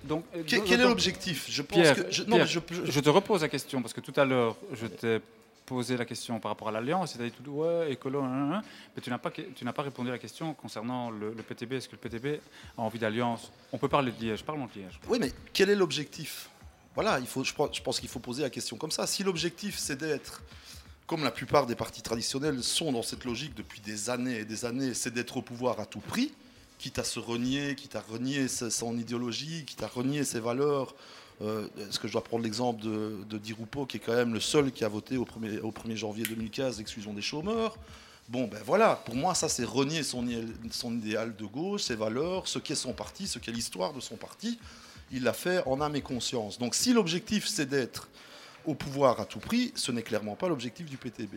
donc, 0.04 0.24
quel, 0.46 0.60
donc- 0.60 0.70
est 0.70 0.76
l'objectif? 0.76 1.46
Je 1.48 1.62
pense 1.62 1.78
Pierre, 1.80 1.94
que 1.96 2.10
je, 2.12 2.22
non, 2.24 2.36
Pierre, 2.36 2.46
mais 2.46 2.74
je- 2.76 2.84
je- 2.86 2.90
je 2.92 3.00
te 3.00 3.08
repose 3.08 3.42
la 3.42 3.48
question 3.48 3.80
parce 3.80 3.92
que 3.94 4.00
tout 4.00 4.12
à 4.20 4.24
l'heure, 4.24 4.56
je 4.72 4.86
t'ai 4.86 5.20
posé 5.66 5.96
la 5.96 6.04
question 6.04 6.40
par 6.40 6.52
rapport 6.52 6.68
à 6.68 6.70
l'alliance, 6.70 7.12
tu 7.12 7.20
as 7.20 7.24
dit 7.24 7.32
tout 7.32 7.50
ouais, 7.50 7.92
écolo, 7.92 8.22
hein, 8.22 8.30
hein, 8.32 8.52
hein, 8.54 8.62
mais 8.94 9.02
tu 9.02 9.10
n'as 9.10 9.18
pas, 9.18 9.30
pas 9.30 9.82
répondu 9.82 10.08
à 10.08 10.12
la 10.12 10.18
question 10.18 10.54
concernant 10.54 11.10
le, 11.10 11.32
PTB. 11.32 11.74
Est-ce 11.74 11.88
que 11.88 11.96
le 11.96 12.08
PTB 12.08 12.40
a 12.78 12.80
envie 12.80 12.98
d'alliance? 12.98 13.52
On 13.72 13.78
peut 13.78 13.88
parler 13.88 14.12
de 14.12 14.24
Liège, 14.24 14.44
parlons 14.44 14.66
de 14.66 14.80
Liège. 14.80 14.98
Oui, 15.08 15.18
mais 15.20 15.32
quel 15.52 15.68
est 15.68 15.74
l'objectif? 15.74 16.48
Voilà, 16.94 17.18
il 17.18 17.26
faut, 17.26 17.44
je 17.44 17.52
pense, 17.52 18.00
qu'il 18.00 18.08
faut 18.08 18.20
poser 18.20 18.42
la 18.42 18.50
question 18.50 18.76
comme 18.78 18.90
ça. 18.90 19.06
Si 19.06 19.22
l'objectif 19.22 19.76
c'est 19.76 19.96
d'être, 19.96 20.42
comme 21.06 21.24
la 21.24 21.30
plupart 21.30 21.66
des 21.66 21.74
partis 21.74 22.02
traditionnels 22.02 22.62
sont 22.62 22.92
dans 22.92 23.02
cette 23.02 23.24
logique 23.24 23.54
depuis 23.54 23.80
des 23.80 24.08
années 24.08 24.38
et 24.38 24.44
des 24.44 24.64
années, 24.64 24.94
c'est 24.94 25.12
d'être 25.12 25.36
au 25.36 25.42
pouvoir 25.42 25.78
à 25.80 25.86
tout 25.86 26.00
prix, 26.00 26.32
quitte 26.78 26.98
à 26.98 27.04
se 27.04 27.18
renier, 27.18 27.74
quitte 27.74 27.96
à 27.96 28.00
renier 28.00 28.48
son 28.48 28.96
idéologie, 28.96 29.64
quitte 29.66 29.82
à 29.82 29.88
renier 29.88 30.24
ses 30.24 30.40
valeurs. 30.40 30.94
Euh, 31.42 31.68
Est-ce 31.78 31.98
que 31.98 32.08
je 32.08 32.12
dois 32.12 32.24
prendre 32.24 32.42
l'exemple 32.44 32.82
de, 32.82 33.18
de 33.28 33.38
Di 33.38 33.52
Rupo, 33.52 33.84
qui 33.86 33.98
est 33.98 34.00
quand 34.00 34.14
même 34.14 34.32
le 34.32 34.40
seul 34.40 34.72
qui 34.72 34.84
a 34.84 34.88
voté 34.88 35.16
au 35.18 35.24
1er, 35.24 35.60
au 35.60 35.70
1er 35.70 35.96
janvier 35.96 36.24
2015 36.24 36.78
l'exclusion 36.78 37.12
des 37.12 37.22
chômeurs 37.22 37.76
Bon, 38.28 38.48
ben 38.48 38.60
voilà, 38.64 38.96
pour 38.96 39.14
moi, 39.14 39.34
ça, 39.36 39.48
c'est 39.48 39.64
renier 39.64 40.02
son, 40.02 40.26
idéal 40.26 41.36
de 41.36 41.44
gauche, 41.44 41.82
ses 41.82 41.94
valeurs, 41.94 42.48
ce 42.48 42.58
qu'est 42.58 42.74
son 42.74 42.92
parti, 42.92 43.28
ce 43.28 43.38
qu'est 43.38 43.52
l'histoire 43.52 43.92
de 43.92 44.00
son 44.00 44.16
parti. 44.16 44.58
Il 45.12 45.22
l'a 45.22 45.32
fait 45.32 45.62
en 45.64 45.80
âme 45.80 45.94
et 45.94 46.00
conscience. 46.00 46.58
Donc, 46.58 46.74
si 46.74 46.92
l'objectif, 46.92 47.46
c'est 47.46 47.66
d'être 47.66 48.08
au 48.64 48.74
pouvoir 48.74 49.20
à 49.20 49.26
tout 49.26 49.38
prix, 49.38 49.70
ce 49.76 49.92
n'est 49.92 50.02
clairement 50.02 50.34
pas 50.34 50.48
l'objectif 50.48 50.86
du 50.90 50.96
PTB. 50.96 51.36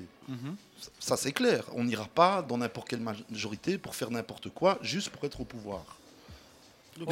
Ça, 0.79 0.89
ça, 0.99 1.17
c'est 1.17 1.31
clair. 1.31 1.63
On 1.73 1.83
n'ira 1.83 2.05
pas 2.07 2.41
dans 2.41 2.57
n'importe 2.57 2.89
quelle 2.89 3.01
majorité 3.01 3.77
pour 3.77 3.93
faire 3.93 4.09
n'importe 4.09 4.49
quoi, 4.49 4.79
juste 4.81 5.09
pour 5.09 5.23
être 5.25 5.41
au 5.41 5.45
pouvoir. 5.45 5.83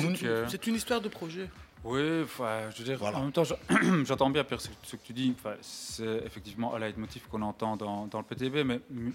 C'est- 0.02 0.26
euh, 0.26 0.48
c'est 0.50 0.66
une 0.66 0.74
histoire 0.76 1.02
de 1.02 1.10
projet. 1.10 1.48
Oui, 1.84 2.22
enfin, 2.24 2.70
je 2.72 2.80
veux 2.80 2.84
dire, 2.84 3.02
en 3.04 3.22
même 3.22 3.32
temps, 3.32 3.44
je- 3.44 3.54
j'entends 4.06 4.30
bien 4.30 4.44
Pierre, 4.44 4.60
ce, 4.62 4.70
ce 4.84 4.96
que 4.96 5.02
tu 5.06 5.14
dis. 5.14 5.34
Enfin, 5.38 5.56
c'est 5.62 6.24
effectivement 6.26 6.76
un 6.76 6.80
leitmotiv 6.80 7.28
qu'on 7.30 7.42
entend 7.44 7.78
dans, 7.78 8.08
dans 8.08 8.18
le 8.20 8.26
PTB, 8.26 8.64
mais 8.66 8.80
Mu- 8.90 9.14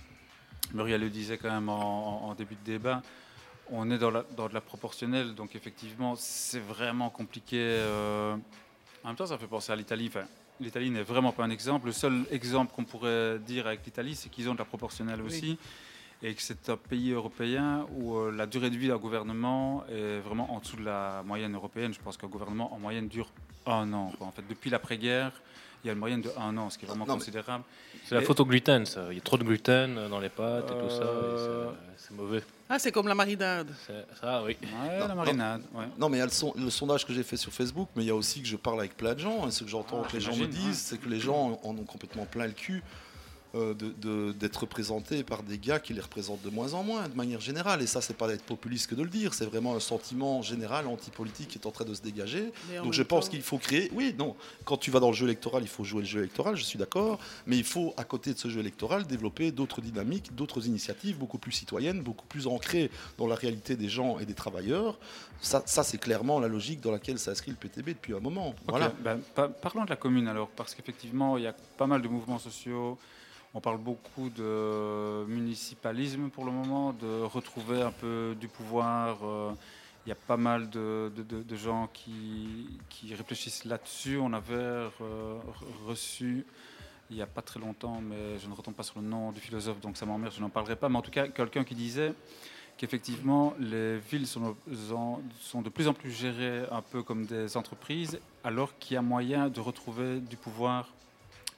Muriel 0.72 1.00
le 1.00 1.10
disait 1.10 1.38
quand 1.38 1.50
même 1.50 1.68
en, 1.68 2.24
en- 2.26 2.30
en 2.30 2.34
début 2.34 2.54
de 2.54 2.64
débat. 2.64 3.02
On 3.70 3.90
est 3.90 3.98
dans, 3.98 4.10
la, 4.10 4.24
dans 4.36 4.48
de 4.48 4.54
la 4.54 4.60
proportionnelle, 4.60 5.34
donc 5.34 5.54
effectivement, 5.56 6.14
c'est 6.16 6.60
vraiment 6.60 7.10
compliqué. 7.10 7.58
euh. 7.60 8.36
En 9.04 9.08
même 9.08 9.16
temps, 9.16 9.26
ça 9.26 9.38
fait 9.38 9.46
penser 9.46 9.72
à 9.72 9.76
l'Italie. 9.76 10.06
Enfin, 10.08 10.26
L'Italie 10.60 10.90
n'est 10.90 11.02
vraiment 11.02 11.32
pas 11.32 11.42
un 11.44 11.50
exemple. 11.50 11.86
Le 11.86 11.92
seul 11.92 12.24
exemple 12.30 12.72
qu'on 12.74 12.84
pourrait 12.84 13.38
dire 13.40 13.66
avec 13.66 13.84
l'Italie, 13.84 14.14
c'est 14.14 14.28
qu'ils 14.28 14.48
ont 14.48 14.52
de 14.54 14.58
la 14.58 14.64
proportionnelle 14.64 15.20
Oui. 15.20 15.26
aussi 15.26 15.58
et 16.22 16.34
que 16.34 16.42
c'est 16.42 16.68
un 16.68 16.76
pays 16.76 17.10
européen 17.12 17.86
où 17.96 18.16
euh, 18.16 18.30
la 18.30 18.46
durée 18.46 18.70
de 18.70 18.76
vie 18.76 18.88
d'un 18.88 18.96
gouvernement 18.98 19.84
est 19.90 20.20
vraiment 20.20 20.52
en 20.54 20.60
dessous 20.60 20.76
de 20.76 20.84
la 20.84 21.22
moyenne 21.24 21.54
européenne. 21.54 21.92
Je 21.92 22.00
pense 22.00 22.16
qu'un 22.16 22.28
gouvernement 22.28 22.72
en 22.74 22.78
moyenne 22.78 23.08
dure 23.08 23.28
un 23.66 23.92
an. 23.92 24.12
quoi. 24.18 24.28
En 24.28 24.30
fait, 24.32 24.44
depuis 24.48 24.70
l'après-guerre, 24.70 25.32
il 25.82 25.88
y 25.88 25.90
a 25.90 25.94
une 25.94 25.98
moyenne 25.98 26.20
de 26.22 26.30
un 26.38 26.56
an, 26.58 26.70
ce 26.70 26.78
qui 26.78 26.84
est 26.84 26.88
vraiment 26.88 27.06
Non, 27.06 27.14
considérable. 27.14 27.64
C'est 28.04 28.14
la 28.14 28.20
faute 28.22 28.38
au 28.38 28.44
gluten, 28.46 28.86
ça. 28.86 29.06
Il 29.10 29.16
y 29.16 29.18
a 29.18 29.20
trop 29.22 29.36
de 29.36 29.42
gluten 29.42 30.08
dans 30.08 30.20
les 30.20 30.28
pâtes 30.28 30.70
et 30.70 30.74
tout 30.80 30.90
ça. 30.90 31.02
Euh, 31.02 31.70
c'est- 31.96 32.14
mauvais. 32.14 32.42
Ah, 32.68 32.78
c'est 32.78 32.92
comme 32.92 33.08
la 33.08 33.14
marinade. 33.16 33.72
Ça, 34.20 34.42
oui. 34.44 34.56
Ouais, 34.62 34.98
la 35.00 35.14
marinade. 35.14 35.62
ouais. 35.74 35.86
Non, 35.98 36.08
mais 36.08 36.18
il 36.18 36.20
y 36.20 36.22
a 36.22 36.26
le, 36.26 36.30
son- 36.30 36.54
le 36.56 36.70
sondage 36.70 37.04
que 37.06 37.12
j'ai 37.12 37.22
fait 37.24 37.36
sur 37.36 37.52
Facebook, 37.52 37.88
mais 37.96 38.04
il 38.04 38.06
y 38.06 38.10
a 38.10 38.14
aussi 38.14 38.40
que 38.42 38.46
je 38.46 38.56
parle 38.56 38.78
avec 38.80 38.96
plein 38.96 39.14
de 39.14 39.18
gens. 39.20 39.48
Et 39.48 39.50
ce 39.50 39.64
que 39.64 39.70
j'entends 39.70 40.02
Ah, 40.04 40.08
que 40.08 40.12
les 40.16 40.20
gens 40.20 40.36
me 40.36 40.46
disent, 40.46 40.66
ouais. 40.66 40.72
c'est 40.72 40.98
que 41.00 41.08
les 41.08 41.18
gens 41.20 41.58
en 41.64 41.70
ont 41.70 41.84
complètement 41.84 42.26
plein 42.26 42.46
le 42.46 42.52
cul 42.52 42.82
euh, 43.54 43.74
de- 43.74 43.92
de- 44.00 44.32
d'être 44.32 44.56
représentés 44.60 45.22
par 45.24 45.42
des 45.42 45.58
gars 45.58 45.78
qui 45.78 45.92
les 45.92 46.00
représentent 46.00 46.40
de 46.42 46.48
moins 46.48 46.72
en 46.74 46.82
moins, 46.82 47.08
de 47.08 47.14
manière 47.14 47.40
générale. 47.40 47.82
Et 47.82 47.86
ça, 47.86 48.00
c'est 48.00 48.16
pas 48.16 48.26
d'être 48.26 48.44
populiste 48.44 48.88
que 48.88 48.94
de 48.94 49.02
le 49.02 49.10
dire. 49.10 49.34
C'est 49.34 49.44
vraiment 49.44 49.74
un 49.76 49.80
sentiment 49.80 50.40
général 50.40 50.86
anti-politique 50.86 51.48
qui 51.48 51.58
est 51.58 51.66
en 51.66 51.70
train 51.70 51.84
de 51.84 51.92
se 51.94 52.00
dégager. 52.02 52.50
Donc 52.82 52.92
je 52.94 53.02
pense 53.02 53.28
qu'il 53.28 53.42
faut 53.42 53.58
créer. 53.58 53.90
Oui, 53.94 54.14
non. 54.18 54.36
Quand 54.64 54.76
tu 54.78 54.90
vas 54.90 55.00
dans 55.00 55.08
le 55.10 55.14
jeu 55.14 55.26
électoral, 55.26 55.62
il 55.62 55.68
faut 55.68 55.84
jouer 55.84 56.00
le 56.00 56.06
jeu 56.08 56.20
électoral. 56.20 56.56
Je 56.56 56.64
suis 56.64 56.78
d'accord. 56.78 57.18
Mais 57.46 57.58
il 57.58 57.64
faut, 57.64 57.92
à 57.98 58.04
côté 58.04 58.32
de 58.32 58.38
ce 58.38 58.48
jeu 58.48 58.60
électoral, 58.60 59.06
développer 59.06 59.52
d'autres 59.52 59.80
dynamiques, 59.82 60.34
d'autres 60.34 60.66
initiatives 60.66 61.18
beaucoup 61.18 61.38
plus 61.38 61.52
citoyennes, 61.52 62.00
beaucoup 62.02 62.26
plus 62.26 62.46
ancrées 62.46 62.90
dans 63.18 63.26
la 63.26 63.34
réalité 63.34 63.76
des 63.76 63.88
gens 63.90 64.18
et 64.18 64.24
des 64.24 64.34
travailleurs. 64.34 64.98
Ça, 65.42 65.62
ça 65.66 65.82
c'est 65.82 65.98
clairement 65.98 66.40
la 66.40 66.48
logique 66.48 66.80
dans 66.80 66.90
laquelle 66.92 67.18
s'inscrit 67.18 67.50
le 67.50 67.56
PTB 67.58 67.88
depuis 67.88 68.14
un 68.14 68.20
moment. 68.20 68.54
Voilà. 68.66 68.92
ben, 69.04 69.18
pa- 69.34 69.48
parlons 69.48 69.84
de 69.84 69.90
la 69.90 69.96
commune 69.96 70.28
alors, 70.28 70.48
parce 70.48 70.74
qu'effectivement, 70.74 71.36
il 71.36 71.44
y 71.44 71.46
a 71.46 71.52
pas 71.76 71.86
mal 71.86 72.00
de 72.00 72.08
mouvements 72.08 72.38
sociaux. 72.38 72.96
On 73.54 73.60
parle 73.60 73.78
beaucoup 73.78 74.30
de 74.30 75.24
municipalisme 75.28 76.30
pour 76.30 76.44
le 76.46 76.52
moment, 76.52 76.92
de 76.94 77.22
retrouver 77.22 77.82
un 77.82 77.90
peu 77.90 78.34
du 78.40 78.48
pouvoir. 78.48 79.18
euh, 79.24 79.52
Il 80.06 80.08
y 80.08 80.12
a 80.12 80.16
pas 80.16 80.38
mal 80.38 80.70
de, 80.70 81.10
gens 81.54 81.88
qui, 81.92 82.80
qui 82.88 83.14
réfléchissent 83.14 83.64
là-dessus. 83.66 84.16
On 84.18 84.32
avait 84.32 84.54
euh, 84.54 84.88
re- 84.98 85.86
reçu 85.88 86.46
il 87.10 87.16
n'y 87.16 87.22
a 87.22 87.26
pas 87.26 87.42
très 87.42 87.60
longtemps, 87.60 88.00
mais 88.00 88.38
je 88.38 88.48
ne 88.48 88.54
retombe 88.54 88.72
pas 88.74 88.82
sur 88.84 88.98
le 88.98 89.06
nom 89.06 89.32
du 89.32 89.40
philosophe, 89.40 89.78
donc 89.80 89.98
ça 89.98 90.06
m'emmerde, 90.06 90.32
je 90.34 90.40
n'en 90.40 90.48
parlerai 90.48 90.76
pas. 90.76 90.88
Mais 90.88 90.96
en 90.96 91.02
tout 91.02 91.10
cas, 91.10 91.28
quelqu'un 91.28 91.62
qui 91.62 91.74
disait 91.74 92.14
qu'effectivement, 92.78 93.52
les 93.60 93.98
villes 93.98 94.26
sont 94.26 94.56
de 94.66 95.68
plus 95.68 95.88
en 95.88 95.92
plus 95.92 96.10
gérées 96.10 96.62
un 96.70 96.80
peu 96.80 97.02
comme 97.02 97.26
des 97.26 97.54
entreprises, 97.58 98.18
alors 98.44 98.78
qu'il 98.78 98.94
y 98.94 98.96
a 98.96 99.02
moyen 99.02 99.50
de 99.50 99.60
retrouver 99.60 100.20
du 100.20 100.38
pouvoir, 100.38 100.88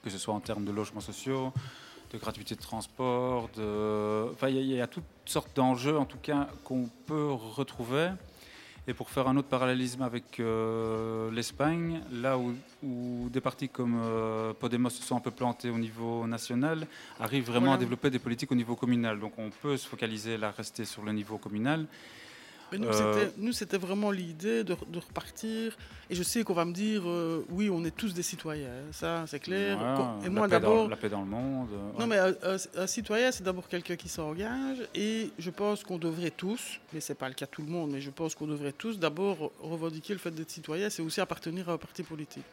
que 0.03 0.09
ce 0.09 0.17
soit 0.17 0.33
en 0.33 0.41
termes 0.41 0.65
de 0.65 0.73
logements 0.73 0.99
sociaux, 0.99 1.53
de 2.15 2.19
gratuité 2.21 2.55
de 2.55 2.61
transport, 2.61 3.49
de... 3.55 4.29
Enfin, 4.31 4.49
il 4.49 4.55
y, 4.55 4.59
a- 4.59 4.61
il 4.61 4.69
y 4.69 4.81
a 4.81 4.87
toutes 4.87 5.03
sortes 5.25 5.55
d'enjeux, 5.55 5.97
en 5.97 6.05
tout 6.05 6.17
cas, 6.21 6.47
qu'on 6.63 6.89
peut 7.05 7.31
retrouver. 7.31 8.09
Et 8.87 8.93
pour 8.93 9.09
faire 9.09 9.27
un 9.27 9.35
autre 9.35 9.47
parallélisme 9.47 10.03
avec 10.03 10.39
euh, 10.39 11.31
l'Espagne, 11.31 12.01
là 12.11 12.37
où, 12.37 12.53
où 12.83 13.29
des 13.31 13.41
partis 13.41 13.67
comme 13.67 13.99
euh, 13.99 14.53
Podemos 14.53 14.91
se 14.91 15.01
sont 15.01 15.15
un 15.17 15.19
peu 15.19 15.31
plantés 15.31 15.71
au 15.71 15.77
niveau 15.79 16.27
national, 16.27 16.85
arrivent 17.19 17.45
vraiment 17.47 17.61
Voilà. 17.67 17.77
à 17.77 17.79
développer 17.79 18.11
des 18.11 18.19
politiques 18.19 18.51
au 18.51 18.55
niveau 18.55 18.75
communal. 18.75 19.19
Donc 19.19 19.33
on 19.39 19.49
peut 19.49 19.75
se 19.77 19.87
focaliser 19.87 20.37
là, 20.37 20.51
rester 20.55 20.85
sur 20.85 21.01
le 21.03 21.11
niveau 21.13 21.39
communal. 21.39 21.87
Mais 22.71 22.79
nous, 22.79 22.87
Euh, 22.87 23.13
c'était- 23.25 23.33
nous, 23.37 23.51
c'était 23.53 23.77
vraiment 23.77 24.09
l'idée 24.11 24.63
de, 24.63 24.75
de 24.87 24.99
repartir. 24.99 25.77
Et 26.09 26.15
je 26.15 26.23
sais 26.23 26.43
qu'on 26.43 26.53
va 26.53 26.65
me 26.65 26.73
dire, 26.73 27.03
euh, 27.05 27.45
oui, 27.49 27.69
on 27.69 27.83
est 27.85 27.95
tous 27.95 28.13
des 28.13 28.23
citoyens, 28.23 28.69
ça, 28.91 29.23
c'est 29.27 29.39
clair. 29.39 29.77
et 30.25 30.29
moi, 30.29 30.47
d'abord. 30.47 30.89
La 30.89 30.95
paix 30.95 31.09
dans 31.09 31.21
le 31.21 31.27
monde. 31.27 31.69
euh, 31.71 31.99
Non, 31.99 32.07
mais 32.07 32.17
un, 32.17 32.33
un- 32.43 32.81
un 32.83 32.87
citoyen, 32.87 33.31
c'est 33.31 33.43
d'abord 33.43 33.67
quelqu'un 33.67 33.95
qui 33.95 34.09
s'engage. 34.09 34.79
Et 34.95 35.29
je 35.39 35.49
pense 35.51 35.83
qu'on 35.83 35.97
devrait 35.97 36.31
tous, 36.31 36.79
mais 36.93 36.99
ce 36.99 37.11
n'est 37.11 37.17
pas 37.17 37.27
le 37.27 37.35
cas 37.35 37.45
de 37.45 37.51
tout 37.51 37.61
le 37.61 37.69
monde, 37.69 37.91
mais 37.91 38.01
je 38.01 38.09
pense 38.09 38.35
qu'on 38.35 38.47
devrait 38.47 38.71
tous 38.73 38.97
d'abord 38.99 39.51
revendiquer 39.61 40.13
le 40.13 40.19
fait 40.19 40.31
d'être 40.31 40.49
citoyen, 40.51 40.89
c'est 40.89 41.01
aussi 41.03 41.21
appartenir 41.21 41.69
à 41.69 41.73
un 41.73 41.77
parti 41.77 42.03
politique. 42.03 42.45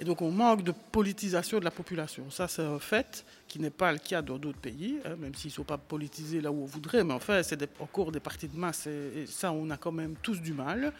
Et 0.00 0.04
donc 0.04 0.22
on 0.22 0.30
manque 0.30 0.62
de 0.62 0.72
politisation 0.92 1.58
de 1.58 1.64
la 1.64 1.72
population. 1.72 2.30
Ça, 2.30 2.46
c'est 2.46 2.62
un 2.62 2.78
fait 2.78 3.24
qui 3.48 3.58
n'est 3.58 3.70
pas 3.70 3.90
le 3.92 3.98
cas 3.98 4.22
dans 4.22 4.38
d'autres 4.38 4.60
pays, 4.60 4.98
hein, 5.04 5.16
même 5.18 5.34
s'ils 5.34 5.50
ne 5.50 5.54
sont 5.54 5.64
pas 5.64 5.76
politisés 5.78 6.40
là 6.40 6.52
où 6.52 6.62
on 6.62 6.66
voudrait. 6.66 7.02
Mais 7.02 7.14
enfin, 7.14 7.42
c'est 7.42 7.58
encore 7.80 8.12
des 8.12 8.20
partis 8.20 8.46
de 8.46 8.56
masse. 8.56 8.86
Et, 8.86 9.22
et 9.22 9.26
ça, 9.26 9.50
on 9.50 9.68
a 9.70 9.76
quand 9.76 9.90
même 9.90 10.14
tous 10.22 10.40
du 10.40 10.52
mal, 10.52 10.92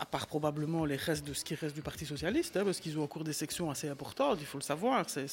à 0.00 0.04
part 0.04 0.26
probablement 0.26 0.84
les 0.84 0.96
restes 0.96 1.24
de 1.26 1.32
ce 1.32 1.44
qui 1.44 1.54
reste 1.54 1.76
du 1.76 1.82
Parti 1.82 2.04
socialiste, 2.06 2.56
hein, 2.56 2.62
parce 2.64 2.80
qu'ils 2.80 2.98
ont 2.98 3.04
encore 3.04 3.22
des 3.22 3.32
sections 3.32 3.70
assez 3.70 3.88
importantes, 3.88 4.38
il 4.40 4.46
faut 4.46 4.58
le 4.58 4.64
savoir. 4.64 5.04
C'est- 5.08 5.28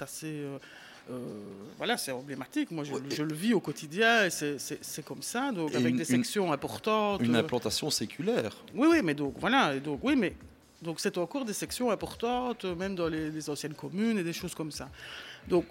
assez... 0.00 0.26
euh, 0.26 0.58
euh, 1.10 1.18
voilà, 1.76 1.96
c'est 1.96 2.10
emblématique. 2.12 2.70
Moi, 2.72 2.82
je, 2.84 2.94
je 3.14 3.22
le 3.22 3.34
vis 3.34 3.54
au 3.54 3.60
quotidien 3.60 4.28
c'est- 4.28 5.04
comme 5.04 5.22
ça, 5.22 5.52
donc 5.52 5.72
avec 5.74 5.88
une- 5.90 5.96
des 5.96 6.10
une- 6.12 6.24
sections 6.24 6.52
importantes. 6.52 7.22
Une 7.22 7.36
euh, 7.36 7.40
implantation 7.40 7.90
séculaire. 7.90 8.56
oui, 8.74 8.88
oui, 8.90 9.00
mais 9.04 9.14
donc 9.14 9.34
voilà, 9.38 9.78
donc 9.78 10.00
oui, 10.02 10.16
mais 10.16 10.34
donc 10.82 11.00
c'est 11.00 11.18
encore 11.18 11.44
des 11.44 11.52
sections 11.52 11.90
importantes, 11.90 12.64
même 12.64 12.94
dans 12.94 13.08
les, 13.08 13.30
les 13.30 13.50
anciennes 13.50 13.74
communes 13.74 14.18
et 14.18 14.24
des 14.24 14.32
choses 14.32 14.54
comme 14.54 14.70
ça. 14.70 14.88
Donc 15.48 15.64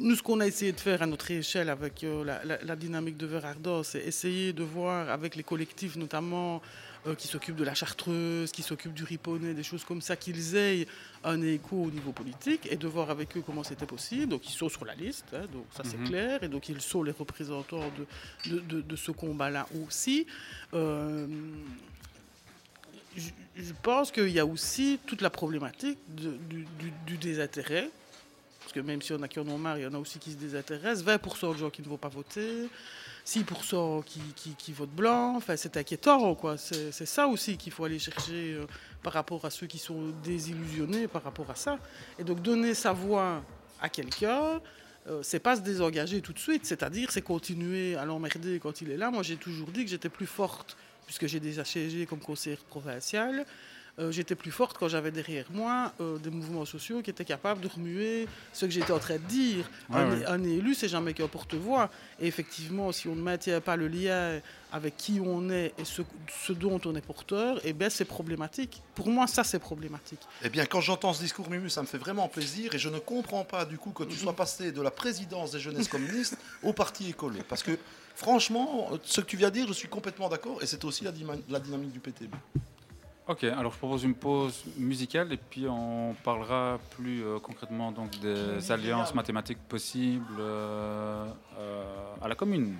nous, 0.00 0.14
ce 0.14 0.22
qu'on 0.22 0.38
a 0.38 0.46
essayé 0.46 0.70
de 0.70 0.78
faire 0.78 1.02
à 1.02 1.06
notre 1.06 1.28
échelle 1.32 1.68
avec 1.68 2.04
euh, 2.04 2.24
la, 2.24 2.44
la- 2.44 2.62
la 2.62 2.76
dynamique 2.76 3.16
de 3.16 3.26
Verardos, 3.26 3.82
c'est 3.82 3.98
essayer 4.00 4.52
de 4.52 4.62
voir 4.62 5.10
avec 5.10 5.34
les 5.34 5.42
collectifs 5.42 5.96
notamment 5.96 6.62
euh, 7.08 7.16
qui 7.16 7.26
s'occupent 7.26 7.56
de 7.56 7.64
la 7.64 7.74
chartreuse, 7.74 8.52
qui 8.52 8.62
s'occupent 8.62 8.94
du 8.94 9.02
riponnet, 9.02 9.54
des 9.54 9.64
choses 9.64 9.84
comme 9.84 10.00
ça, 10.00 10.14
qu'ils 10.14 10.54
aient 10.54 10.86
un 11.24 11.42
écho 11.42 11.76
au 11.82 11.90
niveau 11.90 12.12
politique 12.12 12.68
et 12.70 12.76
de 12.76 12.86
voir 12.86 13.10
avec 13.10 13.36
eux 13.36 13.42
comment 13.44 13.64
c'était 13.64 13.86
possible. 13.86 14.28
Donc 14.28 14.48
ils 14.48 14.52
sont 14.52 14.68
sur 14.68 14.84
la 14.84 14.94
liste, 14.94 15.26
hein, 15.34 15.46
donc 15.52 15.66
ça 15.76 15.82
c'est 15.84 15.98
Mhm. 15.98 16.08
clair, 16.08 16.42
et 16.44 16.48
donc 16.48 16.68
ils 16.68 16.80
sont 16.80 17.02
les 17.02 17.10
représentants 17.12 17.90
de, 17.98 18.50
de, 18.52 18.60
de- 18.60 18.80
de 18.82 18.96
ce 18.96 19.10
combat-là 19.10 19.66
aussi. 19.84 20.28
Euh, 20.74 21.26
je, 23.18 23.72
pense 23.82 24.10
qu'il 24.10 24.30
y 24.30 24.38
a 24.38 24.46
aussi 24.46 24.98
toute 25.06 25.22
la 25.22 25.30
problématique 25.30 25.98
du, 26.08 27.16
désintérêt. 27.18 27.90
Parce 28.60 28.72
que 28.72 28.80
même 28.80 29.00
si 29.00 29.12
on 29.12 29.22
a 29.22 29.28
qui 29.28 29.40
en 29.40 29.48
ont 29.48 29.58
marre, 29.58 29.78
il 29.78 29.84
y 29.84 29.86
en 29.86 29.94
a 29.94 29.98
aussi 29.98 30.18
qui 30.18 30.32
se 30.32 30.36
désintéressent. 30.36 31.04
20% 31.04 31.54
de 31.54 31.58
gens 31.58 31.70
qui 31.70 31.80
ne 31.80 31.88
vont 31.88 31.96
pas 31.96 32.08
voter, 32.08 32.68
6% 33.26 34.04
qui, 34.04 34.20
qui, 34.36 34.54
qui 34.54 34.72
votent 34.72 34.90
blanc. 34.90 35.36
Enfin, 35.36 35.56
c'est 35.56 35.76
inquiétant, 35.76 36.34
quoi. 36.34 36.58
C'est 36.58 36.92
c'est 36.92 37.06
ça 37.06 37.26
aussi 37.26 37.56
qu'il 37.56 37.72
faut 37.72 37.84
aller 37.84 37.98
chercher 37.98 38.54
euh, 38.54 38.66
par 39.02 39.14
rapport 39.14 39.44
à 39.44 39.50
ceux 39.50 39.66
qui 39.66 39.78
sont 39.78 40.12
désillusionnés 40.22 41.08
par 41.08 41.22
rapport 41.22 41.50
à 41.50 41.54
ça. 41.54 41.78
Et 42.18 42.24
donc, 42.24 42.42
donner 42.42 42.74
sa 42.74 42.92
voix 42.92 43.42
à 43.80 43.88
quelqu'un, 43.88 44.60
euh, 45.08 45.22
c'est 45.22 45.38
pas 45.38 45.56
se 45.56 45.62
désengager 45.62 46.20
tout 46.20 46.32
de 46.32 46.38
suite, 46.38 46.66
c'est-à-dire 46.66 47.10
c'est 47.10 47.22
continuer 47.22 47.96
à 47.96 48.04
l'emmerder 48.04 48.58
quand 48.60 48.82
il 48.82 48.90
est 48.90 48.96
là. 48.96 49.10
Moi, 49.10 49.22
j'ai 49.22 49.36
toujours 49.36 49.68
dit 49.68 49.84
que 49.84 49.90
j'étais 49.90 50.10
plus 50.10 50.26
forte, 50.26 50.76
puisque 51.08 51.26
j'ai 51.26 51.40
déjà 51.40 51.64
siégé 51.64 52.04
comme 52.04 52.20
conseillère 52.20 52.62
provinciale. 52.68 53.46
euh, 53.98 54.12
j'étais 54.12 54.36
plus 54.36 54.52
forte 54.52 54.76
quand 54.78 54.88
j'avais 54.88 55.10
derrière 55.10 55.46
moi 55.50 55.92
euh, 56.00 56.18
des 56.18 56.30
mouvements 56.30 56.64
sociaux 56.64 57.02
qui 57.02 57.10
étaient 57.10 57.24
capables 57.24 57.60
de 57.60 57.68
remuer 57.68 58.28
ce 58.52 58.64
que 58.66 58.70
j'étais 58.70 58.92
en 58.92 59.00
train 59.00 59.14
de 59.16 59.26
dire. 59.40 59.64
Ouais, 59.90 59.96
un, 60.00 60.10
ouais. 60.10 60.26
un 60.26 60.44
élu, 60.44 60.74
c'est 60.74 60.88
jamais 60.88 61.14
qu'un 61.14 61.26
porte-voix. 61.26 61.90
Et 62.20 62.26
effectivement, 62.28 62.92
si 62.92 63.08
on 63.08 63.16
ne 63.16 63.22
maintient 63.22 63.60
pas 63.60 63.74
le 63.76 63.88
lien 63.88 64.40
avec 64.70 64.96
qui 64.96 65.18
on 65.20 65.50
est 65.50 65.72
et 65.78 65.84
ce, 65.84 66.02
ce 66.46 66.52
dont 66.52 66.80
on 66.84 66.94
est 66.94 67.00
porteur, 67.04 67.58
eh 67.64 67.72
bien, 67.72 67.90
c'est 67.90 68.04
problématique. 68.04 68.82
Pour 68.94 69.08
moi, 69.08 69.26
ça, 69.26 69.42
c'est 69.42 69.58
problématique. 69.58 70.20
Eh 70.44 70.50
bien, 70.50 70.64
quand 70.66 70.80
j'entends 70.82 71.12
ce 71.14 71.22
discours, 71.22 71.48
Mumu, 71.50 71.68
ça 71.70 71.80
me 71.82 71.86
fait 71.88 71.98
vraiment 71.98 72.28
plaisir 72.28 72.74
et 72.74 72.78
je 72.78 72.90
ne 72.90 72.98
comprends 73.00 73.44
pas 73.44 73.64
du 73.64 73.78
coup 73.78 73.90
que 73.90 74.04
tu 74.04 74.14
sois 74.16 74.36
passé 74.36 74.70
de 74.70 74.82
la 74.82 74.90
présidence 74.92 75.50
des 75.52 75.58
jeunesses 75.60 75.88
communistes 75.88 76.36
au 76.62 76.72
parti 76.72 77.08
écolo. 77.10 77.38
Parce 77.48 77.62
que 77.64 77.72
franchement, 78.18 78.90
ce 79.04 79.20
que 79.20 79.26
tu 79.26 79.36
viens 79.36 79.48
de 79.48 79.54
dire, 79.54 79.68
je 79.68 79.72
suis 79.72 79.88
complètement 79.88 80.28
d'accord 80.28 80.60
et 80.60 80.66
c'est 80.66 80.84
aussi 80.84 81.04
la, 81.04 81.12
dynamique 81.12 81.92
du 81.92 82.00
PTB. 82.00 82.34
Ok, 83.28 83.44
alors 83.44 83.72
je 83.72 83.78
propose 83.78 84.04
une 84.04 84.14
pause 84.14 84.64
musicale 84.76 85.32
et 85.32 85.36
puis 85.36 85.66
on 85.68 86.16
parlera 86.24 86.80
plus 86.96 87.22
euh, 87.22 87.38
concrètement 87.38 87.92
donc 87.92 88.18
des 88.20 88.72
alliances 88.72 89.14
mathématiques 89.14 89.58
possibles 89.68 90.40
euh, 90.40 91.26
euh, 91.58 92.14
à 92.22 92.26
la 92.26 92.34
commune. 92.34 92.74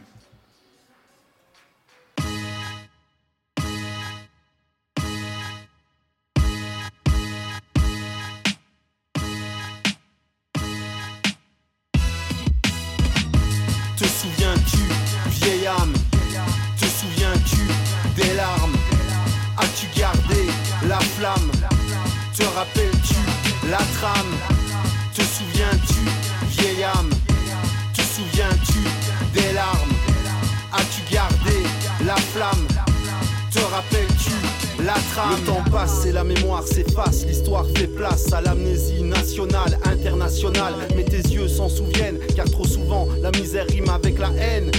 Te 22.38 22.44
rappelles-tu 22.44 23.16
la 23.68 23.78
trame? 23.98 24.36
Te 25.12 25.22
souviens-tu, 25.22 26.60
vieille 26.60 26.84
âme? 26.84 27.10
Te 27.92 28.00
souviens-tu 28.00 28.78
des 29.34 29.52
larmes? 29.54 29.92
As-tu 30.72 31.12
gardé 31.12 31.66
la 32.06 32.14
flamme? 32.14 32.64
Te 33.52 33.58
rappelles-tu 33.58 34.30
la 34.84 34.94
trame? 35.12 35.40
Le 35.40 35.46
temps 35.46 35.64
passe 35.72 36.06
et 36.06 36.12
la 36.12 36.22
mémoire 36.22 36.62
s'efface. 36.62 37.26
L'histoire 37.26 37.66
fait 37.74 37.88
place 37.88 38.32
à 38.32 38.40
l'amnésie 38.40 39.02
nationale, 39.02 39.76
internationale. 39.86 40.74
Mais 40.94 41.02
tes 41.02 41.16
yeux 41.16 41.48
s'en 41.48 41.68
souviennent 41.68 42.20
Car 42.36 42.48
trop 42.48 42.66
souvent 42.66 43.08
la 43.20 43.32
misère 43.32 43.66
rime 43.68 43.88
avec 43.88 44.16
la 44.16 44.30
haine 44.38 44.70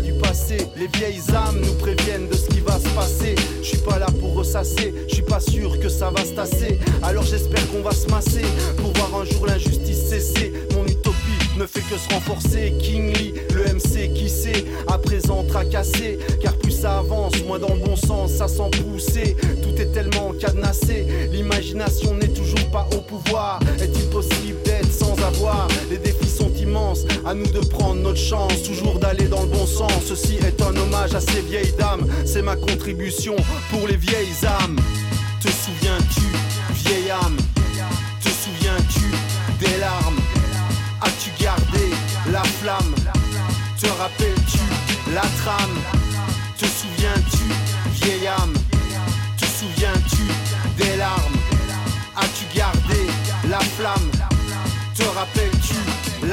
du 0.00 0.12
passé, 0.14 0.56
les 0.76 0.88
vieilles 0.98 1.22
âmes 1.34 1.60
nous 1.60 1.74
préviennent 1.74 2.28
de 2.28 2.34
ce 2.34 2.48
qui 2.48 2.60
va 2.60 2.78
se 2.78 2.88
passer 2.88 3.34
Je 3.62 3.68
suis 3.68 3.78
pas 3.78 3.98
là 3.98 4.06
pour 4.20 4.34
ressasser, 4.34 4.94
je 5.08 5.14
suis 5.14 5.22
pas 5.22 5.40
sûr 5.40 5.78
que 5.78 5.88
ça 5.88 6.10
va 6.10 6.24
se 6.24 6.32
tasser 6.32 6.78
Alors 7.02 7.24
j'espère 7.24 7.66
qu'on 7.70 7.82
va 7.82 7.92
se 7.92 8.08
masser 8.08 8.44
Pour 8.76 8.92
voir 8.94 9.22
un 9.22 9.24
jour 9.24 9.46
l'injustice 9.46 10.08
cesser 10.08 10.52
Mon 10.74 10.84
utopie 10.86 11.34
ne 11.56 11.66
fait 11.66 11.80
que 11.80 11.96
se 11.96 12.12
renforcer. 12.12 12.74
King 12.80 13.12
Lee, 13.16 13.34
le 13.54 13.64
MC 13.64 14.12
qui 14.12 14.28
sait, 14.28 14.64
à 14.88 14.98
présent 14.98 15.44
tracassé. 15.44 16.18
Car 16.40 16.54
plus 16.54 16.72
ça 16.72 16.98
avance, 16.98 17.32
moins 17.46 17.58
dans 17.58 17.74
le 17.74 17.80
bon 17.80 17.96
sens, 17.96 18.32
ça 18.32 18.48
sent 18.48 18.70
pousser. 18.82 19.36
Tout 19.62 19.80
est 19.80 19.92
tellement 19.92 20.32
cadenassé, 20.32 21.06
l'imagination 21.32 22.14
n'est 22.14 22.28
toujours 22.28 22.70
pas 22.70 22.88
au 22.96 23.00
pouvoir. 23.00 23.60
Est-il 23.80 24.08
possible 24.10 24.62
d'être 24.64 24.92
sans 24.92 25.14
avoir 25.22 25.68
Les 25.90 25.98
défis 25.98 26.23
à 27.24 27.34
nous 27.34 27.46
de 27.46 27.60
prendre 27.60 28.00
notre 28.00 28.18
chance, 28.18 28.64
toujours 28.64 28.98
d'aller 28.98 29.28
dans 29.28 29.42
le 29.42 29.48
bon 29.48 29.66
sens. 29.66 29.92
Ceci 30.06 30.36
est 30.36 30.60
un 30.60 30.76
hommage 30.76 31.14
à 31.14 31.20
ces 31.20 31.40
vieilles 31.42 31.74
dames, 31.78 32.06
c'est 32.24 32.42
ma 32.42 32.56
contribution 32.56 33.36
pour 33.70 33.86
les 33.86 33.96
vieilles 33.96 34.44
âmes. 34.62 34.76
Te 35.40 35.48
souviens-tu, 35.48 36.26
vieille 36.84 37.10
âme? 37.10 37.36
Te 38.22 38.28
souviens-tu 38.28 39.64
des 39.64 39.78
larmes? 39.78 40.18
As-tu 41.00 41.30
gardé 41.40 41.90
la 42.32 42.42
flamme? 42.42 42.94
Te 43.80 43.86
rappelles-tu 43.86 44.58
la 45.14 45.22
trame? 45.42 45.78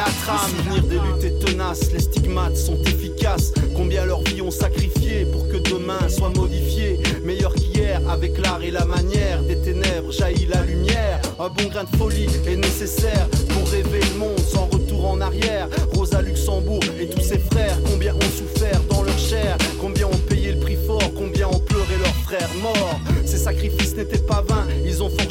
la 0.05 0.11
trame. 0.23 0.87
Des 0.87 0.95
luttes 0.95 1.23
est 1.23 1.45
tenace, 1.45 1.91
les 1.91 1.99
stigmates 1.99 2.57
sont 2.57 2.81
efficaces. 2.83 3.53
Combien 3.75 4.05
leur 4.05 4.21
vie 4.21 4.41
ont 4.41 4.51
sacrifié 4.51 5.25
pour 5.25 5.47
que 5.47 5.57
demain 5.57 6.09
soit 6.09 6.29
modifié 6.35 6.99
Meilleur 7.23 7.53
qu'hier, 7.53 8.01
avec 8.09 8.37
l'art 8.39 8.61
et 8.63 8.71
la 8.71 8.85
manière, 8.85 9.43
des 9.43 9.57
ténèbres 9.57 10.11
jaillit 10.11 10.47
la 10.47 10.61
lumière. 10.63 11.21
Un 11.39 11.49
bon 11.49 11.67
grain 11.69 11.83
de 11.83 11.95
folie 11.97 12.27
est 12.47 12.55
nécessaire 12.55 13.27
pour 13.49 13.69
rêver 13.69 13.99
le 14.13 14.19
monde 14.19 14.39
sans 14.39 14.65
retour 14.65 15.11
en 15.11 15.21
arrière. 15.21 15.67
Rosa 15.93 16.21
Luxembourg 16.21 16.83
et 16.99 17.07
tous 17.07 17.21
ses 17.21 17.39
frères, 17.39 17.77
combien 17.85 18.15
ont 18.15 18.31
souffert 18.37 18.81
dans 18.89 19.03
leur 19.03 19.17
chair, 19.17 19.57
combien 19.79 20.07
ont 20.07 20.21
payé 20.29 20.53
le 20.53 20.59
prix 20.59 20.77
fort, 20.87 21.11
combien 21.15 21.47
ont 21.47 21.59
pleuré 21.59 21.97
leurs 21.99 22.15
frères 22.25 22.53
morts 22.61 22.99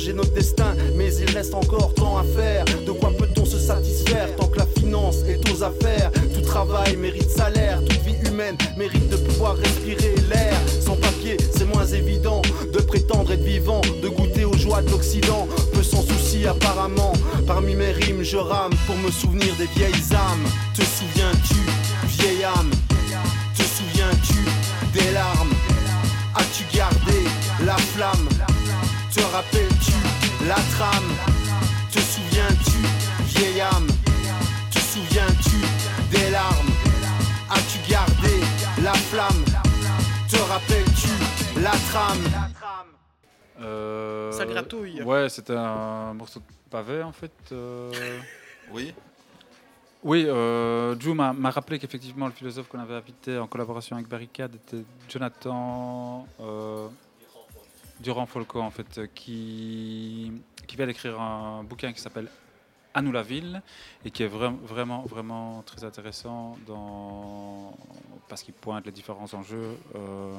changer 0.01 0.13
notre 0.13 0.33
destin, 0.33 0.75
mais 0.97 1.15
il 1.15 1.31
reste 1.31 1.55
encore 1.55 1.93
tant 1.95 2.17
à 2.19 2.25
faire. 2.25 2.65
De 2.87 2.93
quoi 2.93 3.11
peut-on 3.11 3.45
se 3.45 3.59
satisfaire 3.59 4.35
tant 4.37 4.47
que 4.49 4.59
la 4.59 4.67
finance 4.79 5.17
est 5.29 5.41
aux 5.51 5.63
affaires? 5.63 6.11
Tout 6.35 6.41
travail 6.41 6.97
mérite 6.97 7.31
salaire, 7.31 7.81
toute 7.81 8.01
vie 8.03 8.17
humaine 8.29 8.57
mérite 8.77 9.09
de 9.09 9.17
pouvoir 9.17 9.57
respirer 9.57 10.15
l'air. 10.31 10.55
Sans 10.81 10.97
papier, 10.97 11.37
c'est 11.55 11.67
moins 11.67 11.87
évident 11.87 12.43
de 12.73 12.79
prétendre 12.79 13.33
être 13.33 13.43
vivant, 13.43 13.81
de 14.03 14.09
goûter 14.09 14.45
aux 14.45 14.57
joies 14.57 14.83
de 14.83 14.91
l'Occident. 14.91 15.47
Peu 15.73 15.83
sans 15.83 16.03
souci 16.03 16.47
apparemment. 16.47 17.13
Parmi 17.47 17.75
mes 17.75 17.93
rimes, 17.93 18.23
je 18.23 18.37
rame 18.37 18.73
pour 18.87 18.97
me 18.97 19.11
souvenir 19.11 19.55
des 19.57 19.69
vieilles 19.77 20.15
âmes. 20.15 20.47
Te 20.75 20.83
souviens-tu, 20.83 21.61
vieille 22.07 22.45
âme? 22.45 22.71
Te 23.57 23.63
souviens-tu 23.63 24.41
des 24.95 25.13
larmes? 25.13 25.53
As-tu 26.35 26.65
gardé 26.75 27.00
flamme 28.01 28.29
Te 29.15 29.21
rappelles-tu 29.21 29.93
la 30.49 30.55
trame? 30.55 31.11
Te 31.93 31.99
souviens-tu, 31.99 32.79
vieille 33.39 33.61
âme? 33.61 33.87
Te 34.71 34.79
souviens-tu 34.79 35.57
des 36.11 36.31
larmes? 36.31 36.71
As-tu 37.51 37.79
gardé 37.91 38.41
la 38.83 38.95
flamme? 38.95 39.45
Te 40.31 40.37
rappelles-tu 40.39 41.61
la 41.61 41.73
trame? 41.91 42.25
Euh, 43.61 44.33
Ça 44.33 44.47
gratouille. 44.47 45.03
Ouais, 45.03 45.29
c'était 45.29 45.57
un 45.57 46.15
morceau 46.15 46.41
de 46.41 46.45
pavé 46.71 47.03
en 47.03 47.13
fait. 47.13 47.33
euh. 47.53 47.91
Oui. 48.73 48.95
Oui, 50.03 50.25
euh, 50.27 50.95
Drew 50.95 51.13
m'a 51.13 51.51
rappelé 51.51 51.79
qu'effectivement 51.79 52.27
le 52.27 52.33
philosophe 52.33 52.69
qu'on 52.69 52.79
avait 52.79 52.95
invité 52.95 53.37
en 53.37 53.47
collaboration 53.47 53.97
avec 53.97 54.09
Barricade 54.09 54.55
était 54.55 54.85
Jonathan 55.09 56.27
euh, 56.41 56.89
Durand-Folco 58.01 58.61
en 58.61 58.71
fait, 58.71 58.99
euh, 58.99 59.07
qui, 59.15 60.33
qui 60.67 60.77
vient 60.77 60.87
d'écrire 60.87 61.21
un 61.21 61.63
bouquin 61.65 61.93
qui 61.93 62.01
s'appelle 62.01 62.29
À 62.95 63.03
nous 63.03 63.13
la 63.13 63.23
ville 63.23 63.63
et 64.05 64.11
qui 64.11 64.23
est 64.23 64.29
vra- 64.29 64.57
vraiment, 64.65 65.03
vraiment 65.03 65.63
très 65.67 65.85
intéressant 65.85 66.57
parce 68.29 68.43
qu'il 68.43 68.55
pointe 68.55 68.87
les 68.87 68.93
différents 68.93 69.33
enjeux 69.35 69.77
euh, 69.95 70.35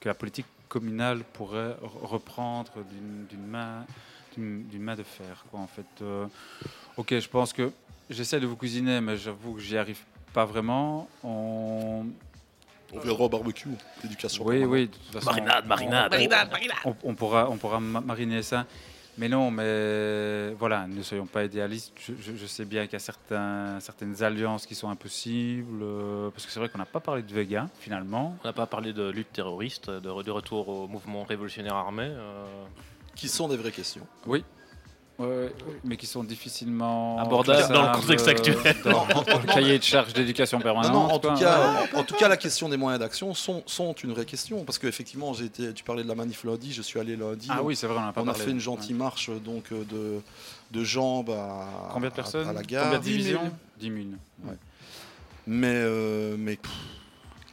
que 0.00 0.08
la 0.08 0.14
politique 0.14 0.46
communale 0.68 1.22
pourrait 1.34 1.76
re- 1.82 2.06
reprendre 2.06 2.72
d'une- 3.28 3.46
main, 3.46 3.84
d'une 4.36 4.82
main 4.82 4.96
de 4.96 5.02
fer. 5.02 5.44
Quoi, 5.50 5.60
en 5.60 5.66
fait. 5.66 5.86
Euh, 6.00 6.26
ok, 6.96 7.18
je 7.18 7.28
pense 7.28 7.52
que 7.52 7.70
j'essaie 8.08 8.40
de 8.40 8.46
vous 8.46 8.56
cuisiner, 8.56 9.00
mais 9.00 9.16
j'avoue 9.18 9.54
que 9.54 9.60
j'y 9.60 9.76
arrive 9.76 10.00
pas 10.32 10.46
vraiment. 10.46 11.08
On 12.92 12.98
verra 13.00 13.24
au 13.24 13.28
barbecue, 13.28 13.68
l'éducation. 14.02 14.44
oui, 14.46 14.64
oui. 14.64 14.86
de 14.88 14.92
toute 14.92 15.12
façon, 15.14 15.26
Marinade, 15.30 15.64
on- 15.64 15.68
marinade. 15.68 16.10
Marinade, 16.10 16.50
marinade. 16.50 16.76
On, 16.84 16.94
on 17.04 17.14
pourra, 17.14 17.48
on 17.50 17.56
pourra 17.56 17.80
ma- 17.80 18.00
mariner 18.00 18.42
ça. 18.42 18.66
Mais 19.18 19.28
non, 19.28 19.50
mais 19.50 20.54
voilà, 20.58 20.86
ne 20.86 21.02
soyons 21.02 21.26
pas 21.26 21.44
idéalistes. 21.44 21.92
Je, 21.98 22.12
je- 22.18 22.34
je 22.36 22.46
sais 22.46 22.64
bien 22.64 22.84
qu'il 22.84 22.94
y 22.94 22.96
a 22.96 22.98
certains, 22.98 23.78
certaines 23.80 24.22
alliances 24.22 24.64
qui 24.66 24.74
sont 24.74 24.88
impossibles. 24.88 25.82
euh, 25.82 26.30
parce 26.30 26.46
que 26.46 26.52
c'est 26.52 26.60
vrai 26.60 26.68
qu'on 26.70 26.78
n'a 26.78 26.86
pas 26.86 27.00
parlé 27.00 27.22
de 27.22 27.32
Vega, 27.32 27.68
finalement. 27.78 28.36
On 28.42 28.46
n'a 28.48 28.54
pas 28.54 28.66
parlé 28.66 28.92
de 28.94 29.10
lutte 29.10 29.32
terroriste, 29.32 29.90
de 29.90 30.08
retour 30.30 30.68
au 30.68 30.88
mouvement 30.88 31.24
révolutionnaire 31.24 31.74
armé. 31.74 32.04
euh, 32.04 32.44
Qui 33.14 33.28
sont 33.28 33.48
des 33.48 33.56
vraies 33.58 33.70
questions. 33.72 34.06
Oui. 34.26 34.44
Ouais, 35.18 35.52
mais 35.84 35.96
qui 35.96 36.06
sont 36.06 36.24
difficilement 36.24 37.18
Abordables 37.20 37.72
dans 37.72 37.92
le 37.92 37.96
contexte 38.00 38.26
actuel. 38.28 38.56
Dans, 38.82 39.06
le 39.06 39.46
cahier 39.46 39.78
de 39.78 39.84
charge 39.84 40.14
d'éducation 40.14 40.58
permanente. 40.58 40.92
non, 40.92 41.12
en, 41.14 41.18
tout 41.18 41.34
cas, 41.34 41.86
en, 41.94 41.98
en 42.00 42.02
tout 42.04 42.14
cas, 42.16 42.28
la 42.28 42.36
question 42.38 42.68
des 42.68 42.76
moyens 42.78 42.98
d'action 43.00 43.34
sont, 43.34 43.62
sont 43.66 43.92
une 43.92 44.12
vraie 44.12 44.24
question. 44.24 44.64
Parce 44.64 44.78
qu'effectivement, 44.78 45.32
j'ai 45.34 45.44
été- 45.44 45.72
tu 45.74 45.84
parlais 45.84 46.02
de 46.02 46.08
la 46.08 46.14
manif 46.14 46.44
lundi, 46.44 46.72
je 46.72 46.82
suis 46.82 46.98
allé 46.98 47.14
lundi. 47.14 47.46
Ah 47.50 47.58
on- 47.60 47.66
oui, 47.66 47.76
c'est 47.76 47.86
vrai, 47.86 47.98
on 48.00 48.08
a 48.08 48.12
pas 48.12 48.22
On 48.22 48.28
a 48.28 48.34
fait 48.34 48.50
une 48.50 48.58
gentille 48.58 48.94
marche 48.94 49.30
donc, 49.44 49.70
euh, 49.70 49.84
de, 49.84 50.20
de 50.76 50.84
jambes 50.84 51.30
à, 51.30 51.90
Combien 51.92 52.08
de 52.08 52.14
personnes 52.14 52.48
à 52.48 52.52
la 52.54 52.62
gare. 52.62 52.84
Combien 52.84 52.98
de 52.98 53.04
10 53.04 53.10
000. 53.10 53.18
divisions 53.22 53.52
10 53.78 53.86
000. 53.88 53.98
Ouais. 54.44 54.56
Mais, 55.46 55.66
euh, 55.74 56.36
mais 56.38 56.56
pff, 56.56 56.70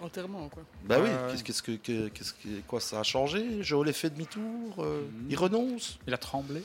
Enterrement, 0.01 0.47
quoi. 0.47 0.63
bah 0.85 0.95
oui, 1.03 1.09
qu'est-ce 1.29 1.43
qu'est-ce 1.43 1.61
que, 1.61 2.07
qu'est-ce 2.07 2.31
que- 2.33 2.61
quoi, 2.67 2.79
ça 2.79 3.01
a 3.01 3.03
changé? 3.03 3.61
Joel 3.61 3.91
fait 3.93 4.09
demi-tour 4.09 4.75
euh, 4.79 5.01
Mhm. 5.01 5.27
Il 5.29 5.35
renonce 5.37 5.99
Il 6.07 6.13
a 6.13 6.17
tremblé 6.17 6.63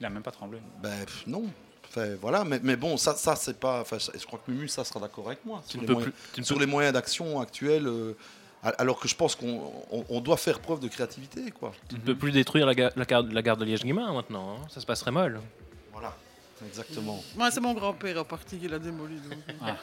Il 0.00 0.06
a 0.06 0.10
même 0.10 0.22
pas 0.22 0.30
tremblé. 0.30 0.58
Ben 0.82 1.04
pff, 1.04 1.26
non. 1.26 1.44
Enfin, 1.88 2.14
voilà, 2.20 2.44
mais, 2.44 2.60
mais 2.62 2.76
bon, 2.76 2.96
ça, 2.96 3.14
ça 3.14 3.34
c'est 3.34 3.58
pas. 3.58 3.80
enfin, 3.80 3.96
je 3.98 4.24
crois 4.26 4.38
que 4.44 4.50
Mumu, 4.50 4.68
ça 4.68 4.84
sera 4.84 5.00
d'accord 5.00 5.26
avec 5.26 5.44
moi. 5.44 5.62
Tu 5.66 5.72
Sur 5.72 5.78
ne 5.78 5.82
les 5.82 5.86
peux 5.86 5.92
moyens, 5.94 6.14
plus- 6.34 6.44
sur 6.44 6.56
peux- 6.56 6.60
les 6.60 6.66
moyens 6.66 6.92
d'action 6.92 7.40
actuels, 7.40 7.86
euh, 7.86 8.12
alors 8.62 9.00
que 9.00 9.08
je 9.08 9.14
pense 9.16 9.34
qu'on 9.34 9.72
on- 9.90 10.04
on 10.10 10.20
doit 10.20 10.36
faire 10.36 10.60
preuve 10.60 10.80
de 10.80 10.88
créativité, 10.88 11.50
quoi. 11.50 11.72
Tu 11.88 11.94
ne 11.94 12.00
peux 12.00 12.14
plus 12.16 12.30
détruire 12.30 12.66
la, 12.66 12.74
ga- 12.74 12.92
la, 12.94 13.04
gare, 13.06 13.22
la 13.22 13.42
gare 13.42 13.56
de 13.56 13.64
Liège-Guimain 13.64 14.12
maintenant. 14.12 14.56
hein. 14.58 14.66
Ça 14.68 14.80
se 14.80 14.86
passerait 14.86 15.10
mal. 15.12 15.40
Voilà, 15.92 16.14
exactement. 16.66 17.22
Moi, 17.36 17.50
c'est 17.50 17.60
mon 17.60 17.72
grand-père 17.72 18.18
en 18.20 18.24
partie 18.24 18.58
qui 18.58 18.68
l'a 18.68 18.78
démoli. 18.78 19.16
donc. 19.16 19.38
Ah. 19.62 19.76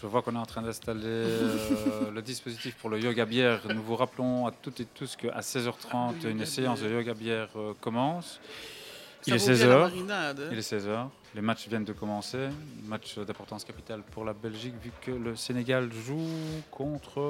Je 0.00 0.06
vois 0.06 0.22
qu'on 0.22 0.34
est 0.34 0.38
en 0.38 0.46
train 0.46 0.62
d'installer 0.62 1.02
euh, 1.04 2.10
le 2.12 2.22
dispositif 2.22 2.76
pour 2.76 2.88
le 2.88 3.00
yoga 3.00 3.24
bière. 3.26 3.60
Nous 3.68 3.82
vous 3.82 3.96
rappelons 3.96 4.46
à 4.46 4.52
toutes 4.52 4.80
et 4.80 4.84
tous 4.86 5.14
qu'à 5.16 5.40
16h30, 5.40 6.24
une 6.24 6.46
séance 6.46 6.80
de 6.80 6.88
yoga 6.88 7.12
bière 7.14 7.48
euh, 7.56 7.74
commence. 7.80 8.40
Il 9.28 9.34
est 9.34 9.38
vaut 9.38 9.46
bien 9.54 9.66
la 9.66 9.74
16h. 9.76 9.78
marinade, 9.80 10.40
hein. 10.40 10.48
Il 10.52 10.58
est 10.58 10.72
16h. 10.72 11.08
Les 11.34 11.40
matchs 11.42 11.68
viennent 11.68 11.84
de 11.84 11.92
commencer. 11.92 12.48
Match 12.86 13.18
d'importance 13.18 13.64
capitale 13.64 14.02
pour 14.12 14.24
la 14.24 14.32
Belgique, 14.32 14.74
vu 14.82 14.90
que 15.02 15.10
le 15.10 15.36
Sénégal 15.36 15.90
joue 15.92 16.26
contre. 16.70 17.20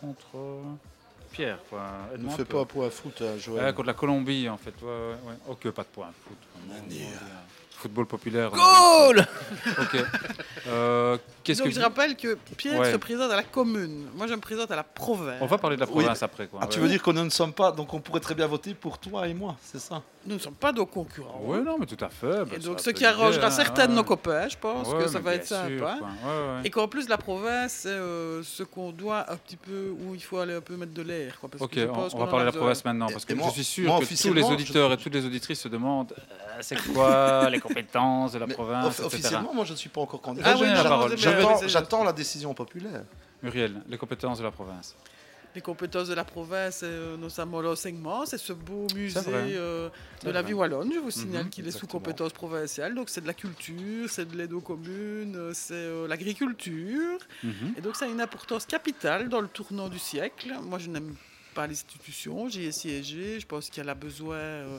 contre. 0.00 0.36
Pierre, 1.32 1.58
quoi. 1.70 1.86
Ne 2.18 2.28
fais 2.30 2.44
pas 2.44 2.60
un 2.60 2.64
point 2.64 2.90
foot, 2.90 3.22
hein, 3.22 3.38
Joël. 3.38 3.64
Ouais, 3.66 3.72
contre 3.72 3.86
la 3.86 3.94
Colombie, 3.94 4.48
en 4.48 4.56
fait. 4.56 4.74
Ouais. 4.82 5.34
Ok, 5.48 5.70
pas 5.70 5.82
de 5.82 5.88
point. 5.88 6.08
Foot. 6.26 6.36
Football 7.70 8.04
populaire. 8.06 8.50
on 8.52 8.56
a 8.56 8.58
Goal. 9.14 9.26
Ok. 9.80 10.04
Euh, 10.66 11.16
Qu'est-ce 11.42 11.60
Donc 11.60 11.68
que 11.68 11.74
je 11.74 11.80
rappelle 11.80 12.14
que 12.16 12.34
Pierre 12.56 12.78
Ouais. 12.80 12.92
se 12.92 12.96
présente 12.98 13.30
à 13.30 13.36
la 13.36 13.42
commune. 13.42 14.06
Moi, 14.14 14.26
je 14.26 14.34
me 14.34 14.40
présente 14.40 14.70
à 14.70 14.76
la 14.76 14.82
province. 14.82 15.38
On 15.40 15.46
va 15.46 15.56
parler 15.56 15.76
de 15.76 15.80
la 15.80 15.86
Oui. 15.86 15.92
province 15.92 16.22
après. 16.22 16.46
Quoi. 16.46 16.60
Ah, 16.62 16.66
tu 16.66 16.78
veux 16.78 16.88
dire 16.88 17.00
nous 17.06 17.24
ne 17.24 17.30
sommes 17.30 17.54
pas, 17.54 17.72
donc 17.72 17.94
on 17.94 18.00
pourrait 18.00 18.20
très 18.20 18.34
bien 18.34 18.46
voter 18.46 18.74
pour 18.74 18.98
toi 18.98 19.26
et 19.28 19.32
moi, 19.32 19.56
c'est 19.62 19.80
ça? 19.80 20.02
Nous 20.26 20.34
ne 20.34 20.38
sommes 20.38 20.54
pas 20.54 20.70
nos 20.70 20.84
concurrents. 20.84 21.40
Oui, 21.44 21.62
non, 21.64 21.78
mais 21.78 21.86
tout 21.86 21.96
à 22.04 22.10
fait. 22.10 22.44
bah, 22.44 22.54
Et 22.54 22.58
donc, 22.58 22.78
ce 22.80 22.90
qui 22.90 23.06
arrangera 23.06 23.46
hein, 23.46 23.50
certains 23.50 23.86
de 23.86 23.92
ouais. 23.92 23.96
nos 23.96 24.04
copains, 24.04 24.48
je 24.48 24.56
pense 24.58 24.88
Ouais, 24.88 25.04
que 25.04 25.08
ça 25.08 25.18
va 25.18 25.34
être 25.34 25.46
sûr, 25.46 25.56
sympa. 25.56 25.78
quoi. 25.78 25.92
Ouais, 25.92 26.38
ouais. 26.56 26.60
Et 26.64 26.68
qu'en 26.70 26.88
plus, 26.88 27.08
la 27.08 27.16
province, 27.16 27.72
c'est 27.72 27.88
euh, 27.88 28.42
ce 28.42 28.62
qu'on 28.62 28.90
doit 28.90 29.24
un 29.32 29.36
petit 29.36 29.56
peu, 29.56 29.94
où 29.98 30.14
il 30.14 30.20
faut 30.22 30.36
aller 30.36 30.52
un 30.52 30.60
peu 30.60 30.76
mettre 30.76 30.92
de 30.92 31.00
l'air. 31.00 31.40
quoi, 31.40 31.48
parce 31.48 31.62
Ok, 31.62 31.70
que 31.72 31.80
je 31.80 31.86
on, 31.86 31.94
pense 31.94 32.12
on 32.12 32.18
qu'on 32.18 32.24
va 32.26 32.30
parler 32.30 32.46
a 32.46 32.50
de 32.50 32.54
la 32.54 32.58
province 32.60 32.84
maintenant, 32.84 33.06
parce 33.08 33.24
que 33.24 33.32
moi- 33.32 33.46
je 33.48 33.52
suis 33.54 33.64
sûr 33.64 33.88
moi, 33.88 33.98
que 34.00 34.04
tous 34.04 34.34
les 34.34 34.42
je- 34.42 34.46
auditeurs 34.46 34.92
et 34.92 34.96
toutes 34.98 35.14
les 35.14 35.24
auditrices 35.24 35.60
se 35.60 35.68
demandent 35.68 36.12
euh, 36.20 36.58
c'est 36.60 36.76
quoi 36.92 37.48
les 37.48 37.58
compétences 37.58 38.32
de 38.32 38.38
la 38.40 38.46
Mais 38.46 38.52
province, 38.52 38.92
etc. 38.98 39.06
officiellement, 39.06 39.54
moi 39.54 39.64
je 39.64 39.72
ne 39.72 39.78
suis 39.78 39.88
pas 39.88 40.02
encore 40.02 40.20
candidat. 40.20 40.52
Ah 40.54 40.58
oui, 40.60 40.68
j'attends 41.66 42.04
la 42.04 42.12
décision 42.12 42.52
populaire. 42.52 43.04
Muriel, 43.42 43.80
les 43.88 43.96
compétences 43.96 44.36
de 44.38 44.44
la 44.44 44.50
province. 44.50 44.94
Les 45.54 45.60
compétences 45.60 46.06
de 46.08 46.14
la 46.14 46.22
province, 46.24 46.80
euh, 46.84 47.16
notamment 47.16 47.60
l'enseignement, 47.60 48.24
c'est 48.24 48.38
ce 48.38 48.52
beau 48.52 48.86
musée 48.94 49.18
euh, 49.26 49.88
de 50.24 50.30
la 50.30 50.42
vie 50.42 50.52
wallonne. 50.54 50.92
Je 50.94 51.00
vous 51.00 51.10
signale 51.10 51.44
Mhm, 51.44 51.50
qu'il 51.50 51.66
est 51.66 51.72
sous 51.72 51.88
compétence 51.88 52.32
provinciale. 52.32 52.94
Donc 52.94 53.08
c'est 53.08 53.20
de 53.20 53.26
la 53.26 53.34
culture, 53.34 54.08
c'est 54.08 54.26
de 54.26 54.36
l'aide 54.36 54.52
aux 54.52 54.60
communes, 54.60 55.34
euh, 55.36 55.50
c'est 55.52 55.74
euh, 55.74 56.06
l'agriculture. 56.06 57.18
Mhm. 57.42 57.74
Et 57.76 57.80
donc 57.80 57.96
ça 57.96 58.04
a 58.04 58.08
une 58.08 58.20
importance 58.20 58.64
capitale 58.64 59.28
dans 59.28 59.40
le 59.40 59.48
tournant 59.48 59.88
du 59.88 59.98
siècle. 59.98 60.54
Moi 60.62 60.78
je 60.78 60.88
n'aime 60.88 61.14
pas 61.54 61.66
l'institution, 61.66 62.48
j'y 62.48 62.64
ai 62.66 62.72
siégé, 62.72 63.40
je 63.40 63.46
pense 63.46 63.70
qu'il 63.70 63.84
y 63.84 63.88
a 63.88 63.94
besoin... 63.94 64.36
euh, 64.36 64.78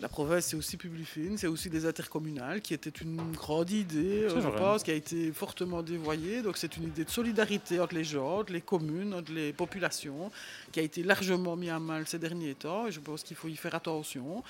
la 0.00 0.08
province, 0.08 0.46
c'est 0.46 0.56
aussi 0.56 0.76
Publifine, 0.76 1.36
c'est 1.36 1.46
aussi 1.46 1.70
des 1.70 1.86
intercommunales, 1.86 2.60
qui 2.60 2.74
était 2.74 2.90
une 2.90 3.32
grande 3.32 3.70
idée, 3.70 4.22
euh, 4.22 4.40
je 4.40 4.48
pense, 4.48 4.82
qui 4.82 4.90
a 4.90 4.94
été 4.94 5.32
fortement 5.32 5.82
dévoyée. 5.82 6.42
Donc 6.42 6.56
c'est 6.56 6.76
une 6.76 6.84
idée 6.84 7.04
de 7.04 7.10
solidarité 7.10 7.80
entre 7.80 7.94
les 7.94 8.04
gens, 8.04 8.40
entre 8.40 8.52
les 8.52 8.60
communes, 8.60 9.14
entre 9.14 9.32
les 9.32 9.52
populations, 9.52 10.30
qui 10.72 10.80
a 10.80 10.82
été 10.82 11.02
largement 11.02 11.56
mis 11.56 11.70
à 11.70 11.78
mal 11.78 12.06
ces 12.06 12.18
derniers 12.18 12.54
temps. 12.54 12.86
Et 12.86 12.92
je 12.92 13.00
pense 13.00 13.22
qu'il 13.22 13.36
faut 13.36 13.48
y 13.48 13.56
faire 13.56 13.74
attention. 13.74 14.42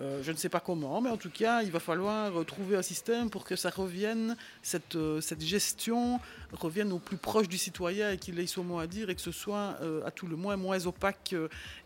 Euh, 0.00 0.22
je 0.22 0.32
ne 0.32 0.36
sais 0.36 0.48
pas 0.48 0.60
comment, 0.60 1.00
mais 1.00 1.10
en 1.10 1.16
tout 1.16 1.30
cas, 1.30 1.62
il 1.62 1.70
va 1.70 1.80
falloir 1.80 2.32
trouver 2.46 2.76
un 2.76 2.82
système 2.82 3.28
pour 3.30 3.44
que 3.44 3.56
ça 3.56 3.70
revienne, 3.70 4.36
cette, 4.62 4.96
euh, 4.96 5.20
cette 5.20 5.42
gestion 5.42 6.20
revienne 6.52 6.92
au 6.92 6.98
plus 6.98 7.16
proche 7.16 7.48
du 7.48 7.58
citoyen 7.58 8.10
et 8.12 8.18
qu'il 8.18 8.38
ait 8.40 8.46
son 8.46 8.64
mot 8.64 8.78
à 8.78 8.86
dire 8.86 9.10
et 9.10 9.14
que 9.14 9.20
ce 9.20 9.30
soit 9.32 9.76
euh, 9.82 10.04
à 10.06 10.10
tout 10.10 10.26
le 10.26 10.36
moins 10.36 10.56
moins 10.56 10.84
opaque 10.86 11.34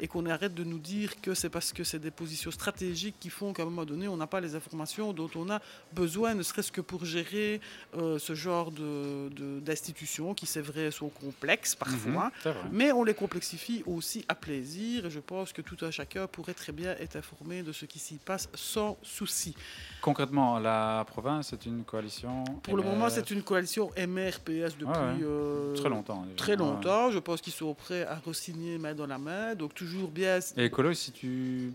et 0.01 0.07
qu'on 0.09 0.27
arrête 0.27 0.55
de 0.55 0.65
nous 0.65 0.79
dire 0.79 1.21
que 1.21 1.35
c'est 1.35 1.51
parce 1.51 1.73
que 1.73 1.85
c'est 1.85 1.99
des 1.99 2.11
positions 2.11 2.51
stratégiques 2.51 3.17
qui 3.21 3.31
font 3.31 3.53
qu'à 3.53 3.63
un 3.63 3.67
moment 3.67 3.85
donné, 3.85 4.09
on 4.09 4.17
n'a 4.17 4.27
pas 4.27 4.41
les 4.41 4.55
informations 4.55 5.13
dont 5.13 5.31
on 5.35 5.51
a 5.51 5.61
besoin, 5.93 6.35
ne 6.35 6.43
serait-ce 6.43 6.73
que 6.73 6.81
pour 6.81 7.05
gérer 7.05 7.61
euh, 7.97 8.19
ce 8.19 8.35
genre 8.35 8.71
de- 8.71 9.29
de- 9.31 9.61
d'institutions 9.61 10.35
qui, 10.35 10.47
c'est 10.47 10.61
vrai, 10.63 10.91
sont 10.91 11.09
complexes 11.09 11.75
parfois. 11.75 12.31
Mhm, 12.45 12.53
vrai. 12.53 12.55
Mais 12.73 12.93
on 12.93 13.03
les 13.05 13.15
complexifie 13.15 13.74
aussi 13.87 14.25
à 14.29 14.35
plaisir 14.35 15.07
et 15.07 15.11
je 15.11 15.19
pense 15.21 15.53
que 15.53 15.61
tout 15.63 15.77
un 15.83 15.91
chacun 15.91 16.27
pourrait 16.27 16.55
très 16.55 16.73
bien 16.73 16.93
être 17.01 17.17
informé 17.17 17.63
de 17.63 17.73
ce 17.73 17.85
qui 17.87 17.99
s'y 17.99 18.15
passe 18.17 18.49
sans 18.55 18.97
souci. 19.03 19.55
Concrètement, 20.01 20.59
la 20.59 21.05
province 21.09 21.53
est 21.53 21.67
une 21.67 21.83
coalition. 21.85 22.45
Pour 22.63 22.77
le 22.77 22.83
moment, 22.83 23.09
c'est 23.11 23.31
une 23.31 23.43
coalition 23.43 23.91
MR-PS 23.97 24.77
depuis 24.79 24.85
Ouais, 24.87 24.99
ouais. 24.99 25.19
euh, 25.23 25.75
Très 25.77 25.89
longtemps. 25.89 26.25
Très 26.37 26.53
Ouais. 26.53 26.57
longtemps. 26.59 27.11
Je 27.11 27.19
pense 27.19 27.41
qu'ils 27.41 27.53
sont 27.53 27.75
prêts 27.75 28.05
à 28.05 28.17
re-signer 28.17 28.79
main 28.79 28.95
dans 28.95 29.07
la 29.07 29.19
main. 29.19 29.55
Donc 29.55 29.75
toujours 29.75 30.09
bien. 30.11 30.39
Et 30.57 30.67
Écolo, 30.67 30.93
si 30.95 31.11
tu 31.13 31.73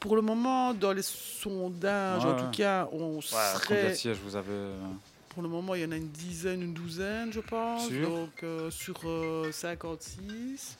Pour 0.00 0.16
le 0.16 0.22
moment, 0.22 0.74
dans 0.74 0.92
les 0.92 1.02
sondages, 1.02 2.24
en 2.24 2.36
tout 2.36 2.50
cas, 2.56 2.88
on 2.92 3.16
Ouais, 3.16 3.20
serait. 3.22 3.64
combien 3.68 3.88
de 3.90 3.94
sièges 3.94 4.18
vous 4.24 4.34
avez 4.34 4.48
euh, 4.50 4.76
Pour 5.28 5.42
le 5.42 5.48
moment, 5.48 5.74
il 5.76 5.82
y 5.82 5.84
en 5.84 5.92
a 5.92 5.96
une 5.96 6.08
dizaine, 6.10 6.60
une 6.62 6.74
douzaine, 6.74 7.32
je 7.32 7.40
pense. 7.40 7.86
Sûr 7.88 8.08
donc, 8.10 8.42
euh, 8.42 8.70
sur 8.70 8.96
euh, 9.04 9.50
56. 9.52 10.76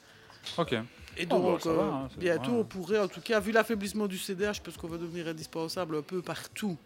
Ok. 0.59 0.73
Et 0.73 0.79
Oh, 1.25 1.27
bah, 1.29 1.37
donc, 1.39 1.67
va, 1.67 1.71
euh, 1.73 1.81
hein, 1.91 2.09
c'est- 2.13 2.21
bientôt, 2.21 2.51
ouais. 2.53 2.57
on 2.61 2.65
pourrait, 2.65 2.99
en 2.99 3.09
tout 3.09 3.21
cas, 3.21 3.39
vu 3.39 3.53
l'affaiblissement 3.53 4.07
du 4.07 4.17
CDH, 4.19 4.55
je 4.57 4.61
pense 4.63 4.77
qu'on 4.79 4.89
va 4.89 4.97
devenir 4.97 5.29
indispensable 5.29 5.97
un 5.97 6.03
peu 6.03 6.23
partout. 6.23 6.77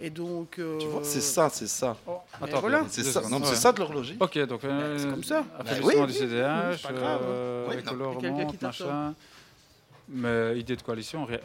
Et 0.00 0.10
donc. 0.10 0.52
Tu 0.56 0.62
vois, 0.62 1.00
euh, 1.00 1.04
c'est 1.04 1.20
ça, 1.20 1.48
c'est 1.48 1.68
ça. 1.68 1.96
mais 2.06 2.48
Attends, 2.48 2.60
voilà. 2.60 2.84
C'est 2.88 3.04
ça, 3.04 3.22
non, 3.30 3.40
c'est 3.44 3.54
ça 3.54 3.72
de 3.72 3.78
l'horloger. 3.78 4.16
Ok, 4.20 4.36
donc 4.46 4.64
euh, 4.64 4.98
c'est 4.98 5.08
comme 5.08 5.22
ça. 5.24 5.44
affaiblissement 5.58 6.00
Bah 6.00 6.06
du 6.06 6.12
oui, 6.12 6.18
CDH, 6.18 6.76
c'est 6.76 6.82
pas 6.88 6.92
grave, 6.92 7.20
hein. 7.22 7.26
euh, 7.28 7.66
Oui, 7.68 7.76
non. 7.96 8.14
Quelqu'un 8.20 8.46
qui 8.46 8.56
t'attend. 8.58 8.84
machin. 8.84 9.14
Mais 10.08 10.58
idée 10.58 10.76
de 10.76 10.82
coalition, 10.82 11.24
ri- 11.24 11.38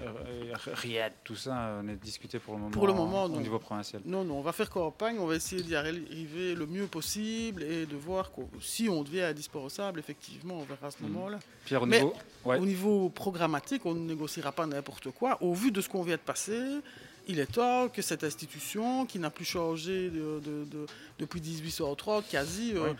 rien, 0.73 1.09
tout 1.23 1.35
ça 1.35 1.81
n'est 1.83 1.95
discuté 1.95 2.39
pour 2.39 2.55
le 2.55 2.59
moment. 2.59 2.71
Pour 2.71 2.87
le 2.87 2.93
moment, 2.93 3.25
au 3.25 3.29
non. 3.29 3.39
niveau 3.39 3.59
provincial. 3.59 4.01
Non, 4.05 4.23
non, 4.23 4.39
on 4.39 4.41
va 4.41 4.51
faire 4.51 4.69
campagne, 4.69 5.17
on 5.19 5.27
va 5.27 5.35
essayer 5.35 5.61
d'y 5.61 5.75
arriver 5.75 6.55
le 6.55 6.65
mieux 6.65 6.87
possible 6.87 7.63
et 7.63 7.85
de 7.85 7.95
voir 7.95 8.31
si 8.59 8.89
on 8.89 9.03
devient 9.03 9.21
indispensable, 9.21 9.99
effectivement, 9.99 10.55
on 10.55 10.63
verra 10.63 10.87
à 10.87 10.91
ce 10.91 11.01
Mhm. 11.03 11.09
moment-là. 11.11 11.39
Pierre, 11.65 11.83
au 11.83 11.85
Mais 11.85 11.99
niveau- 12.01 12.13
ouais. 12.45 12.59
au 12.59 12.65
niveau 12.65 13.09
programmatique, 13.09 13.85
on 13.85 13.93
ne 13.93 14.07
négociera 14.07 14.51
pas 14.51 14.65
n'importe 14.65 15.11
quoi. 15.11 15.37
Au 15.41 15.53
vu 15.53 15.71
de 15.71 15.79
ce 15.81 15.87
qu'on 15.89 16.01
vient 16.03 16.15
de 16.17 16.21
passer, 16.21 16.59
il 17.27 17.39
est 17.39 17.51
temps 17.53 17.89
que 17.89 18.01
cette 18.01 18.23
institution, 18.23 19.05
qui 19.05 19.19
n'a 19.19 19.29
plus 19.29 19.45
changé 19.45 20.09
de- 20.09 20.39
de- 20.39 20.63
de- 20.65 20.85
depuis 21.19 21.41
1830, 21.41 22.27
quasi, 22.29 22.73
euh. 22.75 22.93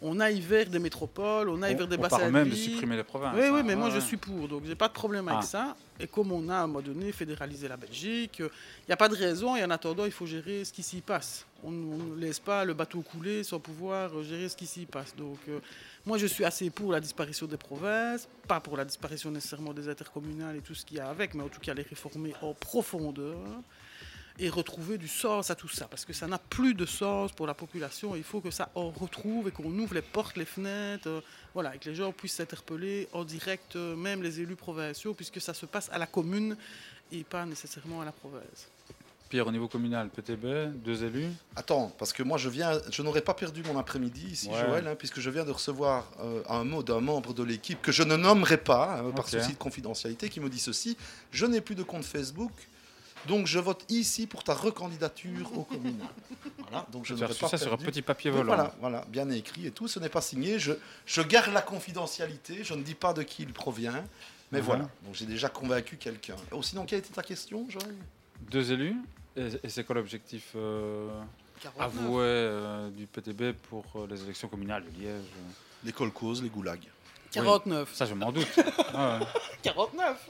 On 0.00 0.20
aille 0.20 0.40
vers 0.40 0.66
des 0.68 0.78
métropoles, 0.78 1.48
on 1.48 1.60
aille 1.62 1.74
On- 1.74 1.78
vers 1.78 1.88
des 1.88 1.96
on 1.96 2.00
bassins 2.00 2.18
parle 2.18 2.30
même 2.32 2.48
de 2.50 2.54
supprimer 2.54 2.96
les 2.96 3.02
provinces, 3.02 3.34
Oui, 3.34 3.48
oui, 3.50 3.60
hein, 3.60 3.62
mais 3.66 3.74
moi 3.76 3.88
ouais, 3.88 3.94
je 3.94 4.00
suis 4.00 4.16
pour, 4.16 4.46
donc 4.48 4.62
j'ai 4.66 4.74
pas 4.76 4.88
de 4.88 4.92
problème 4.92 5.26
avec 5.28 5.40
Ah. 5.42 5.46
ça. 5.46 5.76
Et 6.00 6.06
comme 6.06 6.30
on 6.30 6.48
a 6.48 6.54
à 6.56 6.62
un 6.62 6.66
moment 6.68 6.80
donné 6.80 7.10
fédéralisé 7.10 7.66
la 7.66 7.76
Belgique, 7.76 8.38
il 8.38 8.48
n'y 8.88 8.92
a 8.92 8.96
pas 8.96 9.08
de 9.08 9.16
raison 9.16 9.56
et 9.56 9.64
en 9.64 9.70
attendant, 9.70 10.04
il 10.04 10.12
faut 10.12 10.26
gérer 10.26 10.64
ce 10.64 10.72
qui 10.72 10.82
s'y 10.84 11.00
passe. 11.00 11.44
On 11.64 11.70
on 11.72 11.96
ne 12.14 12.20
laisse 12.20 12.38
pas 12.38 12.64
le 12.64 12.72
bateau 12.74 13.00
couler 13.02 13.42
sans 13.42 13.58
pouvoir 13.58 14.16
euh, 14.16 14.22
gérer 14.22 14.48
ce 14.48 14.56
qui 14.56 14.66
s'y 14.66 14.86
passe. 14.86 15.16
Donc 15.16 15.38
euh, 15.48 15.58
moi 16.06 16.16
je 16.16 16.26
suis 16.26 16.44
assez 16.44 16.70
pour 16.70 16.92
la 16.92 17.00
disparition 17.00 17.46
des 17.46 17.56
provinces, 17.56 18.28
pas 18.46 18.60
pour 18.60 18.76
la 18.76 18.84
disparition 18.84 19.32
nécessairement 19.32 19.72
des 19.72 19.88
intercommunales 19.88 20.54
et 20.56 20.60
tout 20.60 20.74
ce 20.76 20.84
qu'il 20.86 20.98
y 20.98 21.00
a 21.00 21.08
avec, 21.08 21.34
mais 21.34 21.42
en 21.42 21.48
tout 21.48 21.58
cas 21.60 21.74
les 21.74 21.82
réformer 21.82 22.32
en 22.42 22.54
profondeur 22.54 23.36
et 24.38 24.48
retrouver 24.48 24.98
du 24.98 25.08
sens 25.08 25.50
à 25.50 25.54
tout 25.54 25.68
ça, 25.68 25.86
parce 25.88 26.04
que 26.04 26.12
ça 26.12 26.26
n'a 26.26 26.38
plus 26.38 26.74
de 26.74 26.86
sens 26.86 27.32
pour 27.32 27.46
la 27.46 27.54
population. 27.54 28.14
Il 28.14 28.22
faut 28.22 28.40
que 28.40 28.50
ça 28.50 28.70
en 28.74 28.90
retrouve 28.90 29.48
et 29.48 29.50
qu'on 29.50 29.76
ouvre 29.78 29.94
les 29.94 30.02
portes, 30.02 30.36
les 30.36 30.44
fenêtres, 30.44 31.08
euh, 31.08 31.20
voilà, 31.54 31.74
et 31.74 31.78
que 31.78 31.88
les 31.88 31.94
gens 31.96 32.12
puissent 32.12 32.34
s'interpeller 32.34 33.08
en 33.12 33.24
direct, 33.24 33.74
euh, 33.76 33.96
même 33.96 34.22
les 34.22 34.40
élus 34.40 34.56
provinciaux, 34.56 35.14
puisque 35.14 35.40
ça 35.40 35.54
se 35.54 35.66
passe 35.66 35.88
à 35.92 35.98
la 35.98 36.06
commune 36.06 36.56
et 37.10 37.24
pas 37.24 37.44
nécessairement 37.46 38.00
à 38.00 38.04
la 38.04 38.12
province. 38.12 38.68
Pierre, 39.28 39.46
au 39.46 39.52
niveau 39.52 39.68
communal, 39.68 40.08
PTB, 40.08 40.72
deux 40.82 41.04
élus. 41.04 41.28
Attends, 41.54 41.92
parce 41.98 42.14
que 42.14 42.22
moi 42.22 42.38
je 42.38 42.48
viens, 42.48 42.80
je 42.90 43.02
n'aurais 43.02 43.20
pas 43.20 43.34
perdu 43.34 43.62
mon 43.64 43.78
après-midi 43.78 44.26
ici, 44.30 44.48
Ouais. 44.48 44.60
Joël, 44.60 44.86
hein, 44.88 44.94
puisque 44.96 45.20
je 45.20 45.28
viens 45.28 45.44
de 45.44 45.50
recevoir 45.50 46.10
euh, 46.20 46.42
un 46.48 46.64
mot 46.64 46.82
d'un 46.82 47.00
membre 47.00 47.34
de 47.34 47.42
l'équipe 47.42 47.82
que 47.82 47.92
je 47.92 48.02
ne 48.04 48.16
nommerai 48.16 48.56
pas 48.56 49.00
hein, 49.00 49.10
par 49.10 49.28
souci 49.28 49.52
de 49.52 49.58
confidentialité, 49.58 50.30
qui 50.30 50.40
me 50.40 50.48
dit 50.48 50.58
ceci 50.58 50.96
je 51.30 51.44
n'ai 51.44 51.60
plus 51.60 51.74
de 51.74 51.82
compte 51.82 52.04
Facebook, 52.04 52.52
donc 53.28 53.46
je 53.46 53.58
vote 53.58 53.84
ici 53.88 54.26
pour 54.26 54.42
ta 54.42 54.54
recandidature 54.54 55.56
au 55.56 55.62
communal. 55.62 56.08
Voilà, 56.58 56.86
donc 56.90 57.04
je 57.04 57.14
reçu 57.14 57.40
pas 57.40 57.48
ça 57.48 57.58
sur 57.58 57.72
un 57.72 57.76
petit 57.76 58.02
papier 58.02 58.30
volant. 58.30 58.46
Voilà, 58.46 58.74
voilà, 58.80 59.04
bien 59.08 59.28
écrit 59.30 59.66
et 59.66 59.70
tout. 59.70 59.86
Ce 59.86 59.98
n'est 60.00 60.08
pas 60.08 60.20
signé. 60.22 60.58
Je, 60.58 60.72
je 61.06 61.22
garde 61.22 61.52
la 61.52 61.62
confidentialité. 61.62 62.64
Je 62.64 62.74
ne 62.74 62.82
dis 62.82 62.94
pas 62.94 63.12
de 63.12 63.22
qui 63.22 63.42
il 63.42 63.52
provient, 63.52 64.02
mais 64.50 64.60
voilà. 64.60 64.88
Donc 65.04 65.14
j'ai 65.14 65.26
déjà 65.26 65.48
convaincu 65.48 65.96
quelqu'un. 65.96 66.36
Oh, 66.50 66.62
sinon, 66.62 66.84
quelle 66.86 67.00
était 67.00 67.14
ta 67.14 67.22
question, 67.22 67.66
Joël 67.68 67.94
Deux 68.50 68.72
élus. 68.72 68.96
Et, 69.36 69.48
et 69.62 69.68
c'est 69.68 69.84
quoi 69.84 69.94
l'objectif 69.94 70.52
euh, 70.56 71.08
49. 71.60 71.84
avoué 71.84 72.22
euh, 72.24 72.90
du 72.90 73.06
PTB 73.06 73.52
pour 73.68 73.84
euh, 73.94 74.06
les 74.10 74.22
élections 74.24 74.48
communales 74.48 74.84
de 74.84 75.00
Liège? 75.00 75.22
Les 75.84 75.92
colcos, 75.92 76.40
les 76.42 76.48
goulags. 76.48 76.88
49. 77.30 77.88
Oui, 77.88 77.96
ça, 77.96 78.06
je 78.06 78.14
m'en 78.14 78.32
doute. 78.32 78.48
Ah 78.94 79.18
ouais. 79.20 79.26
49 79.62 80.28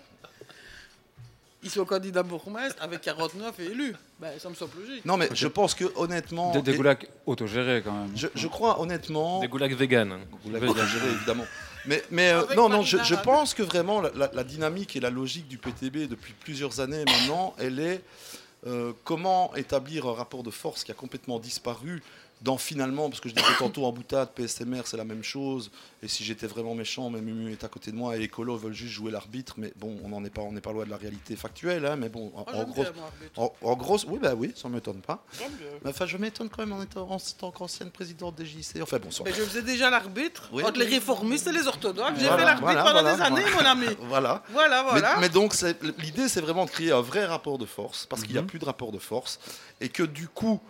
Ils 1.62 1.70
sont 1.70 1.84
candidats 1.84 2.22
bourgmestre 2.22 2.80
avec 2.82 3.00
49 3.00 3.58
élus. 3.60 3.94
Ben, 4.20 4.30
ça 4.38 4.48
me 4.48 4.54
semble 4.54 4.72
logique. 4.80 5.04
Non, 5.04 5.16
mais 5.16 5.28
je 5.34 5.48
pense 5.48 5.74
que 5.74 5.84
honnêtement. 5.96 6.52
Des, 6.52 6.62
des 6.62 6.72
et- 6.72 6.76
goulags 6.76 7.08
autogérés 7.26 7.82
quand 7.84 7.92
même. 7.92 8.12
Je, 8.16 8.28
je 8.34 8.46
crois 8.46 8.80
honnêtement. 8.80 9.40
Des 9.40 9.48
goulags 9.48 9.74
vegan. 9.74 10.20
Goulags 10.44 10.62
Vegan. 10.62 10.76
autogérés, 10.76 11.10
évidemment. 11.10 11.44
Mais, 11.86 12.02
mais 12.10 12.30
euh, 12.30 12.42
non, 12.54 12.68
non, 12.68 12.82
je, 12.82 13.14
pense 13.16 13.54
que 13.54 13.62
vraiment 13.62 14.00
la, 14.00 14.10
la- 14.14 14.30
la 14.32 14.44
dynamique 14.44 14.94
et 14.94 15.00
la 15.00 15.10
logique 15.10 15.48
du 15.48 15.58
PTB 15.58 16.06
depuis 16.08 16.34
plusieurs 16.38 16.80
années 16.80 17.04
maintenant, 17.04 17.54
elle 17.58 17.80
est 17.80 18.02
euh, 18.66 18.92
comment 19.04 19.54
établir 19.56 20.06
un 20.06 20.12
rapport 20.14 20.42
de 20.42 20.50
force 20.50 20.84
qui 20.84 20.90
a 20.90 20.94
complètement 20.94 21.38
disparu 21.38 22.02
dans 22.42 22.56
finalement, 22.56 23.08
parce 23.08 23.20
que 23.20 23.28
je 23.28 23.34
disais 23.34 23.46
tantôt 23.58 23.84
en 23.84 23.92
boutade, 23.92 24.30
PSMR 24.34 24.82
c'est 24.84 24.96
la 24.96 25.04
même 25.04 25.24
chose, 25.24 25.70
et 26.02 26.08
si 26.08 26.22
j'étais 26.24 26.46
vraiment 26.46 26.74
méchant, 26.74 27.10
même 27.10 27.24
Mumu 27.24 27.50
est 27.50 27.64
à 27.64 27.68
côté 27.68 27.90
de 27.90 27.96
moi 27.96 28.16
et 28.16 28.22
Écolo 28.22 28.56
veulent 28.56 28.72
juste 28.72 28.92
jouer 28.92 29.10
l'arbitre, 29.10 29.54
mais 29.56 29.72
bon, 29.76 29.98
on 30.04 30.08
n'en 30.10 30.24
est 30.24 30.30
pas, 30.30 30.42
on 30.42 30.52
n'est 30.52 30.60
pas 30.60 30.72
loin 30.72 30.84
de 30.84 30.90
la 30.90 30.96
réalité 30.96 31.34
factuelle, 31.34 31.84
hein, 31.84 31.96
mais 31.96 32.08
bon, 32.08 32.32
en, 32.36 32.44
gros, 32.64 32.84
en, 33.36 33.52
en 33.60 33.76
gros, 33.76 33.98
oui, 34.06 34.18
bah 34.22 34.34
oui, 34.36 34.52
ça 34.54 34.68
m'étonne 34.68 35.00
pas. 35.00 35.24
Mais 35.84 35.90
Enfin, 35.90 36.06
je 36.06 36.16
m'étonne 36.16 36.48
quand 36.48 36.64
même 36.64 36.72
en, 36.72 36.82
étant, 36.82 37.10
en 37.10 37.18
tant 37.38 37.50
qu'ancienne 37.50 37.90
présidente 37.90 38.36
des 38.36 38.46
JC. 38.46 38.80
Enfin 38.82 38.98
bon, 38.98 39.08
Mais 39.24 39.32
je 39.32 39.42
faisais 39.42 39.62
déjà 39.62 39.90
l'arbitre 39.90 40.48
Oui, 40.52 40.62
entre 40.62 40.78
les 40.78 40.86
réformistes 40.86 41.46
et 41.48 41.52
les 41.52 41.66
orthodoxes. 41.66 42.12
J'ai 42.18 42.26
Voilà, 42.26 42.36
fait 42.38 42.44
l'arbitre 42.44 42.64
voilà, 42.66 42.82
pendant 42.84 43.00
voilà, 43.02 43.16
des 43.16 43.22
années, 43.22 43.50
mon 43.54 43.64
ami. 43.66 43.96
Voilà. 44.02 44.42
Voilà, 44.52 44.82
voilà. 44.82 45.16
Mais, 45.20 45.28
donc, 45.28 45.54
l'idée, 45.98 46.28
c'est 46.28 46.40
vraiment 46.40 46.64
de 46.64 46.70
créer 46.70 46.92
un 46.92 47.00
vrai 47.00 47.24
rapport 47.26 47.58
de 47.58 47.66
force, 47.66 48.06
parce 48.06 48.22
qu'il 48.22 48.32
n'y 48.32 48.38
a 48.38 48.42
Mhm. 48.42 48.46
plus 48.46 48.58
de 48.58 48.64
rapport 48.64 48.92
de 48.92 48.98
force, 48.98 49.38
et 49.80 49.88
que 49.88 50.02
du 50.02 50.28
coup, 50.28 50.60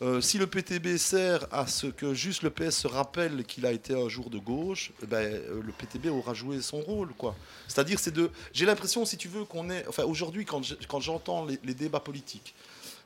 euh, 0.00 0.20
si 0.20 0.38
le 0.38 0.46
PTB 0.46 0.96
sert 0.96 1.46
à 1.52 1.66
ce 1.66 1.88
que 1.88 2.14
juste 2.14 2.42
le 2.42 2.50
PS 2.50 2.70
se 2.76 2.86
rappelle 2.86 3.44
qu'il 3.44 3.66
a 3.66 3.72
été 3.72 3.94
un 3.94 4.08
jour 4.08 4.30
de 4.30 4.38
gauche, 4.38 4.92
eh 5.02 5.06
ben, 5.06 5.16
euh, 5.34 5.60
le 5.60 5.72
PTB 5.72 6.06
aura 6.08 6.34
joué 6.34 6.60
son 6.62 6.80
rôle, 6.80 7.12
quoi. 7.14 7.34
C'est-à-dire, 7.66 7.98
c'est 7.98 8.12
de. 8.14 8.30
J'ai 8.52 8.64
l'impression, 8.64 9.04
si 9.04 9.16
tu 9.16 9.26
veux, 9.28 9.44
qu'on 9.44 9.70
est. 9.70 9.86
Enfin, 9.88 10.04
aujourd'hui, 10.04 10.44
quand 10.44 10.62
je- 10.62 10.74
quand 10.88 11.00
j'entends 11.00 11.44
les, 11.46 11.58
les 11.64 11.74
débats 11.74 11.98
politiques, 12.00 12.54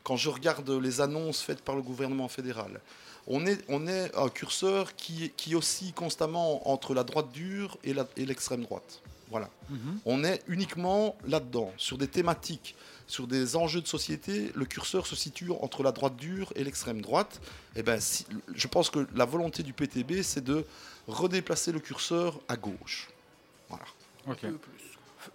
quand 0.04 0.16
je 0.16 0.28
regarde 0.28 0.68
les 0.68 1.00
annonces 1.00 1.40
faites 1.40 1.62
par 1.62 1.76
le 1.76 1.82
gouvernement 1.82 2.28
fédéral, 2.28 2.80
on 3.26 3.46
est, 3.46 3.58
on 3.68 3.86
est 3.86 4.14
un 4.16 4.28
curseur 4.28 4.94
qui, 4.96 5.32
oscille 5.54 5.92
constamment 5.92 6.68
entre 6.68 6.92
la 6.92 7.04
droite 7.04 7.30
dure 7.32 7.78
et 7.84 7.94
l'extrême 8.26 8.62
droite. 8.62 9.00
Voilà. 9.32 9.48
Mhm. 9.70 9.98
On 10.04 10.22
est 10.24 10.42
uniquement 10.46 11.16
là-dedans, 11.26 11.72
sur 11.76 11.98
des 11.98 12.06
thématiques, 12.06 12.76
sur 13.08 13.26
des 13.26 13.56
enjeux 13.56 13.80
de 13.80 13.86
société. 13.88 14.52
Le 14.54 14.64
curseur 14.66 15.06
se 15.06 15.16
situe 15.16 15.50
entre 15.50 15.82
la 15.82 15.90
droite 15.90 16.14
dure 16.16 16.52
et 16.54 16.62
l'extrême 16.62 17.00
droite. 17.00 17.40
Et 17.74 17.82
ben, 17.82 17.98
si- 17.98 18.26
je 18.54 18.68
pense 18.68 18.90
que 18.90 19.06
la 19.14 19.24
volonté 19.24 19.62
du 19.64 19.72
PTB, 19.72 20.22
c'est 20.22 20.44
de 20.44 20.64
redéplacer 21.08 21.72
le 21.72 21.80
curseur 21.80 22.38
à 22.48 22.56
gauche. 22.56 23.08
Voilà. 23.68 23.84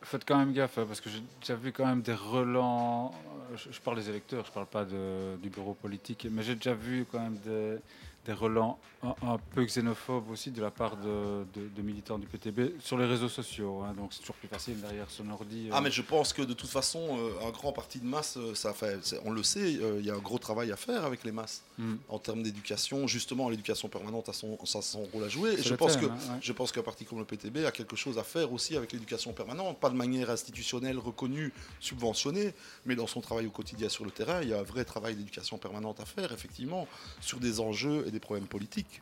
Faites 0.03 0.25
quand 0.25 0.37
même 0.37 0.53
gaffe, 0.53 0.77
hein, 0.77 0.85
parce 0.87 1.01
que 1.01 1.09
j'ai 1.09 1.23
déjà 1.41 1.55
vu 1.55 1.71
quand 1.71 1.85
même 1.85 2.01
des 2.01 2.13
relents. 2.13 3.13
euh, 3.51 3.57
Je, 3.57 3.71
je 3.71 3.79
parle 3.79 3.97
des 3.97 4.09
électeurs, 4.09 4.45
je 4.45 4.51
parle 4.51 4.65
pas 4.67 4.83
de- 4.85 5.37
du 5.41 5.49
bureau 5.49 5.73
politique, 5.73 6.27
mais 6.29 6.43
j'ai 6.43 6.55
déjà 6.55 6.73
vu 6.73 7.05
quand 7.11 7.19
même 7.19 7.37
des, 7.45 7.77
des 8.25 8.33
relents 8.33 8.77
un, 9.21 9.33
un 9.33 9.37
peu 9.37 9.63
xénophobes 9.65 10.29
aussi 10.29 10.51
de 10.51 10.61
la 10.61 10.71
part 10.71 10.97
de, 10.97 11.45
de- 11.55 11.67
de 11.67 11.81
militants 11.81 12.17
du 12.19 12.27
PTB 12.27 12.79
sur 12.79 12.97
les 12.97 13.05
réseaux 13.05 13.29
sociaux. 13.29 13.81
hein, 13.81 13.93
donc 13.95 14.13
c'est 14.13 14.19
toujours 14.21 14.35
plus 14.35 14.47
facile 14.47 14.79
derrière 14.81 15.09
son 15.09 15.29
ordi. 15.29 15.67
euh. 15.67 15.71
Ah 15.73 15.81
mais 15.81 15.91
je 15.91 16.01
pense 16.01 16.33
que 16.33 16.41
de 16.41 16.53
toute 16.53 16.69
façon, 16.69 17.17
euh, 17.19 17.47
un 17.47 17.51
grand 17.51 17.71
parti 17.71 17.99
de 17.99 18.05
masse, 18.05 18.37
euh, 18.37 18.53
ça 18.55 18.73
fait, 18.73 18.99
on 19.25 19.31
le 19.31 19.43
sait, 19.43 19.71
il 19.73 20.05
y 20.05 20.09
a 20.09 20.15
un 20.15 20.19
gros 20.19 20.37
travail 20.39 20.71
à 20.71 20.75
faire 20.77 21.05
avec 21.05 21.23
les 21.23 21.31
masses 21.31 21.61
Mm. 21.79 21.95
en 22.09 22.17
termes 22.17 22.41
d'éducation. 22.41 23.05
Justement, 23.05 23.49
l'éducation 23.49 23.87
permanente 23.87 24.29
a 24.29 24.33
son, 24.33 24.57
ça 24.65 24.79
a 24.79 24.81
son 24.81 25.03
rôle 25.03 25.23
à 25.25 25.29
jouer. 25.29 25.53
Et 25.53 25.61
je 25.61 25.75
pense, 25.75 25.91
thème, 25.93 26.01
que, 26.01 26.05
hein, 26.07 26.17
ouais. 26.33 26.39
je 26.41 26.51
pense 26.51 26.71
qu'un 26.71 26.81
parti 26.81 27.05
comme 27.05 27.19
le 27.19 27.25
PTB 27.25 27.65
a 27.67 27.71
quelque 27.71 27.95
chose 27.95 28.17
à 28.17 28.23
faire 28.23 28.51
aussi 28.51 28.75
avec 28.75 28.91
l'éducation 28.93 29.31
permanente, 29.31 29.79
pas 29.79 29.89
de 29.91 29.95
manière 29.95 30.29
institutionnelle 30.31 30.97
reconnue, 30.97 31.53
subventionnée, 31.79 32.53
mais 32.85 32.95
dans 32.95 33.05
son 33.07 33.21
travail 33.21 33.45
au 33.45 33.51
quotidien 33.51 33.89
sur 33.89 34.05
le 34.05 34.11
terrain, 34.11 34.41
il 34.41 34.49
y 34.49 34.53
a 34.53 34.59
un 34.59 34.63
vrai 34.63 34.85
travail 34.85 35.15
d'éducation 35.15 35.57
permanente 35.59 35.99
à 35.99 36.05
faire, 36.05 36.31
effectivement, 36.31 36.87
sur 37.21 37.39
des 37.39 37.59
enjeux 37.59 38.03
et 38.07 38.11
des 38.11 38.19
problèmes 38.19 38.47
politiques. 38.47 38.96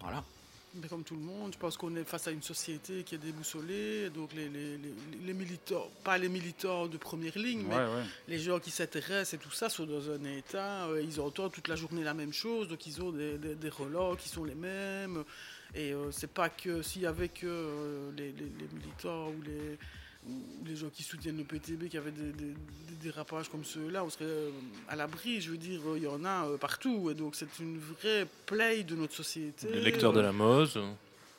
Voilà. 0.00 0.22
Mais 0.74 0.86
comme 0.86 1.02
tout 1.02 1.14
le 1.14 1.22
monde, 1.22 1.52
je 1.54 1.58
pense 1.58 1.76
qu'on 1.78 1.96
est 1.96 2.04
face 2.04 2.28
à 2.28 2.30
une 2.30 2.42
société 2.42 3.02
qui 3.02 3.14
est 3.14 3.18
déboussolée. 3.18 4.10
Donc 4.10 4.32
les, 4.34 4.48
les- 4.48 4.76
les- 4.76 4.94
les 5.26 5.32
militants, 5.32 5.88
pas 6.04 6.18
les 6.18 6.28
militants 6.28 6.86
de 6.86 6.98
première 6.98 7.36
ligne, 7.38 7.64
mais 7.68 7.74
Ouais, 7.74 8.04
les 8.28 8.38
gens 8.38 8.60
qui 8.60 8.70
s'intéressent 8.70 9.34
et 9.34 9.38
tout 9.38 9.50
ça 9.50 9.70
sont 9.70 9.86
dans 9.86 10.10
un 10.10 10.22
état, 10.24 10.84
euh, 10.86 11.02
ils 11.02 11.20
entendent 11.20 11.52
toute 11.52 11.68
la 11.68 11.74
journée 11.76 12.04
la 12.04 12.14
même 12.14 12.32
chose, 12.34 12.68
donc 12.68 12.86
ils 12.86 13.00
ont 13.00 13.10
des, 13.12 13.38
des, 13.38 13.54
des 13.54 13.68
relents 13.70 14.14
qui 14.14 14.28
sont 14.28 14.44
les 14.44 14.54
mêmes. 14.54 15.24
Et 15.74 15.92
euh, 15.92 16.10
c'est 16.12 16.30
pas 16.30 16.48
que 16.50 16.82
s'il 16.82 17.02
y 17.02 17.06
avait 17.06 17.28
que 17.30 17.46
euh, 17.46 18.10
les, 18.16 18.32
militants 18.74 19.28
ou 19.30 19.42
les, 19.42 19.78
les 20.66 20.76
gens 20.76 20.88
qui 20.92 21.02
soutiennent 21.02 21.38
le 21.38 21.44
PTB 21.44 21.88
qui 21.88 21.96
avaient 21.96 22.10
des, 22.10 22.32
des- 22.32 22.54
dérapages 23.02 23.48
comme 23.48 23.64
ceux-là, 23.64 24.02
on 24.04 24.10
serait 24.10 24.24
euh, 24.24 24.50
à 24.88 24.96
l'abri. 24.96 25.40
Je 25.40 25.52
veux 25.52 25.56
dire, 25.56 25.80
il 25.96 26.02
y 26.02 26.06
en 26.08 26.24
a 26.24 26.46
euh, 26.48 26.56
partout. 26.56 27.10
Et 27.10 27.14
donc 27.14 27.36
c'est 27.36 27.46
une 27.60 27.78
vraie 27.78 28.26
plaie 28.44 28.82
de 28.82 28.96
notre 28.96 29.14
société. 29.14 29.68
Les 29.72 29.80
lecteurs 29.80 30.12
de 30.12 30.20
la 30.20 30.32
Mose. 30.32 30.78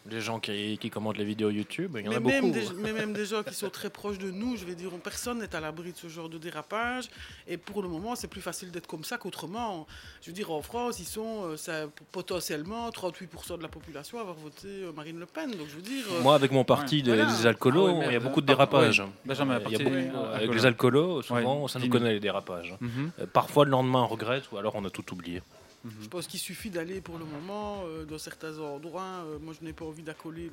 Les 0.10 0.22
gens 0.22 0.40
qui, 0.40 0.78
qui 0.80 0.90
commandent 0.90 1.18
les 1.18 1.26
vidéos 1.26 1.50
YouTube, 1.50 1.98
il 2.00 2.06
y 2.06 2.08
en 2.08 2.12
a 2.14 2.20
Mais 2.20 2.42
même, 2.42 2.52
beaucoup. 2.52 2.54
des, 2.74 2.82
mais 2.82 2.94
même 2.94 3.12
des 3.14 3.26
gens 3.26 3.44
qui 3.44 3.54
sont 3.54 3.70
très 3.70 3.90
proches 3.90 4.18
de 4.18 4.32
nous, 4.32 4.56
je 4.56 4.64
vais 4.66 4.74
dire, 4.74 4.90
on- 4.94 4.98
personne 4.98 5.40
n'est 5.40 5.54
à 5.54 5.60
l'abri 5.60 5.92
de 5.92 5.98
ce 5.98 6.08
genre 6.08 6.30
de 6.30 6.38
dérapage. 6.38 7.10
Et 7.48 7.58
pour 7.58 7.84
le 7.84 7.90
moment, 7.90 8.16
c'est 8.16 8.30
plus 8.30 8.42
facile 8.42 8.72
d'être 8.72 8.88
comme 8.88 9.04
ça 9.04 9.18
qu'autrement. 9.18 9.86
Je 10.22 10.28
veux 10.28 10.34
dire, 10.34 10.52
en 10.52 10.62
France, 10.62 11.00
ils 11.00 11.06
sont 11.06 11.44
euh, 11.50 11.58
ça, 11.58 11.88
potentiellement 12.14 12.90
38% 12.90 13.58
de 13.58 13.62
la 13.62 13.68
population 13.68 14.18
à 14.18 14.22
avoir 14.22 14.38
voté 14.38 14.68
euh, 14.68 14.92
Marine 14.96 15.20
Le 15.20 15.26
Pen. 15.26 15.52
Donc 15.52 15.68
je 15.70 15.76
veux 15.76 15.82
dire. 15.82 16.06
euh, 16.12 16.22
Moi, 16.22 16.34
avec 16.34 16.52
mon 16.54 16.64
parti 16.64 17.04
des, 17.04 17.14
voilà. 17.16 17.32
des 17.32 17.46
alcoolos, 17.46 18.00
Ah 18.02 18.06
il 18.08 18.14
y 18.14 18.16
a 18.16 18.20
beaucoup 18.20 18.42
de 18.42 18.48
dérapages. 18.48 19.02
oui. 19.02 19.12
Benjamin, 19.26 19.56
Il 19.56 19.58
y 19.58 19.60
a 19.60 19.70
parti, 19.70 19.84
beaucoup- 19.84 19.96
euh, 20.18 20.36
avec 20.36 20.54
les 20.54 20.66
alcoolos, 20.66 21.22
souvent, 21.24 21.62
Ouais, 21.64 21.68
ça 21.68 21.78
nous 21.78 21.90
connaît 21.90 22.14
les 22.14 22.20
dérapages. 22.22 22.74
Mhm. 22.80 23.12
Euh, 23.20 23.26
Parfois, 23.32 23.66
le 23.66 23.72
lendemain, 23.72 24.04
on 24.04 24.08
regrette, 24.08 24.46
ou 24.54 24.58
alors 24.58 24.76
on 24.76 24.86
a 24.86 24.90
tout 24.90 25.12
oublié. 25.14 25.42
Je 26.02 26.08
pense 26.08 26.28
qu'il 26.28 26.40
suffit 26.40 26.70
d'aller 26.70 27.00
pour 27.00 27.18
le 27.18 27.24
moment 27.24 27.84
euh, 27.86 28.04
dans 28.04 28.18
certains 28.18 28.60
endroits. 28.60 29.24
euh, 29.26 29.40
moi, 29.40 29.54
je 29.60 29.66
n'ai 29.66 29.72
pas 29.72 29.86
envie 29.86 30.04
d'accoler 30.04 30.52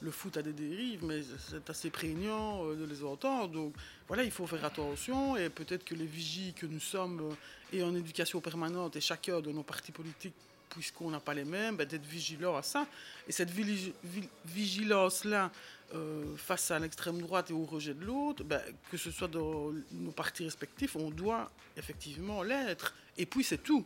le, 0.00 0.10
foot 0.10 0.36
à 0.38 0.42
des 0.42 0.54
dérives, 0.54 1.04
mais 1.04 1.22
c'est 1.38 1.68
assez 1.68 1.90
prégnant 1.90 2.64
euh, 2.64 2.74
de 2.74 2.84
les 2.86 3.04
entendre. 3.04 3.52
Donc 3.52 3.74
voilà, 4.08 4.24
il 4.24 4.30
faut 4.30 4.46
faire 4.46 4.64
attention 4.64 5.36
et 5.36 5.50
peut-être 5.50 5.84
que 5.84 5.94
les 5.94 6.06
vigies 6.06 6.54
que 6.54 6.64
nous 6.64 6.80
sommes 6.80 7.36
et 7.72 7.82
en 7.82 7.94
éducation 7.94 8.40
permanente 8.40 8.96
et 8.96 9.02
chacun 9.02 9.40
de 9.40 9.52
nos 9.52 9.62
partis 9.62 9.92
politiques, 9.92 10.34
puisqu'on 10.70 11.10
n'a 11.10 11.20
pas 11.20 11.34
les 11.34 11.44
mêmes, 11.44 11.76
ben, 11.76 11.86
d'être 11.86 12.06
vigilants 12.06 12.56
à 12.56 12.62
ça. 12.62 12.86
Et 13.28 13.32
cette 13.32 13.50
vigilance-là 14.46 15.50
euh, 15.94 16.36
face 16.36 16.70
à 16.70 16.78
l'extrême 16.78 17.20
droite 17.20 17.50
et 17.50 17.52
au 17.52 17.64
rejet 17.64 17.94
de 17.94 18.04
l'autre, 18.04 18.44
ben, 18.44 18.60
que 18.90 18.96
ce 18.96 19.10
soit 19.10 19.28
dans 19.28 19.72
nos 19.92 20.10
partis 20.10 20.44
respectifs, 20.44 20.96
on 20.96 21.10
doit 21.10 21.50
effectivement 21.76 22.42
l'être. 22.42 22.94
Et 23.18 23.26
puis 23.26 23.44
c'est 23.44 23.62
tout. 23.62 23.84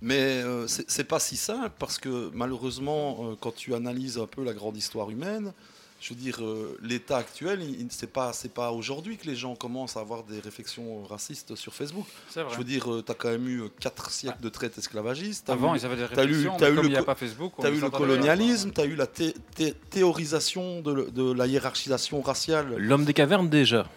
Mais 0.00 0.42
euh, 0.42 0.66
c'est 0.66 0.90
c'est 0.90 1.04
pas 1.04 1.20
si 1.20 1.36
simple 1.36 1.74
parce 1.78 1.98
que 1.98 2.30
malheureusement, 2.32 3.32
euh, 3.32 3.34
quand 3.38 3.54
tu 3.54 3.74
analyses 3.74 4.18
un 4.18 4.26
peu 4.26 4.42
la 4.42 4.54
grande 4.54 4.76
histoire 4.76 5.10
humaine, 5.10 5.52
je 6.00 6.10
veux 6.14 6.20
dire, 6.20 6.42
euh, 6.44 6.78
l'état 6.82 7.16
actuel, 7.16 7.60
c'est 7.90 8.10
pas 8.12 8.32
c'est 8.32 8.52
pas 8.52 8.70
aujourd'hui 8.70 9.16
que 9.16 9.26
les 9.26 9.34
gens 9.36 9.54
commencent 9.56 9.96
à 9.96 10.00
avoir 10.00 10.22
des 10.24 10.40
réflexions 10.40 11.02
racistes 11.04 11.54
sur 11.56 11.72
Facebook. 11.74 12.06
C'est 12.30 12.42
vrai. 12.42 12.52
Je 12.52 12.58
veux 12.58 12.64
dire, 12.64 12.86
tu 13.04 13.10
as 13.10 13.14
quand 13.14 13.30
même 13.30 13.48
eu 13.48 13.62
4 13.80 14.10
siècles 14.10 14.40
de 14.42 14.48
traite 14.48 14.76
esclavagiste. 14.78 15.44
t'as 15.46 15.54
Avant, 15.54 15.74
eu- 15.74 15.78
ils 15.78 15.86
avaient 15.86 15.96
des 15.96 16.02
eu- 16.02 16.04
réflexions, 16.04 16.56
t'as 16.58 16.66
mais 16.66 16.72
eu 16.72 16.76
comme 16.76 16.86
il 16.86 16.96
a 16.96 17.02
pas 17.02 17.14
Facebook, 17.14 17.52
t'as 17.60 17.70
les 17.70 17.78
eu 17.78 17.80
le 17.80 17.90
colonialisme, 17.90 18.70
tu 18.72 18.80
as 18.80 18.84
eu 18.84 18.94
la 18.94 19.06
thé- 19.06 19.34
thé- 19.54 19.74
théorisation 19.90 20.80
de, 20.82 20.92
le- 20.92 21.10
de 21.10 21.32
la 21.32 21.46
hiérarchisation 21.46 22.20
raciale. 22.20 22.74
L'homme 22.76 23.04
des 23.04 23.14
cavernes, 23.14 23.48
déjà. 23.48 23.88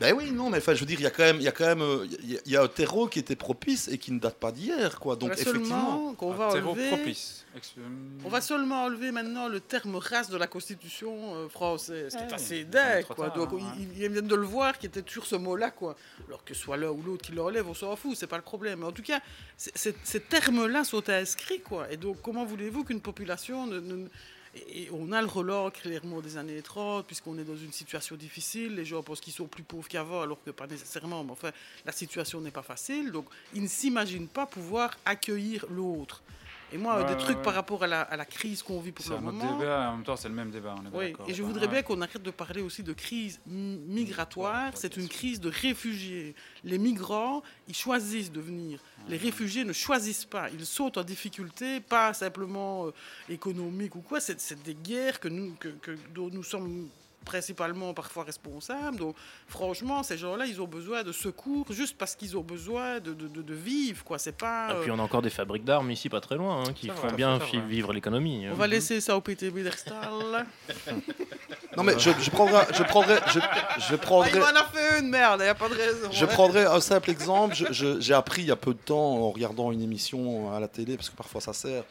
Ben 0.00 0.14
oui, 0.16 0.30
non, 0.32 0.48
mais 0.48 0.58
enfin, 0.58 0.72
je 0.74 0.80
veux 0.80 0.86
dire, 0.86 0.98
il 0.98 1.02
y 1.02 1.06
a 1.06 1.10
quand 1.10 1.22
même, 1.22 1.36
il 1.36 1.42
y 1.42 1.48
a 1.48 1.52
quand 1.52 1.66
même, 1.66 1.82
euh, 1.82 2.06
il 2.22 2.32
y 2.32 2.36
a- 2.36 2.40
il 2.46 2.52
y 2.52 2.56
a 2.56 2.62
un 2.62 2.68
terreau 2.68 3.06
qui 3.06 3.18
était 3.18 3.36
propice 3.36 3.86
et 3.88 3.98
qui 3.98 4.12
ne 4.12 4.18
date 4.18 4.36
pas 4.36 4.50
d'hier, 4.50 4.98
quoi. 4.98 5.14
Donc 5.14 5.32
effectivement, 5.32 6.14
qu'on 6.14 6.32
va 6.32 6.50
terreau 6.52 6.70
enlever- 6.72 6.88
propice. 6.88 7.44
On 8.24 8.28
va 8.30 8.40
seulement 8.40 8.84
enlever 8.84 9.12
maintenant 9.12 9.48
le 9.48 9.60
terme 9.60 9.96
race 9.96 10.30
de 10.30 10.38
la 10.38 10.46
Constitution 10.46 11.34
euh, 11.34 11.48
française, 11.50 12.12
ce 12.12 12.16
qui 12.16 12.22
est 12.22 12.26
Ouais, 12.28 12.32
assez 12.34 12.46
c'est 12.60 12.64
dingue. 12.64 13.04
Quoi. 13.04 13.26
tard, 13.26 13.36
Donc, 13.36 13.52
ouais. 13.52 13.60
ils, 13.78 14.02
ils 14.02 14.08
viennent 14.08 14.26
de 14.26 14.34
le 14.34 14.46
voir 14.46 14.78
qu'il 14.78 14.88
était 14.88 15.02
toujours 15.02 15.26
ce 15.26 15.36
mot-là. 15.36 15.70
Quoi. 15.70 15.96
Alors 16.28 16.44
que 16.44 16.54
soit 16.54 16.78
l'un 16.78 16.88
ou 16.90 17.02
l'autre 17.02 17.22
qui 17.26 17.32
l'enlève, 17.32 17.68
on 17.68 17.74
s'en 17.74 17.94
fout, 17.96 18.16
c'est 18.16 18.26
pas 18.26 18.36
le 18.36 18.42
problème. 18.42 18.78
Mais 18.80 18.86
en 18.86 18.92
tout 18.92 19.02
cas, 19.02 19.20
ces 19.58 20.20
termes-là 20.20 20.84
sont 20.84 21.06
inscrits. 21.10 21.60
Quoi. 21.60 21.92
Et 21.92 21.96
donc, 21.98 22.22
comment 22.22 22.44
voulez-vous 22.46 22.84
qu'une 22.84 23.00
population. 23.02 23.66
Ne, 23.66 23.80
ne- 23.80 24.08
et 24.54 24.88
on 24.92 25.12
a 25.12 25.20
le 25.20 25.28
relent 25.28 25.70
clairement 25.70 26.20
des 26.20 26.36
années 26.36 26.60
30, 26.60 27.06
puisqu'on 27.06 27.38
est 27.38 27.44
dans 27.44 27.56
une 27.56 27.72
situation 27.72 28.16
difficile. 28.16 28.74
Les 28.74 28.84
gens 28.84 29.02
pensent 29.02 29.20
qu'ils 29.20 29.32
sont 29.32 29.46
plus 29.46 29.62
pauvres 29.62 29.88
qu'avant, 29.88 30.22
alors 30.22 30.42
que 30.42 30.50
pas 30.50 30.66
nécessairement. 30.66 31.22
Mais 31.22 31.32
enfin, 31.32 31.52
la 31.86 31.92
situation 31.92 32.40
n'est 32.40 32.50
pas 32.50 32.62
facile. 32.62 33.12
Donc, 33.12 33.26
ils 33.54 33.62
ne 33.62 33.68
s'imaginent 33.68 34.28
pas 34.28 34.46
pouvoir 34.46 34.96
accueillir 35.04 35.66
l'autre. 35.70 36.22
Et 36.72 36.78
moi, 36.78 36.96
Ouais, 36.98 37.04
des 37.04 37.10
ouais, 37.14 37.18
trucs 37.18 37.36
ouais. 37.38 37.42
par 37.42 37.54
rapport 37.54 37.82
à 37.82 37.86
la, 37.86 38.02
à 38.02 38.16
la 38.16 38.24
crise 38.24 38.62
qu'on 38.62 38.80
vit 38.80 38.92
pour 38.92 39.04
C'est 39.04 39.10
le 39.10 39.16
un 39.16 39.26
autre 39.26 39.32
moment. 39.38 39.58
débat, 39.58 39.90
en 39.90 39.96
même 39.96 40.04
temps, 40.04 40.16
c'est 40.16 40.28
le 40.28 40.34
même 40.34 40.50
débat. 40.50 40.74
On 40.78 40.86
est 40.86 40.96
Oui, 40.96 41.16
et 41.28 41.34
je 41.34 41.42
voudrais 41.42 41.66
bien 41.68 41.82
qu'on 41.82 42.00
arrête 42.00 42.22
de 42.22 42.30
parler 42.30 42.62
aussi 42.62 42.82
de 42.82 42.92
crise 42.92 43.40
migratoire. 43.46 44.72
C'est 44.74 44.96
une 44.96 45.08
crise 45.08 45.40
de 45.40 45.48
réfugiés. 45.50 46.34
Les 46.64 46.78
migrants, 46.78 47.42
ils 47.68 47.74
choisissent 47.74 48.32
de 48.32 48.40
venir. 48.40 48.80
Les 49.08 49.16
réfugiés 49.16 49.64
ne 49.64 49.72
choisissent 49.72 50.24
pas. 50.24 50.48
Ils 50.50 50.66
sautent 50.66 50.98
en 50.98 51.02
difficulté, 51.04 51.80
pas 51.80 52.12
simplement 52.14 52.86
euh, 52.86 52.92
économique 53.28 53.94
ou 53.96 54.00
quoi. 54.00 54.20
C'est 54.20 54.40
c'est 54.40 54.62
des 54.62 54.74
guerres 54.74 55.20
que 55.20 55.28
nous, 55.28 55.54
que, 55.58 55.68
que- 55.68 55.96
dont 56.14 56.28
nous 56.30 56.42
sommes 56.44 56.88
principalement 57.24 57.92
parfois 57.94 58.24
responsables. 58.24 58.96
Donc, 58.96 59.14
franchement, 59.46 60.02
ces 60.02 60.16
gens-là, 60.18 60.46
ils 60.46 60.60
ont 60.60 60.66
besoin 60.66 61.02
de 61.02 61.12
secours 61.12 61.66
juste 61.70 61.96
parce 61.98 62.14
qu'ils 62.16 62.36
ont 62.36 62.42
besoin 62.42 62.98
de, 63.00 63.12
de, 63.14 63.28
de- 63.28 63.42
de 63.42 63.54
vivre. 63.54 64.02
Quoi. 64.04 64.18
C'est 64.18 64.36
pas. 64.36 64.70
Et 64.70 64.72
euh, 64.76 64.82
puis 64.82 64.90
on 64.90 64.98
a 64.98 65.02
encore 65.02 65.22
des 65.22 65.30
fabriques 65.30 65.64
d'armes 65.64 65.90
ici, 65.90 66.08
pas 66.08 66.20
très 66.20 66.36
loin, 66.36 66.62
hein, 66.66 66.72
qui 66.74 66.88
font 66.88 67.12
bien 67.12 67.38
vivre 67.68 67.92
l'économie. 67.92 68.46
hein. 68.46 68.50
On 68.52 68.56
va 68.56 68.66
laisser 68.66 69.00
ça 69.00 69.16
au 69.16 69.20
PTB 69.20 69.58
d'Erstal. 69.62 70.46
non 71.76 71.82
mais 71.84 71.98
je, 71.98 72.10
je 72.20 72.30
prendrai, 72.30 72.64
je 72.74 72.82
prendrai, 72.82 73.16
je, 73.28 73.38
je 73.38 73.94
Ah, 73.94 73.98
prendrai. 73.98 74.30
il 74.34 74.38
m'en 74.40 74.46
a 74.46 74.64
fait 74.64 75.00
une 75.00 75.08
merde, 75.08 75.40
il 75.40 75.44
n'y 75.44 75.48
a 75.50 75.54
pas 75.54 75.68
de 75.68 75.74
raison. 75.74 76.08
Je 76.10 76.24
prendrai 76.26 76.64
un 76.64 76.80
simple 76.80 77.10
exemple. 77.10 77.54
Je- 77.54 77.72
je- 77.72 78.00
J'ai 78.00 78.14
appris 78.14 78.42
il 78.42 78.48
y 78.48 78.50
a 78.50 78.56
peu 78.56 78.72
de 78.74 78.78
temps 78.78 78.96
en 79.16 79.30
regardant 79.30 79.70
une 79.72 79.82
émission 79.82 80.52
à 80.54 80.58
la 80.60 80.68
télé, 80.68 80.96
parce 80.96 81.10
que 81.10 81.16
parfois 81.16 81.40
ça 81.40 81.52
sert, 81.52 81.84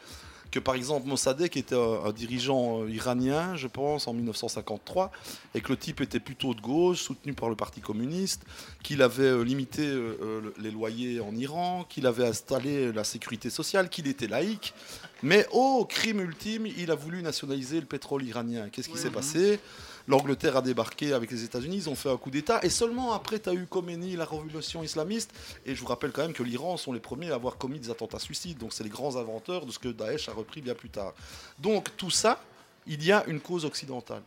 que 0.50 0.58
par 0.58 0.74
exemple 0.74 1.06
Mossadegh 1.08 1.56
était 1.56 1.74
un, 1.76 2.04
un 2.04 2.12
dirigeant 2.12 2.82
euh, 2.82 2.90
iranien, 2.90 3.54
je 3.56 3.66
pense, 3.68 4.08
en 4.08 4.12
1953, 4.14 5.10
et 5.54 5.60
que 5.60 5.68
le 5.70 5.76
type 5.76 6.00
était 6.00 6.18
plutôt 6.20 6.54
de 6.54 6.60
gauche, 6.60 7.00
soutenu 7.02 7.32
par 7.34 7.48
le 7.48 7.54
Parti 7.56 7.80
communiste, 7.80 8.42
qu'il 8.82 9.02
avait 9.02 9.22
euh, 9.24 9.42
limité 9.42 9.82
euh, 9.86 10.40
le- 10.42 10.54
les 10.60 10.70
loyers 10.70 11.20
en 11.20 11.34
Iran, 11.36 11.84
qu'il 11.88 12.06
avait 12.06 12.26
installé 12.26 12.92
la 12.92 13.04
sécurité 13.04 13.48
sociale, 13.50 13.88
qu'il 13.88 14.08
était 14.08 14.26
laïque. 14.26 14.74
Mais 15.22 15.46
au 15.52 15.84
crime 15.84 16.20
ultime, 16.20 16.66
il 16.66 16.90
a 16.90 16.94
voulu 16.94 17.22
nationaliser 17.22 17.78
le 17.78 17.86
pétrole 17.86 18.24
iranien. 18.24 18.68
Qu'est-ce 18.70 18.88
qui 18.88 18.98
s'est 18.98 19.10
passé? 19.10 19.60
L'Angleterre 20.08 20.56
a 20.56 20.62
débarqué 20.62 21.12
avec 21.12 21.30
les 21.30 21.44
États-Unis, 21.44 21.76
ils 21.76 21.88
ont 21.88 21.94
fait 21.94 22.10
un 22.10 22.16
coup 22.16 22.30
d'État, 22.30 22.60
et 22.62 22.70
seulement 22.70 23.12
après, 23.12 23.38
tu 23.38 23.48
as 23.48 23.54
eu 23.54 23.66
Khomeini, 23.66 24.16
la 24.16 24.24
révolution 24.24 24.82
islamiste, 24.82 25.32
et 25.66 25.74
je 25.74 25.80
vous 25.80 25.86
rappelle 25.86 26.10
quand 26.12 26.22
même 26.22 26.32
que 26.32 26.42
l'Iran 26.42 26.76
sont 26.76 26.92
les 26.92 27.00
premiers 27.00 27.30
à 27.30 27.34
avoir 27.34 27.56
commis 27.56 27.78
des 27.78 27.90
attentats 27.90 28.18
suicides, 28.18 28.58
donc 28.58 28.72
c'est 28.72 28.84
les 28.84 28.90
grands 28.90 29.16
inventeurs 29.16 29.66
de 29.66 29.72
ce 29.72 29.78
que 29.78 29.88
Daesh 29.88 30.28
a 30.28 30.32
repris 30.32 30.60
bien 30.60 30.74
plus 30.74 30.90
tard. 30.90 31.14
Donc 31.58 31.96
tout 31.96 32.10
ça, 32.10 32.42
il 32.86 33.04
y 33.04 33.12
a 33.12 33.24
une 33.26 33.40
cause 33.40 33.64
occidentale. 33.64 34.22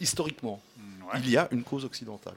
Historiquement, 0.00 0.60
il 1.16 1.30
y 1.30 1.36
a 1.36 1.48
une 1.50 1.62
cause 1.62 1.84
occidentale. 1.84 2.36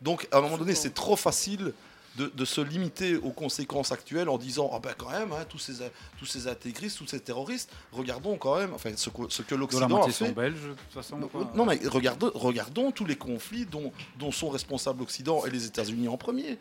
Donc 0.00 0.28
à 0.30 0.38
un 0.38 0.40
moment 0.40 0.58
donné, 0.58 0.74
c'est 0.74 0.94
trop 0.94 1.16
facile 1.16 1.72
de, 2.18 2.26
de 2.34 2.44
se 2.44 2.60
limiter 2.60 3.16
aux 3.16 3.30
conséquences 3.30 3.92
actuelles 3.92 4.28
en 4.28 4.36
disant 4.38 4.70
ah 4.74 4.80
ben 4.80 4.92
quand 4.98 5.10
même 5.10 5.32
hein, 5.32 5.44
tous 5.48 5.58
ces 5.58 5.74
tous 6.18 6.26
ces 6.26 6.48
intégristes, 6.48 6.98
tous 6.98 7.06
ces 7.06 7.20
terroristes, 7.20 7.70
regardons 7.92 8.36
quand 8.36 8.56
même 8.58 8.74
enfin 8.74 8.90
ce 8.96 9.08
que, 9.08 9.22
ce 9.28 9.42
que 9.42 9.54
Dont 9.54 9.60
l'Occident 9.60 10.02
a 10.02 10.06
fait. 10.10 10.26
sont 10.26 10.32
belges, 10.32 10.62
de 10.62 10.74
toute 10.74 10.92
façon. 10.92 11.16
Non, 11.16 11.28
quoi. 11.28 11.50
non, 11.54 11.64
mais 11.64 11.78
regardons, 11.86 12.30
regardons 12.34 12.90
tous 12.90 13.04
les 13.06 13.16
conflits 13.16 13.64
dont, 13.66 13.92
dont 14.18 14.32
sont 14.32 14.50
responsables 14.50 14.98
l'Occident 14.98 15.46
et 15.46 15.50
les 15.50 15.64
États-Unis 15.66 16.08
en 16.08 16.16
premier 16.16 16.58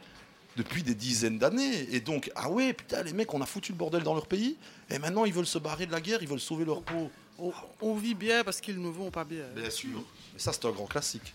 depuis 0.56 0.84
des 0.84 0.96
dizaines 0.96 1.38
d'années. 1.38 1.88
Et 1.94 2.00
donc, 2.00 2.32
ah 2.36 2.50
ouais, 2.50 2.74
putain, 2.74 3.04
les 3.04 3.14
mecs, 3.14 3.34
on 3.34 3.42
a 3.42 3.46
foutu 3.46 3.72
le 3.74 3.78
bordel 3.78 4.04
dans 4.04 4.16
leur 4.16 4.26
pays, 4.28 4.58
et 4.90 4.98
maintenant 5.00 5.26
ils 5.26 5.34
veulent 5.34 5.46
se 5.46 5.60
barrer 5.60 5.86
de 5.86 5.92
la 5.92 6.02
guerre, 6.02 6.22
ils 6.22 6.28
veulent 6.28 6.40
sauver 6.40 6.66
leur 6.66 6.82
peau. 6.82 7.10
On, 7.40 7.52
on 7.82 7.94
vit 7.96 8.16
bien 8.16 8.44
parce 8.44 8.60
qu'ils 8.62 8.82
ne 8.82 8.90
vont 8.90 9.12
pas 9.12 9.24
bien. 9.24 9.46
Bien 9.56 9.70
sûr. 9.70 10.04
Mais 10.34 10.40
ça, 10.40 10.54
c'est 10.54 10.66
un 10.66 10.72
grand 10.72 10.88
classique. 10.88 11.34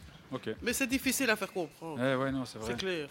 Mais 0.63 0.73
c'est 0.73 0.87
difficile 0.87 1.31
à 1.31 1.37
faire 1.37 1.53
comprendre. 1.53 1.99
Eh 2.03 2.17
ouais, 2.17 2.33
non, 2.33 2.45
c'est 2.45 2.59
vrai. 2.59 2.73
C'est 2.73 2.79
clair. 2.79 3.09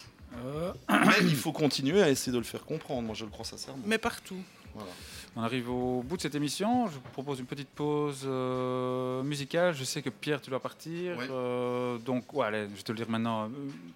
Mais 0.90 1.20
il 1.22 1.36
faut 1.36 1.52
continuer 1.52 2.02
à 2.02 2.10
essayer 2.10 2.32
de 2.32 2.38
le 2.38 2.44
faire 2.44 2.64
comprendre, 2.64 3.04
moi 3.04 3.16
je 3.16 3.26
le 3.26 3.32
crois 3.32 3.46
sincèrement. 3.46 3.84
Mais 3.86 3.98
partout. 3.98 4.42
Voilà. 4.74 4.92
On 5.36 5.44
arrive 5.44 5.70
au 5.70 6.04
bout 6.04 6.18
de 6.18 6.22
cette 6.22 6.36
émission. 6.36 6.88
Je 6.88 6.96
vous 6.96 7.02
propose 7.14 7.40
une 7.40 7.46
petite 7.46 7.70
pause 7.70 8.24
euh, 8.26 9.24
musicale. 9.24 9.74
Je 9.74 9.86
sais 9.86 10.02
que 10.02 10.10
Pierre, 10.10 10.42
tu 10.42 10.50
dois 10.50 10.60
partir. 10.60 11.16
Oui. 11.18 11.26
Euh, 11.30 11.98
donc, 12.00 12.34
ouais, 12.34 12.48
allez, 12.48 12.68
je 12.70 12.76
vais 12.76 12.82
te 12.82 12.92
le 12.92 12.98
dire 12.98 13.10
maintenant. 13.10 13.46
Un 13.46 13.52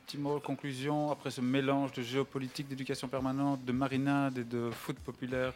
petit 0.05 0.17
mot 0.17 0.35
de 0.35 0.43
conclusion. 0.43 1.11
Après 1.11 1.31
ce 1.31 1.41
mélange 1.41 1.91
de 1.91 2.01
géopolitique, 2.01 2.69
d'éducation 2.69 3.09
permanente, 3.09 3.65
de 3.65 3.71
marinade 3.73 4.37
et 4.37 4.45
de 4.45 4.69
foot 4.71 4.97
populaire, 4.99 5.53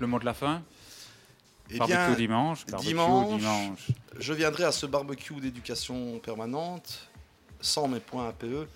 le 0.00 0.06
mot 0.08 0.18
de 0.18 0.24
la 0.24 0.34
fin. 0.34 0.62
Eh 1.72 1.78
barbecue 1.78 1.96
bien, 1.96 2.14
dimanche. 2.14 2.66
Barbecue 2.66 2.88
dimanche, 2.88 3.38
dimanche. 3.38 3.86
je 4.18 4.32
viendrai 4.32 4.64
à 4.64 4.72
ce 4.72 4.86
barbecue 4.86 5.34
d'éducation 5.34 6.18
permanente, 6.18 7.08
sans 7.60 7.88
mes 7.88 8.00
points 8.00 8.28
APE, 8.28 8.68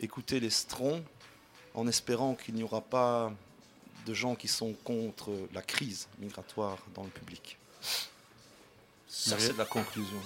écouter 0.00 0.40
les 0.40 0.50
strons, 0.50 1.02
en 1.74 1.86
espérant 1.86 2.34
qu'il 2.34 2.54
n'y 2.54 2.62
aura 2.62 2.80
pas 2.80 3.32
de 4.06 4.14
gens 4.14 4.34
qui 4.34 4.48
sont 4.48 4.72
contre 4.84 5.30
la 5.52 5.62
crise 5.62 6.08
migratoire 6.18 6.78
dans 6.94 7.04
le 7.04 7.10
public. 7.10 7.58
Ça, 9.08 9.38
c'est 9.38 9.52
de 9.52 9.58
la 9.58 9.64
conclusion. 9.64 10.20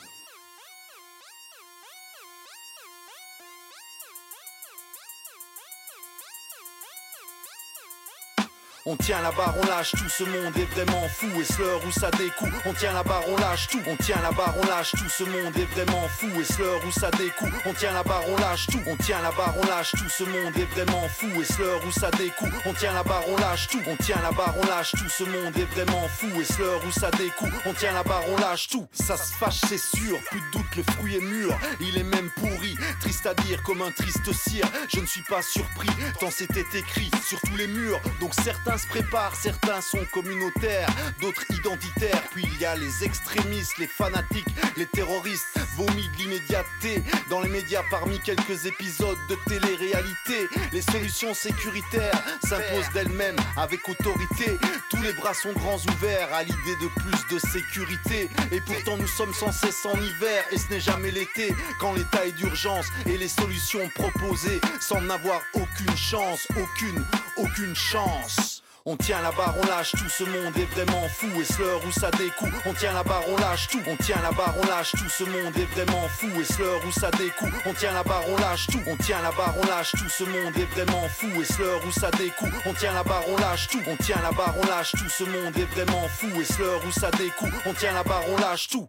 On 8.86 8.96
tient 8.96 9.22
la 9.22 9.30
barre, 9.30 9.54
on 9.62 9.66
lâche 9.66 9.92
tout, 9.92 10.10
ce 10.10 10.24
monde 10.24 10.54
est 10.58 10.70
vraiment 10.74 11.08
fou. 11.08 11.26
Et 11.40 11.44
sleur 11.44 11.80
où 11.86 11.90
ça 11.90 12.10
découpe, 12.10 12.52
on 12.66 12.74
tient 12.74 12.92
la 12.92 13.02
barre, 13.02 13.22
on 13.26 13.36
lâche 13.38 13.66
tout. 13.68 13.80
On 13.86 13.96
tient 13.96 14.20
la 14.20 14.30
barre, 14.30 14.54
on 14.62 14.66
lâche 14.66 14.90
tout, 14.90 15.08
ce 15.08 15.24
monde 15.24 15.56
est 15.56 15.64
vraiment 15.72 16.06
fou. 16.18 16.28
Et 16.38 16.44
sleur 16.44 16.84
où 16.86 16.92
ça 16.92 17.10
découpe, 17.12 17.48
on 17.64 17.72
tient 17.72 17.94
la 17.94 18.02
barre, 18.02 18.28
on 18.28 18.36
lâche 18.36 18.66
tout. 18.66 18.80
On 18.86 18.94
tient 18.96 19.22
la 19.22 19.30
barre, 19.30 19.54
on 19.56 19.66
lâche 19.66 19.92
tout, 19.92 20.08
ce 20.10 20.24
monde 20.24 20.54
est 20.58 20.70
vraiment 20.74 21.08
fou. 21.08 21.28
Et 21.40 21.44
sleur 21.44 21.80
où 21.86 21.90
ça 21.92 22.10
découpe, 22.10 22.52
on 22.66 22.74
tient 22.74 22.92
la 22.92 23.02
barre, 23.02 23.22
on 23.26 23.36
lâche 23.38 23.68
tout. 23.68 23.80
On 23.86 23.96
tient 23.96 24.20
la 24.22 24.32
barre, 24.32 24.54
on 24.62 24.66
lâche 24.66 24.90
tout, 24.90 25.08
ce 25.08 25.24
monde 25.24 25.56
est 25.56 25.74
vraiment 25.74 26.06
fou. 26.08 26.28
Et 26.38 26.44
sleur 26.44 26.84
où 26.86 26.92
ça 26.92 27.10
découpe, 27.12 27.54
on 27.64 27.72
tient 27.72 27.94
la 27.94 28.02
barre, 28.02 28.28
on 28.28 28.36
lâche 28.36 28.68
tout. 28.68 28.86
Ça 28.92 29.16
se 29.16 29.32
fâche, 29.32 29.60
c'est 29.66 29.80
sûr, 29.80 30.18
plus 30.30 30.40
de 30.40 30.50
doute, 30.58 30.76
le 30.76 30.82
fruit 30.92 31.16
est 31.16 31.24
mûr. 31.24 31.58
Il 31.80 31.96
est 31.96 32.04
même 32.04 32.28
pourri, 32.36 32.76
triste 33.00 33.24
à 33.24 33.32
dire 33.32 33.62
comme 33.62 33.80
un 33.80 33.92
triste 33.92 34.30
cire. 34.30 34.66
Je 34.92 35.00
ne 35.00 35.06
suis 35.06 35.22
pas 35.22 35.40
surpris, 35.40 35.88
tant 36.20 36.30
c'était 36.30 36.66
écrit 36.78 37.10
sur 37.26 37.40
tous 37.40 37.56
les 37.56 37.66
murs. 37.66 37.98
Donc 38.20 38.34
certains 38.34 38.73
se 38.78 38.86
préparent, 38.86 39.34
certains 39.36 39.80
sont 39.80 40.04
communautaires 40.12 40.88
D'autres 41.20 41.44
identitaires, 41.50 42.22
puis 42.32 42.44
il 42.44 42.60
y 42.60 42.64
a 42.64 42.76
les 42.76 43.04
extrémistes, 43.04 43.78
les 43.78 43.86
fanatiques, 43.86 44.46
les 44.76 44.86
terroristes. 44.86 45.44
Vomis 45.76 46.08
de 46.10 46.16
l'immédiateté 46.18 47.02
dans 47.30 47.40
les 47.40 47.48
médias 47.48 47.82
parmi 47.90 48.20
quelques 48.20 48.66
épisodes 48.66 49.18
de 49.28 49.36
télé-réalité. 49.48 50.48
Les 50.72 50.82
solutions 50.82 51.34
sécuritaires 51.34 52.22
s'imposent 52.44 52.90
d'elles-mêmes 52.92 53.36
avec 53.56 53.88
autorité. 53.88 54.56
Tous 54.90 55.02
les 55.02 55.12
bras 55.14 55.34
sont 55.34 55.52
grands 55.52 55.78
ouverts 55.78 56.32
à 56.32 56.42
l'idée 56.42 56.76
de 56.80 56.88
plus 56.88 57.34
de 57.34 57.38
sécurité. 57.38 58.28
Et 58.52 58.60
pourtant 58.60 58.96
nous 58.96 59.08
sommes 59.08 59.34
sans 59.34 59.52
cesse 59.52 59.84
en 59.84 59.94
hiver 59.94 60.44
et 60.52 60.58
ce 60.58 60.68
n'est 60.70 60.80
jamais 60.80 61.10
l'été. 61.10 61.54
Quand 61.80 61.92
l'état 61.92 62.26
est 62.26 62.32
d'urgence 62.32 62.86
et 63.06 63.18
les 63.18 63.28
solutions 63.28 63.88
proposées 63.94 64.60
Sans 64.80 65.08
avoir 65.08 65.40
aucune 65.54 65.96
chance, 65.96 66.46
aucune, 66.56 67.04
aucune 67.36 67.74
chance 67.74 68.63
on 68.86 68.96
tient 68.96 69.22
la 69.22 69.30
barre, 69.32 69.54
on 69.62 69.66
lâche 69.66 69.92
tout, 69.92 70.08
ce 70.08 70.24
monde 70.24 70.56
est 70.56 70.70
vraiment 70.74 71.08
fou. 71.08 71.26
Et 71.40 71.44
sleur 71.44 71.80
où 71.86 71.90
ça 71.90 72.10
découpe, 72.10 72.52
on 72.66 72.74
tient 72.74 72.92
la 72.92 73.02
barre, 73.02 73.22
on 73.28 73.36
lâche 73.36 73.68
tout. 73.68 73.80
On 73.86 73.96
tient 73.96 74.20
la 74.22 74.30
barre, 74.30 74.54
on 74.62 74.66
lâche 74.66 74.92
tout, 74.92 75.08
ce 75.08 75.24
monde 75.24 75.56
est 75.56 75.74
vraiment 75.74 76.06
fou. 76.08 76.28
Et 76.38 76.44
sleur 76.44 76.80
où 76.86 76.92
ça 76.92 77.10
découpe, 77.12 77.54
on 77.66 77.72
tient 77.72 77.92
la 77.92 78.02
barre, 78.02 78.24
on 78.28 78.36
lâche 78.36 78.66
tout. 78.66 78.80
On 78.86 78.96
tient 78.96 79.22
la 79.22 79.30
barre, 79.30 79.54
on 79.62 79.66
lâche 79.66 79.92
tout, 79.92 80.08
ce 80.08 80.24
monde 80.24 80.56
est 80.56 80.70
vraiment 80.74 81.08
fou. 81.08 81.28
Et 81.40 81.44
sleur 81.44 81.80
où 81.86 81.92
ça 81.92 82.10
découpe, 82.10 82.54
on 82.66 82.74
tient 82.74 82.92
la 82.92 83.02
barre, 83.02 83.24
on 83.28 83.36
lâche 83.36 83.68
tout. 83.68 83.80
On 83.86 83.96
tient 83.96 84.20
la 84.22 84.32
barre, 84.32 84.54
on 84.62 84.66
lâche 84.66 84.92
tout, 84.92 85.08
ce 85.08 85.24
monde 85.24 85.56
est 85.56 85.74
vraiment 85.74 86.08
fou. 86.08 86.28
Et 86.38 86.44
sleur 86.44 86.80
où 86.86 86.92
ça 86.92 87.10
découpe, 87.12 87.54
on 87.66 87.72
tient 87.72 87.94
la 87.94 88.02
barre, 88.02 88.24
on 88.28 88.36
lâche 88.36 88.68
tout 88.68 88.88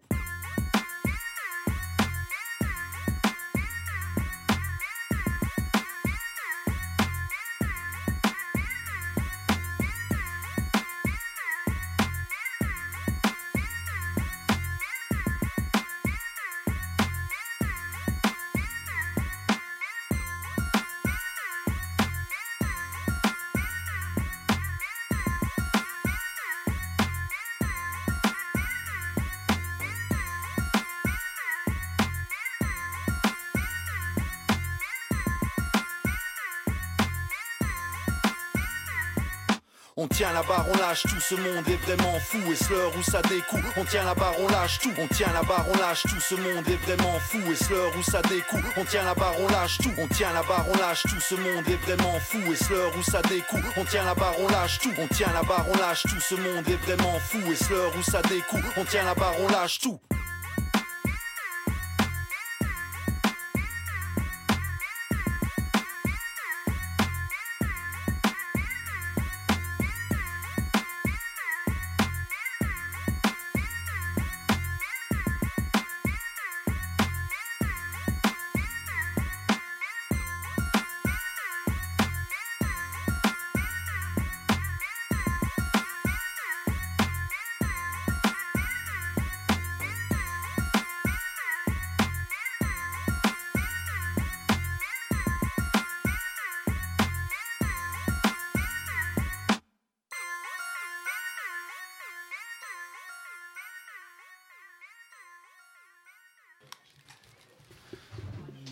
tient 40.16 40.32
la 40.32 40.44
barre, 40.44 40.66
on 40.74 40.78
lâche. 40.78 41.04
Tout, 41.04 41.20
ce 41.20 41.36
monde 41.36 41.68
est 41.68 41.82
vraiment 41.86 42.18
fou 42.20 42.40
Et 42.50 42.56
sleur 42.56 42.92
où 42.98 43.04
ça 43.04 43.22
découpe, 43.24 43.66
on 43.76 43.84
tient 43.84 44.04
la 44.06 44.16
barre, 44.16 44.34
on 44.40 44.48
lâche 44.48 44.80
tout. 44.80 44.94
On 44.98 45.08
tient 45.08 45.32
la 45.34 45.44
barre, 45.44 45.66
on 45.74 45.78
lâche 45.78 46.04
tout, 46.04 46.20
ce 46.20 46.36
monde 46.36 46.68
est 46.68 46.82
vraiment 46.86 47.20
fou 47.20 47.40
Et 47.52 47.56
sleur 47.56 47.92
où 47.98 48.04
ça 48.04 48.22
découpe, 48.22 48.66
on 48.78 48.86
tient 48.86 49.04
la 49.04 49.14
barre, 49.14 49.36
on 49.40 49.48
lâche 49.48 49.78
tout. 49.80 49.92
On 49.98 50.08
tient 50.08 50.32
la 50.34 50.42
barre, 50.44 50.66
on 50.74 50.78
lâche 50.78 51.04
tout, 51.04 51.20
ce 51.20 51.36
monde 51.36 51.68
est 51.68 51.86
vraiment 51.86 52.20
fou 52.20 52.40
Et 52.52 52.56
sleur 52.56 52.92
où 52.98 53.04
ça 53.04 53.22
découpe, 53.24 53.66
on 53.76 53.84
tient 53.84 54.06
la 54.06 54.16
barre, 54.16 54.36
on 54.40 54.48
lâche 54.48 54.80
tout. 54.80 54.94
On 54.98 55.08
tient 55.08 55.34
la 55.34 55.44
barre, 55.44 55.66
on 55.74 55.78
lâche 55.78 56.04
tout, 56.04 56.20
ce 56.20 56.36
monde 56.36 56.68
est 56.70 56.86
vraiment 56.86 57.20
fou 57.20 57.40
Et 57.52 57.56
sleur 57.56 57.92
où 57.98 58.04
ça 58.04 58.22
découpe, 58.22 58.66
on 58.78 58.86
tient 58.86 59.04
la 59.04 59.16
barre, 59.16 59.36
on 59.40 59.48
lâche 59.50 59.80
tout 59.80 60.00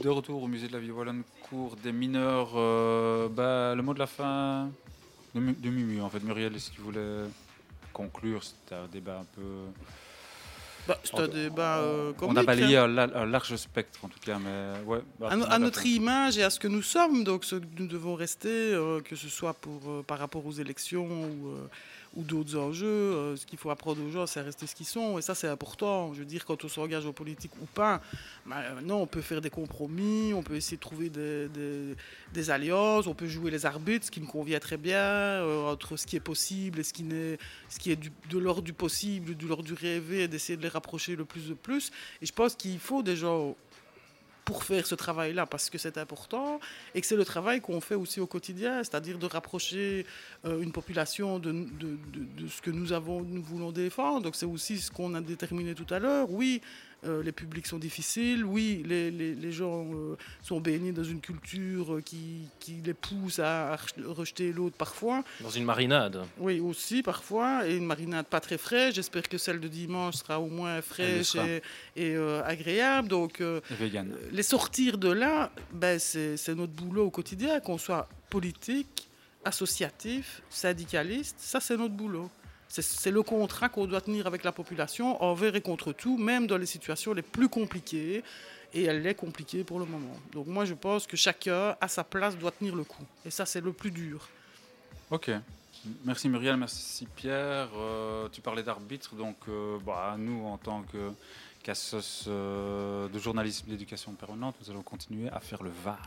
De 0.03 0.09
retour 0.09 0.43
au 0.43 0.47
musée 0.47 0.67
de 0.67 0.73
la 0.73 0.79
vie 0.79 0.91
wallonne, 0.91 1.23
cours 1.49 1.75
des 1.77 1.93
mineurs. 1.93 2.51
euh, 2.55 3.29
bah, 3.29 3.73
le 3.73 3.81
mot 3.81 3.93
de 3.93 3.99
la 3.99 4.07
fin 4.07 4.69
de, 5.33 5.39
de 5.39 5.69
Mumu, 5.69 6.01
en 6.01 6.09
fait. 6.09 6.19
Muriel, 6.21 6.53
est-ce 6.55 6.71
qu'il 6.71 6.81
voulait 6.81 7.23
conclure 7.93 8.43
C'était 8.43 8.75
un 8.75 8.87
débat 8.91 9.19
un 9.19 9.25
peu. 9.35 9.41
Bah, 10.85 10.99
c'est 11.05 11.17
un 11.17 11.27
débat 11.29 11.77
euh, 11.77 12.11
On 12.21 12.35
a 12.35 12.43
balayé 12.43 12.75
hein. 12.75 12.83
un, 12.83 12.87
la- 12.87 13.17
un 13.21 13.25
large 13.25 13.55
spectre, 13.55 14.03
en 14.03 14.09
tout 14.09 14.19
cas, 14.19 14.37
mais 14.39 14.83
ouais. 14.85 14.99
bah, 15.17 15.29
à, 15.31 15.37
no- 15.37 15.47
notre 15.59 15.85
image 15.85 16.37
et 16.37 16.43
à 16.43 16.49
ce 16.49 16.59
que 16.59 16.67
nous 16.67 16.81
sommes, 16.81 17.23
donc 17.23 17.45
ce 17.45 17.55
que 17.55 17.65
nous 17.79 17.87
devons 17.87 18.15
rester, 18.15 18.49
euh, 18.49 18.99
que 18.99 19.15
ce 19.15 19.29
soit 19.29 19.53
pour, 19.53 19.79
euh, 19.89 20.03
par 20.05 20.19
rapport 20.19 20.45
aux 20.45 20.51
élections 20.51 21.05
ou, 21.07 21.47
euh, 21.47 21.67
ou 22.15 22.21
d'autres 22.23 22.55
enjeux, 22.57 22.85
euh, 22.85 23.35
ce 23.35 23.45
qu'il 23.45 23.57
faut 23.57 23.71
apprendre 23.71 23.99
aux 24.05 24.11
gens, 24.11 24.27
c'est 24.27 24.41
rester 24.41 24.67
ce 24.67 24.75
qu'ils 24.75 24.85
sont, 24.85 25.17
et 25.17 25.21
ça 25.23 25.33
c'est 25.33 25.47
important. 25.47 26.13
Je 26.13 26.19
veux 26.19 26.25
dire, 26.25 26.45
quand 26.45 26.63
on 26.63 26.67
s'engage 26.67 27.05
en 27.07 27.13
politique 27.13 27.51
ou 27.61 27.65
pas, 27.65 28.01
bah, 28.45 28.57
euh, 28.59 28.81
non, 28.81 29.01
on 29.01 29.07
peut 29.07 29.21
faire 29.21 29.41
des 29.41 29.49
compromis, 29.49 30.31
on 30.33 30.43
peut 30.43 30.55
essayer 30.55 30.77
de 30.77 30.81
trouver 30.81 31.09
des, 31.09 31.47
des- 31.49 31.95
des 32.33 32.49
alliances, 32.51 33.07
on 33.07 33.15
peut 33.15 33.27
jouer 33.27 33.49
les 33.49 33.65
arbitres, 33.65 34.05
ce 34.05 34.11
qui 34.11 34.21
me 34.21 34.27
convient 34.27 34.59
très 34.59 34.77
bien, 34.77 34.97
euh, 34.97 35.71
entre 35.71 35.97
ce 35.97 36.05
qui 36.05 36.15
est 36.15 36.19
possible 36.19 36.79
et 36.79 36.83
ce 36.83 36.93
qui, 36.93 37.03
n'est, 37.03 37.37
ce 37.69 37.79
qui 37.79 37.91
est 37.91 37.95
du- 37.95 38.11
de 38.29 38.37
l'ordre 38.37 38.61
du 38.61 38.73
possible, 38.73 39.35
de 39.35 39.47
l'ordre 39.47 39.63
du 39.63 39.73
rêvé, 39.73 40.23
et 40.23 40.27
d'essayer 40.27 40.55
de 40.57 40.61
les 40.61 40.67
rapprocher 40.69 41.15
le 41.15 41.25
plus 41.25 41.47
de 41.49 41.53
plus. 41.55 41.91
Et 42.21 42.25
je 42.27 42.31
pense 42.33 42.55
qu'il 42.55 42.77
faut 42.79 43.01
des 43.01 43.15
gens 43.15 43.55
pour 44.45 44.63
faire 44.63 44.85
ce 44.85 44.95
travail-là, 44.95 45.45
parce 45.45 45.69
que 45.69 45.77
c'est 45.77 45.97
important, 45.97 46.59
et 46.93 47.01
que 47.01 47.07
c'est 47.07 47.15
le 47.15 47.25
travail 47.25 47.61
qu'on 47.61 47.79
fait 47.79 47.95
aussi 47.95 48.19
au 48.19 48.27
quotidien, 48.27 48.83
c'est-à-dire 48.83 49.17
de 49.17 49.25
rapprocher 49.25 50.05
euh, 50.45 50.61
une 50.61 50.71
population 50.71 51.39
de, 51.39 51.51
de- 51.51 51.97
de- 52.13 52.43
de 52.43 52.47
ce 52.47 52.61
que 52.61 52.71
nous, 52.71 52.91
avons, 52.93 53.21
nous 53.21 53.41
voulons 53.41 53.71
défendre. 53.71 54.21
Donc 54.21 54.35
c'est 54.35 54.45
aussi 54.45 54.79
ce 54.79 54.91
qu'on 54.91 55.13
a 55.13 55.21
déterminé 55.21 55.73
tout 55.75 55.91
à 55.93 55.99
l'heure. 55.99 56.29
Oui, 56.29 56.61
les 57.23 57.31
publics 57.31 57.67
sont 57.67 57.79
difficiles, 57.79 58.45
oui, 58.45 58.83
les, 58.85 59.11
les- 59.11 59.35
les 59.35 59.51
gens 59.51 59.85
euh, 59.93 60.15
sont 60.41 60.59
baignés 60.61 60.91
dans 60.91 61.03
une 61.03 61.19
culture 61.21 61.95
euh, 61.95 62.01
qui, 62.01 62.47
qui 62.59 62.75
les 62.83 62.93
pousse 62.93 63.39
à, 63.39 63.75
rejeter 64.05 64.51
l'autre 64.53 64.75
parfois. 64.77 65.23
Dans 65.41 65.49
une 65.49 65.65
marinade. 65.65 66.23
Oui, 66.37 66.59
aussi 66.59 67.03
parfois, 67.03 67.67
et 67.67 67.75
une 67.75 67.85
marinade 67.85 68.25
pas 68.27 68.39
très 68.39 68.57
fraîche. 68.57 68.95
J'espère 68.95 69.27
que 69.27 69.37
celle 69.37 69.59
de 69.59 69.67
dimanche 69.67 70.15
sera 70.15 70.39
au 70.39 70.47
moins 70.47 70.81
fraîche 70.81 71.35
et, 71.35 71.61
et, 71.95 72.15
euh, 72.15 72.41
agréable. 72.45 73.07
Donc, 73.07 73.41
euh, 73.41 73.59
les 74.31 74.43
sortir 74.43 74.97
de 74.97 75.09
là, 75.11 75.51
ben, 75.73 75.99
c'est 75.99 76.37
c'est 76.37 76.55
notre 76.55 76.73
boulot 76.73 77.05
au 77.07 77.11
quotidien, 77.11 77.59
qu'on 77.59 77.77
soit 77.77 78.07
politique, 78.29 79.09
associatif, 79.45 80.41
syndicaliste, 80.49 81.35
ça 81.39 81.59
c'est 81.59 81.77
notre 81.77 81.93
boulot. 81.93 82.29
C'est- 82.81 83.11
le 83.11 83.21
contrat 83.21 83.69
qu'on 83.69 83.85
doit 83.85 84.01
tenir 84.01 84.25
avec 84.25 84.43
la 84.43 84.51
population 84.51 85.21
envers 85.21 85.55
et 85.55 85.61
contre 85.61 85.93
tout, 85.93 86.17
même 86.17 86.47
dans 86.47 86.57
les 86.57 86.65
situations 86.65 87.13
les 87.13 87.21
plus 87.21 87.47
compliquées. 87.47 88.23
Et 88.73 88.85
elle 88.85 89.05
est 89.05 89.13
compliquée 89.13 89.63
pour 89.63 89.77
le 89.77 89.85
moment. 89.85 90.17
Donc 90.31 90.47
moi 90.47 90.65
je 90.65 90.73
pense 90.73 91.05
que 91.05 91.15
chacun, 91.15 91.75
à 91.79 91.87
sa 91.87 92.03
place, 92.03 92.35
doit 92.35 92.49
tenir 92.49 92.75
le 92.75 92.83
coup. 92.83 93.03
Et 93.23 93.29
ça 93.29 93.45
c'est 93.45 93.61
le 93.61 93.71
plus 93.71 93.91
dur. 93.91 94.27
Ok. 95.11 95.29
Merci 96.05 96.29
Muriel, 96.29 96.57
merci 96.57 97.05
Pierre. 97.15 97.67
Euh, 97.77 98.27
tu 98.31 98.41
parlais 98.41 98.63
d'arbitre, 98.63 99.13
donc 99.15 99.35
euh, 99.49 99.77
bah, 99.85 100.15
nous, 100.17 100.43
en 100.45 100.57
tant 100.57 100.81
que 100.91 101.11
qu'assos 101.61 102.25
euh, 102.27 103.07
de 103.09 103.19
journalisme 103.19 103.67
d'éducation 103.67 104.11
permanente, 104.13 104.55
nous 104.61 104.71
allons 104.71 104.81
continuer 104.81 105.29
à 105.29 105.39
faire 105.39 105.61
le 105.61 105.69
VAR 105.83 105.99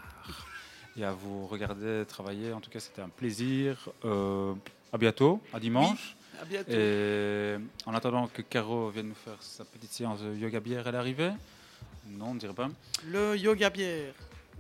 et 0.97 1.05
à 1.05 1.13
vous 1.13 1.47
regarder 1.47 2.05
travailler. 2.09 2.53
En 2.53 2.61
tout 2.61 2.71
cas, 2.71 2.81
c'était 2.81 3.03
un 3.03 3.09
plaisir. 3.09 3.89
À 4.93 4.99
bientôt, 4.99 5.41
à 5.53 5.61
dimanche. 5.61 6.16
À 6.41 6.45
bientôt. 6.45 6.71
Et 6.73 7.57
en 7.87 7.95
attendant 7.95 8.27
que 8.29 8.43
Caro 8.43 8.91
vienne 8.91 9.09
nous 9.09 9.15
faire 9.15 9.37
sa 9.41 9.65
petite 9.65 9.93
séance 9.93 10.21
de 10.23 10.35
yoga 10.35 10.61
bière, 10.61 10.87
elle 10.87 10.95
est 10.95 10.99
arrivée 10.99 11.31
Non, 12.09 12.27
on 12.31 12.35
ne 12.35 12.39
dirait 12.41 12.55
pas. 12.55 12.69
Le 13.07 13.37
yoga 13.37 13.71
bière. 13.71 14.13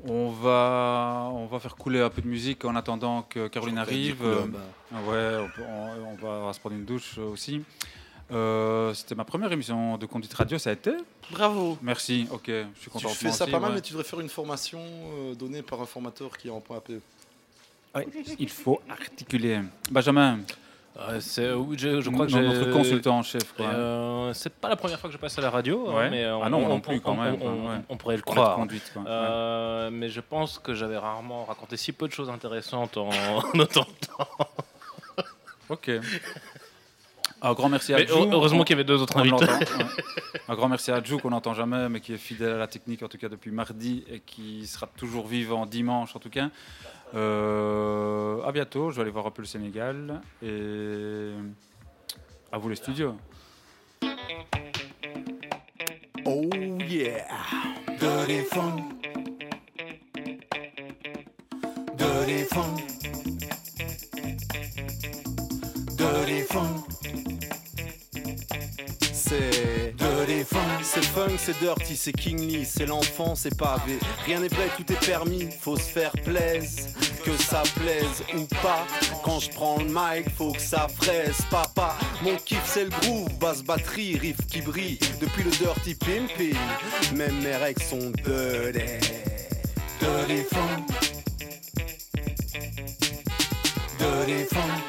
On 0.04 0.30
va, 0.30 1.30
on 1.32 1.46
va 1.46 1.58
faire 1.58 1.74
couler 1.74 2.00
un 2.00 2.10
peu 2.10 2.20
de 2.20 2.28
musique 2.28 2.64
en 2.66 2.76
attendant 2.76 3.22
que 3.22 3.48
Caroline 3.48 3.78
arrive. 3.78 4.22
Euh, 4.22 4.44
bain. 4.46 4.58
ouais, 5.08 5.44
on, 5.44 5.48
peut- 5.56 5.62
on- 5.66 6.08
on 6.12 6.14
va, 6.16 6.28
on 6.42 6.46
va 6.46 6.52
se 6.52 6.60
prendre 6.60 6.76
une 6.76 6.84
douche 6.84 7.16
aussi. 7.18 7.62
Euh, 8.32 8.92
C'était 8.92 9.14
ma 9.14 9.24
première 9.24 9.50
émission 9.52 9.96
de 9.96 10.04
Conduite 10.04 10.34
Radio, 10.34 10.58
ça 10.58 10.70
a 10.70 10.72
été 10.74 10.90
Bravo. 11.30 11.78
Merci, 11.80 12.26
ok, 12.30 12.42
je 12.48 12.64
suis 12.74 12.84
Tu 12.84 12.90
content. 12.90 13.08
fais 13.08 13.30
ça 13.32 13.46
pas 13.46 13.58
mal, 13.60 13.72
mais 13.72 13.80
tu 13.80 13.92
devrais 13.92 14.04
faire 14.04 14.20
une 14.20 14.28
formation 14.28 14.80
euh, 14.80 15.34
donnée 15.34 15.62
par 15.62 15.80
un 15.80 15.86
formateur 15.86 16.36
qui 16.36 16.48
est 16.48 16.50
en 16.50 16.60
point 16.60 16.76
AP. 16.78 16.92
Il 18.38 18.50
faut 18.50 18.80
articuler. 18.90 19.60
Benjamin 19.90 20.40
Euh, 20.98 21.20
c'est- 21.20 21.50
je, 21.76 22.00
je 22.00 22.08
crois 22.10 22.26
que 22.26 22.32
notre 22.32 22.70
consultant 22.72 23.18
en 23.18 23.22
chef. 23.22 23.42
Euh, 23.60 24.32
c'est 24.32 24.52
pas 24.54 24.68
la 24.70 24.76
première 24.76 24.98
fois 24.98 25.10
que 25.10 25.14
je 25.14 25.20
passe 25.20 25.38
à 25.38 25.42
la 25.42 25.50
radio, 25.50 25.90
hein, 25.90 25.94
Ouais. 25.94 26.10
mais 26.10 26.24
Ah 26.24 26.48
non, 26.48 26.66
non 26.66 26.80
plus, 26.80 27.00
quand 27.00 27.12
on- 27.12 27.22
même, 27.22 27.36
on- 27.42 27.68
ouais. 27.68 27.76
on 27.90 27.96
pourrait 27.98 28.16
le 28.16 28.22
croire. 28.22 28.56
conduite, 28.56 28.92
Euh, 29.06 29.90
Mais 29.92 30.08
je 30.08 30.20
pense 30.20 30.58
que 30.58 30.72
j'avais 30.74 30.96
rarement 30.96 31.44
raconté 31.44 31.76
si 31.76 31.92
peu 31.92 32.08
de 32.08 32.12
choses 32.12 32.30
intéressantes 32.30 32.96
en, 32.96 33.08
en 33.54 33.58
autant 33.58 33.82
de 33.82 34.06
temps. 34.06 34.28
Ok. 35.68 35.90
Un 37.42 37.52
grand 37.52 37.68
merci 37.68 37.92
à 37.92 38.04
Jou. 38.04 38.28
heureusement 38.32 38.60
On- 38.60 38.64
qu'il 38.64 38.74
y 38.74 38.78
avait 38.78 38.84
deux 38.84 39.00
autres 39.02 39.14
on 39.16 39.20
invités. 39.20 39.44
Un 40.48 40.54
grand 40.54 40.68
merci 40.68 40.90
à 40.90 41.02
Jou 41.02 41.18
qu'on 41.18 41.30
n'entend 41.30 41.52
jamais, 41.52 41.88
mais 41.90 42.00
qui 42.00 42.14
est 42.14 42.18
fidèle 42.18 42.52
à 42.54 42.56
la 42.56 42.66
technique 42.66 43.02
en 43.02 43.08
tout 43.08 43.18
cas 43.18 43.28
depuis 43.28 43.50
mardi 43.50 44.02
et 44.10 44.20
qui 44.20 44.66
sera 44.66 44.86
toujours 44.96 45.26
vivant 45.26 45.66
dimanche 45.66 46.16
en 46.16 46.18
tout 46.18 46.30
cas. 46.30 46.48
Euh, 47.14 48.42
à 48.42 48.52
bientôt. 48.52 48.90
Je 48.90 48.96
vais 48.96 49.02
aller 49.02 49.10
voir 49.10 49.26
un 49.26 49.30
peu 49.30 49.42
le 49.42 49.46
Sénégal 49.46 50.20
et 50.42 51.32
à 52.52 52.58
vous 52.58 52.68
les 52.68 52.76
studios. 52.76 53.16
Oh 56.24 56.50
yeah. 56.88 57.26
Dirty 57.98 58.42
c'est 70.82 71.04
funk, 71.04 71.36
c'est 71.38 71.58
dirty, 71.58 71.96
c'est 71.96 72.12
kingly, 72.12 72.64
c'est 72.64 72.86
l'enfant, 72.86 73.34
c'est 73.34 73.56
pavé. 73.56 73.98
Rien 74.24 74.40
n'est 74.40 74.48
vrai, 74.48 74.68
tout 74.76 74.92
est 74.92 75.06
permis, 75.06 75.48
faut 75.60 75.76
se 75.76 75.82
faire 75.82 76.12
plaise, 76.24 76.88
que 77.24 77.36
ça 77.36 77.62
plaise 77.74 78.22
ou 78.34 78.46
pas. 78.62 78.86
Quand 79.24 79.40
je 79.40 79.50
prends 79.50 79.78
le 79.78 79.86
mic, 79.86 80.30
faut 80.36 80.52
que 80.52 80.60
ça 80.60 80.86
fraise, 80.88 81.36
papa. 81.50 81.96
Mon 82.22 82.36
kiff 82.36 82.62
c'est 82.64 82.84
le 82.84 82.90
groove, 82.90 83.32
basse 83.38 83.62
batterie, 83.62 84.16
riff 84.18 84.36
qui 84.46 84.60
brille. 84.60 84.98
Depuis 85.20 85.42
le 85.42 85.50
dirty 85.50 85.94
pimping, 85.94 86.56
même 87.14 87.40
mes 87.42 87.56
règles 87.56 87.82
sont. 87.82 88.12
Dirty 90.00 90.44
funk. 90.52 90.86
Dirty 93.98 94.44
funk. 94.44 94.82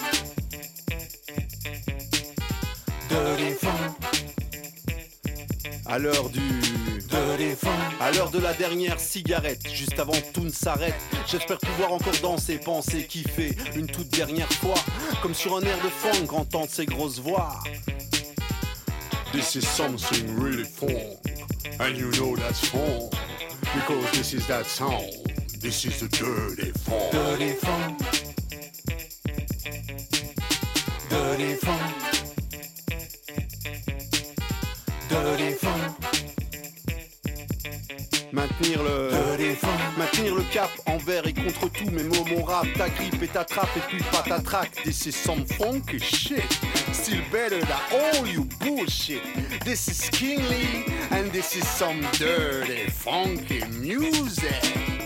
Dirty 3.10 3.53
funk. 3.56 3.66
À 5.88 5.99
l'heure 5.99 6.30
du. 6.30 6.41
À 7.99 8.11
l'heure 8.11 8.30
de 8.30 8.39
la 8.39 8.53
dernière 8.53 8.99
cigarette, 8.99 9.61
juste 9.73 9.97
avant 9.99 10.19
tout 10.34 10.43
ne 10.43 10.49
s'arrête. 10.49 10.95
J'espère 11.27 11.57
pouvoir 11.57 11.93
encore 11.93 12.14
danser, 12.22 12.57
penser, 12.57 13.05
kiffer 13.05 13.55
une 13.76 13.88
toute 13.88 14.09
dernière 14.09 14.51
fois. 14.53 14.76
Comme 15.22 15.34
sur 15.34 15.55
un 15.57 15.61
air 15.61 15.77
de 15.77 15.89
funk, 15.89 16.34
entendre 16.34 16.69
ces 16.69 16.85
grosses 16.85 17.19
voix. 17.19 17.59
This 19.31 19.55
is 19.55 19.65
something 19.65 20.39
really 20.39 20.64
funk, 20.64 21.18
and 21.80 21.95
you 21.97 22.11
know 22.11 22.35
that's 22.35 22.65
funk 22.68 23.11
because 23.73 24.11
this 24.11 24.34
is 24.34 24.45
that 24.47 24.65
sound. 24.65 25.11
This 25.59 25.85
is 25.85 25.99
the 25.99 26.07
dirty 26.07 26.72
funk. 26.72 27.11
Dirty 27.11 27.53
funk. 27.53 27.99
Dirty 31.09 31.55
funk. 31.55 31.96
Maintenir 38.31 38.84
le 38.84 39.10
maintenir 39.98 40.35
le 40.35 40.44
cap 40.53 40.69
envers 40.85 41.26
et 41.26 41.34
contre 41.34 41.69
tout. 41.72 41.89
Mes 41.91 42.03
mots, 42.03 42.26
mon 42.30 42.44
rap, 42.44 42.68
ta 42.76 42.89
grippe 42.89 43.23
et 43.23 43.27
ta 43.27 43.44
trappe 43.44 43.76
et 43.77 43.81
puis 43.88 44.03
pas 44.11 44.23
ta 44.27 44.39
traque. 44.39 44.84
This 44.84 45.06
is 45.07 45.14
some 45.14 45.45
funky 45.45 45.99
shit. 45.99 46.60
Still 46.94 47.22
better 47.31 47.60
than 47.60 47.80
all 47.91 48.27
you 48.27 48.48
bullshit. 48.60 49.22
This 49.64 49.88
is 49.88 50.10
kingly 50.10 50.85
and 51.11 51.31
this 51.31 51.56
is 51.56 51.68
some 51.68 52.02
dirty 52.19 52.89
funky 52.89 53.64
music. 53.80 54.96